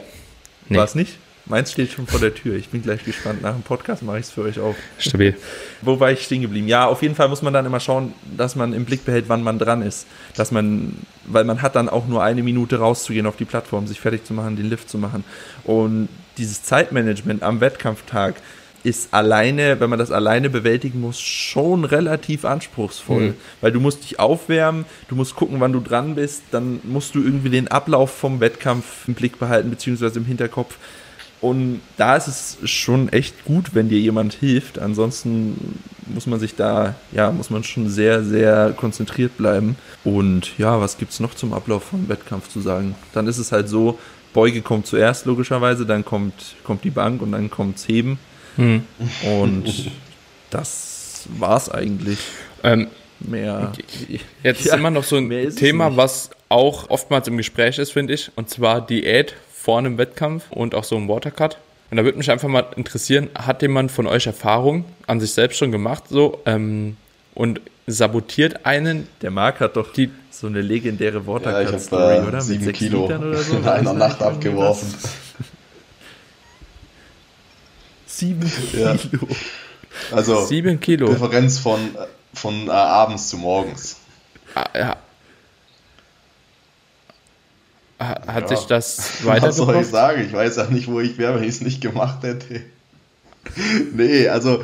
Nee. 0.67 0.77
war 0.77 0.85
es 0.85 0.95
nicht? 0.95 1.17
Meins 1.45 1.71
steht 1.71 1.91
schon 1.91 2.05
vor 2.05 2.19
der 2.19 2.33
Tür. 2.35 2.55
Ich 2.55 2.69
bin 2.69 2.83
gleich 2.83 3.03
gespannt. 3.03 3.41
Nach 3.41 3.53
dem 3.53 3.63
Podcast 3.63 4.03
mache 4.03 4.19
ich 4.19 4.25
es 4.25 4.31
für 4.31 4.43
euch 4.43 4.59
auf. 4.59 4.75
Stabil. 4.99 5.35
Wo 5.81 5.99
war 5.99 6.11
ich 6.11 6.21
stehen 6.21 6.43
geblieben? 6.43 6.67
Ja, 6.67 6.85
auf 6.85 7.01
jeden 7.01 7.15
Fall 7.15 7.27
muss 7.27 7.41
man 7.41 7.53
dann 7.53 7.65
immer 7.65 7.79
schauen, 7.79 8.13
dass 8.37 8.55
man 8.55 8.71
im 8.71 8.85
Blick 8.85 9.03
behält, 9.03 9.29
wann 9.29 9.41
man 9.41 9.57
dran 9.57 9.81
ist. 9.81 10.05
Dass 10.35 10.51
man, 10.51 10.93
weil 11.25 11.45
man 11.45 11.63
hat 11.63 11.75
dann 11.75 11.89
auch 11.89 12.05
nur 12.07 12.23
eine 12.23 12.43
Minute 12.43 12.77
rauszugehen 12.77 13.25
auf 13.25 13.35
die 13.35 13.45
Plattform, 13.45 13.87
sich 13.87 13.99
fertig 13.99 14.25
zu 14.25 14.33
machen, 14.35 14.57
den 14.57 14.69
Lift 14.69 14.91
zu 14.91 14.99
machen. 14.99 15.23
Und 15.63 16.07
dieses 16.37 16.61
Zeitmanagement 16.61 17.41
am 17.41 17.61
Wettkampftag 17.61 18.35
ist 18.83 19.13
alleine, 19.13 19.79
wenn 19.79 19.89
man 19.89 19.99
das 19.99 20.11
alleine 20.11 20.49
bewältigen 20.49 21.01
muss, 21.01 21.19
schon 21.19 21.83
relativ 21.85 22.45
anspruchsvoll. 22.45 23.29
Mhm. 23.29 23.33
Weil 23.61 23.71
du 23.71 23.79
musst 23.79 24.03
dich 24.03 24.19
aufwärmen, 24.19 24.85
du 25.09 25.15
musst 25.15 25.35
gucken, 25.35 25.59
wann 25.59 25.73
du 25.73 25.79
dran 25.79 26.15
bist, 26.15 26.43
dann 26.51 26.79
musst 26.83 27.15
du 27.15 27.21
irgendwie 27.21 27.49
den 27.49 27.67
Ablauf 27.67 28.11
vom 28.11 28.39
Wettkampf 28.39 29.07
im 29.07 29.13
Blick 29.13 29.39
behalten, 29.39 29.69
beziehungsweise 29.69 30.19
im 30.19 30.25
Hinterkopf. 30.25 30.77
Und 31.41 31.79
da 31.95 32.17
ist 32.17 32.27
es 32.27 32.57
schon 32.69 33.07
echt 33.09 33.45
gut, 33.45 33.73
wenn 33.73 33.87
dir 33.87 33.99
jemand 33.99 34.33
hilft. 34.33 34.77
Ansonsten 34.77 35.79
muss 36.07 36.27
man 36.27 36.39
sich 36.39 36.55
da, 36.55 36.95
ja, 37.13 37.31
muss 37.31 37.49
man 37.49 37.63
schon 37.63 37.89
sehr, 37.89 38.23
sehr 38.23 38.73
konzentriert 38.75 39.37
bleiben. 39.37 39.77
Und 40.03 40.57
ja, 40.57 40.81
was 40.81 40.97
gibt's 40.97 41.21
noch 41.21 41.33
zum 41.33 41.53
Ablauf 41.53 41.83
vom 41.83 42.09
Wettkampf 42.09 42.49
zu 42.49 42.59
sagen? 42.59 42.95
Dann 43.13 43.27
ist 43.27 43.37
es 43.37 43.53
halt 43.53 43.69
so, 43.69 43.97
Beuge 44.33 44.61
kommt 44.61 44.85
zuerst 44.85 45.25
logischerweise, 45.25 45.85
dann 45.85 46.03
kommt, 46.03 46.55
kommt 46.63 46.83
die 46.83 46.91
Bank 46.91 47.21
und 47.21 47.31
dann 47.31 47.49
kommt's 47.49 47.87
Heben. 47.87 48.19
Hm. 48.55 48.83
Und 49.23 49.91
das 50.49 51.25
war's 51.37 51.69
eigentlich. 51.69 52.19
Ähm, 52.63 52.87
Mehr. 53.19 53.73
jetzt 54.43 54.65
Ja, 54.65 54.73
ist 54.73 54.79
immer 54.79 54.91
noch 54.91 55.03
so 55.03 55.17
ein 55.17 55.29
Thema, 55.55 55.97
was 55.97 56.29
auch 56.47 56.89
oftmals 56.89 57.27
im 57.27 57.37
Gespräch 57.37 57.77
ist, 57.77 57.91
finde 57.91 58.13
ich. 58.13 58.31
Und 58.35 58.49
zwar 58.49 58.85
Diät 58.85 59.35
vor 59.53 59.77
einem 59.77 59.97
Wettkampf 59.97 60.45
und 60.51 60.73
auch 60.73 60.83
so 60.85 60.95
ein 60.95 61.07
Watercut. 61.09 61.57
Und 61.91 61.97
da 61.97 62.03
würde 62.03 62.17
mich 62.17 62.31
einfach 62.31 62.47
mal 62.47 62.65
interessieren, 62.75 63.29
hat 63.35 63.61
jemand 63.61 63.91
von 63.91 64.07
euch 64.07 64.27
Erfahrung 64.27 64.85
an 65.07 65.19
sich 65.19 65.33
selbst 65.33 65.57
schon 65.57 65.71
gemacht 65.71 66.03
so 66.09 66.39
ähm, 66.45 66.97
und 67.33 67.61
sabotiert 67.87 68.65
einen 68.65 69.07
Der 69.21 69.31
Marc 69.31 69.59
hat 69.59 69.75
doch 69.75 69.91
die 69.91 70.11
so 70.29 70.47
eine 70.47 70.61
legendäre 70.61 71.17
Ja, 71.19 71.27
Watercut-Story, 71.27 72.15
habe 72.17 72.27
oder? 72.27 72.41
sieben 72.41 72.63
sechs 72.63 72.79
Kilo 72.79 73.01
Litern 73.03 73.23
oder 73.29 73.37
so? 73.41 73.57
in 73.57 73.67
einer 73.67 73.93
Nacht 73.93 74.21
abgeworfen. 74.21 74.93
Sieben 78.19 78.51
Ja. 78.73 78.95
Kilo. 78.95 79.27
Also 80.11 80.45
sieben 80.45 80.79
Kilo. 80.79 81.07
Differenz 81.09 81.57
von, 81.59 81.79
von 82.33 82.67
äh, 82.67 82.71
abends 82.71 83.29
zu 83.29 83.37
morgens. 83.37 83.97
Ah, 84.55 84.95
Hat 87.99 88.49
Ja. 88.49 88.55
sich 88.57 88.65
das 88.67 89.11
Was 89.23 89.55
soll 89.57 89.75
ich 89.81 89.87
sagen? 89.87 90.23
Ich 90.25 90.33
weiß 90.33 90.55
ja 90.57 90.65
nicht, 90.65 90.87
wo 90.87 90.99
ich 90.99 91.17
wäre, 91.17 91.35
wenn 91.35 91.43
ich 91.43 91.49
es 91.49 91.61
nicht 91.61 91.81
gemacht 91.81 92.23
hätte. 92.23 92.61
nee, 93.93 94.27
also 94.27 94.63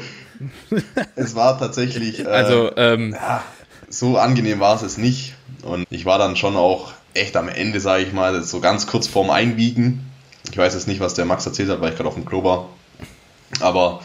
es 1.15 1.35
war 1.35 1.57
tatsächlich. 1.59 2.19
Äh, 2.19 2.27
Also, 2.27 2.71
ähm, 2.75 3.13
ja, 3.13 3.43
so 3.89 4.17
angenehm 4.17 4.59
war 4.59 4.75
es 4.75 4.81
es 4.81 4.97
nicht. 4.97 5.33
Und 5.63 5.85
ich 5.89 6.05
war 6.05 6.17
dann 6.17 6.35
schon 6.35 6.55
auch 6.55 6.91
echt 7.13 7.35
am 7.37 7.47
Ende, 7.49 7.79
sage 7.79 8.03
ich 8.03 8.13
mal, 8.13 8.43
so 8.43 8.59
ganz 8.59 8.85
kurz 8.87 9.07
vorm 9.07 9.29
Einwiegen. 9.29 10.05
Ich 10.51 10.57
weiß 10.57 10.73
jetzt 10.73 10.87
nicht, 10.87 10.99
was 10.99 11.13
der 11.13 11.25
Max 11.25 11.45
erzählt 11.45 11.69
hat, 11.69 11.81
weil 11.81 11.89
ich 11.91 11.95
gerade 11.95 12.09
auf 12.09 12.15
dem 12.15 12.25
Klo 12.25 12.43
war. 12.43 12.69
Aber 13.61 14.01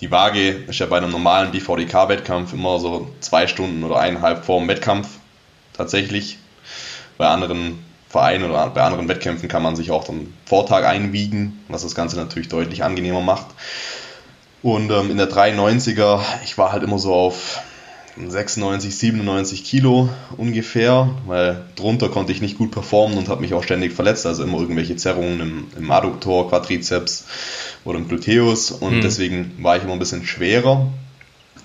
die 0.00 0.10
Waage 0.10 0.50
ist 0.50 0.78
ja 0.80 0.86
bei 0.86 0.96
einem 0.96 1.10
normalen 1.10 1.52
BVDK-Wettkampf 1.52 2.52
immer 2.52 2.78
so 2.78 3.08
zwei 3.20 3.46
Stunden 3.46 3.84
oder 3.84 3.98
eineinhalb 3.98 4.44
vor 4.44 4.58
dem 4.58 4.68
Wettkampf 4.68 5.08
tatsächlich. 5.72 6.38
Bei 7.18 7.28
anderen 7.28 7.84
Vereinen 8.08 8.50
oder 8.50 8.68
bei 8.68 8.82
anderen 8.82 9.08
Wettkämpfen 9.08 9.48
kann 9.48 9.62
man 9.62 9.76
sich 9.76 9.90
auch 9.90 10.08
am 10.08 10.32
Vortag 10.44 10.84
einwiegen, 10.84 11.64
was 11.68 11.82
das 11.82 11.94
Ganze 11.94 12.16
natürlich 12.16 12.48
deutlich 12.48 12.84
angenehmer 12.84 13.20
macht. 13.20 13.46
Und 14.62 14.90
ähm, 14.90 15.10
in 15.10 15.16
der 15.16 15.30
93er, 15.30 16.20
ich 16.44 16.58
war 16.58 16.72
halt 16.72 16.82
immer 16.82 16.98
so 16.98 17.14
auf 17.14 17.60
96, 18.16 18.96
97 18.96 19.64
Kilo 19.64 20.10
ungefähr, 20.36 21.10
weil 21.26 21.64
drunter 21.76 22.10
konnte 22.10 22.32
ich 22.32 22.42
nicht 22.42 22.58
gut 22.58 22.70
performen 22.70 23.16
und 23.16 23.28
habe 23.28 23.40
mich 23.40 23.54
auch 23.54 23.62
ständig 23.62 23.92
verletzt, 23.92 24.26
also 24.26 24.42
immer 24.42 24.60
irgendwelche 24.60 24.96
Zerrungen 24.96 25.40
im, 25.40 25.66
im 25.76 25.90
Adduktor, 25.90 26.48
Quadrizeps 26.48 27.24
oder 27.84 27.98
im 27.98 28.08
Gluteus 28.08 28.70
und 28.70 28.94
Hm. 28.94 29.00
deswegen 29.02 29.62
war 29.62 29.76
ich 29.76 29.82
immer 29.84 29.92
ein 29.94 29.98
bisschen 29.98 30.24
schwerer 30.24 30.86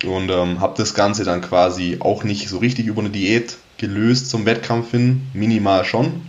und 0.05 0.29
ähm, 0.29 0.59
habe 0.59 0.75
das 0.77 0.93
Ganze 0.93 1.23
dann 1.23 1.41
quasi 1.41 1.97
auch 1.99 2.23
nicht 2.23 2.49
so 2.49 2.57
richtig 2.59 2.85
über 2.87 3.01
eine 3.01 3.09
Diät 3.09 3.57
gelöst 3.77 4.29
zum 4.29 4.45
Wettkampf 4.45 4.91
hin, 4.91 5.21
minimal 5.33 5.85
schon, 5.85 6.21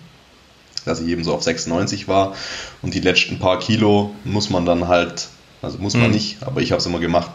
dass 0.85 1.01
ich 1.01 1.09
eben 1.09 1.25
so 1.25 1.35
auf 1.35 1.43
96 1.43 2.09
war 2.09 2.35
und 2.83 2.95
die 2.95 3.01
letzten 3.01 3.39
paar 3.39 3.59
Kilo 3.59 4.15
muss 4.25 4.51
man 4.51 4.65
dann 4.67 4.89
halt, 4.89 5.29
also 5.63 5.79
muss 5.79 5.95
man 5.95 6.07
Mhm. 6.09 6.17
nicht, 6.17 6.43
aber 6.43 6.61
ich 6.61 6.73
habe 6.73 6.81
es 6.81 6.87
immer 6.87 7.01
gemacht 7.01 7.31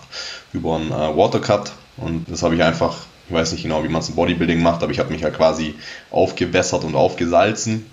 über 0.53 0.75
einen 0.75 0.91
äh, 0.91 1.17
Watercut 1.17 1.71
und 1.97 2.25
das 2.29 2.43
habe 2.43 2.55
ich 2.55 2.63
einfach, 2.63 2.97
ich 3.27 3.33
weiß 3.33 3.51
nicht 3.51 3.63
genau, 3.63 3.83
wie 3.83 3.89
man 3.89 4.01
es 4.01 4.09
im 4.09 4.15
Bodybuilding 4.15 4.61
macht, 4.61 4.83
aber 4.83 4.91
ich 4.91 4.99
habe 4.99 5.11
mich 5.11 5.21
ja 5.21 5.29
quasi 5.29 5.75
aufgewässert 6.11 6.83
und 6.83 6.95
aufgesalzen 6.95 7.85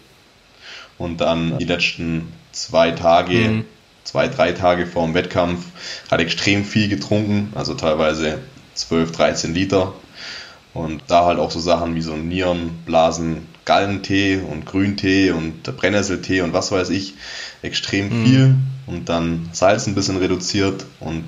und 0.99 1.21
dann 1.21 1.59
die 1.59 1.65
letzten 1.65 2.33
zwei 2.53 2.91
Tage, 2.91 3.35
Mhm. 3.35 3.65
Zwei, 4.05 4.29
drei 4.29 4.53
Tage 4.53 4.87
vor 4.87 5.05
dem 5.05 5.15
Wettkampf 5.15 5.65
halt 6.11 6.21
extrem 6.21 6.65
viel 6.65 6.89
getrunken, 6.89 7.53
also 7.55 7.75
teilweise 7.75 8.39
12, 8.75 9.13
13 9.13 9.55
Liter. 9.55 9.93
Und 10.73 11.03
da 11.09 11.25
halt 11.25 11.41
auch 11.41 11.51
so 11.51 11.59
Sachen 11.59 11.97
wie 11.97 12.03
so 12.03 12.17
Nierenblasen, 12.17 13.49
Gallentee 13.65 14.39
und 14.39 14.67
Grüntee 14.67 15.33
und 15.33 15.65
Brennnesseltee 15.77 16.43
und 16.43 16.53
was 16.53 16.71
weiß 16.71 16.91
ich, 16.91 17.15
extrem 17.63 18.25
viel. 18.25 18.55
Und 18.87 19.09
dann 19.09 19.49
Salz 19.53 19.87
ein 19.87 19.95
bisschen 19.95 20.17
reduziert 20.17 20.85
und 21.01 21.25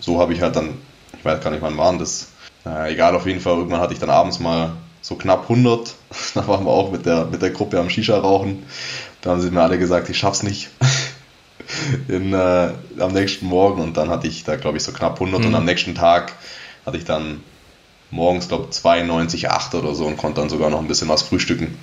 so 0.00 0.20
habe 0.20 0.34
ich 0.34 0.42
halt 0.42 0.56
dann, 0.56 0.74
ich 1.18 1.24
weiß 1.24 1.42
gar 1.42 1.50
nicht 1.50 1.62
wann 1.62 1.78
waren 1.78 1.98
das, 1.98 2.28
äh, 2.66 2.92
egal 2.92 3.14
auf 3.14 3.26
jeden 3.26 3.40
Fall, 3.40 3.56
irgendwann 3.56 3.80
hatte 3.80 3.94
ich 3.94 4.00
dann 4.00 4.10
abends 4.10 4.38
mal 4.38 4.72
so 5.00 5.14
knapp 5.16 5.42
100, 5.42 5.94
da 6.34 6.46
waren 6.46 6.64
wir 6.64 6.70
auch 6.70 6.92
mit 6.92 7.06
der, 7.06 7.26
mit 7.26 7.42
der 7.42 7.50
Gruppe 7.50 7.78
am 7.78 7.90
Shisha 7.90 8.18
rauchen, 8.18 8.64
da 9.22 9.30
haben 9.30 9.40
sie 9.40 9.50
mir 9.50 9.62
alle 9.62 9.78
gesagt, 9.78 10.08
ich 10.08 10.18
schaff's 10.18 10.42
nicht. 10.42 10.70
In, 12.08 12.32
äh, 12.32 12.70
am 12.98 13.12
nächsten 13.12 13.46
Morgen 13.46 13.80
und 13.82 13.96
dann 13.96 14.10
hatte 14.10 14.26
ich 14.26 14.44
da 14.44 14.56
glaube 14.56 14.76
ich 14.76 14.82
so 14.84 14.92
knapp 14.92 15.14
100 15.14 15.44
und 15.44 15.48
Mhm. 15.48 15.54
am 15.54 15.64
nächsten 15.64 15.94
Tag 15.94 16.32
hatte 16.84 16.96
ich 16.96 17.04
dann 17.04 17.40
morgens, 18.10 18.48
glaube 18.48 18.68
92,8 18.70 19.74
oder 19.74 19.94
so 19.94 20.06
und 20.06 20.16
konnte 20.16 20.40
dann 20.40 20.48
sogar 20.50 20.70
noch 20.70 20.80
ein 20.80 20.88
bisschen 20.88 21.08
was 21.08 21.22
frühstücken. 21.22 21.76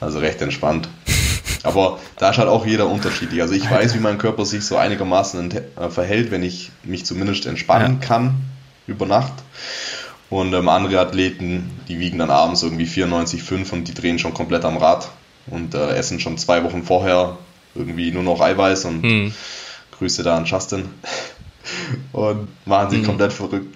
Also 0.00 0.18
recht 0.18 0.42
entspannt. 0.42 0.88
Aber 1.62 1.98
da 2.18 2.30
ist 2.30 2.38
halt 2.38 2.48
auch 2.48 2.66
jeder 2.66 2.88
unterschiedlich. 2.88 3.40
Also 3.40 3.54
ich 3.54 3.70
weiß, 3.70 3.94
wie 3.94 4.00
mein 4.00 4.18
Körper 4.18 4.44
sich 4.44 4.64
so 4.64 4.76
einigermaßen 4.76 5.50
äh, 5.52 5.88
verhält, 5.88 6.30
wenn 6.30 6.42
ich 6.42 6.70
mich 6.82 7.06
zumindest 7.06 7.46
entspannen 7.46 8.00
kann 8.00 8.34
über 8.86 9.06
Nacht. 9.06 9.32
Und 10.30 10.52
ähm, 10.52 10.68
andere 10.68 11.00
Athleten, 11.00 11.70
die 11.88 11.98
wiegen 12.00 12.18
dann 12.18 12.30
abends 12.30 12.62
irgendwie 12.62 12.86
94,5 12.86 13.72
und 13.72 13.88
die 13.88 13.94
drehen 13.94 14.18
schon 14.18 14.34
komplett 14.34 14.64
am 14.64 14.76
Rad 14.76 15.08
und 15.46 15.74
äh, 15.74 15.94
essen 15.94 16.18
schon 16.20 16.36
zwei 16.38 16.64
Wochen 16.64 16.82
vorher 16.82 17.38
irgendwie 17.74 18.10
nur 18.12 18.22
noch 18.22 18.40
Eiweiß 18.40 18.84
und 18.86 19.02
Hm. 19.02 19.32
Grüße 19.98 20.22
da 20.22 20.36
an 20.36 20.44
Justin. 20.44 20.86
Und 22.12 22.48
machen 22.66 22.90
sich 22.90 23.00
Mhm. 23.00 23.06
komplett 23.06 23.32
verrückt. 23.32 23.74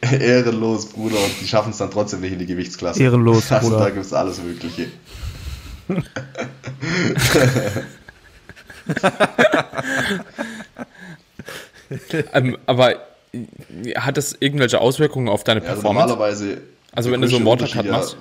Ehrenlos, 0.00 0.86
Bruder. 0.86 1.16
Und 1.16 1.30
die 1.40 1.46
schaffen 1.46 1.70
es 1.70 1.78
dann 1.78 1.90
trotzdem 1.90 2.20
nicht 2.20 2.32
in 2.32 2.38
die 2.38 2.46
Gewichtsklasse. 2.46 3.02
Ehrenlos, 3.02 3.50
Also 3.52 3.68
Bruder. 3.70 3.84
da 3.84 3.90
gibt 3.90 4.04
es 4.06 4.12
alles 4.12 4.38
Mögliche. 4.42 4.88
ähm, 12.32 12.56
aber 12.66 12.96
hat 13.96 14.16
das 14.16 14.36
irgendwelche 14.40 14.80
Auswirkungen 14.80 15.28
auf 15.28 15.44
deine 15.44 15.60
Also 15.60 15.74
Performance? 15.74 16.08
normalerweise. 16.08 16.60
Also 16.92 17.10
der 17.10 17.14
wenn 17.14 17.20
du 17.22 17.28
so 17.28 17.36
einen 17.36 17.46
Watercut 17.46 17.86
machst? 17.90 18.16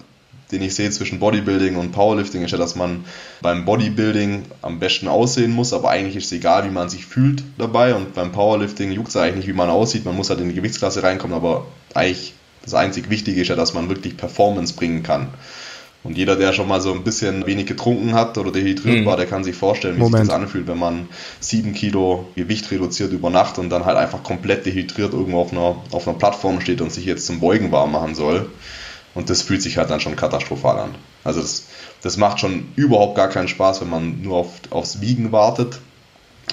Den 0.51 0.61
ich 0.61 0.75
sehe 0.75 0.89
zwischen 0.91 1.19
Bodybuilding 1.19 1.75
und 1.75 1.91
Powerlifting 1.91 2.43
ist 2.43 2.51
ja, 2.51 2.57
dass 2.57 2.75
man 2.75 3.03
beim 3.41 3.65
Bodybuilding 3.65 4.43
am 4.61 4.79
besten 4.79 5.07
aussehen 5.09 5.51
muss, 5.51 5.73
aber 5.73 5.89
eigentlich 5.89 6.15
ist 6.15 6.25
es 6.27 6.31
egal, 6.31 6.63
wie 6.63 6.69
man 6.73 6.89
sich 6.89 7.05
fühlt 7.05 7.43
dabei. 7.57 7.93
Und 7.93 8.13
beim 8.15 8.31
Powerlifting 8.31 8.91
juckt 8.91 9.09
es 9.09 9.17
eigentlich 9.17 9.35
nicht, 9.37 9.47
wie 9.47 9.53
man 9.53 9.69
aussieht. 9.69 10.05
Man 10.05 10.15
muss 10.15 10.29
halt 10.29 10.39
in 10.39 10.47
die 10.49 10.55
Gewichtsklasse 10.55 11.03
reinkommen, 11.03 11.35
aber 11.35 11.65
eigentlich 11.93 12.33
das 12.63 12.73
einzig 12.73 13.09
Wichtige 13.09 13.41
ist 13.41 13.49
ja, 13.49 13.55
dass 13.55 13.73
man 13.73 13.89
wirklich 13.89 14.15
Performance 14.15 14.73
bringen 14.73 15.03
kann. 15.03 15.27
Und 16.03 16.17
jeder, 16.17 16.37
der 16.37 16.53
schon 16.53 16.69
mal 16.69 16.79
so 16.79 16.93
ein 16.93 17.03
bisschen 17.03 17.45
wenig 17.45 17.65
getrunken 17.65 18.13
hat 18.13 18.37
oder 18.37 18.51
dehydriert 18.53 19.01
Mhm. 19.01 19.05
war, 19.05 19.17
der 19.17 19.25
kann 19.25 19.43
sich 19.43 19.55
vorstellen, 19.55 19.97
wie 19.97 20.01
Moment. 20.01 20.25
sich 20.25 20.33
das 20.33 20.41
anfühlt, 20.41 20.67
wenn 20.67 20.77
man 20.77 21.09
sieben 21.41 21.73
Kilo 21.73 22.27
Gewicht 22.35 22.71
reduziert 22.71 23.11
über 23.11 23.29
Nacht 23.29 23.57
und 23.59 23.69
dann 23.69 23.83
halt 23.83 23.97
einfach 23.97 24.23
komplett 24.23 24.65
dehydriert 24.65 25.11
irgendwo 25.11 25.39
auf 25.41 25.51
einer, 25.51 25.75
auf 25.91 26.07
einer 26.07 26.17
Plattform 26.17 26.61
steht 26.61 26.79
und 26.79 26.93
sich 26.93 27.03
jetzt 27.03 27.25
zum 27.25 27.41
Beugen 27.41 27.71
warm 27.73 27.91
machen 27.91 28.15
soll. 28.15 28.49
Und 29.17 29.29
das 29.29 29.41
fühlt 29.41 29.61
sich 29.63 29.77
halt 29.77 29.89
dann 29.89 29.99
schon 29.99 30.15
katastrophal 30.15 30.77
an. 30.79 30.95
Also 31.23 31.41
das, 31.41 31.63
das 32.03 32.17
macht 32.17 32.39
schon 32.39 32.67
überhaupt 32.75 33.15
gar 33.15 33.29
keinen 33.29 33.47
Spaß, 33.47 33.81
wenn 33.81 33.89
man 33.89 34.21
nur 34.21 34.37
auf, 34.37 34.49
aufs 34.69 35.01
Wiegen 35.01 35.31
wartet. 35.31 35.79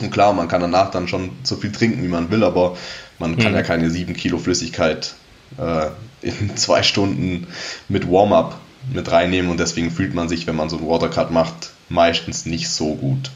Und 0.00 0.10
klar, 0.10 0.32
man 0.32 0.48
kann 0.48 0.60
danach 0.62 0.90
dann 0.90 1.06
schon 1.06 1.30
so 1.44 1.56
viel 1.56 1.70
trinken, 1.72 2.02
wie 2.02 2.08
man 2.08 2.30
will, 2.30 2.42
aber 2.42 2.76
man 3.18 3.36
kann 3.36 3.52
Mhm. 3.52 3.56
ja 3.58 3.62
keine 3.62 3.90
sieben 3.90 4.14
Kilo 4.14 4.38
Flüssigkeit 4.38 5.14
äh, 5.58 5.88
in 6.22 6.56
zwei 6.56 6.82
Stunden 6.82 7.46
mit 7.88 8.10
Warm-up 8.10 8.56
mit 8.92 9.10
reinnehmen 9.12 9.50
und 9.50 9.60
deswegen 9.60 9.90
fühlt 9.90 10.14
man 10.14 10.28
sich, 10.28 10.46
wenn 10.46 10.56
man 10.56 10.68
so 10.68 10.76
einen 10.78 10.88
Watercut 10.88 11.30
macht, 11.30 11.70
meistens 11.88 12.44
nicht 12.46 12.68
so 12.70 12.94
gut. 12.94 13.30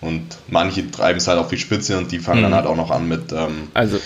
Und 0.00 0.24
manche 0.48 0.90
treiben 0.90 1.18
es 1.18 1.28
halt 1.28 1.38
auf 1.38 1.48
die 1.48 1.58
Spitze 1.58 1.98
und 1.98 2.10
die 2.12 2.18
fangen 2.18 2.40
Mhm. 2.40 2.44
dann 2.44 2.54
halt 2.54 2.66
auch 2.66 2.76
noch 2.76 2.90
an 2.90 3.06
mit, 3.08 3.32
ähm, 3.32 3.68
Also, 3.74 3.98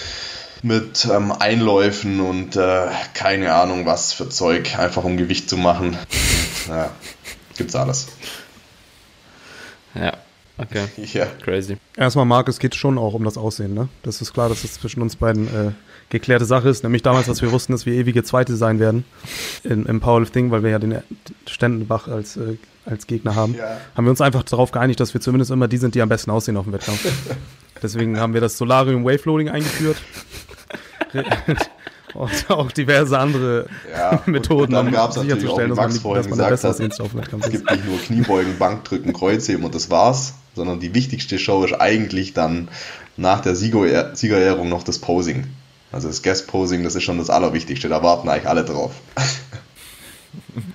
mit 0.65 1.07
ähm, 1.12 1.31
Einläufen 1.31 2.20
und 2.20 2.57
äh, 2.57 2.86
keine 3.12 3.53
Ahnung 3.55 3.85
was 3.85 4.15
für 4.15 4.28
Zeug, 4.31 4.78
einfach 4.78 5.05
um 5.05 5.16
Gewicht 5.19 5.49
zu 5.51 5.57
machen. 5.59 5.89
Und, 5.91 5.99
ja, 6.69 6.91
gibt's 7.57 7.77
alles. 7.77 8.09
ja, 9.95 10.15
okay, 10.59 10.85
Ja. 11.12 11.27
crazy. 11.43 11.77
Erstmal, 11.97 12.24
Marc, 12.24 12.49
es 12.49 12.59
geht 12.59 12.74
schon 12.74 12.97
auch 12.99 13.12
um 13.15 13.24
das 13.24 13.36
Aussehen, 13.36 13.74
ne? 13.74 13.89
Das 14.03 14.23
ist 14.23 14.32
klar, 14.32 14.49
dass 14.49 14.62
das 14.62 14.73
zwischen 14.81 15.03
uns 15.03 15.16
beiden 15.16 15.47
äh, 15.49 15.73
geklärte 16.09 16.47
Sache 16.47 16.70
ist. 16.70 16.82
Nämlich 16.82 17.03
damals, 17.03 17.28
als 17.28 17.43
wir 17.43 17.53
wussten, 17.53 17.73
dass 17.73 17.85
wir 17.85 17.93
ewige 17.93 18.24
Zweite 18.24 18.57
sein 18.57 18.78
werden 18.81 19.05
in, 19.65 19.85
im 19.86 20.01
Powerlifting, 20.01 20.51
weil 20.51 20.62
wir 20.62 20.70
ja 20.70 20.78
den 20.78 20.97
Ständenbach 21.47 22.09
als, 22.09 22.36
äh, 22.39 22.57
als 22.86 23.07
Gegner 23.07 23.35
haben, 23.35 23.55
Ja. 23.55 23.77
haben 23.95 24.07
wir 24.07 24.11
uns 24.11 24.20
einfach 24.23 24.43
darauf 24.45 24.73
geeinigt, 24.73 24.99
dass 24.99 25.12
wir 25.12 25.20
zumindest 25.20 25.51
immer 25.51 25.69
die 25.69 25.77
sind, 25.77 25.95
die 25.95 26.01
am 26.01 26.09
besten 26.09 26.31
aussehen 26.31 26.57
auf 26.57 26.65
dem 26.65 26.73
Wettkampf. 26.73 27.05
Deswegen 27.82 28.19
haben 28.19 28.32
wir 28.32 28.41
das 28.41 28.57
Solarium 28.57 29.05
Wave 29.05 29.20
Loading 29.27 29.51
eingeführt. 29.51 29.99
Und 32.15 32.49
auch 32.49 32.70
diverse 32.70 33.19
andere 33.19 33.66
Ja, 33.93 34.23
Methoden, 34.27 34.73
dann 34.73 34.95
um 34.95 35.12
sicherzustellen, 35.12 35.70
dass 35.70 35.78
man, 35.78 35.91
vorhin 35.91 36.23
dass 36.23 36.31
man 36.31 36.49
gesagt 36.51 36.65
hat, 36.65 37.41
Es 37.45 37.51
gibt 37.51 37.70
nicht 37.70 37.86
nur 37.86 37.99
Kniebeugen, 37.99 38.57
Bankdrücken, 38.57 39.12
Kreuzheben 39.12 39.65
und 39.65 39.74
das 39.74 39.91
war's, 39.91 40.35
sondern 40.55 40.78
die 40.78 40.95
wichtigste 40.95 41.41
Show 41.41 41.65
ist 41.65 41.73
eigentlich 41.74 42.32
dann 42.32 42.69
nach 43.16 43.41
der 43.41 43.57
Siegerehr- 43.57 44.15
Siegerehrung 44.15 44.69
noch 44.69 44.85
das 44.85 45.01
Posing. 45.01 45.49
Also 45.91 46.07
das 46.07 46.23
Guest 46.23 46.47
Posing, 46.47 46.85
das 46.85 46.95
ist 46.95 47.03
schon 47.03 47.19
das 47.19 47.31
Allerwichtigste, 47.31 47.89
da 47.89 48.03
warten 48.03 48.28
eigentlich 48.28 48.49
alle 48.49 48.65
drauf. 48.65 48.93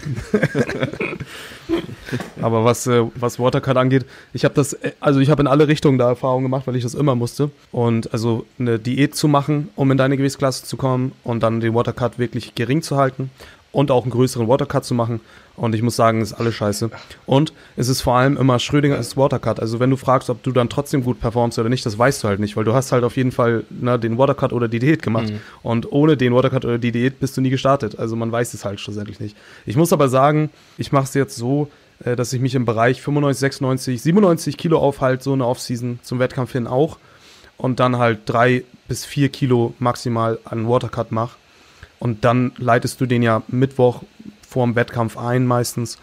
Aber 2.42 2.64
was, 2.64 2.86
äh, 2.86 3.04
was 3.14 3.38
Watercut 3.38 3.76
angeht, 3.76 4.04
ich 4.32 4.44
habe 4.44 4.54
das, 4.54 4.72
äh, 4.72 4.92
also 5.00 5.20
ich 5.20 5.30
habe 5.30 5.42
in 5.42 5.46
alle 5.46 5.68
Richtungen 5.68 5.98
da 5.98 6.08
Erfahrungen 6.08 6.44
gemacht, 6.44 6.66
weil 6.66 6.76
ich 6.76 6.82
das 6.82 6.94
immer 6.94 7.14
musste. 7.14 7.50
Und 7.72 8.12
also 8.12 8.46
eine 8.58 8.78
Diät 8.78 9.14
zu 9.14 9.28
machen, 9.28 9.68
um 9.76 9.90
in 9.90 9.98
deine 9.98 10.16
Gewichtsklasse 10.16 10.64
zu 10.64 10.76
kommen 10.76 11.12
und 11.24 11.42
dann 11.42 11.60
den 11.60 11.74
Watercut 11.74 12.18
wirklich 12.18 12.54
gering 12.54 12.82
zu 12.82 12.96
halten 12.96 13.30
und 13.72 13.90
auch 13.90 14.02
einen 14.02 14.10
größeren 14.10 14.48
Watercut 14.48 14.84
zu 14.84 14.94
machen. 14.94 15.20
Und 15.60 15.74
ich 15.74 15.82
muss 15.82 15.94
sagen, 15.94 16.22
ist 16.22 16.32
alles 16.32 16.54
scheiße. 16.54 16.90
Und 17.26 17.52
es 17.76 17.88
ist 17.88 18.00
vor 18.00 18.16
allem 18.16 18.38
immer 18.38 18.58
Schrödinger 18.58 18.96
ist 18.96 19.18
Watercut. 19.18 19.60
Also 19.60 19.78
wenn 19.78 19.90
du 19.90 19.98
fragst, 19.98 20.30
ob 20.30 20.42
du 20.42 20.52
dann 20.52 20.70
trotzdem 20.70 21.04
gut 21.04 21.20
performst 21.20 21.58
oder 21.58 21.68
nicht, 21.68 21.84
das 21.84 21.98
weißt 21.98 22.24
du 22.24 22.28
halt 22.28 22.40
nicht, 22.40 22.56
weil 22.56 22.64
du 22.64 22.72
hast 22.72 22.92
halt 22.92 23.04
auf 23.04 23.18
jeden 23.18 23.30
Fall 23.30 23.64
na, 23.68 23.98
den 23.98 24.16
Watercut 24.16 24.54
oder 24.54 24.68
die 24.68 24.78
Diät 24.78 25.02
gemacht. 25.02 25.28
Mhm. 25.28 25.40
Und 25.62 25.92
ohne 25.92 26.16
den 26.16 26.34
Watercut 26.34 26.64
oder 26.64 26.78
die 26.78 26.92
Diät 26.92 27.20
bist 27.20 27.36
du 27.36 27.42
nie 27.42 27.50
gestartet. 27.50 27.98
Also 27.98 28.16
man 28.16 28.32
weiß 28.32 28.54
es 28.54 28.64
halt 28.64 28.80
schlussendlich 28.80 29.20
nicht. 29.20 29.36
Ich 29.66 29.76
muss 29.76 29.92
aber 29.92 30.08
sagen, 30.08 30.48
ich 30.78 30.92
mache 30.92 31.04
es 31.04 31.12
jetzt 31.12 31.36
so, 31.36 31.68
äh, 32.06 32.16
dass 32.16 32.32
ich 32.32 32.40
mich 32.40 32.54
im 32.54 32.64
Bereich 32.64 33.02
95, 33.02 33.40
96, 33.40 34.00
97 34.00 34.56
Kilo 34.56 34.78
aufhalte, 34.78 35.24
so 35.24 35.34
eine 35.34 35.46
Offseason 35.46 35.98
zum 36.02 36.20
Wettkampf 36.20 36.52
hin 36.52 36.66
auch. 36.68 36.96
Und 37.58 37.80
dann 37.80 37.98
halt 37.98 38.20
drei 38.24 38.64
bis 38.88 39.04
vier 39.04 39.28
Kilo 39.28 39.74
maximal 39.78 40.38
an 40.46 40.66
Watercut 40.66 41.12
mache. 41.12 41.36
Und 41.98 42.24
dann 42.24 42.52
leitest 42.56 42.98
du 43.02 43.04
den 43.04 43.22
ja 43.22 43.42
Mittwoch 43.48 44.04
vor 44.50 44.66
dem 44.66 44.74
Wettkampf 44.74 45.16
ein 45.16 45.46
meistens, 45.46 45.98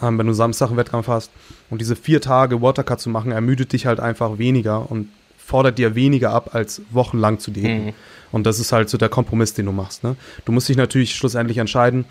ähm, 0.00 0.18
wenn 0.18 0.26
du 0.26 0.32
Samstag 0.32 0.68
einen 0.68 0.78
Wettkampf 0.78 1.06
hast. 1.08 1.30
Und 1.68 1.80
diese 1.80 1.96
vier 1.96 2.20
Tage 2.20 2.62
Watercut 2.62 3.00
zu 3.00 3.10
machen, 3.10 3.30
ermüdet 3.30 3.72
dich 3.72 3.84
halt 3.86 4.00
einfach 4.00 4.38
weniger 4.38 4.90
und 4.90 5.10
fordert 5.36 5.78
dir 5.78 5.94
weniger 5.94 6.30
ab, 6.30 6.54
als 6.54 6.80
wochenlang 6.90 7.38
zu 7.38 7.50
diäten. 7.50 7.86
Mhm. 7.86 7.92
Und 8.32 8.46
das 8.46 8.58
ist 8.58 8.72
halt 8.72 8.88
so 8.88 8.96
der 8.96 9.10
Kompromiss, 9.10 9.52
den 9.52 9.66
du 9.66 9.72
machst. 9.72 10.02
Ne? 10.02 10.16
Du 10.44 10.52
musst 10.52 10.68
dich 10.68 10.76
natürlich 10.76 11.14
schlussendlich 11.14 11.58
entscheiden. 11.58 12.06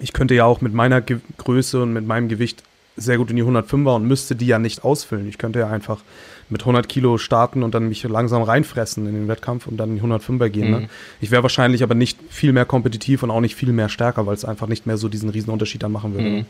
Ich 0.00 0.12
könnte 0.14 0.34
ja 0.34 0.46
auch 0.46 0.62
mit 0.62 0.72
meiner 0.72 1.02
Ge 1.02 1.18
Größe 1.36 1.82
und 1.82 1.92
mit 1.92 2.06
meinem 2.06 2.28
Gewicht 2.28 2.62
sehr 2.96 3.18
gut 3.18 3.30
in 3.30 3.36
die 3.36 3.44
105er 3.44 3.96
und 3.96 4.06
müsste 4.06 4.36
die 4.36 4.46
ja 4.46 4.58
nicht 4.58 4.84
ausfüllen. 4.84 5.28
Ich 5.28 5.38
könnte 5.38 5.60
ja 5.60 5.68
einfach 5.68 6.00
mit 6.48 6.62
100 6.62 6.88
Kilo 6.88 7.18
starten 7.18 7.62
und 7.62 7.74
dann 7.74 7.88
mich 7.88 8.02
langsam 8.04 8.42
reinfressen 8.42 9.06
in 9.06 9.14
den 9.14 9.28
Wettkampf 9.28 9.66
und 9.66 9.78
dann 9.78 9.90
in 9.90 9.96
die 9.96 10.02
105er 10.02 10.48
gehen. 10.50 10.70
Ne? 10.70 10.76
Mhm. 10.76 10.82
Ne? 10.82 10.88
Ich 11.20 11.30
wäre 11.30 11.42
wahrscheinlich 11.42 11.82
aber 11.82 11.94
nicht 11.94 12.18
viel 12.28 12.52
mehr 12.52 12.66
kompetitiv 12.66 13.22
und 13.22 13.30
auch 13.30 13.40
nicht 13.40 13.54
viel 13.54 13.72
mehr 13.72 13.88
stärker, 13.88 14.26
weil 14.26 14.34
es 14.34 14.44
einfach 14.44 14.68
nicht 14.68 14.86
mehr 14.86 14.98
so 14.98 15.08
diesen 15.08 15.30
riesen 15.30 15.50
Unterschied 15.50 15.82
dann 15.82 15.92
machen 15.92 16.14
würde. 16.14 16.28
Mhm. 16.28 16.46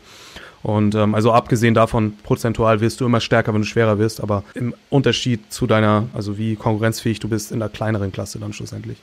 Und 0.61 0.95
ähm, 0.95 1.13
also 1.13 1.33
abgesehen 1.33 1.73
davon, 1.73 2.13
prozentual 2.23 2.79
wirst 2.79 3.01
du 3.01 3.05
immer 3.05 3.19
stärker, 3.19 3.53
wenn 3.53 3.61
du 3.61 3.67
schwerer 3.67 3.99
wirst, 3.99 4.21
aber 4.21 4.43
im 4.53 4.73
Unterschied 4.89 5.51
zu 5.51 5.67
deiner, 5.67 6.07
also 6.13 6.37
wie 6.37 6.55
konkurrenzfähig 6.55 7.19
du 7.19 7.27
bist 7.27 7.51
in 7.51 7.59
der 7.59 7.69
kleineren 7.69 8.11
Klasse 8.11 8.39
dann 8.39 8.53
schlussendlich. 8.53 8.97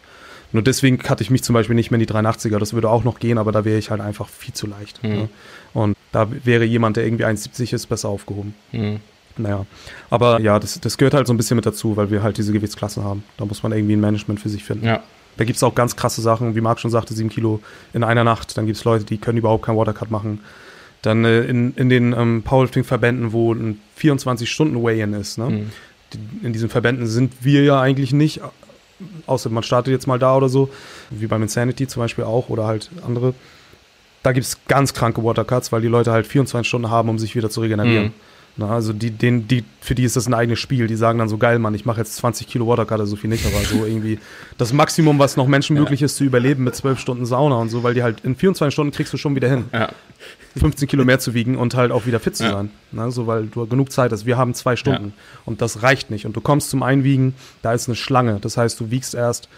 Nur 0.52 0.62
deswegen 0.62 0.98
hatte 1.08 1.22
ich 1.22 1.30
mich 1.30 1.42
zum 1.42 1.54
Beispiel 1.54 1.76
nicht 1.76 1.90
mehr 1.90 2.00
in 2.00 2.06
die 2.06 2.12
380er. 2.12 2.58
Das 2.58 2.72
würde 2.72 2.90
auch 2.90 3.04
noch 3.04 3.18
gehen, 3.18 3.38
aber 3.38 3.52
da 3.52 3.64
wäre 3.64 3.78
ich 3.78 3.90
halt 3.90 4.00
einfach 4.00 4.28
viel 4.28 4.54
zu 4.54 4.66
leicht. 4.66 5.02
Mhm. 5.02 5.10
Ne? 5.10 5.28
Und 5.74 5.96
da 6.12 6.28
wäre 6.44 6.64
jemand, 6.64 6.96
der 6.96 7.04
irgendwie 7.04 7.24
1,70 7.24 7.74
ist, 7.74 7.86
besser 7.86 8.08
aufgehoben. 8.08 8.54
Mhm. 8.72 9.00
Naja, 9.36 9.64
aber 10.10 10.40
ja, 10.40 10.58
das, 10.58 10.80
das 10.80 10.98
gehört 10.98 11.14
halt 11.14 11.26
so 11.26 11.32
ein 11.32 11.36
bisschen 11.36 11.54
mit 11.54 11.64
dazu, 11.64 11.96
weil 11.96 12.10
wir 12.10 12.22
halt 12.22 12.36
diese 12.36 12.52
Gewichtsklassen 12.52 13.04
haben. 13.04 13.24
Da 13.38 13.44
muss 13.44 13.62
man 13.62 13.72
irgendwie 13.72 13.94
ein 13.94 14.00
Management 14.00 14.40
für 14.40 14.48
sich 14.48 14.64
finden. 14.64 14.86
Ja. 14.86 15.02
Da 15.36 15.44
gibt 15.44 15.56
es 15.56 15.62
auch 15.62 15.74
ganz 15.74 15.96
krasse 15.96 16.20
Sachen, 16.20 16.54
wie 16.56 16.60
Marc 16.60 16.80
schon 16.80 16.90
sagte, 16.90 17.14
7 17.14 17.30
Kilo 17.30 17.60
in 17.92 18.04
einer 18.04 18.24
Nacht. 18.24 18.58
Dann 18.58 18.66
gibt 18.66 18.76
es 18.76 18.84
Leute, 18.84 19.04
die 19.04 19.18
können 19.18 19.38
überhaupt 19.38 19.64
keinen 19.64 19.76
Watercut 19.76 20.10
machen. 20.10 20.40
Dann 21.02 21.24
äh, 21.24 21.42
in, 21.42 21.72
in 21.76 21.88
den 21.88 22.12
ähm, 22.12 22.42
Powerlifting-Verbänden, 22.42 23.32
wo 23.32 23.54
ein 23.54 23.80
24-Stunden-Weigh-In 23.98 25.14
ist. 25.14 25.38
Ne? 25.38 25.50
Mhm. 25.50 25.70
Die, 26.12 26.46
in 26.46 26.52
diesen 26.52 26.68
Verbänden 26.68 27.06
sind 27.06 27.32
wir 27.40 27.62
ja 27.62 27.80
eigentlich 27.80 28.12
nicht, 28.12 28.40
außer 29.26 29.50
man 29.50 29.62
startet 29.62 29.92
jetzt 29.92 30.06
mal 30.06 30.18
da 30.18 30.36
oder 30.36 30.48
so, 30.48 30.70
wie 31.10 31.26
beim 31.26 31.42
Insanity 31.42 31.86
zum 31.86 32.02
Beispiel 32.02 32.24
auch 32.24 32.48
oder 32.48 32.66
halt 32.66 32.90
andere. 33.06 33.34
Da 34.22 34.32
gibt 34.32 34.46
es 34.46 34.58
ganz 34.68 34.92
kranke 34.92 35.24
Watercuts, 35.24 35.72
weil 35.72 35.80
die 35.80 35.88
Leute 35.88 36.12
halt 36.12 36.26
24 36.26 36.68
Stunden 36.68 36.90
haben, 36.90 37.08
um 37.08 37.18
sich 37.18 37.34
wieder 37.36 37.50
zu 37.50 37.60
regenerieren. 37.60 38.06
Mhm. 38.06 38.12
Na, 38.60 38.68
also 38.68 38.92
die, 38.92 39.10
den, 39.10 39.48
die, 39.48 39.64
für 39.80 39.94
die 39.94 40.04
ist 40.04 40.16
das 40.16 40.26
ein 40.26 40.34
eigenes 40.34 40.58
Spiel. 40.58 40.86
Die 40.86 40.94
sagen 40.94 41.18
dann 41.18 41.30
so, 41.30 41.38
geil, 41.38 41.58
Mann, 41.58 41.72
ich 41.72 41.86
mache 41.86 42.00
jetzt 42.00 42.16
20 42.16 42.46
Kilo 42.46 42.66
Watercutter, 42.66 43.06
so 43.06 43.16
viel 43.16 43.30
nicht, 43.30 43.46
aber 43.46 43.56
so 43.64 43.86
irgendwie 43.86 44.18
das 44.58 44.74
Maximum, 44.74 45.18
was 45.18 45.38
noch 45.38 45.46
Menschen 45.46 45.76
möglich 45.76 46.02
ist, 46.02 46.16
zu 46.16 46.24
überleben 46.24 46.64
mit 46.64 46.76
12 46.76 46.98
Stunden 46.98 47.24
Sauna 47.24 47.56
und 47.56 47.70
so, 47.70 47.82
weil 47.82 47.94
die 47.94 48.02
halt 48.02 48.20
in 48.20 48.36
24 48.36 48.70
Stunden 48.70 48.92
kriegst 48.92 49.14
du 49.14 49.16
schon 49.16 49.34
wieder 49.34 49.48
hin. 49.48 49.64
Ja. 49.72 49.88
15 50.58 50.88
Kilo 50.88 51.06
mehr 51.06 51.18
zu 51.18 51.32
wiegen 51.32 51.56
und 51.56 51.74
halt 51.74 51.90
auch 51.90 52.04
wieder 52.04 52.20
fit 52.20 52.36
zu 52.36 52.44
ja. 52.44 52.52
sein. 52.52 52.70
Na, 52.92 53.10
so, 53.10 53.26
weil 53.26 53.46
du 53.46 53.66
genug 53.66 53.90
Zeit 53.92 54.12
hast. 54.12 54.26
Wir 54.26 54.36
haben 54.36 54.52
zwei 54.52 54.76
Stunden 54.76 55.14
ja. 55.16 55.40
und 55.46 55.62
das 55.62 55.82
reicht 55.82 56.10
nicht. 56.10 56.26
Und 56.26 56.36
du 56.36 56.42
kommst 56.42 56.68
zum 56.68 56.82
Einwiegen, 56.82 57.34
da 57.62 57.72
ist 57.72 57.88
eine 57.88 57.96
Schlange. 57.96 58.40
Das 58.42 58.58
heißt, 58.58 58.78
du 58.78 58.90
wiegst 58.90 59.14
erst 59.14 59.48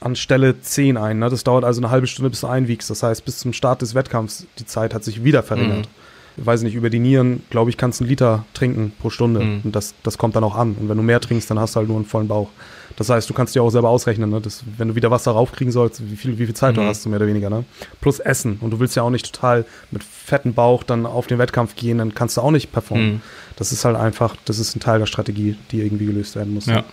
an 0.00 0.16
Stelle 0.16 0.60
10 0.60 0.96
ein. 0.96 1.20
Ne? 1.20 1.30
Das 1.30 1.44
dauert 1.44 1.62
also 1.62 1.80
eine 1.80 1.90
halbe 1.90 2.08
Stunde, 2.08 2.30
bis 2.30 2.40
du 2.40 2.48
einwiegst. 2.48 2.90
Das 2.90 3.04
heißt, 3.04 3.24
bis 3.24 3.38
zum 3.38 3.52
Start 3.52 3.80
des 3.80 3.94
Wettkampfs, 3.94 4.48
die 4.58 4.66
Zeit 4.66 4.92
hat 4.92 5.04
sich 5.04 5.22
wieder 5.22 5.44
verringert. 5.44 5.86
Mhm 5.86 6.09
weiß 6.36 6.62
nicht, 6.62 6.74
über 6.74 6.90
die 6.90 6.98
Nieren, 6.98 7.42
glaube 7.50 7.70
ich, 7.70 7.76
kannst 7.76 8.00
du 8.00 8.04
einen 8.04 8.10
Liter 8.10 8.44
trinken 8.54 8.92
pro 9.00 9.10
Stunde. 9.10 9.40
Mhm. 9.40 9.60
Und 9.64 9.76
das, 9.76 9.94
das 10.02 10.18
kommt 10.18 10.36
dann 10.36 10.44
auch 10.44 10.56
an. 10.56 10.76
Und 10.78 10.88
wenn 10.88 10.96
du 10.96 11.02
mehr 11.02 11.20
trinkst, 11.20 11.50
dann 11.50 11.58
hast 11.58 11.74
du 11.74 11.78
halt 11.78 11.88
nur 11.88 11.96
einen 11.96 12.06
vollen 12.06 12.28
Bauch. 12.28 12.48
Das 12.96 13.08
heißt, 13.08 13.30
du 13.30 13.34
kannst 13.34 13.54
dir 13.54 13.62
auch 13.62 13.70
selber 13.70 13.88
ausrechnen, 13.88 14.30
ne? 14.30 14.40
dass, 14.40 14.62
wenn 14.76 14.88
du 14.88 14.94
wieder 14.94 15.10
Wasser 15.10 15.32
raufkriegen 15.32 15.72
sollst, 15.72 16.02
wie 16.10 16.16
viel, 16.16 16.38
wie 16.38 16.46
viel 16.46 16.54
Zeit 16.54 16.72
mhm. 16.72 16.80
du 16.80 16.86
hast, 16.86 17.06
mehr 17.06 17.16
oder 17.16 17.26
weniger. 17.26 17.48
Ne? 17.50 17.64
Plus 18.00 18.18
Essen. 18.18 18.58
Und 18.60 18.72
du 18.72 18.80
willst 18.80 18.96
ja 18.96 19.02
auch 19.02 19.10
nicht 19.10 19.32
total 19.32 19.64
mit 19.90 20.04
fettem 20.04 20.54
Bauch 20.54 20.82
dann 20.82 21.06
auf 21.06 21.26
den 21.26 21.38
Wettkampf 21.38 21.76
gehen, 21.76 21.98
dann 21.98 22.14
kannst 22.14 22.36
du 22.36 22.40
auch 22.42 22.50
nicht 22.50 22.72
performen. 22.72 23.14
Mhm. 23.14 23.20
Das 23.56 23.72
ist 23.72 23.84
halt 23.84 23.96
einfach, 23.96 24.36
das 24.44 24.58
ist 24.58 24.76
ein 24.76 24.80
Teil 24.80 24.98
der 24.98 25.06
Strategie, 25.06 25.56
die 25.70 25.80
irgendwie 25.80 26.06
gelöst 26.06 26.36
werden 26.36 26.54
muss. 26.54 26.66
Ja. 26.66 26.84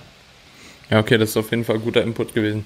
Ja, 0.89 0.99
okay, 0.99 1.17
das 1.17 1.31
ist 1.31 1.37
auf 1.37 1.51
jeden 1.51 1.65
Fall 1.65 1.79
guter 1.79 2.01
Input 2.01 2.33
gewesen. 2.33 2.63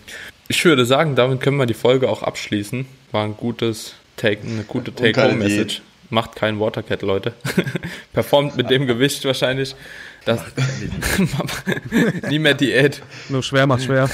Ich 0.48 0.64
würde 0.64 0.86
sagen, 0.86 1.16
damit 1.16 1.42
können 1.42 1.58
wir 1.58 1.66
die 1.66 1.74
Folge 1.74 2.08
auch 2.08 2.22
abschließen. 2.22 2.86
War 3.12 3.24
ein 3.24 3.36
gutes 3.36 3.96
Take, 4.16 4.46
eine 4.46 4.64
gute 4.64 4.94
Take-Home-Message 4.94 5.82
macht 6.12 6.36
keinen 6.36 6.60
Watercat, 6.60 7.02
Leute. 7.02 7.34
Performt 8.14 8.56
mit 8.56 8.70
dem 8.70 8.88
Gewicht 8.88 9.24
wahrscheinlich. 9.26 9.76
Das 10.26 10.42
Nie 12.30 12.40
mehr 12.40 12.54
Diät. 12.54 13.02
Nur 13.30 13.42
schwer 13.42 13.66
macht 13.66 13.84
schwer. 13.84 14.10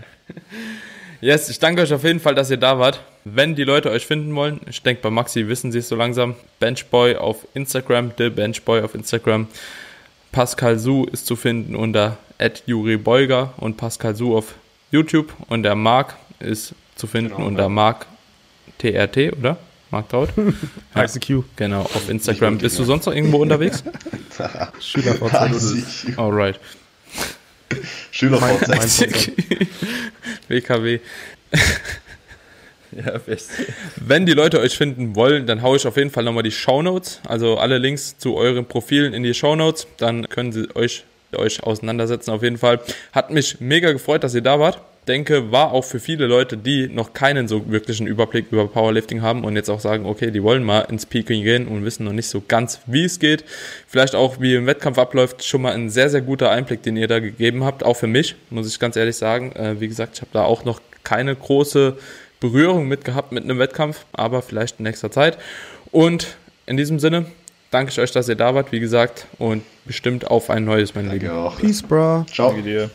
yes, 1.20 1.48
ich 1.48 1.58
danke 1.58 1.82
euch 1.82 1.92
auf 1.92 2.04
jeden 2.04 2.20
Fall, 2.20 2.34
dass 2.34 2.50
ihr 2.50 2.56
da 2.56 2.78
wart. 2.78 3.02
Wenn 3.24 3.54
die 3.54 3.64
Leute 3.64 3.90
euch 3.90 4.06
finden 4.06 4.34
wollen, 4.34 4.60
ich 4.68 4.82
denke 4.82 5.02
bei 5.02 5.10
Maxi 5.10 5.48
wissen 5.48 5.72
sie 5.72 5.78
es 5.78 5.88
so 5.88 5.96
langsam. 5.96 6.36
Benchboy 6.60 7.16
auf 7.16 7.46
Instagram, 7.54 8.12
The 8.16 8.30
Benchboy 8.30 8.82
auf 8.82 8.94
Instagram. 8.94 9.48
Pascal 10.30 10.78
Su 10.78 11.04
ist 11.10 11.26
zu 11.26 11.36
finden 11.36 11.74
unter 11.74 12.18
@juri_beuger 12.66 13.54
und 13.56 13.76
Pascal 13.76 14.14
Su 14.14 14.36
auf 14.36 14.54
YouTube 14.90 15.32
und 15.48 15.64
der 15.64 15.74
Marc 15.74 16.16
ist 16.38 16.74
zu 16.94 17.06
finden 17.06 17.34
genau, 17.34 17.46
unter 17.46 17.68
Marc 17.68 18.06
TRT, 18.78 19.32
oder? 19.36 19.56
Mark 19.90 20.08
Traut. 20.08 20.30
ICQ. 20.94 21.44
Genau, 21.56 21.82
auf 21.82 22.08
Instagram. 22.08 22.58
Bist 22.58 22.78
du 22.78 22.84
sonst 22.84 23.06
noch 23.06 23.14
irgendwo 23.14 23.38
unterwegs? 23.38 23.82
SchülerVZ. 24.80 26.18
Alright. 26.18 26.60
SchülerVZ. 28.10 29.32
WKW. 30.48 31.00
Ja, 32.90 33.18
best. 33.18 33.50
Wenn 33.96 34.24
die 34.24 34.32
Leute 34.32 34.60
euch 34.60 34.76
finden 34.76 35.14
wollen, 35.14 35.46
dann 35.46 35.60
haue 35.60 35.76
ich 35.76 35.86
auf 35.86 35.98
jeden 35.98 36.10
Fall 36.10 36.24
nochmal 36.24 36.42
die 36.42 36.50
Shownotes, 36.50 37.20
also 37.28 37.58
alle 37.58 37.76
Links 37.76 38.16
zu 38.16 38.34
euren 38.34 38.64
Profilen 38.64 39.12
in 39.12 39.22
die 39.22 39.34
Shownotes. 39.34 39.86
Dann 39.98 40.26
können 40.28 40.52
sie 40.52 40.74
euch, 40.74 41.04
euch 41.36 41.62
auseinandersetzen 41.62 42.30
auf 42.30 42.42
jeden 42.42 42.56
Fall. 42.56 42.80
Hat 43.12 43.30
mich 43.30 43.60
mega 43.60 43.92
gefreut, 43.92 44.24
dass 44.24 44.34
ihr 44.34 44.40
da 44.40 44.58
wart 44.58 44.80
denke, 45.08 45.50
war 45.50 45.72
auch 45.72 45.84
für 45.84 45.98
viele 45.98 46.26
Leute, 46.26 46.56
die 46.56 46.88
noch 46.88 47.12
keinen 47.12 47.48
so 47.48 47.70
wirklichen 47.70 48.06
Überblick 48.06 48.46
über 48.50 48.68
Powerlifting 48.68 49.22
haben 49.22 49.44
und 49.44 49.56
jetzt 49.56 49.70
auch 49.70 49.80
sagen, 49.80 50.06
okay, 50.06 50.30
die 50.30 50.42
wollen 50.42 50.62
mal 50.62 50.82
ins 50.82 51.06
Peaking 51.06 51.42
gehen 51.42 51.66
und 51.66 51.84
wissen 51.84 52.04
noch 52.04 52.12
nicht 52.12 52.28
so 52.28 52.42
ganz, 52.46 52.80
wie 52.86 53.04
es 53.04 53.18
geht. 53.18 53.44
Vielleicht 53.86 54.14
auch, 54.14 54.40
wie 54.40 54.54
im 54.54 54.66
Wettkampf 54.66 54.98
abläuft, 54.98 55.44
schon 55.44 55.62
mal 55.62 55.72
ein 55.72 55.90
sehr, 55.90 56.10
sehr 56.10 56.20
guter 56.20 56.50
Einblick, 56.50 56.82
den 56.82 56.96
ihr 56.96 57.08
da 57.08 57.18
gegeben 57.18 57.64
habt, 57.64 57.82
auch 57.82 57.94
für 57.94 58.06
mich, 58.06 58.36
muss 58.50 58.68
ich 58.68 58.78
ganz 58.78 58.96
ehrlich 58.96 59.16
sagen. 59.16 59.52
Äh, 59.52 59.80
wie 59.80 59.88
gesagt, 59.88 60.16
ich 60.16 60.20
habe 60.20 60.30
da 60.32 60.44
auch 60.44 60.64
noch 60.64 60.80
keine 61.02 61.34
große 61.34 61.96
Berührung 62.40 62.86
mit 62.86 63.04
gehabt 63.04 63.32
mit 63.32 63.44
einem 63.44 63.58
Wettkampf, 63.58 64.04
aber 64.12 64.42
vielleicht 64.42 64.78
in 64.78 64.84
nächster 64.84 65.10
Zeit. 65.10 65.38
Und 65.90 66.36
in 66.66 66.76
diesem 66.76 66.98
Sinne, 66.98 67.26
danke 67.70 67.90
ich 67.90 67.98
euch, 67.98 68.12
dass 68.12 68.28
ihr 68.28 68.36
da 68.36 68.54
wart, 68.54 68.72
wie 68.72 68.80
gesagt, 68.80 69.26
und 69.38 69.62
bestimmt 69.84 70.26
auf 70.26 70.50
ein 70.50 70.64
neues, 70.64 70.94
mein 70.94 71.10
Lieben. 71.10 71.30
Auch. 71.30 71.58
Peace, 71.58 71.82
bro. 71.82 72.24
Ciao. 72.30 72.48
Danke 72.48 72.62
dir. 72.62 72.90